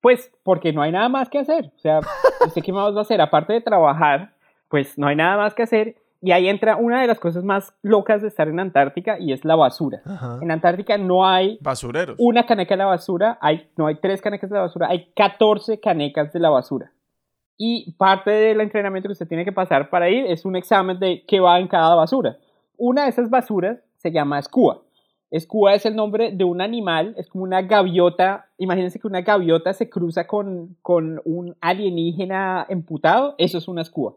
Pues 0.00 0.32
porque 0.42 0.72
no 0.72 0.80
hay 0.80 0.90
nada 0.90 1.10
más 1.10 1.28
que 1.28 1.40
hacer. 1.40 1.70
O 1.76 1.80
sea, 1.80 2.00
¿qué 2.64 2.72
más 2.72 2.94
va 2.94 3.00
a 3.00 3.02
hacer? 3.02 3.20
Aparte 3.20 3.52
de 3.52 3.60
trabajar, 3.60 4.30
pues 4.70 4.96
no 4.96 5.06
hay 5.06 5.16
nada 5.16 5.36
más 5.36 5.52
que 5.52 5.64
hacer 5.64 5.96
y 6.20 6.32
ahí 6.32 6.48
entra 6.48 6.76
una 6.76 7.00
de 7.00 7.06
las 7.06 7.20
cosas 7.20 7.44
más 7.44 7.72
locas 7.82 8.22
de 8.22 8.28
estar 8.28 8.48
en 8.48 8.58
Antártica 8.58 9.18
y 9.20 9.32
es 9.32 9.44
la 9.44 9.54
basura. 9.54 10.02
En 10.40 10.50
Antártica 10.50 10.98
no 10.98 11.26
hay 11.26 11.58
basureros. 11.60 12.16
Una 12.18 12.44
caneca 12.44 12.74
de 12.74 12.78
la 12.78 12.86
basura, 12.86 13.38
hay, 13.40 13.68
no 13.76 13.86
hay 13.86 13.96
tres 13.96 14.20
canecas 14.20 14.50
de 14.50 14.56
la 14.56 14.62
basura, 14.62 14.88
hay 14.88 15.12
14 15.14 15.78
canecas 15.80 16.32
de 16.32 16.40
la 16.40 16.50
basura. 16.50 16.92
Y 17.56 17.92
parte 17.92 18.30
del 18.30 18.60
entrenamiento 18.60 19.08
que 19.08 19.12
usted 19.12 19.28
tiene 19.28 19.44
que 19.44 19.52
pasar 19.52 19.90
para 19.90 20.10
ir 20.10 20.26
es 20.26 20.44
un 20.44 20.56
examen 20.56 20.98
de 20.98 21.24
qué 21.26 21.40
va 21.40 21.58
en 21.60 21.68
cada 21.68 21.94
basura. 21.94 22.38
Una 22.76 23.04
de 23.04 23.10
esas 23.10 23.30
basuras 23.30 23.78
se 23.96 24.10
llama 24.10 24.38
escúa. 24.38 24.82
Escúa 25.30 25.74
es 25.74 25.84
el 25.84 25.94
nombre 25.94 26.32
de 26.32 26.44
un 26.44 26.60
animal, 26.60 27.14
es 27.18 27.28
como 27.28 27.44
una 27.44 27.62
gaviota. 27.62 28.46
Imagínense 28.56 28.98
que 28.98 29.06
una 29.06 29.20
gaviota 29.20 29.72
se 29.72 29.90
cruza 29.90 30.26
con, 30.26 30.76
con 30.80 31.20
un 31.24 31.54
alienígena 31.60 32.64
emputado. 32.68 33.34
Eso 33.38 33.58
es 33.58 33.68
una 33.68 33.82
escúa, 33.82 34.16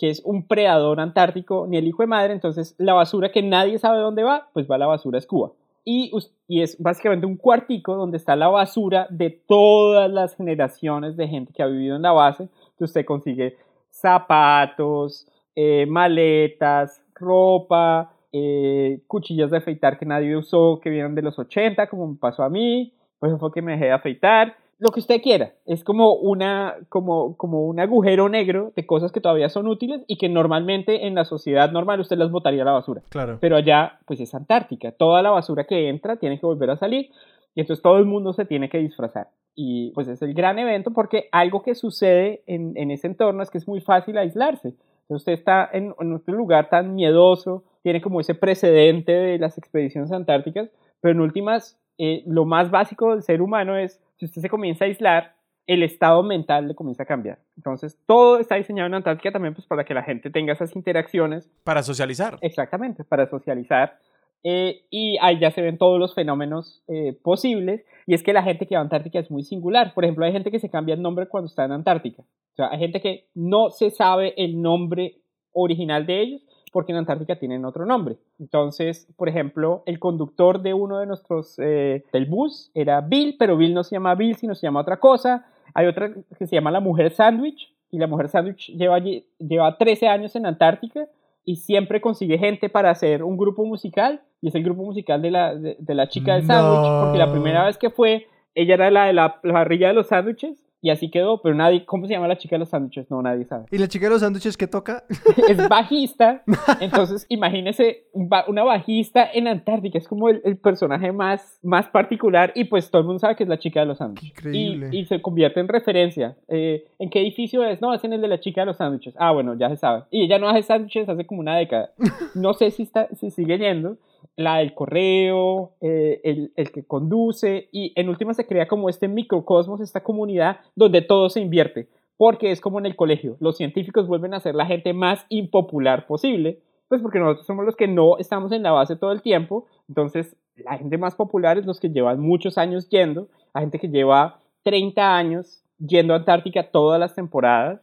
que 0.00 0.08
es 0.08 0.22
un 0.24 0.46
predador 0.46 0.98
antártico, 0.98 1.66
ni 1.68 1.76
el 1.76 1.86
hijo 1.86 2.02
de 2.02 2.06
madre. 2.06 2.32
Entonces, 2.32 2.74
la 2.78 2.94
basura 2.94 3.30
que 3.30 3.42
nadie 3.42 3.78
sabe 3.78 3.98
dónde 3.98 4.22
va, 4.22 4.48
pues 4.54 4.66
va 4.68 4.76
a 4.76 4.78
la 4.78 4.86
basura 4.86 5.18
escúa. 5.18 5.52
Y, 5.84 6.10
y, 6.48 6.62
es 6.62 6.80
básicamente 6.80 7.26
un 7.26 7.36
cuartico 7.36 7.94
donde 7.94 8.16
está 8.16 8.34
la 8.36 8.48
basura 8.48 9.06
de 9.10 9.30
todas 9.30 10.10
las 10.10 10.36
generaciones 10.36 11.16
de 11.16 11.28
gente 11.28 11.52
que 11.54 11.62
ha 11.62 11.66
vivido 11.66 11.96
en 11.96 12.02
la 12.02 12.12
base 12.12 12.48
usted 12.84 13.04
consigue 13.04 13.56
zapatos, 13.90 15.26
eh, 15.54 15.86
maletas, 15.86 17.02
ropa, 17.14 18.12
eh, 18.32 19.02
cuchillas 19.06 19.50
de 19.50 19.58
afeitar 19.58 19.98
que 19.98 20.06
nadie 20.06 20.36
usó, 20.36 20.80
que 20.80 20.90
vienen 20.90 21.14
de 21.14 21.22
los 21.22 21.38
80, 21.38 21.88
como 21.88 22.06
me 22.08 22.16
pasó 22.16 22.42
a 22.42 22.48
mí, 22.48 22.94
pues 23.18 23.32
fue 23.38 23.52
que 23.52 23.62
me 23.62 23.72
dejé 23.72 23.86
de 23.86 23.92
afeitar. 23.92 24.56
Lo 24.80 24.90
que 24.90 25.00
usted 25.00 25.20
quiera, 25.22 25.52
es 25.66 25.84
como, 25.84 26.14
una, 26.14 26.74
como, 26.88 27.36
como 27.36 27.66
un 27.66 27.78
agujero 27.78 28.28
negro 28.28 28.72
de 28.74 28.86
cosas 28.86 29.12
que 29.12 29.20
todavía 29.20 29.50
son 29.50 29.68
útiles 29.68 30.02
y 30.06 30.16
que 30.16 30.28
normalmente 30.28 31.06
en 31.06 31.14
la 31.14 31.24
sociedad 31.24 31.70
normal 31.70 32.00
usted 32.00 32.16
las 32.16 32.30
botaría 32.30 32.62
a 32.62 32.64
la 32.64 32.72
basura. 32.72 33.02
Claro. 33.10 33.38
Pero 33.40 33.56
allá, 33.56 33.98
pues 34.06 34.20
es 34.20 34.34
Antártica. 34.34 34.92
Toda 34.92 35.22
la 35.22 35.30
basura 35.30 35.64
que 35.64 35.88
entra 35.88 36.16
tiene 36.16 36.40
que 36.40 36.46
volver 36.46 36.70
a 36.70 36.76
salir 36.76 37.10
y 37.54 37.60
entonces 37.60 37.82
todo 37.82 37.98
el 37.98 38.06
mundo 38.06 38.32
se 38.32 38.46
tiene 38.46 38.68
que 38.68 38.78
disfrazar. 38.78 39.28
Y 39.54 39.90
pues 39.92 40.08
es 40.08 40.22
el 40.22 40.32
gran 40.32 40.58
evento 40.58 40.92
porque 40.92 41.28
algo 41.32 41.62
que 41.62 41.74
sucede 41.74 42.42
en, 42.46 42.72
en 42.76 42.90
ese 42.90 43.06
entorno 43.06 43.42
es 43.42 43.50
que 43.50 43.58
es 43.58 43.68
muy 43.68 43.80
fácil 43.80 44.16
aislarse. 44.16 44.74
Usted 45.08 45.32
está 45.32 45.68
en, 45.72 45.94
en 45.98 46.12
un 46.12 46.22
lugar 46.26 46.70
tan 46.70 46.94
miedoso, 46.94 47.64
tiene 47.82 48.00
como 48.00 48.20
ese 48.20 48.34
precedente 48.34 49.12
de 49.12 49.38
las 49.38 49.58
expediciones 49.58 50.12
antárticas, 50.12 50.70
pero 51.00 51.12
en 51.12 51.20
últimas, 51.20 51.79
eh, 52.02 52.22
lo 52.26 52.46
más 52.46 52.70
básico 52.70 53.10
del 53.10 53.22
ser 53.22 53.42
humano 53.42 53.76
es, 53.76 54.00
si 54.16 54.24
usted 54.24 54.40
se 54.40 54.48
comienza 54.48 54.86
a 54.86 54.88
aislar, 54.88 55.34
el 55.66 55.82
estado 55.82 56.22
mental 56.22 56.66
le 56.66 56.74
comienza 56.74 57.02
a 57.02 57.06
cambiar. 57.06 57.40
Entonces, 57.58 57.98
todo 58.06 58.38
está 58.38 58.54
diseñado 58.54 58.86
en 58.86 58.94
Antártica 58.94 59.30
también 59.30 59.52
pues, 59.52 59.66
para 59.66 59.84
que 59.84 59.92
la 59.92 60.02
gente 60.02 60.30
tenga 60.30 60.54
esas 60.54 60.74
interacciones. 60.74 61.50
Para 61.62 61.82
socializar. 61.82 62.38
Exactamente, 62.40 63.04
para 63.04 63.28
socializar. 63.28 63.98
Eh, 64.42 64.86
y 64.88 65.18
ahí 65.20 65.38
ya 65.38 65.50
se 65.50 65.60
ven 65.60 65.76
todos 65.76 66.00
los 66.00 66.14
fenómenos 66.14 66.82
eh, 66.88 67.18
posibles. 67.22 67.84
Y 68.06 68.14
es 68.14 68.22
que 68.22 68.32
la 68.32 68.42
gente 68.42 68.64
que 68.64 68.76
va 68.76 68.80
a 68.80 68.84
Antártica 68.84 69.18
es 69.18 69.30
muy 69.30 69.42
singular. 69.42 69.92
Por 69.92 70.04
ejemplo, 70.04 70.24
hay 70.24 70.32
gente 70.32 70.50
que 70.50 70.58
se 70.58 70.70
cambia 70.70 70.94
el 70.94 71.02
nombre 71.02 71.28
cuando 71.28 71.48
está 71.48 71.66
en 71.66 71.72
Antártica. 71.72 72.22
O 72.22 72.56
sea, 72.56 72.70
hay 72.70 72.78
gente 72.78 73.02
que 73.02 73.26
no 73.34 73.68
se 73.68 73.90
sabe 73.90 74.32
el 74.42 74.62
nombre 74.62 75.18
original 75.52 76.06
de 76.06 76.22
ellos 76.22 76.42
porque 76.70 76.92
en 76.92 76.98
Antártica 76.98 77.36
tienen 77.36 77.64
otro 77.64 77.84
nombre. 77.84 78.16
Entonces, 78.38 79.08
por 79.16 79.28
ejemplo, 79.28 79.82
el 79.86 79.98
conductor 79.98 80.62
de 80.62 80.74
uno 80.74 80.98
de 80.98 81.06
nuestros, 81.06 81.58
eh, 81.58 82.04
del 82.12 82.26
bus 82.26 82.70
era 82.74 83.00
Bill, 83.00 83.36
pero 83.38 83.56
Bill 83.56 83.74
no 83.74 83.84
se 83.84 83.96
llama 83.96 84.14
Bill, 84.14 84.36
sino 84.36 84.54
se 84.54 84.66
llama 84.66 84.80
otra 84.80 84.98
cosa. 84.98 85.46
Hay 85.74 85.86
otra 85.86 86.12
que 86.38 86.46
se 86.46 86.56
llama 86.56 86.70
la 86.70 86.80
mujer 86.80 87.12
sándwich, 87.12 87.72
y 87.90 87.98
la 87.98 88.06
mujer 88.06 88.28
sándwich 88.28 88.68
lleva, 88.76 88.98
lleva 89.38 89.76
13 89.76 90.08
años 90.08 90.36
en 90.36 90.46
Antártica 90.46 91.08
y 91.44 91.56
siempre 91.56 92.00
consigue 92.00 92.38
gente 92.38 92.68
para 92.68 92.90
hacer 92.90 93.24
un 93.24 93.36
grupo 93.36 93.64
musical 93.64 94.20
y 94.40 94.48
es 94.48 94.54
el 94.54 94.62
grupo 94.62 94.82
musical 94.82 95.20
de 95.20 95.30
la, 95.30 95.54
de, 95.54 95.94
la 95.94 96.08
chica 96.08 96.34
del 96.34 96.46
sándwich, 96.46 96.90
porque 97.02 97.18
la 97.18 97.30
primera 97.30 97.66
vez 97.66 97.76
que 97.76 97.90
fue, 97.90 98.26
ella 98.54 98.74
era 98.74 98.90
la 98.90 99.06
de 99.06 99.12
la, 99.12 99.40
la 99.42 99.52
parrilla 99.52 99.88
de 99.88 99.94
los 99.94 100.06
sándwiches 100.06 100.62
y 100.82 100.90
así 100.90 101.10
quedó, 101.10 101.42
pero 101.42 101.54
nadie, 101.54 101.84
¿cómo 101.84 102.06
se 102.06 102.14
llama 102.14 102.28
la 102.28 102.38
chica 102.38 102.56
de 102.56 102.60
los 102.60 102.70
sándwiches? 102.70 103.10
No, 103.10 103.20
nadie 103.22 103.44
sabe. 103.44 103.66
¿Y 103.70 103.78
la 103.78 103.88
chica 103.88 104.06
de 104.06 104.10
los 104.10 104.20
sándwiches 104.20 104.56
qué 104.56 104.66
toca? 104.66 105.04
es 105.48 105.68
bajista, 105.68 106.42
entonces 106.80 107.26
imagínese 107.28 108.04
una 108.12 108.62
bajista 108.62 109.28
en 109.32 109.48
Antártica, 109.48 109.98
es 109.98 110.08
como 110.08 110.28
el, 110.28 110.56
personaje 110.58 111.12
más, 111.12 111.58
más 111.62 111.86
particular 111.88 112.52
y 112.54 112.64
pues 112.64 112.90
todo 112.90 113.00
el 113.00 113.06
mundo 113.06 113.18
sabe 113.18 113.36
que 113.36 113.42
es 113.42 113.48
la 113.48 113.58
chica 113.58 113.80
de 113.80 113.86
los 113.86 113.98
sándwiches. 113.98 114.30
Increíble. 114.30 114.88
Y, 114.92 115.04
se 115.04 115.20
convierte 115.20 115.60
en 115.60 115.68
referencia. 115.68 116.36
Eh, 116.48 116.86
¿En 116.98 117.10
qué 117.10 117.20
edificio 117.20 117.64
es? 117.64 117.80
No, 117.80 117.92
es 117.94 118.04
en 118.04 118.12
el 118.12 118.20
de 118.20 118.28
la 118.28 118.38
chica 118.38 118.62
de 118.62 118.66
los 118.66 118.76
sándwiches. 118.76 119.14
Ah, 119.18 119.32
bueno, 119.32 119.54
ya 119.58 119.68
se 119.68 119.76
sabe. 119.76 120.04
Y 120.10 120.24
ella 120.24 120.38
no 120.38 120.48
hace 120.48 120.62
sándwiches 120.62 121.08
hace 121.08 121.26
como 121.26 121.40
una 121.40 121.56
década. 121.56 121.90
No 122.34 122.54
sé 122.54 122.70
si, 122.70 122.84
está, 122.84 123.08
si 123.16 123.30
sigue 123.30 123.58
yendo, 123.58 123.96
la 124.36 124.58
del 124.58 124.74
correo, 124.74 125.72
eh, 125.80 126.20
el, 126.24 126.52
el, 126.56 126.72
que 126.72 126.84
conduce, 126.84 127.68
y 127.72 127.92
en 127.96 128.08
última 128.08 128.34
se 128.34 128.46
crea 128.46 128.68
como 128.68 128.88
este 128.88 129.08
microcosmos, 129.08 129.80
esta 129.80 130.02
comunidad 130.02 130.60
donde 130.74 131.02
todo 131.02 131.28
se 131.28 131.40
invierte, 131.40 131.88
porque 132.16 132.50
es 132.50 132.60
como 132.60 132.78
en 132.78 132.86
el 132.86 132.96
colegio, 132.96 133.36
los 133.40 133.56
científicos 133.56 134.06
vuelven 134.06 134.34
a 134.34 134.40
ser 134.40 134.54
la 134.54 134.66
gente 134.66 134.92
más 134.92 135.26
impopular 135.28 136.06
posible, 136.06 136.60
pues 136.88 137.02
porque 137.02 137.18
nosotros 137.18 137.46
somos 137.46 137.64
los 137.64 137.76
que 137.76 137.86
no 137.86 138.18
estamos 138.18 138.50
en 138.52 138.62
la 138.62 138.72
base 138.72 138.96
todo 138.96 139.12
el 139.12 139.22
tiempo, 139.22 139.66
entonces 139.88 140.36
la 140.56 140.76
gente 140.76 140.98
más 140.98 141.14
popular 141.14 141.58
es 141.58 141.66
los 141.66 141.80
que 141.80 141.90
llevan 141.90 142.20
muchos 142.20 142.58
años 142.58 142.88
yendo, 142.88 143.28
la 143.54 143.60
gente 143.60 143.78
que 143.78 143.88
lleva 143.88 144.40
30 144.62 145.16
años 145.16 145.62
yendo 145.78 146.14
a 146.14 146.18
Antártica 146.18 146.70
todas 146.70 146.98
las 147.00 147.14
temporadas, 147.14 147.80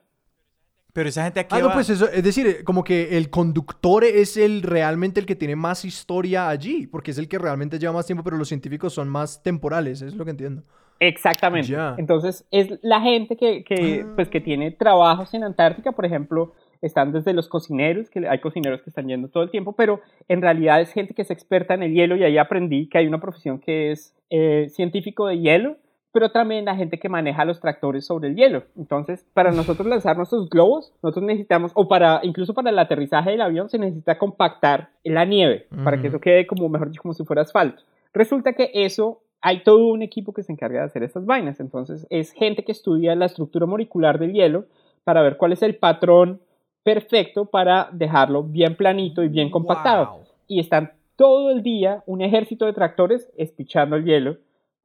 pero 0.97 1.09
esa 1.09 1.25
gente 1.25 1.39
aquí. 1.39 1.55
Ah, 1.55 1.59
no, 1.59 1.71
pues 1.73 1.91
eso, 1.91 2.09
es 2.09 2.23
decir, 2.23 2.63
como 2.63 2.83
que 2.83 3.19
el 3.19 3.29
conductor 3.29 4.03
es 4.03 4.35
el 4.35 4.63
realmente 4.63 5.19
el 5.19 5.27
que 5.27 5.35
tiene 5.35 5.55
más 5.55 5.85
historia 5.85 6.49
allí, 6.49 6.87
porque 6.87 7.11
es 7.11 7.19
el 7.19 7.29
que 7.29 7.37
realmente 7.37 7.77
lleva 7.77 7.93
más 7.93 8.07
tiempo, 8.07 8.23
pero 8.23 8.35
los 8.35 8.47
científicos 8.47 8.93
son 8.93 9.07
más 9.07 9.43
temporales, 9.43 10.01
es 10.01 10.15
lo 10.15 10.25
que 10.25 10.31
entiendo. 10.31 10.63
Exactamente. 10.99 11.71
Entonces, 11.99 12.47
es 12.49 12.79
la 12.81 12.99
gente 13.01 13.37
que, 13.37 13.63
que, 13.63 14.05
ah. 14.07 14.11
pues, 14.15 14.27
que 14.27 14.41
tiene 14.41 14.71
trabajos 14.71 15.31
en 15.35 15.43
Antártica, 15.43 15.91
por 15.91 16.03
ejemplo, 16.03 16.53
están 16.81 17.11
desde 17.11 17.31
los 17.31 17.47
cocineros, 17.47 18.09
que 18.09 18.27
hay 18.27 18.39
cocineros 18.39 18.81
que 18.81 18.89
están 18.89 19.07
yendo 19.07 19.27
todo 19.27 19.43
el 19.43 19.51
tiempo, 19.51 19.73
pero 19.73 20.01
en 20.27 20.41
realidad 20.41 20.81
es 20.81 20.91
gente 20.93 21.13
que 21.13 21.21
es 21.21 21.29
experta 21.29 21.75
en 21.75 21.83
el 21.83 21.93
hielo 21.93 22.15
y 22.15 22.23
ahí 22.23 22.39
aprendí 22.39 22.89
que 22.89 22.97
hay 22.97 23.05
una 23.05 23.21
profesión 23.21 23.59
que 23.59 23.91
es 23.91 24.15
eh, 24.31 24.65
científico 24.69 25.27
de 25.27 25.37
hielo 25.37 25.77
pero 26.11 26.29
también 26.31 26.65
la 26.65 26.75
gente 26.75 26.99
que 26.99 27.09
maneja 27.09 27.45
los 27.45 27.59
tractores 27.59 28.05
sobre 28.05 28.29
el 28.29 28.35
hielo. 28.35 28.63
Entonces, 28.75 29.25
para 29.33 29.51
nosotros 29.51 29.87
lanzar 29.87 30.17
nuestros 30.17 30.49
globos, 30.49 30.93
nosotros 31.03 31.25
necesitamos, 31.25 31.71
o 31.75 31.87
para 31.87 32.21
incluso 32.23 32.53
para 32.53 32.69
el 32.69 32.79
aterrizaje 32.79 33.31
del 33.31 33.41
avión, 33.41 33.69
se 33.69 33.77
necesita 33.77 34.17
compactar 34.17 34.89
la 35.03 35.25
nieve 35.25 35.67
para 35.83 36.01
que 36.01 36.07
eso 36.07 36.19
quede 36.19 36.47
como, 36.47 36.69
mejor 36.69 36.89
dicho, 36.89 37.01
como 37.01 37.13
si 37.13 37.23
fuera 37.23 37.41
asfalto. 37.41 37.83
Resulta 38.13 38.53
que 38.53 38.71
eso, 38.73 39.21
hay 39.41 39.63
todo 39.63 39.87
un 39.87 40.01
equipo 40.01 40.33
que 40.33 40.43
se 40.43 40.51
encarga 40.51 40.79
de 40.79 40.85
hacer 40.85 41.03
estas 41.03 41.25
vainas. 41.25 41.59
Entonces, 41.59 42.07
es 42.09 42.31
gente 42.31 42.63
que 42.63 42.71
estudia 42.71 43.15
la 43.15 43.25
estructura 43.25 43.65
molecular 43.65 44.17
del 44.17 44.33
hielo 44.33 44.65
para 45.03 45.21
ver 45.21 45.37
cuál 45.37 45.53
es 45.53 45.61
el 45.61 45.75
patrón 45.75 46.41
perfecto 46.83 47.45
para 47.45 47.89
dejarlo 47.91 48.43
bien 48.43 48.75
planito 48.75 49.23
y 49.23 49.27
bien 49.27 49.51
compactado. 49.51 50.21
Y 50.47 50.59
están 50.59 50.93
todo 51.17 51.51
el 51.51 51.61
día 51.61 52.03
un 52.05 52.21
ejército 52.21 52.65
de 52.65 52.73
tractores 52.73 53.29
espichando 53.35 53.97
el 53.97 54.05
hielo 54.05 54.37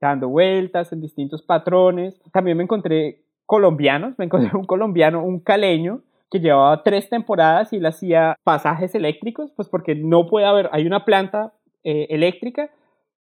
dando 0.09 0.29
vueltas 0.29 0.91
en 0.93 1.01
distintos 1.01 1.41
patrones. 1.41 2.21
También 2.31 2.57
me 2.57 2.63
encontré 2.63 3.23
colombianos, 3.45 4.17
me 4.17 4.25
encontré 4.25 4.57
un 4.57 4.65
colombiano, 4.65 5.23
un 5.23 5.39
caleño, 5.39 6.01
que 6.31 6.39
llevaba 6.39 6.81
tres 6.81 7.09
temporadas 7.09 7.71
y 7.73 7.77
él 7.77 7.85
hacía 7.85 8.35
pasajes 8.43 8.95
eléctricos, 8.95 9.51
pues 9.55 9.69
porque 9.69 9.93
no 9.93 10.25
puede 10.25 10.47
haber, 10.47 10.67
hay 10.71 10.87
una 10.87 11.05
planta 11.05 11.53
eh, 11.83 12.07
eléctrica. 12.09 12.71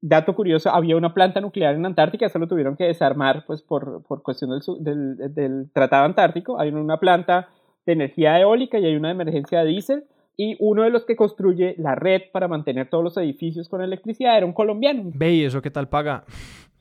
Dato 0.02 0.34
curioso, 0.34 0.70
había 0.70 0.96
una 0.96 1.14
planta 1.14 1.40
nuclear 1.40 1.74
en 1.74 1.86
Antártica, 1.86 2.26
eso 2.26 2.38
lo 2.38 2.46
tuvieron 2.46 2.76
que 2.76 2.84
desarmar 2.84 3.44
pues 3.46 3.62
por, 3.62 4.04
por 4.06 4.22
cuestión 4.22 4.50
del, 4.50 4.60
del, 4.84 5.34
del 5.34 5.70
Tratado 5.72 6.04
Antártico. 6.04 6.60
Hay 6.60 6.68
una 6.68 7.00
planta 7.00 7.48
de 7.86 7.94
energía 7.94 8.38
eólica 8.38 8.78
y 8.78 8.84
hay 8.84 8.94
una 8.94 9.08
de 9.08 9.14
emergencia 9.14 9.60
de 9.60 9.70
diésel 9.70 10.04
y 10.40 10.56
uno 10.60 10.84
de 10.84 10.90
los 10.90 11.04
que 11.04 11.16
construye 11.16 11.74
la 11.78 11.96
red 11.96 12.22
para 12.32 12.46
mantener 12.46 12.88
todos 12.88 13.02
los 13.02 13.16
edificios 13.16 13.68
con 13.68 13.82
electricidad 13.82 14.36
era 14.36 14.46
un 14.46 14.52
colombiano. 14.52 15.10
Ve, 15.12 15.32
¿y 15.32 15.44
eso 15.44 15.60
qué 15.60 15.70
tal 15.70 15.88
paga? 15.88 16.24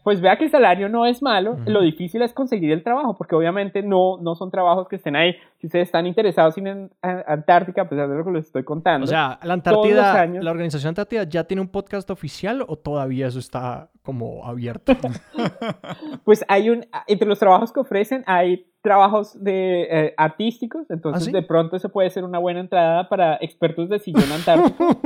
Pues 0.07 0.21
vea 0.21 0.37
que 0.37 0.45
el 0.45 0.49
salario 0.49 0.87
no 0.87 1.05
es 1.05 1.21
malo, 1.21 1.57
lo 1.65 1.81
difícil 1.81 2.21
es 2.21 2.31
conseguir 2.31 2.71
el 2.71 2.81
trabajo, 2.81 3.17
porque 3.17 3.35
obviamente 3.35 3.83
no, 3.83 4.17
no 4.21 4.35
son 4.35 4.49
trabajos 4.49 4.87
que 4.87 4.95
estén 4.95 5.17
ahí. 5.17 5.35
Si 5.59 5.67
ustedes 5.67 5.89
están 5.89 6.07
interesados 6.07 6.57
en 6.57 6.89
Antártica, 7.01 7.89
pues 7.89 7.99
es 7.99 8.07
lo 8.07 8.23
que 8.23 8.31
les 8.31 8.45
estoy 8.45 8.63
contando. 8.63 9.03
O 9.03 9.07
sea, 9.07 9.37
la 9.43 9.55
Antártida, 9.55 10.25
la 10.25 10.49
Organización 10.49 10.91
Antártida 10.91 11.25
ya 11.25 11.43
tiene 11.43 11.59
un 11.59 11.67
podcast 11.67 12.09
oficial 12.09 12.63
o 12.65 12.77
todavía 12.77 13.27
eso 13.27 13.39
está 13.39 13.89
como 14.01 14.45
abierto? 14.45 14.93
pues 16.23 16.45
hay 16.47 16.69
un, 16.69 16.85
entre 17.07 17.27
los 17.27 17.39
trabajos 17.39 17.73
que 17.73 17.81
ofrecen 17.81 18.23
hay 18.27 18.65
trabajos 18.81 19.43
de 19.43 19.87
eh, 19.91 20.13
artísticos, 20.15 20.89
entonces 20.89 21.27
¿Ah, 21.27 21.31
de 21.33 21.43
pronto 21.43 21.75
eso 21.75 21.89
puede 21.89 22.09
ser 22.11 22.23
una 22.23 22.39
buena 22.39 22.61
entrada 22.61 23.09
para 23.09 23.35
expertos 23.41 23.89
de 23.89 23.99
sillón 23.99 24.31
antártico. 24.31 25.01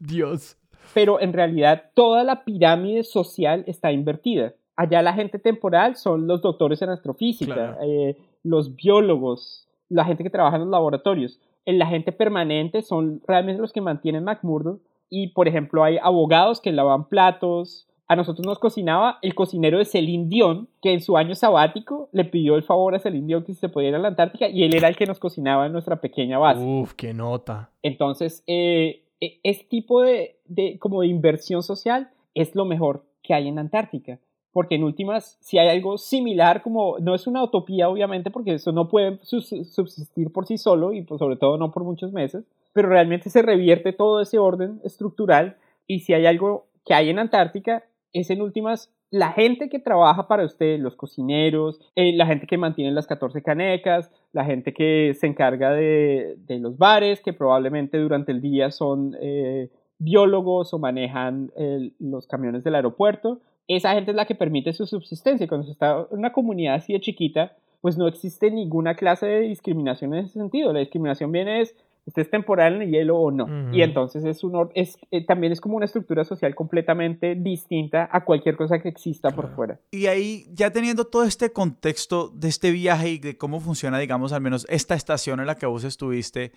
Dios 0.00 0.56
pero 0.98 1.20
en 1.20 1.32
realidad 1.32 1.92
toda 1.94 2.24
la 2.24 2.42
pirámide 2.42 3.04
social 3.04 3.62
está 3.68 3.92
invertida. 3.92 4.54
Allá 4.74 5.00
la 5.00 5.12
gente 5.12 5.38
temporal 5.38 5.94
son 5.94 6.26
los 6.26 6.42
doctores 6.42 6.82
en 6.82 6.90
astrofísica, 6.90 7.78
eh, 7.80 8.16
los 8.42 8.74
biólogos, 8.74 9.68
la 9.88 10.04
gente 10.04 10.24
que 10.24 10.30
trabaja 10.30 10.56
en 10.56 10.62
los 10.62 10.70
laboratorios. 10.70 11.38
la 11.66 11.86
gente 11.86 12.10
permanente 12.10 12.82
son 12.82 13.22
realmente 13.28 13.62
los 13.62 13.72
que 13.72 13.80
mantienen 13.80 14.24
McMurdo 14.24 14.80
y, 15.08 15.28
por 15.28 15.46
ejemplo, 15.46 15.84
hay 15.84 15.98
abogados 16.02 16.60
que 16.60 16.72
lavan 16.72 17.08
platos, 17.08 17.86
a 18.08 18.16
nosotros 18.16 18.44
nos 18.44 18.58
cocinaba 18.58 19.18
el 19.22 19.36
cocinero 19.36 19.78
de 19.78 19.84
Celine 19.84 20.26
Dion, 20.28 20.68
que 20.82 20.94
en 20.94 21.00
su 21.00 21.16
año 21.16 21.36
sabático 21.36 22.08
le 22.10 22.24
pidió 22.24 22.56
el 22.56 22.64
favor 22.64 22.96
a 22.96 22.98
Celine 22.98 23.28
Dion 23.28 23.44
que 23.44 23.54
se 23.54 23.68
pudiera 23.68 23.90
ir 23.90 23.94
a 24.00 24.02
la 24.02 24.08
Antártica 24.08 24.48
y 24.48 24.64
él 24.64 24.74
era 24.74 24.88
el 24.88 24.96
que 24.96 25.06
nos 25.06 25.20
cocinaba 25.20 25.66
en 25.66 25.72
nuestra 25.72 26.00
pequeña 26.00 26.38
base. 26.38 26.64
Uf, 26.64 26.94
qué 26.94 27.14
nota. 27.14 27.70
Entonces, 27.82 28.42
eh, 28.48 29.04
e, 29.20 29.40
ese 29.42 29.64
tipo 29.64 30.02
de, 30.02 30.36
de, 30.46 30.78
como 30.78 31.00
de 31.00 31.08
inversión 31.08 31.62
social 31.62 32.10
es 32.34 32.54
lo 32.54 32.64
mejor 32.64 33.04
que 33.22 33.34
hay 33.34 33.48
en 33.48 33.58
Antártica. 33.58 34.18
Porque 34.52 34.76
en 34.76 34.84
últimas, 34.84 35.36
si 35.40 35.58
hay 35.58 35.68
algo 35.68 35.98
similar, 35.98 36.62
como 36.62 36.98
no 36.98 37.14
es 37.14 37.26
una 37.26 37.44
utopía, 37.44 37.88
obviamente, 37.88 38.30
porque 38.30 38.54
eso 38.54 38.72
no 38.72 38.88
puede 38.88 39.18
subsistir 39.22 40.32
por 40.32 40.46
sí 40.46 40.56
solo 40.56 40.92
y 40.92 41.02
pues, 41.02 41.18
sobre 41.18 41.36
todo 41.36 41.58
no 41.58 41.70
por 41.70 41.84
muchos 41.84 42.12
meses, 42.12 42.44
pero 42.72 42.88
realmente 42.88 43.30
se 43.30 43.42
revierte 43.42 43.92
todo 43.92 44.20
ese 44.20 44.38
orden 44.38 44.80
estructural 44.84 45.56
y 45.86 46.00
si 46.00 46.14
hay 46.14 46.26
algo 46.26 46.66
que 46.84 46.94
hay 46.94 47.10
en 47.10 47.18
Antártica, 47.18 47.84
es 48.12 48.30
en 48.30 48.40
últimas 48.40 48.90
la 49.10 49.32
gente 49.32 49.68
que 49.68 49.78
trabaja 49.78 50.28
para 50.28 50.44
usted, 50.44 50.78
los 50.78 50.96
cocineros, 50.96 51.80
eh, 51.94 52.12
la 52.14 52.26
gente 52.26 52.46
que 52.46 52.58
mantiene 52.58 52.92
las 52.92 53.06
14 53.06 53.42
canecas, 53.42 54.10
la 54.32 54.44
gente 54.44 54.72
que 54.72 55.14
se 55.18 55.26
encarga 55.26 55.72
de, 55.72 56.36
de 56.46 56.58
los 56.58 56.76
bares, 56.76 57.20
que 57.20 57.32
probablemente 57.32 57.98
durante 57.98 58.32
el 58.32 58.40
día 58.40 58.70
son 58.70 59.16
eh, 59.20 59.70
biólogos 59.98 60.74
o 60.74 60.78
manejan 60.78 61.50
los 61.98 62.26
camiones 62.26 62.62
del 62.62 62.76
aeropuerto, 62.76 63.40
esa 63.66 63.92
gente 63.92 64.12
es 64.12 64.16
la 64.16 64.24
que 64.24 64.34
permite 64.34 64.72
su 64.72 64.86
subsistencia. 64.86 65.46
Cuando 65.46 65.66
se 65.66 65.72
está 65.72 66.06
en 66.10 66.18
una 66.18 66.32
comunidad 66.32 66.76
así 66.76 66.92
de 66.92 67.00
chiquita, 67.00 67.56
pues 67.80 67.96
no 67.96 68.08
existe 68.08 68.50
ninguna 68.50 68.94
clase 68.94 69.26
de 69.26 69.40
discriminación 69.40 70.14
en 70.14 70.24
ese 70.24 70.38
sentido. 70.38 70.72
La 70.72 70.80
discriminación 70.80 71.30
viene 71.30 71.60
es 71.60 71.76
usted 72.08 72.22
es 72.22 72.30
temporal 72.30 72.76
en 72.76 72.82
el 72.82 72.90
hielo 72.90 73.18
o 73.18 73.30
no. 73.30 73.70
Y 73.70 73.82
entonces 73.82 74.24
es 74.24 74.42
un, 74.42 74.70
es, 74.74 74.96
eh, 75.10 75.24
también 75.26 75.52
es 75.52 75.60
como 75.60 75.76
una 75.76 75.84
estructura 75.84 76.24
social 76.24 76.54
completamente 76.54 77.34
distinta 77.34 78.08
a 78.10 78.24
cualquier 78.24 78.56
cosa 78.56 78.78
que 78.78 78.88
exista 78.88 79.30
por 79.30 79.54
fuera. 79.54 79.78
Y 79.90 80.06
ahí, 80.06 80.46
ya 80.52 80.70
teniendo 80.70 81.04
todo 81.04 81.24
este 81.24 81.52
contexto 81.52 82.30
de 82.30 82.48
este 82.48 82.70
viaje 82.70 83.10
y 83.10 83.18
de 83.18 83.36
cómo 83.36 83.60
funciona, 83.60 83.98
digamos, 83.98 84.32
al 84.32 84.40
menos 84.40 84.66
esta 84.70 84.94
estación 84.94 85.38
en 85.40 85.46
la 85.46 85.56
que 85.56 85.66
vos 85.66 85.84
estuviste, 85.84 86.52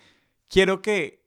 quiero 0.48 0.80
que 0.80 1.20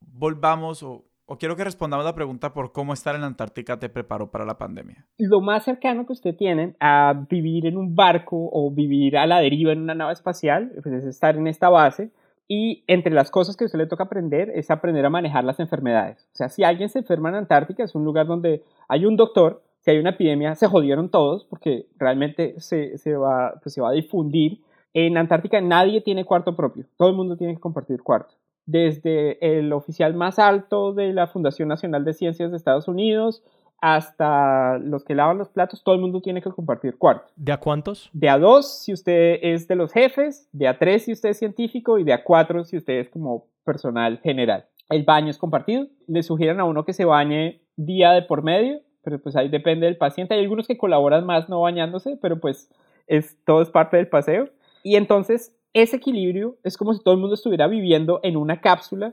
volvamos 0.00 0.82
o, 0.82 1.06
o 1.24 1.38
quiero 1.38 1.56
que 1.56 1.64
respondamos 1.64 2.04
la 2.04 2.14
pregunta 2.14 2.52
por 2.52 2.72
cómo 2.72 2.92
estar 2.92 3.14
en 3.14 3.22
la 3.22 3.28
Antártica 3.28 3.78
te 3.78 3.88
preparó 3.88 4.30
para 4.30 4.44
la 4.44 4.58
pandemia. 4.58 5.06
Lo 5.16 5.40
más 5.40 5.64
cercano 5.64 6.04
que 6.04 6.12
usted 6.12 6.36
tiene 6.36 6.76
a 6.80 7.14
vivir 7.30 7.64
en 7.64 7.78
un 7.78 7.94
barco 7.94 8.50
o 8.52 8.70
vivir 8.70 9.16
a 9.16 9.26
la 9.26 9.40
deriva 9.40 9.72
en 9.72 9.80
una 9.80 9.94
nave 9.94 10.12
espacial, 10.12 10.70
pues 10.82 10.94
es 10.96 11.06
estar 11.06 11.36
en 11.36 11.46
esta 11.46 11.70
base 11.70 12.10
y 12.46 12.84
entre 12.86 13.12
las 13.12 13.30
cosas 13.30 13.56
que 13.56 13.64
a 13.64 13.66
usted 13.66 13.78
le 13.78 13.86
toca 13.86 14.04
aprender 14.04 14.50
es 14.50 14.70
aprender 14.70 15.04
a 15.06 15.10
manejar 15.10 15.44
las 15.44 15.60
enfermedades. 15.60 16.28
O 16.32 16.36
sea, 16.36 16.48
si 16.48 16.62
alguien 16.62 16.88
se 16.88 16.98
enferma 16.98 17.30
en 17.30 17.36
Antártica, 17.36 17.84
es 17.84 17.94
un 17.94 18.04
lugar 18.04 18.26
donde 18.26 18.62
hay 18.88 19.06
un 19.06 19.16
doctor, 19.16 19.62
si 19.80 19.90
hay 19.90 19.98
una 19.98 20.10
epidemia, 20.10 20.54
se 20.54 20.66
jodieron 20.66 21.08
todos 21.08 21.44
porque 21.44 21.86
realmente 21.98 22.60
se, 22.60 22.98
se, 22.98 23.16
va, 23.16 23.54
pues 23.62 23.74
se 23.74 23.80
va 23.80 23.90
a 23.90 23.92
difundir. 23.92 24.62
En 24.92 25.16
Antártica 25.16 25.60
nadie 25.60 26.00
tiene 26.00 26.24
cuarto 26.24 26.54
propio, 26.54 26.84
todo 26.96 27.08
el 27.08 27.16
mundo 27.16 27.36
tiene 27.36 27.54
que 27.54 27.60
compartir 27.60 28.02
cuarto. 28.02 28.34
Desde 28.66 29.58
el 29.58 29.72
oficial 29.72 30.14
más 30.14 30.38
alto 30.38 30.94
de 30.94 31.12
la 31.12 31.26
Fundación 31.26 31.68
Nacional 31.68 32.04
de 32.04 32.14
Ciencias 32.14 32.50
de 32.50 32.56
Estados 32.56 32.88
Unidos 32.88 33.42
hasta 33.86 34.78
los 34.78 35.04
que 35.04 35.14
lavan 35.14 35.36
los 35.36 35.50
platos, 35.50 35.84
todo 35.84 35.94
el 35.94 36.00
mundo 36.00 36.22
tiene 36.22 36.40
que 36.40 36.50
compartir 36.50 36.96
cuarto. 36.96 37.30
¿De 37.36 37.52
a 37.52 37.60
cuántos? 37.60 38.08
De 38.14 38.30
a 38.30 38.38
dos 38.38 38.82
si 38.82 38.94
usted 38.94 39.40
es 39.42 39.68
de 39.68 39.76
los 39.76 39.92
jefes, 39.92 40.48
de 40.52 40.68
a 40.68 40.78
tres 40.78 41.04
si 41.04 41.12
usted 41.12 41.28
es 41.28 41.38
científico 41.38 41.98
y 41.98 42.04
de 42.04 42.14
a 42.14 42.24
cuatro 42.24 42.64
si 42.64 42.78
usted 42.78 42.94
es 42.94 43.10
como 43.10 43.44
personal 43.62 44.20
general. 44.20 44.64
El 44.88 45.02
baño 45.02 45.28
es 45.28 45.36
compartido. 45.36 45.86
Le 46.06 46.22
sugieren 46.22 46.60
a 46.60 46.64
uno 46.64 46.86
que 46.86 46.94
se 46.94 47.04
bañe 47.04 47.60
día 47.76 48.12
de 48.12 48.22
por 48.22 48.42
medio, 48.42 48.80
pero 49.02 49.18
pues 49.18 49.36
ahí 49.36 49.50
depende 49.50 49.84
del 49.84 49.98
paciente. 49.98 50.32
Hay 50.32 50.40
algunos 50.40 50.66
que 50.66 50.78
colaboran 50.78 51.26
más 51.26 51.50
no 51.50 51.60
bañándose, 51.60 52.18
pero 52.22 52.40
pues 52.40 52.70
es, 53.06 53.36
todo 53.44 53.60
es 53.60 53.68
parte 53.68 53.98
del 53.98 54.08
paseo. 54.08 54.48
Y 54.82 54.96
entonces 54.96 55.54
ese 55.74 55.96
equilibrio 55.96 56.56
es 56.64 56.78
como 56.78 56.94
si 56.94 57.02
todo 57.02 57.12
el 57.12 57.20
mundo 57.20 57.34
estuviera 57.34 57.66
viviendo 57.66 58.20
en 58.22 58.38
una 58.38 58.62
cápsula 58.62 59.12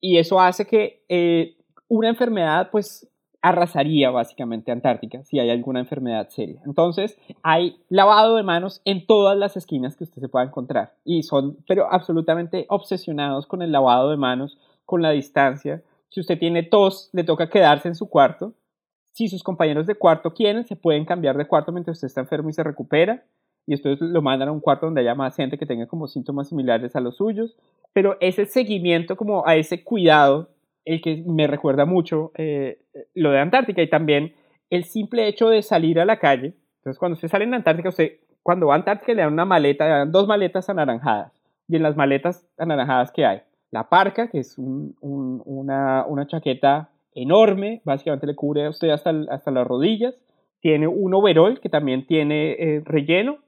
y 0.00 0.18
eso 0.18 0.40
hace 0.40 0.64
que 0.64 1.02
eh, 1.08 1.56
una 1.88 2.08
enfermedad 2.08 2.70
pues 2.70 3.08
arrasaría 3.46 4.10
básicamente 4.10 4.72
Antártica 4.72 5.22
si 5.22 5.38
hay 5.38 5.50
alguna 5.50 5.78
enfermedad 5.78 6.28
seria. 6.30 6.60
Entonces, 6.66 7.16
hay 7.44 7.76
lavado 7.88 8.34
de 8.34 8.42
manos 8.42 8.82
en 8.84 9.06
todas 9.06 9.38
las 9.38 9.56
esquinas 9.56 9.96
que 9.96 10.02
usted 10.02 10.20
se 10.20 10.28
pueda 10.28 10.44
encontrar 10.44 10.94
y 11.04 11.22
son, 11.22 11.56
pero 11.68 11.86
absolutamente 11.88 12.66
obsesionados 12.68 13.46
con 13.46 13.62
el 13.62 13.70
lavado 13.70 14.10
de 14.10 14.16
manos, 14.16 14.58
con 14.84 15.00
la 15.00 15.10
distancia. 15.10 15.84
Si 16.08 16.18
usted 16.18 16.40
tiene 16.40 16.64
tos, 16.64 17.08
le 17.12 17.22
toca 17.22 17.48
quedarse 17.48 17.86
en 17.86 17.94
su 17.94 18.08
cuarto. 18.08 18.54
Si 19.12 19.28
sus 19.28 19.44
compañeros 19.44 19.86
de 19.86 19.94
cuarto 19.94 20.34
quieren, 20.34 20.64
se 20.64 20.74
pueden 20.74 21.04
cambiar 21.04 21.36
de 21.36 21.46
cuarto 21.46 21.70
mientras 21.70 21.98
usted 21.98 22.08
está 22.08 22.22
enfermo 22.22 22.48
y 22.48 22.52
se 22.52 22.64
recupera. 22.64 23.22
Y 23.64 23.74
ustedes 23.74 24.00
lo 24.00 24.22
mandan 24.22 24.48
a 24.48 24.52
un 24.52 24.60
cuarto 24.60 24.86
donde 24.86 25.02
haya 25.02 25.14
más 25.14 25.36
gente 25.36 25.56
que 25.56 25.66
tenga 25.66 25.86
como 25.86 26.08
síntomas 26.08 26.48
similares 26.48 26.96
a 26.96 27.00
los 27.00 27.16
suyos. 27.16 27.56
Pero 27.92 28.16
ese 28.20 28.44
seguimiento, 28.46 29.16
como 29.16 29.46
a 29.46 29.54
ese 29.54 29.84
cuidado 29.84 30.48
el 30.86 31.02
que 31.02 31.22
me 31.26 31.46
recuerda 31.48 31.84
mucho 31.84 32.30
eh, 32.36 32.78
lo 33.14 33.32
de 33.32 33.40
Antártica 33.40 33.82
y 33.82 33.90
también 33.90 34.34
el 34.70 34.84
simple 34.84 35.26
hecho 35.26 35.50
de 35.50 35.62
salir 35.62 36.00
a 36.00 36.04
la 36.04 36.18
calle. 36.18 36.54
Entonces, 36.78 36.98
cuando 36.98 37.14
usted 37.14 37.28
sale 37.28 37.44
en 37.44 37.54
Antártica, 37.54 37.88
usted, 37.88 38.12
cuando 38.42 38.68
va 38.68 38.74
a 38.74 38.76
Antártica, 38.78 39.12
le 39.12 39.22
dan 39.22 39.32
una 39.32 39.44
maleta, 39.44 39.84
le 39.84 39.90
dan 39.90 40.12
dos 40.12 40.28
maletas 40.28 40.70
anaranjadas. 40.70 41.32
Y 41.68 41.76
en 41.76 41.82
las 41.82 41.96
maletas 41.96 42.48
anaranjadas, 42.56 43.10
¿qué 43.10 43.26
hay? 43.26 43.42
La 43.72 43.88
parca, 43.88 44.28
que 44.28 44.38
es 44.38 44.56
una, 44.56 46.06
una, 46.06 46.26
chaqueta 46.28 46.90
enorme, 47.12 47.82
básicamente 47.84 48.28
le 48.28 48.36
cubre 48.36 48.64
a 48.64 48.70
usted 48.70 48.90
hasta, 48.90 49.12
hasta 49.30 49.50
las 49.50 49.66
rodillas. 49.66 50.14
Tiene 50.60 50.86
un 50.86 51.12
overol 51.14 51.58
que 51.60 51.68
también 51.68 52.06
tiene 52.06 52.52
eh, 52.52 52.82
relleno. 52.84 53.38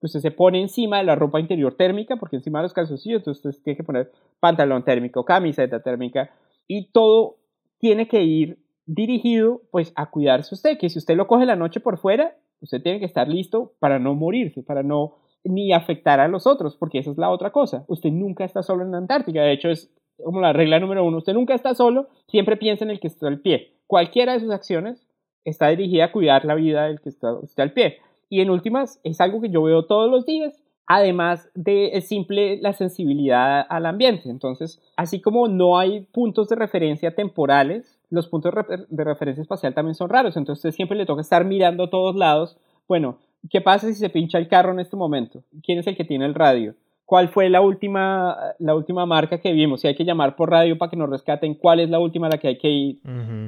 Usted 0.00 0.20
se 0.20 0.30
pone 0.30 0.60
encima 0.60 0.98
de 0.98 1.04
la 1.04 1.16
ropa 1.16 1.40
interior 1.40 1.74
térmica, 1.74 2.16
porque 2.16 2.36
encima 2.36 2.60
de 2.60 2.64
los 2.64 2.72
calzoncillos, 2.72 3.20
entonces 3.20 3.44
usted 3.44 3.62
tiene 3.64 3.76
que 3.76 3.84
poner 3.84 4.12
pantalón 4.38 4.84
térmico, 4.84 5.24
camiseta 5.24 5.82
térmica, 5.82 6.30
y 6.66 6.90
todo 6.92 7.36
tiene 7.78 8.08
que 8.08 8.22
ir 8.22 8.58
dirigido 8.86 9.62
pues 9.70 9.92
a 9.96 10.10
cuidarse 10.10 10.54
usted, 10.54 10.78
que 10.78 10.88
si 10.88 10.98
usted 10.98 11.16
lo 11.16 11.26
coge 11.26 11.46
la 11.46 11.56
noche 11.56 11.80
por 11.80 11.98
fuera, 11.98 12.36
usted 12.60 12.82
tiene 12.82 12.98
que 12.98 13.04
estar 13.06 13.28
listo 13.28 13.72
para 13.78 13.98
no 13.98 14.14
morirse, 14.14 14.62
para 14.62 14.82
no 14.82 15.16
ni 15.44 15.72
afectar 15.72 16.20
a 16.20 16.28
los 16.28 16.46
otros, 16.46 16.76
porque 16.76 16.98
esa 16.98 17.10
es 17.10 17.18
la 17.18 17.30
otra 17.30 17.50
cosa. 17.50 17.84
Usted 17.88 18.10
nunca 18.10 18.44
está 18.44 18.62
solo 18.62 18.82
en 18.82 18.92
la 18.92 18.98
Antártica, 18.98 19.42
de 19.42 19.52
hecho 19.52 19.68
es 19.68 19.94
como 20.22 20.40
la 20.40 20.52
regla 20.52 20.80
número 20.80 21.04
uno, 21.04 21.18
usted 21.18 21.34
nunca 21.34 21.54
está 21.54 21.74
solo, 21.74 22.08
siempre 22.28 22.56
piensa 22.56 22.84
en 22.84 22.90
el 22.90 23.00
que 23.00 23.08
está 23.08 23.28
al 23.28 23.40
pie. 23.40 23.74
Cualquiera 23.86 24.32
de 24.32 24.40
sus 24.40 24.50
acciones 24.50 25.06
está 25.44 25.68
dirigida 25.68 26.06
a 26.06 26.12
cuidar 26.12 26.44
la 26.44 26.54
vida 26.54 26.86
del 26.86 27.00
que 27.00 27.08
está, 27.08 27.34
está 27.42 27.62
al 27.62 27.72
pie. 27.72 27.98
Y 28.30 28.40
en 28.40 28.50
últimas, 28.50 29.00
es 29.04 29.20
algo 29.20 29.40
que 29.40 29.50
yo 29.50 29.62
veo 29.62 29.84
todos 29.84 30.10
los 30.10 30.24
días 30.24 30.63
además 30.86 31.50
de 31.54 32.00
simple 32.02 32.58
la 32.60 32.72
sensibilidad 32.72 33.64
al 33.68 33.86
ambiente. 33.86 34.28
Entonces, 34.28 34.82
así 34.96 35.20
como 35.20 35.48
no 35.48 35.78
hay 35.78 36.00
puntos 36.12 36.48
de 36.48 36.56
referencia 36.56 37.14
temporales, 37.14 37.98
los 38.10 38.28
puntos 38.28 38.52
de 38.88 39.04
referencia 39.04 39.42
espacial 39.42 39.74
también 39.74 39.94
son 39.94 40.10
raros. 40.10 40.36
Entonces, 40.36 40.74
siempre 40.74 40.96
le 40.96 41.06
toca 41.06 41.22
estar 41.22 41.44
mirando 41.44 41.84
a 41.84 41.90
todos 41.90 42.14
lados. 42.16 42.56
Bueno, 42.86 43.18
¿qué 43.50 43.60
pasa 43.60 43.86
si 43.88 43.94
se 43.94 44.10
pincha 44.10 44.38
el 44.38 44.48
carro 44.48 44.72
en 44.72 44.80
este 44.80 44.96
momento? 44.96 45.42
¿Quién 45.62 45.78
es 45.78 45.86
el 45.86 45.96
que 45.96 46.04
tiene 46.04 46.26
el 46.26 46.34
radio? 46.34 46.74
¿Cuál 47.06 47.28
fue 47.28 47.50
la 47.50 47.60
última, 47.60 48.36
la 48.58 48.74
última 48.74 49.04
marca 49.04 49.38
que 49.38 49.52
vimos? 49.52 49.82
Si 49.82 49.88
hay 49.88 49.94
que 49.94 50.04
llamar 50.04 50.36
por 50.36 50.50
radio 50.50 50.78
para 50.78 50.90
que 50.90 50.96
nos 50.96 51.10
rescaten, 51.10 51.54
¿cuál 51.54 51.80
es 51.80 51.90
la 51.90 51.98
última 51.98 52.28
a 52.28 52.30
la 52.30 52.38
que 52.38 52.48
hay 52.48 52.58
que 52.58 52.70
ir? 52.70 53.00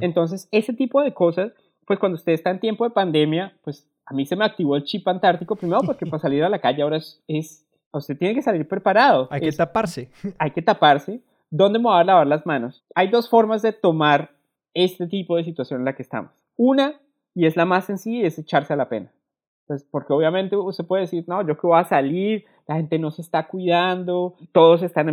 Entonces, 0.03 0.49
ese 0.53 0.75
tipo 0.75 1.03
de 1.03 1.15
cosas, 1.15 1.53
pues 1.87 1.99
cuando 1.99 2.17
usted 2.17 2.33
está 2.33 2.51
en 2.51 2.61
tiempo 2.61 2.85
de 2.85 2.91
pandemia, 2.91 3.55
pues 3.63 3.89
a 4.07 4.15
mí 4.15 4.25
se 4.25 4.37
me 4.37 4.45
activó 4.45 4.77
el 4.77 4.85
chip 4.85 5.07
antártico 5.09 5.57
primero 5.57 5.81
porque 5.85 6.07
para 6.07 6.23
salir 6.23 6.45
a 6.45 6.49
la 6.49 6.61
calle 6.61 6.83
ahora 6.83 6.99
es, 6.99 7.21
es 7.27 7.67
usted 7.93 8.17
tiene 8.17 8.35
que 8.35 8.43
salir 8.43 8.67
preparado. 8.67 9.27
Hay 9.31 9.41
que 9.41 9.53
taparse. 9.53 10.09
Hay 10.39 10.53
que 10.53 10.63
taparse. 10.63 11.21
¿Dónde 11.51 11.79
me 11.79 11.85
voy 11.85 12.01
a 12.01 12.05
lavar 12.05 12.27
las 12.27 12.47
manos? 12.47 12.85
Hay 12.95 13.09
dos 13.09 13.29
formas 13.29 13.63
de 13.63 13.73
tomar 13.73 14.31
este 14.75 15.07
tipo 15.07 15.37
de 15.37 15.45
situación 15.45 15.81
en 15.81 15.85
la 15.85 15.95
que 15.95 16.03
estamos. 16.03 16.31
Una, 16.57 17.01
y 17.35 17.47
es 17.47 17.57
la 17.57 17.65
más 17.65 17.85
sencilla, 17.85 18.27
es 18.27 18.39
echarse 18.39 18.73
a 18.73 18.77
la 18.77 18.89
pena. 18.89 19.11
Pues 19.67 19.85
porque 19.91 20.13
obviamente 20.13 20.57
usted 20.57 20.85
puede 20.85 21.03
decir, 21.03 21.25
no, 21.27 21.45
yo 21.47 21.57
que 21.57 21.67
voy 21.67 21.81
a 21.81 21.85
salir, 21.85 22.45
la 22.69 22.77
gente 22.77 22.99
no 22.99 23.11
se 23.11 23.23
está 23.23 23.47
cuidando, 23.49 24.35
todos 24.53 24.83
están, 24.83 25.13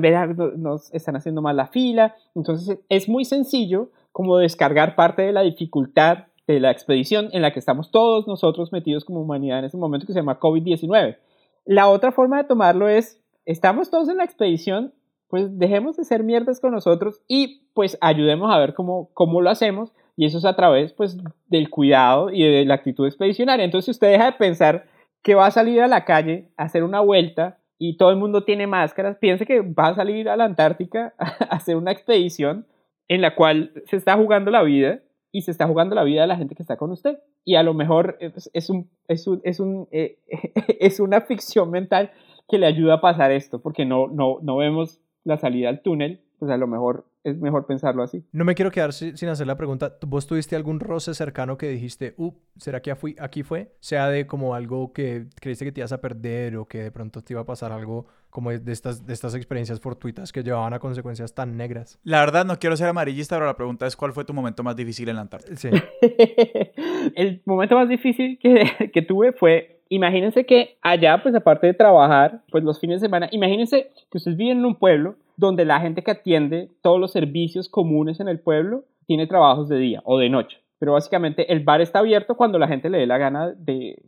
nos 0.58 0.94
están 0.94 1.16
haciendo 1.16 1.42
mal 1.42 1.58
la 1.58 1.68
fila. 1.68 2.16
Entonces 2.36 2.80
es 2.90 3.10
muy 3.10 3.26
sencillo 3.26 3.90
como 4.12 4.38
descargar 4.38 4.96
parte 4.96 5.24
de 5.24 5.32
la 5.32 5.42
dificultad 5.42 6.26
de 6.48 6.60
la 6.60 6.72
expedición 6.72 7.30
en 7.32 7.42
la 7.42 7.52
que 7.52 7.60
estamos 7.60 7.92
todos 7.92 8.28
nosotros 8.28 8.72
metidos 8.72 9.06
como 9.06 9.22
humanidad 9.22 9.60
en 9.60 9.66
ese 9.66 9.78
momento 9.78 10.06
que 10.06 10.14
se 10.14 10.20
llama 10.20 10.40
COVID-19. 10.40 11.18
La 11.66 11.88
otra 11.88 12.12
forma 12.12 12.38
de 12.38 12.44
tomarlo 12.44 12.90
es, 12.90 13.22
estamos 13.46 13.90
todos 13.90 14.10
en 14.10 14.18
la 14.18 14.26
expedición, 14.26 14.94
pues 15.30 15.58
dejemos 15.58 15.96
de 15.96 16.04
ser 16.04 16.24
mierdas 16.24 16.60
con 16.60 16.72
nosotros 16.72 17.22
y 17.28 17.68
pues 17.74 17.98
ayudemos 18.02 18.54
a 18.54 18.60
ver 18.60 18.74
cómo, 18.74 19.10
cómo 19.14 19.42
lo 19.42 19.50
hacemos 19.50 19.94
y 20.16 20.26
eso 20.26 20.38
es 20.38 20.46
a 20.46 20.56
través 20.56 20.94
pues 20.94 21.18
del 21.48 21.70
cuidado 21.70 22.30
y 22.30 22.44
de 22.44 22.66
la 22.66 22.76
actitud 22.76 23.08
expedicionaria. 23.08 23.66
Entonces 23.66 23.86
si 23.86 23.92
usted 23.92 24.12
deja 24.12 24.26
de 24.26 24.34
pensar 24.34 24.86
que 25.22 25.36
va 25.36 25.48
a 25.48 25.52
salir 25.52 25.82
a 25.82 25.88
la 25.88 26.04
calle 26.04 26.50
a 26.58 26.64
hacer 26.64 26.84
una 26.84 27.00
vuelta 27.00 27.58
y 27.80 27.98
todo 27.98 28.12
el 28.12 28.18
mundo 28.18 28.44
tiene 28.44 28.68
máscaras, 28.68 29.18
piense 29.18 29.46
que 29.46 29.62
va 29.62 29.88
a 29.88 29.96
salir 29.96 30.30
a 30.30 30.36
la 30.36 30.46
Antártica 30.46 31.14
a 31.18 31.56
hacer 31.56 31.78
una 31.78 31.92
expedición 31.92 32.68
en 33.08 33.22
la 33.22 33.36
cual 33.36 33.72
se 33.86 33.96
está 33.96 34.16
jugando 34.18 34.52
la 34.52 34.64
vida 34.64 35.00
y 35.34 35.42
se 35.42 35.52
está 35.52 35.68
jugando 35.68 35.96
la 35.96 36.04
vida 36.04 36.22
de 36.22 36.28
la 36.28 36.38
gente 36.38 36.56
que 36.56 36.62
está 36.62 36.78
con 36.78 36.92
usted. 36.92 37.18
Y 37.44 37.56
a 37.56 37.64
lo 37.64 37.74
mejor 37.74 38.18
es, 38.20 38.70
un, 38.70 38.90
es, 39.08 39.28
un, 39.28 39.42
es, 39.44 39.60
un, 39.60 39.88
eh, 39.92 40.20
es 40.80 41.02
una 41.02 41.22
ficción 41.22 41.72
mental 41.72 42.12
que 42.48 42.60
le 42.60 42.68
ayuda 42.68 42.96
a 42.96 43.02
pasar 43.02 43.32
esto, 43.32 43.60
porque 43.60 43.84
no, 43.84 44.08
no, 44.08 44.38
no 44.44 44.58
vemos 44.58 45.02
la 45.24 45.38
salida 45.38 45.70
al 45.70 45.82
túnel, 45.82 46.22
pues 46.38 46.52
a 46.52 46.58
lo 46.58 46.68
mejor 46.68 47.06
es 47.24 47.40
mejor 47.40 47.66
pensarlo 47.66 48.04
así. 48.04 48.26
No 48.32 48.44
me 48.44 48.56
quiero 48.56 48.72
quedar 48.72 48.94
sin 48.94 49.30
hacer 49.30 49.48
la 49.48 49.58
pregunta. 49.58 49.98
¿Vos 50.06 50.28
tuviste 50.28 50.56
algún 50.56 50.80
roce 50.80 51.14
cercano 51.14 51.58
que 51.58 51.70
dijiste, 51.70 52.14
uh, 52.18 52.34
¿será 52.58 52.82
que 52.82 52.92
aquí 53.20 53.44
fue? 53.44 53.76
Sea 53.80 54.10
de 54.10 54.28
como 54.28 54.56
algo 54.56 54.94
que 54.94 55.28
creíste 55.40 55.66
que 55.66 55.72
te 55.72 55.82
ibas 55.82 55.94
a 55.94 56.02
perder 56.02 56.58
o 56.58 56.66
que 56.66 56.84
de 56.84 56.92
pronto 56.92 57.22
te 57.22 57.34
iba 57.34 57.42
a 57.42 57.46
pasar 57.46 57.72
algo 57.72 58.06
como 58.30 58.52
de 58.52 58.72
estas, 58.72 59.06
de 59.06 59.14
estas 59.14 59.36
experiencias 59.36 59.80
fortuitas 59.80 60.32
que 60.32 60.42
llevaban 60.42 60.74
a 60.74 60.80
consecuencias 60.80 61.34
tan 61.34 61.56
negras. 61.56 62.00
La 62.04 62.20
verdad, 62.20 62.46
no 62.46 62.58
quiero 62.58 62.76
ser 62.76 62.88
amarillista, 62.88 63.36
pero 63.36 63.46
la 63.46 63.56
pregunta 63.56 63.86
es, 63.86 63.96
¿cuál 63.96 64.12
fue 64.12 64.26
tu 64.26 64.34
momento 64.34 64.64
más 64.64 64.76
difícil 64.76 65.08
en 65.10 65.16
la 65.16 65.22
Antártida? 65.22 65.56
Sí. 65.56 65.70
El 67.16 67.42
momento 67.46 67.76
más 67.76 67.88
difícil 67.88 68.40
que, 68.42 68.92
que 68.92 69.02
tuve 69.04 69.34
fue 69.34 69.73
imagínense 69.90 70.46
que 70.46 70.78
allá, 70.82 71.22
pues 71.22 71.36
aparte 71.36 71.68
de 71.68 71.74
trabajar, 71.74 72.42
pues 72.52 72.64
los 72.64 72.80
fines 72.80 73.02
de 73.02 73.08
semana, 73.08 73.30
imagínense 73.32 73.92
que 74.10 74.18
ustedes 74.18 74.38
viven 74.38 74.60
en 74.60 74.66
un 74.66 74.76
pueblo 74.76 75.16
donde 75.38 75.66
la 75.66 75.80
gente 75.80 76.04
que 76.04 76.12
atiende 76.12 76.70
todos 76.82 77.00
los 77.00 77.12
servicios 77.12 77.70
comunes 77.70 78.20
en 78.20 78.28
el 78.28 78.40
pueblo 78.40 78.86
tiene 79.06 79.28
trabajos 79.28 79.70
de 79.70 79.78
día 79.78 80.02
o 80.06 80.18
de 80.18 80.30
noche. 80.30 80.60
Pero 80.80 80.94
básicamente 80.94 81.52
el 81.52 81.64
bar 81.64 81.82
está 81.82 82.00
abierto 82.00 82.36
cuando 82.36 82.60
la 82.60 82.68
gente 82.68 82.90
le 82.90 83.00
dé 83.00 83.08
la 83.08 83.18
gana 83.18 83.54
de, 83.56 84.02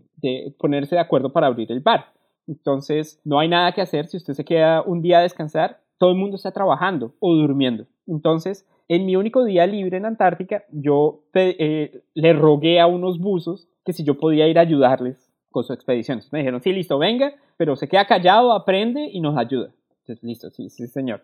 ponerse 0.58 0.96
de 0.96 1.02
acuerdo 1.02 1.32
para 1.32 1.48
abrir 1.48 1.72
el 1.72 1.80
bar. 1.80 2.08
Entonces, 2.48 3.20
no 3.24 3.40
hay 3.40 3.48
nada 3.48 3.72
que 3.72 3.82
hacer. 3.82 4.08
Si 4.08 4.18
usted 4.18 4.34
se 4.34 4.46
queda 4.46 4.82
un 4.82 5.02
día 5.02 5.20
a 5.20 5.22
descansar, 5.22 5.80
todo 5.98 6.12
el 6.12 6.18
mundo 6.18 6.36
está 6.36 6.52
trabajando 6.52 7.14
o 7.20 7.34
durmiendo. 7.34 7.86
Entonces, 8.08 8.68
en 8.88 9.06
mi 9.06 9.16
único 9.16 9.44
día 9.46 9.66
libre 9.66 9.98
en 9.98 10.06
Antártica, 10.06 10.64
yo 10.72 11.22
eh, 11.34 12.02
le 12.14 12.34
rogué 12.34 12.80
a 12.80 12.88
unos 12.88 13.20
buzos 13.20 13.68
que 13.84 13.94
si 13.94 14.04
yo 14.04 14.18
podía 14.18 14.48
ir 14.48 14.60
a 14.60 14.62
ayudarles 14.62 15.25
con 15.56 15.64
su 15.64 15.72
expedición. 15.72 16.22
me 16.32 16.40
dijeron, 16.40 16.62
sí, 16.62 16.74
listo, 16.74 16.98
venga, 16.98 17.34
pero 17.56 17.78
se 17.78 17.88
queda 17.88 18.06
callado, 18.06 18.52
aprende 18.52 19.10
y 19.10 19.22
nos 19.22 19.38
ayuda. 19.38 19.70
Entonces, 20.02 20.22
listo, 20.22 20.50
sí, 20.50 20.70
sí, 20.70 20.86
señor. 20.88 21.22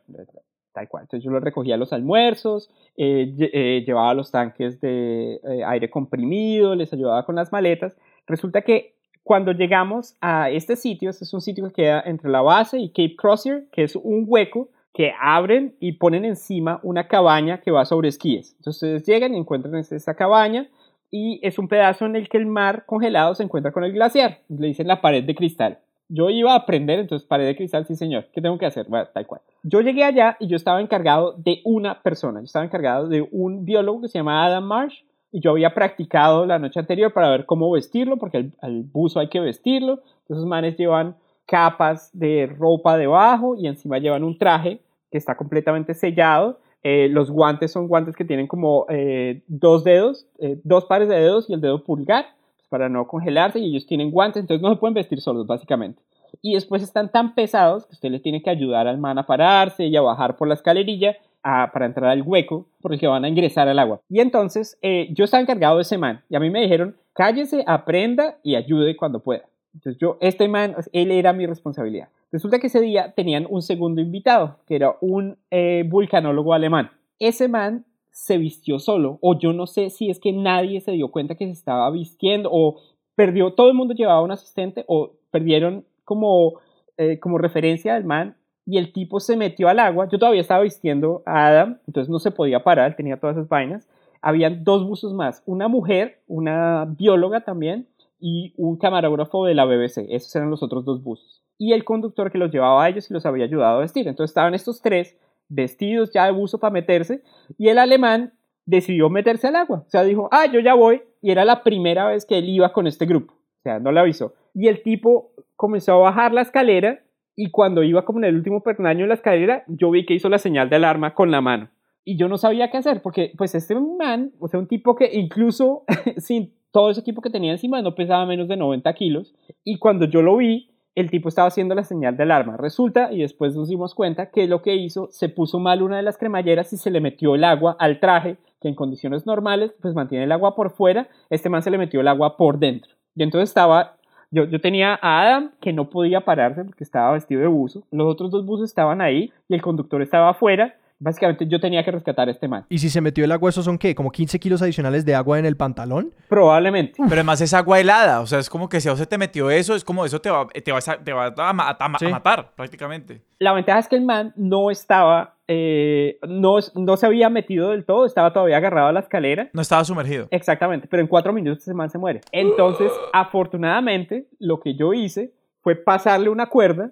Tal 0.72 0.88
cual. 0.88 1.04
Entonces 1.04 1.26
yo 1.26 1.32
lo 1.32 1.42
recogía 1.42 1.76
los 1.76 1.92
almuerzos, 1.92 2.70
eh, 2.96 3.36
eh, 3.38 3.84
llevaba 3.86 4.14
los 4.14 4.32
tanques 4.32 4.80
de 4.80 5.34
eh, 5.34 5.66
aire 5.66 5.90
comprimido, 5.90 6.76
les 6.76 6.94
ayudaba 6.94 7.26
con 7.26 7.36
las 7.36 7.52
maletas. 7.52 7.98
Resulta 8.26 8.62
que 8.62 8.96
cuando 9.22 9.52
llegamos 9.52 10.16
a 10.22 10.50
este 10.50 10.78
sitio, 10.78 11.10
este 11.10 11.26
es 11.26 11.34
un 11.34 11.42
sitio 11.42 11.66
que 11.68 11.74
queda 11.74 12.02
entre 12.06 12.30
la 12.30 12.42
base 12.42 12.80
y 12.80 12.88
Cape 12.88 13.18
Crozier, 13.18 13.66
que 13.70 13.84
es 13.84 13.98
un 13.98 14.24
hueco 14.26 14.70
que 14.94 15.12
abren 15.20 15.76
y 15.82 15.94
ponen 15.94 16.24
encima 16.24 16.80
una 16.84 17.10
cabaña 17.10 17.60
que 17.60 17.72
va 17.72 17.84
sobre 17.84 18.08
esquíes. 18.08 18.56
Entonces 18.60 19.04
llegan 19.06 19.36
y 19.36 19.40
encuentran 19.40 19.76
esa 19.76 20.16
cabaña 20.16 20.70
y 21.12 21.40
es 21.44 21.60
un 21.60 21.68
pedazo 21.68 22.06
en 22.06 22.16
el 22.16 22.30
que 22.30 22.38
el 22.38 22.48
mar 22.48 22.86
congelado 22.86 23.36
se 23.36 23.44
encuentra 23.44 23.72
con 23.72 23.84
el 23.84 23.92
glaciar. 23.92 24.40
Le 24.50 24.68
dicen 24.68 24.88
la 24.88 25.02
pared 25.02 25.24
de 25.24 25.36
cristal 25.36 25.80
yo 26.14 26.30
iba 26.30 26.52
a 26.52 26.58
aprender, 26.58 27.00
entonces 27.00 27.26
pared 27.26 27.46
de 27.46 27.56
cristal, 27.56 27.86
sí 27.86 27.96
señor, 27.96 28.28
¿qué 28.34 28.42
tengo 28.42 28.58
que 28.58 28.66
hacer? 28.66 28.86
Bueno, 28.90 29.08
tal 29.14 29.26
cual. 29.26 29.42
Yo 29.64 29.80
llegué 29.80 30.04
allá 30.04 30.36
y 30.42 30.48
yo 30.48 30.58
estaba 30.58 30.82
encargado 30.82 31.34
de 31.38 31.62
una 31.64 32.02
persona, 32.02 32.42
yo 32.42 32.46
estaba 32.46 32.66
encargado 32.66 33.08
de 33.08 33.26
un 33.32 33.64
biólogo 33.64 34.02
que 34.02 34.08
se 34.10 34.20
llama 34.20 34.46
Adam 34.46 34.66
Marsh 34.66 35.04
y 35.32 35.40
yo 35.40 35.52
había 35.52 35.74
practicado 35.74 36.46
la 36.46 36.60
noche 36.60 36.82
anterior 36.82 37.14
para 37.14 37.30
ver 37.30 37.46
cómo 37.46 37.72
vestirlo, 37.72 38.18
porque 38.18 38.52
al, 38.62 38.84
buzo 38.84 39.22
hay 39.22 39.30
que 39.30 39.40
vestirlo, 39.40 40.02
esos 40.28 40.46
manes 40.46 40.78
llevan 40.78 41.16
capas 41.46 42.10
de 42.12 42.54
ropa 42.58 42.98
debajo 42.98 43.56
y 43.56 43.68
encima 43.68 43.98
llevan 43.98 44.26
un 44.26 44.38
traje 44.38 44.82
que 45.10 45.18
está 45.18 45.36
completamente 45.36 45.94
sellado. 45.94 46.60
Eh, 46.84 47.10
los 47.10 47.30
guantes 47.30 47.72
son 47.72 47.88
guantes 47.88 48.16
que 48.16 48.26
tienen 48.26 48.48
como 48.48 48.86
eh, 48.90 49.44
dos 49.48 49.84
dedos, 49.84 50.26
eh, 50.40 50.60
dos 50.64 50.86
pares 50.86 51.10
de 51.10 51.16
dedos 51.16 51.50
y 51.50 51.54
el 51.54 51.62
dedo 51.62 51.84
pulgar 51.84 52.26
para 52.70 52.90
no 52.90 53.08
congelarse 53.08 53.60
y 53.60 53.66
ellos 53.66 53.86
tienen 53.86 54.12
guantes, 54.12 54.42
entonces 54.42 54.64
no 54.64 54.74
se 54.74 54.80
pueden 54.80 54.96
vestir 54.96 55.22
solos 55.22 55.46
básicamente. 55.46 56.02
Y 56.42 56.54
después 56.54 56.82
están 56.82 57.12
tan 57.12 57.36
pesados 57.36 57.86
que 57.86 57.94
usted 57.94 58.10
le 58.10 58.20
tiene 58.20 58.42
que 58.42 58.50
ayudar 58.50 58.88
al 58.88 58.98
man 58.98 59.18
a 59.20 59.28
pararse 59.28 59.86
y 59.86 59.96
a 59.96 60.02
bajar 60.02 60.38
por 60.38 60.48
la 60.48 60.54
escalerilla 60.54 61.18
para 61.44 61.86
entrar 61.86 62.10
al 62.10 62.22
hueco 62.22 62.68
por 62.82 62.94
el 62.94 63.00
que 63.00 63.08
van 63.08 63.26
a 63.26 63.30
ingresar 63.30 63.68
al 63.68 63.80
agua. 63.80 64.00
Y 64.10 64.22
entonces 64.22 64.78
yo 65.10 65.26
estaba 65.26 65.42
encargado 65.42 65.76
de 65.76 65.82
ese 65.82 65.98
man 65.98 66.22
y 66.30 66.36
a 66.36 66.40
mí 66.40 66.50
me 66.50 66.62
dijeron, 66.62 66.96
cállese, 67.14 67.64
aprenda 67.68 68.38
y 68.44 68.56
ayude 68.56 68.96
cuando 68.96 69.20
pueda. 69.20 69.44
Entonces 69.74 70.00
yo, 70.00 70.18
este 70.22 70.48
man, 70.48 70.76
él 70.94 71.12
era 71.12 71.34
mi 71.34 71.46
responsabilidad. 71.46 72.10
Resulta 72.32 72.60
que 72.60 72.68
ese 72.68 72.82
día 72.82 73.14
tenían 73.14 73.46
un 73.50 73.62
segundo 73.62 74.02
invitado, 74.02 74.58
que 74.68 74.76
era 74.76 74.96
un 75.02 75.38
eh, 75.50 75.84
vulcanólogo 75.88 76.54
alemán. 76.54 76.92
Ese 77.20 77.48
man 77.48 77.86
se 78.12 78.38
vistió 78.38 78.80
solo, 78.80 79.18
o 79.22 79.38
yo 79.38 79.54
no 79.54 79.68
sé 79.68 79.90
si 79.90 80.10
es 80.10 80.20
que 80.20 80.34
nadie 80.34 80.82
se 80.82 80.92
dio 80.92 81.10
cuenta 81.10 81.36
que 81.36 81.46
se 81.46 81.52
estaba 81.52 81.90
vistiendo, 81.92 82.50
o 82.52 82.80
perdió, 83.16 83.54
todo 83.54 83.70
el 83.70 83.74
mundo 83.74 83.94
llevaba 83.94 84.22
un 84.22 84.32
asistente, 84.32 84.84
o 84.88 85.14
perdieron 85.32 85.86
como, 86.04 86.60
eh, 86.98 87.20
como 87.20 87.38
referencia 87.38 87.96
al 87.96 88.04
man, 88.04 88.36
y 88.66 88.78
el 88.78 88.94
tipo 88.94 89.20
se 89.20 89.38
metió 89.38 89.70
al 89.70 89.80
agua, 89.80 90.08
yo 90.10 90.20
todavía 90.20 90.42
estaba 90.42 90.64
vistiendo 90.64 91.24
a 91.26 91.48
Adam, 91.48 91.80
entonces 91.88 92.10
no 92.10 92.20
se 92.20 92.32
podía 92.32 92.64
parar, 92.64 92.96
tenía 92.96 93.20
todas 93.20 93.38
esas 93.38 93.50
vainas, 93.50 93.88
habían 94.22 94.64
dos 94.64 94.88
buzos 94.88 95.14
más, 95.14 95.42
una 95.46 95.68
mujer, 95.68 96.20
una 96.28 96.86
bióloga 96.86 97.42
también, 97.42 97.88
y 98.22 98.54
un 98.58 98.78
camarógrafo 98.78 99.46
de 99.46 99.56
la 99.56 99.66
BBC, 99.66 100.06
esos 100.10 100.34
eran 100.36 100.50
los 100.50 100.64
otros 100.64 100.86
dos 100.86 101.04
buzos, 101.04 101.44
y 101.58 101.74
el 101.74 101.84
conductor 101.84 102.32
que 102.32 102.38
los 102.38 102.52
llevaba 102.52 102.84
a 102.84 102.90
ellos 102.90 103.10
y 103.10 103.14
los 103.14 103.26
había 103.26 103.46
ayudado 103.46 103.78
a 103.78 103.82
vestir, 103.82 104.08
entonces 104.08 104.32
estaban 104.32 104.54
estos 104.54 104.82
tres, 104.82 105.18
vestidos 105.50 106.12
ya 106.14 106.26
de 106.26 106.32
buzo 106.32 106.60
para 106.60 106.72
meterse, 106.72 107.24
y 107.58 107.68
el 107.68 107.78
alemán 107.78 108.34
decidió 108.66 109.10
meterse 109.10 109.48
al 109.48 109.58
agua. 109.58 109.84
O 109.86 109.90
sea, 109.90 110.04
dijo, 110.04 110.30
ah, 110.32 110.46
yo 110.46 110.60
ya 110.60 110.74
voy, 110.74 111.02
y 111.22 111.32
era 111.32 111.46
la 111.46 111.64
primera 111.64 112.08
vez 112.08 112.26
que 112.26 112.38
él 112.38 112.48
iba 112.50 112.72
con 112.72 112.88
este 112.88 113.06
grupo. 113.06 113.34
O 113.34 113.62
sea, 113.64 113.80
no 113.80 113.92
le 113.92 114.00
avisó. 114.00 114.34
Y 114.54 114.68
el 114.68 114.82
tipo 114.82 115.34
comenzó 115.56 115.94
a 115.94 115.98
bajar 116.10 116.34
la 116.34 116.42
escalera, 116.42 117.04
y 117.36 117.52
cuando 117.52 117.84
iba 117.84 118.06
como 118.06 118.20
en 118.20 118.26
el 118.26 118.36
último 118.36 118.62
pernaño 118.62 119.04
de 119.04 119.10
la 119.10 119.14
escalera, 119.16 119.64
yo 119.68 119.92
vi 119.92 120.06
que 120.06 120.14
hizo 120.14 120.30
la 120.30 120.38
señal 120.38 120.70
de 120.70 120.78
alarma 120.78 121.14
con 121.14 121.32
la 121.32 121.42
mano. 121.42 121.70
Y 122.04 122.18
yo 122.18 122.28
no 122.28 122.38
sabía 122.38 122.72
qué 122.72 122.78
hacer, 122.78 123.02
porque 123.02 123.34
pues 123.38 123.54
este 123.56 123.76
man, 123.76 124.32
o 124.40 124.48
sea, 124.48 124.60
un 124.60 124.68
tipo 124.68 124.96
que 124.96 125.10
incluso 125.14 125.84
sin 126.18 126.54
todo 126.72 126.90
ese 126.90 127.02
equipo 127.02 127.22
que 127.22 127.30
tenía 127.30 127.52
encima 127.52 127.82
no 127.82 127.96
pesaba 127.96 128.26
menos 128.26 128.48
de 128.48 128.58
90 128.58 128.92
kilos, 128.94 129.34
y 129.64 129.78
cuando 129.78 130.06
yo 130.06 130.22
lo 130.22 130.38
vi, 130.38 130.70
el 130.96 131.10
tipo 131.10 131.30
estaba 131.30 131.48
haciendo 131.48 131.76
la 131.76 131.84
señal 131.84 132.18
de 132.18 132.24
alarma. 132.24 132.58
Resulta, 132.58 133.12
y 133.12 133.20
después 133.20 133.56
nos 133.56 133.70
dimos 133.70 133.96
cuenta, 133.96 134.30
que 134.30 134.48
lo 134.48 134.62
que 134.62 134.76
hizo, 134.76 135.08
se 135.12 135.30
puso 135.30 135.60
mal 135.60 135.82
una 135.82 135.98
de 135.98 136.04
las 136.04 136.18
cremalleras 136.18 136.74
y 136.74 136.78
se 136.78 136.92
le 136.92 137.00
metió 137.00 137.36
el 137.36 137.44
agua 137.44 137.76
al 137.80 138.00
traje, 138.00 138.38
que 138.60 138.68
en 138.68 138.76
condiciones 138.76 139.26
normales, 139.26 139.74
pues 139.82 139.96
mantiene 139.96 140.26
el 140.26 140.32
agua 140.32 140.56
por 140.56 140.72
fuera, 140.72 141.08
este 141.30 141.50
man 141.50 141.64
se 141.64 141.72
le 141.72 141.78
metió 141.78 142.02
el 142.02 142.08
agua 142.08 142.38
por 142.38 142.60
dentro. 142.60 142.92
Y 143.16 143.24
entonces 143.24 143.50
estaba, 143.50 143.96
yo, 144.30 144.46
yo 144.46 144.60
tenía 144.62 145.00
a 145.02 145.22
Adam, 145.22 145.52
que 145.62 145.74
no 145.74 145.90
podía 145.90 146.22
pararse 146.22 146.64
porque 146.64 146.84
estaba 146.84 147.14
vestido 147.14 147.42
de 147.42 147.48
buzo, 147.48 147.84
los 147.92 148.08
otros 148.08 148.30
dos 148.30 148.46
buzos 148.46 148.70
estaban 148.70 149.02
ahí 149.02 149.32
y 149.48 149.56
el 149.56 149.62
conductor 149.62 150.02
estaba 150.02 150.30
afuera, 150.30 150.76
Básicamente 151.02 151.48
yo 151.48 151.60
tenía 151.60 151.84
que 151.84 151.90
rescatar 151.90 152.28
a 152.28 152.32
este 152.32 152.48
man. 152.48 152.64
¿Y 152.70 152.78
si 152.78 152.92
se 152.92 153.02
metió 153.02 153.26
el 153.26 153.32
agua, 153.32 153.50
esos 153.50 153.66
son 153.66 153.80
qué? 153.80 153.96
¿Como 153.96 154.12
15 154.12 154.40
kilos 154.40 154.62
adicionales 154.62 155.04
de 155.04 155.16
agua 155.16 155.40
en 155.40 155.48
el 155.48 155.58
pantalón? 155.58 156.14
Probablemente. 156.30 156.94
Pero 156.98 157.14
además 157.14 157.42
es 157.42 157.56
agua 157.56 157.80
helada. 157.80 158.22
O 158.22 158.28
sea, 158.28 158.38
es 158.38 158.52
como 158.52 158.70
que 158.70 158.80
si 158.80 158.88
a 158.88 158.94
usted 158.94 159.08
te 159.08 159.18
metió 159.18 159.50
eso, 159.50 159.74
es 159.74 159.84
como 159.84 160.06
eso 160.06 160.22
te 160.22 160.30
va, 160.30 160.48
te 160.48 160.72
va, 161.12 161.34
a, 161.36 161.54
matar 161.54 162.52
prácticamente. 162.56 163.24
La 163.40 163.52
ventaja 163.54 163.80
es 163.80 163.88
que 163.88 163.96
el 163.96 164.06
man 164.06 164.32
no 164.36 164.70
estaba, 164.70 165.38
eh, 165.48 166.20
no, 166.28 166.58
no 166.76 166.98
se 166.98 167.08
había 167.08 167.32
metido 167.32 167.72
del 167.72 167.84
todo, 167.84 168.06
estaba 168.06 168.32
todavía 168.32 168.58
agarrado 168.58 168.90
a 168.90 168.92
la 168.92 169.00
escalera. 169.00 169.50
No 169.54 169.64
estaba 169.64 169.84
sumergido. 169.84 170.28
Exactamente, 170.30 170.88
pero 170.88 171.02
en 171.02 171.08
cuatro 171.08 171.34
minutos 171.34 171.64
ese 171.64 171.74
man 171.74 171.90
se 171.90 171.98
muere. 171.98 172.22
Entonces, 172.32 172.92
afortunadamente, 173.12 174.28
lo 174.38 174.60
que 174.60 174.76
yo 174.76 174.94
hice 174.94 175.34
fue 175.62 175.76
pasarle 175.76 176.30
una 176.30 176.46
cuerda 176.46 176.92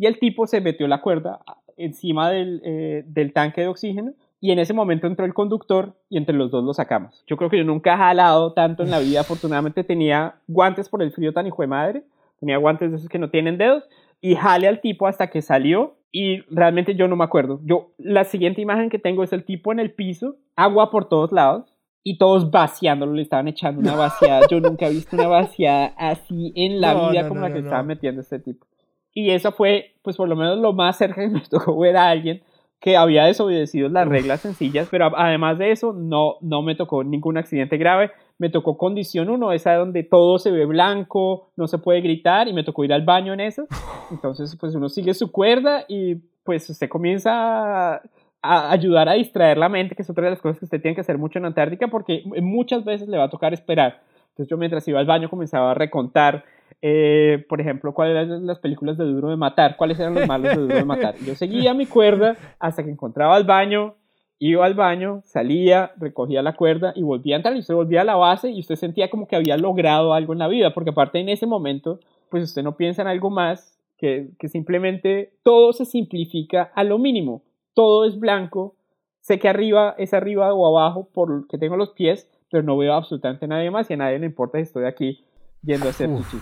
y 0.00 0.06
el 0.06 0.18
tipo 0.18 0.46
se 0.46 0.62
metió 0.62 0.88
la 0.88 1.02
cuerda 1.02 1.40
encima 1.84 2.30
del, 2.30 2.60
eh, 2.64 3.04
del 3.06 3.32
tanque 3.32 3.62
de 3.62 3.68
oxígeno 3.68 4.12
y 4.40 4.52
en 4.52 4.58
ese 4.58 4.72
momento 4.72 5.06
entró 5.06 5.26
el 5.26 5.34
conductor 5.34 5.94
y 6.08 6.16
entre 6.16 6.34
los 6.34 6.50
dos 6.50 6.64
lo 6.64 6.72
sacamos. 6.72 7.22
Yo 7.26 7.36
creo 7.36 7.50
que 7.50 7.58
yo 7.58 7.64
nunca 7.64 7.94
he 7.94 7.96
jalado 7.96 8.52
tanto 8.54 8.82
en 8.82 8.90
la 8.90 8.98
vida, 8.98 9.20
afortunadamente 9.20 9.84
tenía 9.84 10.36
guantes 10.48 10.88
por 10.88 11.02
el 11.02 11.12
frío 11.12 11.32
tan 11.32 11.46
hijo 11.46 11.62
de 11.62 11.68
madre, 11.68 12.02
tenía 12.38 12.56
guantes 12.56 12.90
de 12.90 12.96
esos 12.96 13.08
que 13.08 13.18
no 13.18 13.30
tienen 13.30 13.58
dedos 13.58 13.84
y 14.20 14.34
jale 14.34 14.66
al 14.66 14.80
tipo 14.80 15.06
hasta 15.06 15.28
que 15.28 15.42
salió 15.42 15.96
y 16.10 16.40
realmente 16.54 16.94
yo 16.94 17.06
no 17.06 17.16
me 17.16 17.24
acuerdo. 17.24 17.60
Yo 17.64 17.92
la 17.98 18.24
siguiente 18.24 18.62
imagen 18.62 18.88
que 18.88 18.98
tengo 18.98 19.22
es 19.22 19.32
el 19.32 19.44
tipo 19.44 19.72
en 19.72 19.78
el 19.78 19.92
piso, 19.92 20.36
agua 20.56 20.90
por 20.90 21.08
todos 21.08 21.32
lados 21.32 21.74
y 22.02 22.16
todos 22.16 22.50
vaciándolo, 22.50 23.12
le 23.12 23.22
estaban 23.22 23.48
echando 23.48 23.80
una 23.80 23.94
vaciada. 23.94 24.46
Yo 24.50 24.58
nunca 24.60 24.86
he 24.86 24.90
visto 24.90 25.16
una 25.16 25.28
vaciada 25.28 25.92
así 25.98 26.52
en 26.56 26.80
la 26.80 26.94
vida 27.10 27.28
como 27.28 27.42
la 27.42 27.52
que 27.52 27.58
estaba 27.58 27.82
metiendo 27.82 28.22
este 28.22 28.38
tipo. 28.38 28.66
Y 29.12 29.30
eso 29.30 29.52
fue, 29.52 29.94
pues 30.02 30.16
por 30.16 30.28
lo 30.28 30.36
menos 30.36 30.58
lo 30.58 30.72
más 30.72 30.96
cerca 30.96 31.20
que 31.20 31.28
me 31.28 31.40
tocó 31.50 31.78
ver 31.78 31.96
a 31.96 32.08
alguien 32.08 32.42
que 32.80 32.96
había 32.96 33.24
desobedecido 33.24 33.90
las 33.90 34.08
reglas 34.08 34.40
sencillas, 34.40 34.88
pero 34.90 35.14
además 35.14 35.58
de 35.58 35.70
eso 35.70 35.92
no, 35.92 36.36
no 36.40 36.62
me 36.62 36.74
tocó 36.74 37.04
ningún 37.04 37.36
accidente 37.36 37.76
grave, 37.76 38.10
me 38.38 38.48
tocó 38.48 38.78
condición 38.78 39.28
1, 39.28 39.52
esa 39.52 39.74
donde 39.74 40.02
todo 40.02 40.38
se 40.38 40.50
ve 40.50 40.64
blanco, 40.64 41.50
no 41.56 41.68
se 41.68 41.76
puede 41.76 42.00
gritar 42.00 42.48
y 42.48 42.54
me 42.54 42.64
tocó 42.64 42.82
ir 42.82 42.94
al 42.94 43.04
baño 43.04 43.34
en 43.34 43.40
eso, 43.40 43.66
entonces 44.10 44.56
pues 44.56 44.74
uno 44.74 44.88
sigue 44.88 45.12
su 45.12 45.30
cuerda 45.30 45.84
y 45.88 46.16
pues 46.42 46.70
usted 46.70 46.88
comienza 46.88 48.00
a 48.42 48.70
ayudar 48.70 49.10
a 49.10 49.12
distraer 49.12 49.58
la 49.58 49.68
mente, 49.68 49.94
que 49.94 50.00
es 50.00 50.08
otra 50.08 50.24
de 50.24 50.30
las 50.30 50.40
cosas 50.40 50.58
que 50.58 50.64
usted 50.64 50.80
tiene 50.80 50.94
que 50.94 51.02
hacer 51.02 51.18
mucho 51.18 51.38
en 51.38 51.44
Antártica, 51.44 51.88
porque 51.88 52.22
muchas 52.40 52.84
veces 52.84 53.08
le 53.08 53.18
va 53.18 53.24
a 53.24 53.30
tocar 53.30 53.52
esperar. 53.52 54.00
Entonces 54.30 54.48
yo 54.48 54.56
mientras 54.56 54.88
iba 54.88 54.98
al 54.98 55.06
baño 55.06 55.28
comenzaba 55.28 55.72
a 55.72 55.74
recontar, 55.74 56.44
eh, 56.82 57.44
por 57.48 57.60
ejemplo, 57.60 57.94
cuáles 57.94 58.28
eran 58.28 58.46
las 58.46 58.58
películas 58.58 58.96
de 58.98 59.04
Duro 59.04 59.30
de 59.30 59.36
Matar, 59.36 59.76
cuáles 59.76 59.98
eran 59.98 60.14
los 60.14 60.26
malos 60.26 60.54
de 60.54 60.62
Duro 60.62 60.74
de 60.74 60.84
Matar. 60.84 61.16
Yo 61.24 61.34
seguía 61.34 61.74
mi 61.74 61.86
cuerda 61.86 62.36
hasta 62.58 62.82
que 62.82 62.90
encontraba 62.90 63.36
el 63.36 63.44
baño, 63.44 63.94
iba 64.38 64.64
al 64.64 64.74
baño, 64.74 65.20
salía, 65.24 65.92
recogía 65.98 66.42
la 66.42 66.54
cuerda 66.54 66.92
y 66.94 67.02
volvía 67.02 67.36
a 67.36 67.38
entrar 67.38 67.56
y 67.56 67.60
usted 67.60 67.74
volvía 67.74 68.02
a 68.02 68.04
la 68.04 68.16
base 68.16 68.50
y 68.50 68.60
usted 68.60 68.76
sentía 68.76 69.10
como 69.10 69.26
que 69.28 69.36
había 69.36 69.56
logrado 69.56 70.14
algo 70.14 70.32
en 70.32 70.38
la 70.38 70.48
vida, 70.48 70.72
porque 70.72 70.90
aparte 70.90 71.18
en 71.18 71.28
ese 71.28 71.46
momento, 71.46 72.00
pues 72.30 72.44
usted 72.44 72.62
no 72.62 72.76
piensa 72.76 73.02
en 73.02 73.08
algo 73.08 73.30
más 73.30 73.78
que, 73.98 74.30
que 74.38 74.48
simplemente 74.48 75.32
todo 75.42 75.72
se 75.72 75.84
simplifica 75.84 76.70
a 76.74 76.84
lo 76.84 76.98
mínimo 76.98 77.42
todo 77.74 78.04
es 78.04 78.18
blanco, 78.18 78.74
sé 79.20 79.38
que 79.38 79.48
arriba 79.48 79.94
es 79.98 80.14
arriba 80.14 80.52
o 80.52 80.66
abajo 80.66 81.08
por 81.12 81.46
que 81.48 81.58
tengo 81.58 81.76
los 81.76 81.90
pies, 81.90 82.28
pero 82.50 82.62
no 82.62 82.76
veo 82.76 82.94
absolutamente 82.94 83.44
a 83.44 83.48
nadie 83.48 83.70
más 83.70 83.90
y 83.90 83.94
a 83.94 83.96
nadie 83.96 84.18
le 84.18 84.26
importa 84.26 84.58
si 84.58 84.62
estoy 84.62 84.84
aquí 84.84 85.24
yendo 85.62 85.86
a 85.86 85.90
hacer 85.90 86.08
pichi. 86.08 86.38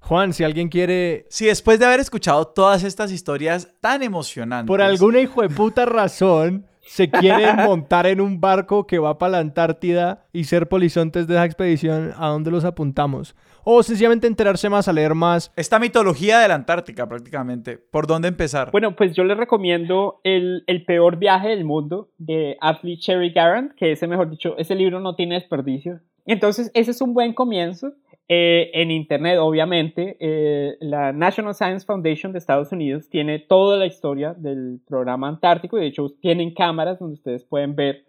Juan, 0.00 0.32
si 0.32 0.44
alguien 0.44 0.68
quiere... 0.68 1.26
Si 1.28 1.46
después 1.46 1.78
de 1.78 1.86
haber 1.86 2.00
escuchado 2.00 2.46
todas 2.46 2.82
estas 2.84 3.12
historias 3.12 3.74
tan 3.80 4.02
emocionantes... 4.02 4.66
Por 4.66 4.82
alguna 4.82 5.20
hijo 5.20 5.42
de 5.42 5.50
puta 5.50 5.86
razón, 5.86 6.66
se 6.80 7.08
quieren 7.08 7.56
montar 7.64 8.06
en 8.06 8.20
un 8.20 8.40
barco 8.40 8.86
que 8.86 8.98
va 8.98 9.18
para 9.18 9.32
la 9.32 9.38
Antártida 9.38 10.26
y 10.32 10.44
ser 10.44 10.68
polizontes 10.68 11.26
de 11.28 11.34
esa 11.34 11.44
expedición, 11.44 12.12
¿a 12.16 12.28
dónde 12.28 12.50
los 12.50 12.64
apuntamos? 12.64 13.36
O 13.62 13.82
sencillamente 13.82 14.26
enterarse 14.26 14.68
más, 14.68 14.88
a 14.88 14.92
leer 14.92 15.14
más. 15.14 15.52
Esta 15.54 15.78
mitología 15.78 16.40
de 16.40 16.48
la 16.48 16.54
Antártica 16.54 17.08
prácticamente. 17.08 17.78
¿Por 17.78 18.06
dónde 18.06 18.28
empezar? 18.28 18.70
Bueno, 18.72 18.96
pues 18.96 19.14
yo 19.14 19.22
les 19.22 19.36
recomiendo 19.36 20.20
el, 20.24 20.64
el 20.66 20.84
peor 20.84 21.16
viaje 21.16 21.48
del 21.48 21.64
mundo 21.64 22.08
de 22.18 22.56
Ashley 22.60 22.98
Cherry 22.98 23.30
Garant, 23.30 23.72
que 23.74 23.92
ese, 23.92 24.06
mejor 24.06 24.30
dicho, 24.30 24.56
ese 24.56 24.74
libro 24.74 24.98
no 24.98 25.14
tiene 25.14 25.34
desperdicio. 25.36 26.00
Entonces, 26.26 26.70
ese 26.74 26.90
es 26.90 27.00
un 27.00 27.14
buen 27.14 27.34
comienzo. 27.34 27.92
Eh, 28.32 28.70
en 28.80 28.92
Internet, 28.92 29.38
obviamente, 29.40 30.16
eh, 30.20 30.76
la 30.78 31.12
National 31.12 31.52
Science 31.52 31.84
Foundation 31.84 32.30
de 32.30 32.38
Estados 32.38 32.70
Unidos 32.70 33.08
tiene 33.08 33.40
toda 33.40 33.76
la 33.76 33.86
historia 33.86 34.34
del 34.34 34.78
programa 34.86 35.26
antártico 35.26 35.76
y 35.76 35.80
de 35.80 35.86
hecho 35.88 36.06
tienen 36.20 36.54
cámaras 36.54 37.00
donde 37.00 37.14
ustedes 37.14 37.42
pueden 37.42 37.74
ver 37.74 38.04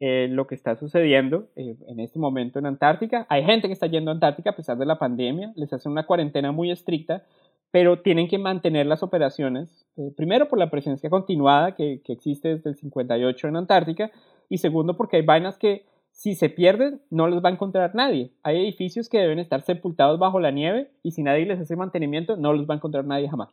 eh, 0.00 0.26
lo 0.28 0.48
que 0.48 0.56
está 0.56 0.74
sucediendo 0.74 1.50
en 1.54 2.00
este 2.00 2.18
momento 2.18 2.58
en 2.58 2.66
Antártica. 2.66 3.28
Hay 3.28 3.44
gente 3.44 3.68
que 3.68 3.74
está 3.74 3.86
yendo 3.86 4.10
a 4.10 4.14
Antártica 4.14 4.50
a 4.50 4.56
pesar 4.56 4.76
de 4.76 4.86
la 4.86 4.98
pandemia, 4.98 5.52
les 5.54 5.72
hacen 5.72 5.92
una 5.92 6.04
cuarentena 6.04 6.50
muy 6.50 6.72
estricta, 6.72 7.22
pero 7.70 8.00
tienen 8.00 8.26
que 8.26 8.38
mantener 8.38 8.86
las 8.86 9.04
operaciones, 9.04 9.86
primero 10.16 10.48
por 10.48 10.58
la 10.58 10.68
presencia 10.68 11.08
continuada 11.10 11.76
que, 11.76 12.02
que 12.04 12.12
existe 12.12 12.48
desde 12.48 12.70
el 12.70 12.76
58 12.76 13.46
en 13.46 13.54
Antártica 13.54 14.10
y 14.48 14.58
segundo 14.58 14.96
porque 14.96 15.18
hay 15.18 15.22
vainas 15.22 15.58
que 15.58 15.84
si 16.20 16.34
se 16.34 16.50
pierden, 16.50 17.00
no 17.08 17.28
los 17.28 17.42
va 17.42 17.48
a 17.48 17.52
encontrar 17.52 17.94
nadie. 17.94 18.30
Hay 18.42 18.58
edificios 18.58 19.08
que 19.08 19.16
deben 19.16 19.38
estar 19.38 19.62
sepultados 19.62 20.18
bajo 20.18 20.38
la 20.38 20.50
nieve 20.50 20.90
y 21.02 21.12
si 21.12 21.22
nadie 21.22 21.46
les 21.46 21.58
hace 21.58 21.76
mantenimiento, 21.76 22.36
no 22.36 22.52
los 22.52 22.68
va 22.68 22.74
a 22.74 22.76
encontrar 22.76 23.06
nadie 23.06 23.26
jamás. 23.26 23.48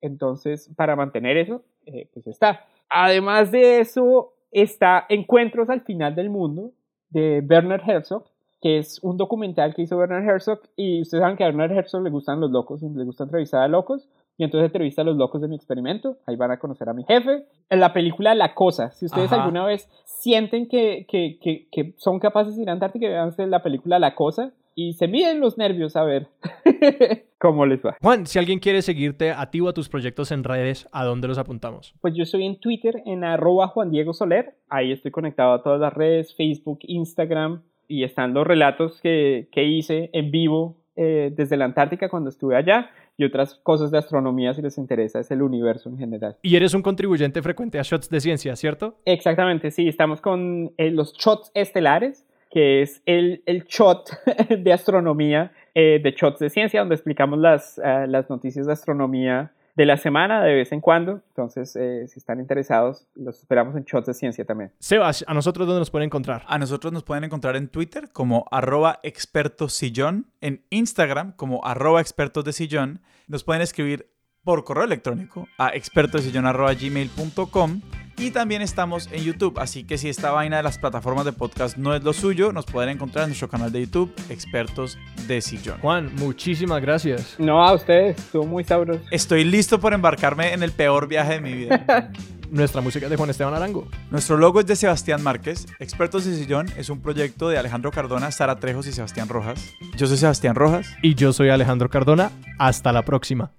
Entonces, 0.00 0.68
para 0.74 0.96
mantener 0.96 1.36
eso, 1.36 1.62
eh, 1.86 2.08
pues 2.12 2.26
está. 2.26 2.64
Además 2.88 3.52
de 3.52 3.78
eso, 3.78 4.32
está 4.50 5.06
Encuentros 5.08 5.70
al 5.70 5.82
final 5.82 6.16
del 6.16 6.28
mundo 6.28 6.72
de 7.10 7.40
Bernard 7.40 7.88
Herzog, 7.88 8.24
que 8.60 8.78
es 8.78 8.98
un 9.04 9.16
documental 9.16 9.72
que 9.76 9.82
hizo 9.82 9.96
Bernard 9.96 10.28
Herzog 10.28 10.58
y 10.74 11.02
ustedes 11.02 11.22
saben 11.22 11.36
que 11.36 11.44
a 11.44 11.46
Bernard 11.46 11.70
Herzog 11.70 12.02
le 12.02 12.10
gustan 12.10 12.40
los 12.40 12.50
locos, 12.50 12.82
le 12.82 13.04
gusta 13.04 13.22
entrevistar 13.22 13.62
a 13.62 13.68
locos 13.68 14.08
y 14.38 14.44
entonces 14.44 14.66
entrevista 14.66 15.02
a 15.02 15.04
los 15.04 15.16
locos 15.16 15.42
de 15.42 15.48
mi 15.48 15.56
experimento. 15.56 16.16
Ahí 16.24 16.36
van 16.36 16.52
a 16.52 16.58
conocer 16.58 16.88
a 16.88 16.94
mi 16.94 17.02
jefe. 17.04 17.44
En 17.68 17.80
la 17.80 17.92
película 17.92 18.36
La 18.36 18.54
Cosa, 18.54 18.92
si 18.92 19.06
ustedes 19.06 19.32
alguna 19.32 19.66
vez 19.66 19.90
sienten 20.04 20.68
que, 20.68 21.06
que, 21.08 21.38
que, 21.70 21.94
son 21.96 22.20
capaces 22.20 22.54
de 22.54 22.62
ir 22.62 22.70
a 22.70 22.72
Antártica, 22.72 23.08
veanse 23.08 23.46
la 23.48 23.64
película 23.64 23.98
La 23.98 24.14
Cosa 24.14 24.52
y 24.76 24.92
se 24.92 25.08
miden 25.08 25.40
los 25.40 25.58
nervios 25.58 25.96
a 25.96 26.04
ver 26.04 26.28
cómo 27.38 27.66
les 27.66 27.84
va. 27.84 27.96
Juan, 28.00 28.26
si 28.26 28.38
alguien 28.38 28.60
quiere 28.60 28.80
seguirte 28.80 29.32
a 29.32 29.50
ti 29.50 29.60
o 29.60 29.68
a 29.68 29.74
tus 29.74 29.88
proyectos 29.88 30.30
en 30.30 30.44
redes, 30.44 30.88
¿a 30.92 31.04
dónde 31.04 31.26
los 31.26 31.38
apuntamos? 31.38 31.92
Pues 32.00 32.14
yo 32.14 32.22
estoy 32.22 32.46
en 32.46 32.60
Twitter 32.60 33.02
en 33.06 33.24
arroba 33.24 33.66
Juan 33.66 33.90
Diego 33.90 34.14
Soler. 34.14 34.54
Ahí 34.68 34.92
estoy 34.92 35.10
conectado 35.10 35.52
a 35.52 35.62
todas 35.64 35.80
las 35.80 35.92
redes, 35.92 36.32
Facebook, 36.36 36.78
Instagram. 36.82 37.62
Y 37.88 38.04
están 38.04 38.34
los 38.34 38.46
relatos 38.46 39.00
que, 39.00 39.48
que 39.50 39.64
hice 39.64 40.10
en 40.12 40.30
vivo 40.30 40.76
eh, 40.94 41.32
desde 41.34 41.56
la 41.56 41.64
Antártica 41.64 42.08
cuando 42.08 42.28
estuve 42.28 42.54
allá 42.54 42.90
y 43.18 43.24
otras 43.24 43.56
cosas 43.62 43.90
de 43.90 43.98
astronomía 43.98 44.54
si 44.54 44.62
les 44.62 44.78
interesa, 44.78 45.18
es 45.18 45.30
el 45.30 45.42
universo 45.42 45.90
en 45.90 45.98
general. 45.98 46.36
Y 46.40 46.56
eres 46.56 46.72
un 46.72 46.82
contribuyente 46.82 47.42
frecuente 47.42 47.78
a 47.78 47.82
Shots 47.82 48.08
de 48.08 48.20
Ciencia, 48.20 48.56
¿cierto? 48.56 48.96
Exactamente, 49.04 49.70
sí, 49.72 49.88
estamos 49.88 50.20
con 50.20 50.72
eh, 50.78 50.90
los 50.90 51.12
Shots 51.14 51.50
estelares, 51.52 52.24
que 52.50 52.80
es 52.80 53.02
el, 53.04 53.42
el 53.44 53.64
shot 53.64 54.08
de 54.48 54.72
astronomía 54.72 55.52
eh, 55.74 56.00
de 56.02 56.12
Shots 56.12 56.38
de 56.38 56.48
Ciencia, 56.48 56.80
donde 56.80 56.94
explicamos 56.94 57.38
las, 57.40 57.78
eh, 57.78 58.06
las 58.08 58.30
noticias 58.30 58.66
de 58.66 58.72
astronomía 58.72 59.50
de 59.78 59.86
la 59.86 59.96
semana 59.96 60.42
de 60.42 60.54
vez 60.54 60.72
en 60.72 60.80
cuando. 60.80 61.22
Entonces, 61.28 61.76
eh, 61.76 62.08
si 62.08 62.18
están 62.18 62.40
interesados, 62.40 63.06
los 63.14 63.38
esperamos 63.38 63.76
en 63.76 63.84
Shots 63.84 64.08
de 64.08 64.14
Ciencia 64.14 64.44
también. 64.44 64.72
Sebas, 64.80 65.24
¿a 65.28 65.34
nosotros 65.34 65.68
dónde 65.68 65.78
nos 65.78 65.92
pueden 65.92 66.06
encontrar? 66.06 66.42
A 66.48 66.58
nosotros 66.58 66.92
nos 66.92 67.04
pueden 67.04 67.22
encontrar 67.22 67.54
en 67.54 67.68
Twitter 67.68 68.10
como 68.12 68.46
arroba 68.50 68.98
expertosillón, 69.04 70.26
en 70.40 70.64
Instagram 70.70 71.30
como 71.36 71.64
arroba 71.64 72.00
expertos 72.00 72.44
de 72.44 72.52
sillón. 72.52 73.02
Nos 73.28 73.44
pueden 73.44 73.62
escribir 73.62 74.10
por 74.48 74.64
correo 74.64 74.84
electrónico 74.84 75.46
a 75.58 75.68
expertosillón.gmail.com 75.74 77.82
y 78.16 78.30
también 78.30 78.62
estamos 78.62 79.10
en 79.12 79.22
YouTube, 79.22 79.58
así 79.58 79.84
que 79.84 79.98
si 79.98 80.08
esta 80.08 80.30
vaina 80.30 80.56
de 80.56 80.62
las 80.62 80.78
plataformas 80.78 81.26
de 81.26 81.34
podcast 81.34 81.76
no 81.76 81.94
es 81.94 82.02
lo 82.02 82.14
suyo, 82.14 82.50
nos 82.50 82.64
pueden 82.64 82.88
encontrar 82.88 83.24
en 83.24 83.28
nuestro 83.28 83.50
canal 83.50 83.70
de 83.70 83.82
YouTube, 83.82 84.10
Expertos 84.30 84.96
de 85.26 85.42
Sillón. 85.42 85.78
Juan, 85.82 86.14
muchísimas 86.16 86.80
gracias. 86.80 87.34
No, 87.36 87.62
a 87.62 87.74
ustedes, 87.74 88.16
estuvo 88.16 88.46
muy 88.46 88.64
sabroso. 88.64 89.02
Estoy 89.10 89.44
listo 89.44 89.80
por 89.80 89.92
embarcarme 89.92 90.54
en 90.54 90.62
el 90.62 90.72
peor 90.72 91.08
viaje 91.08 91.34
de 91.34 91.42
mi 91.42 91.52
vida. 91.52 92.10
Nuestra 92.50 92.80
música 92.80 93.04
es 93.04 93.10
de 93.10 93.18
Juan 93.18 93.28
Esteban 93.28 93.52
Arango. 93.52 93.86
Nuestro 94.10 94.38
logo 94.38 94.60
es 94.60 94.66
de 94.66 94.76
Sebastián 94.76 95.22
Márquez. 95.22 95.66
Expertos 95.78 96.24
de 96.24 96.34
Sillón 96.34 96.68
es 96.78 96.88
un 96.88 97.02
proyecto 97.02 97.50
de 97.50 97.58
Alejandro 97.58 97.90
Cardona, 97.90 98.30
Sara 98.30 98.58
Trejos 98.58 98.86
y 98.86 98.92
Sebastián 98.92 99.28
Rojas. 99.28 99.74
Yo 99.98 100.06
soy 100.06 100.16
Sebastián 100.16 100.54
Rojas. 100.54 100.88
Y 101.02 101.16
yo 101.16 101.34
soy 101.34 101.50
Alejandro 101.50 101.90
Cardona. 101.90 102.30
Hasta 102.58 102.94
la 102.94 103.02
próxima. 103.02 103.52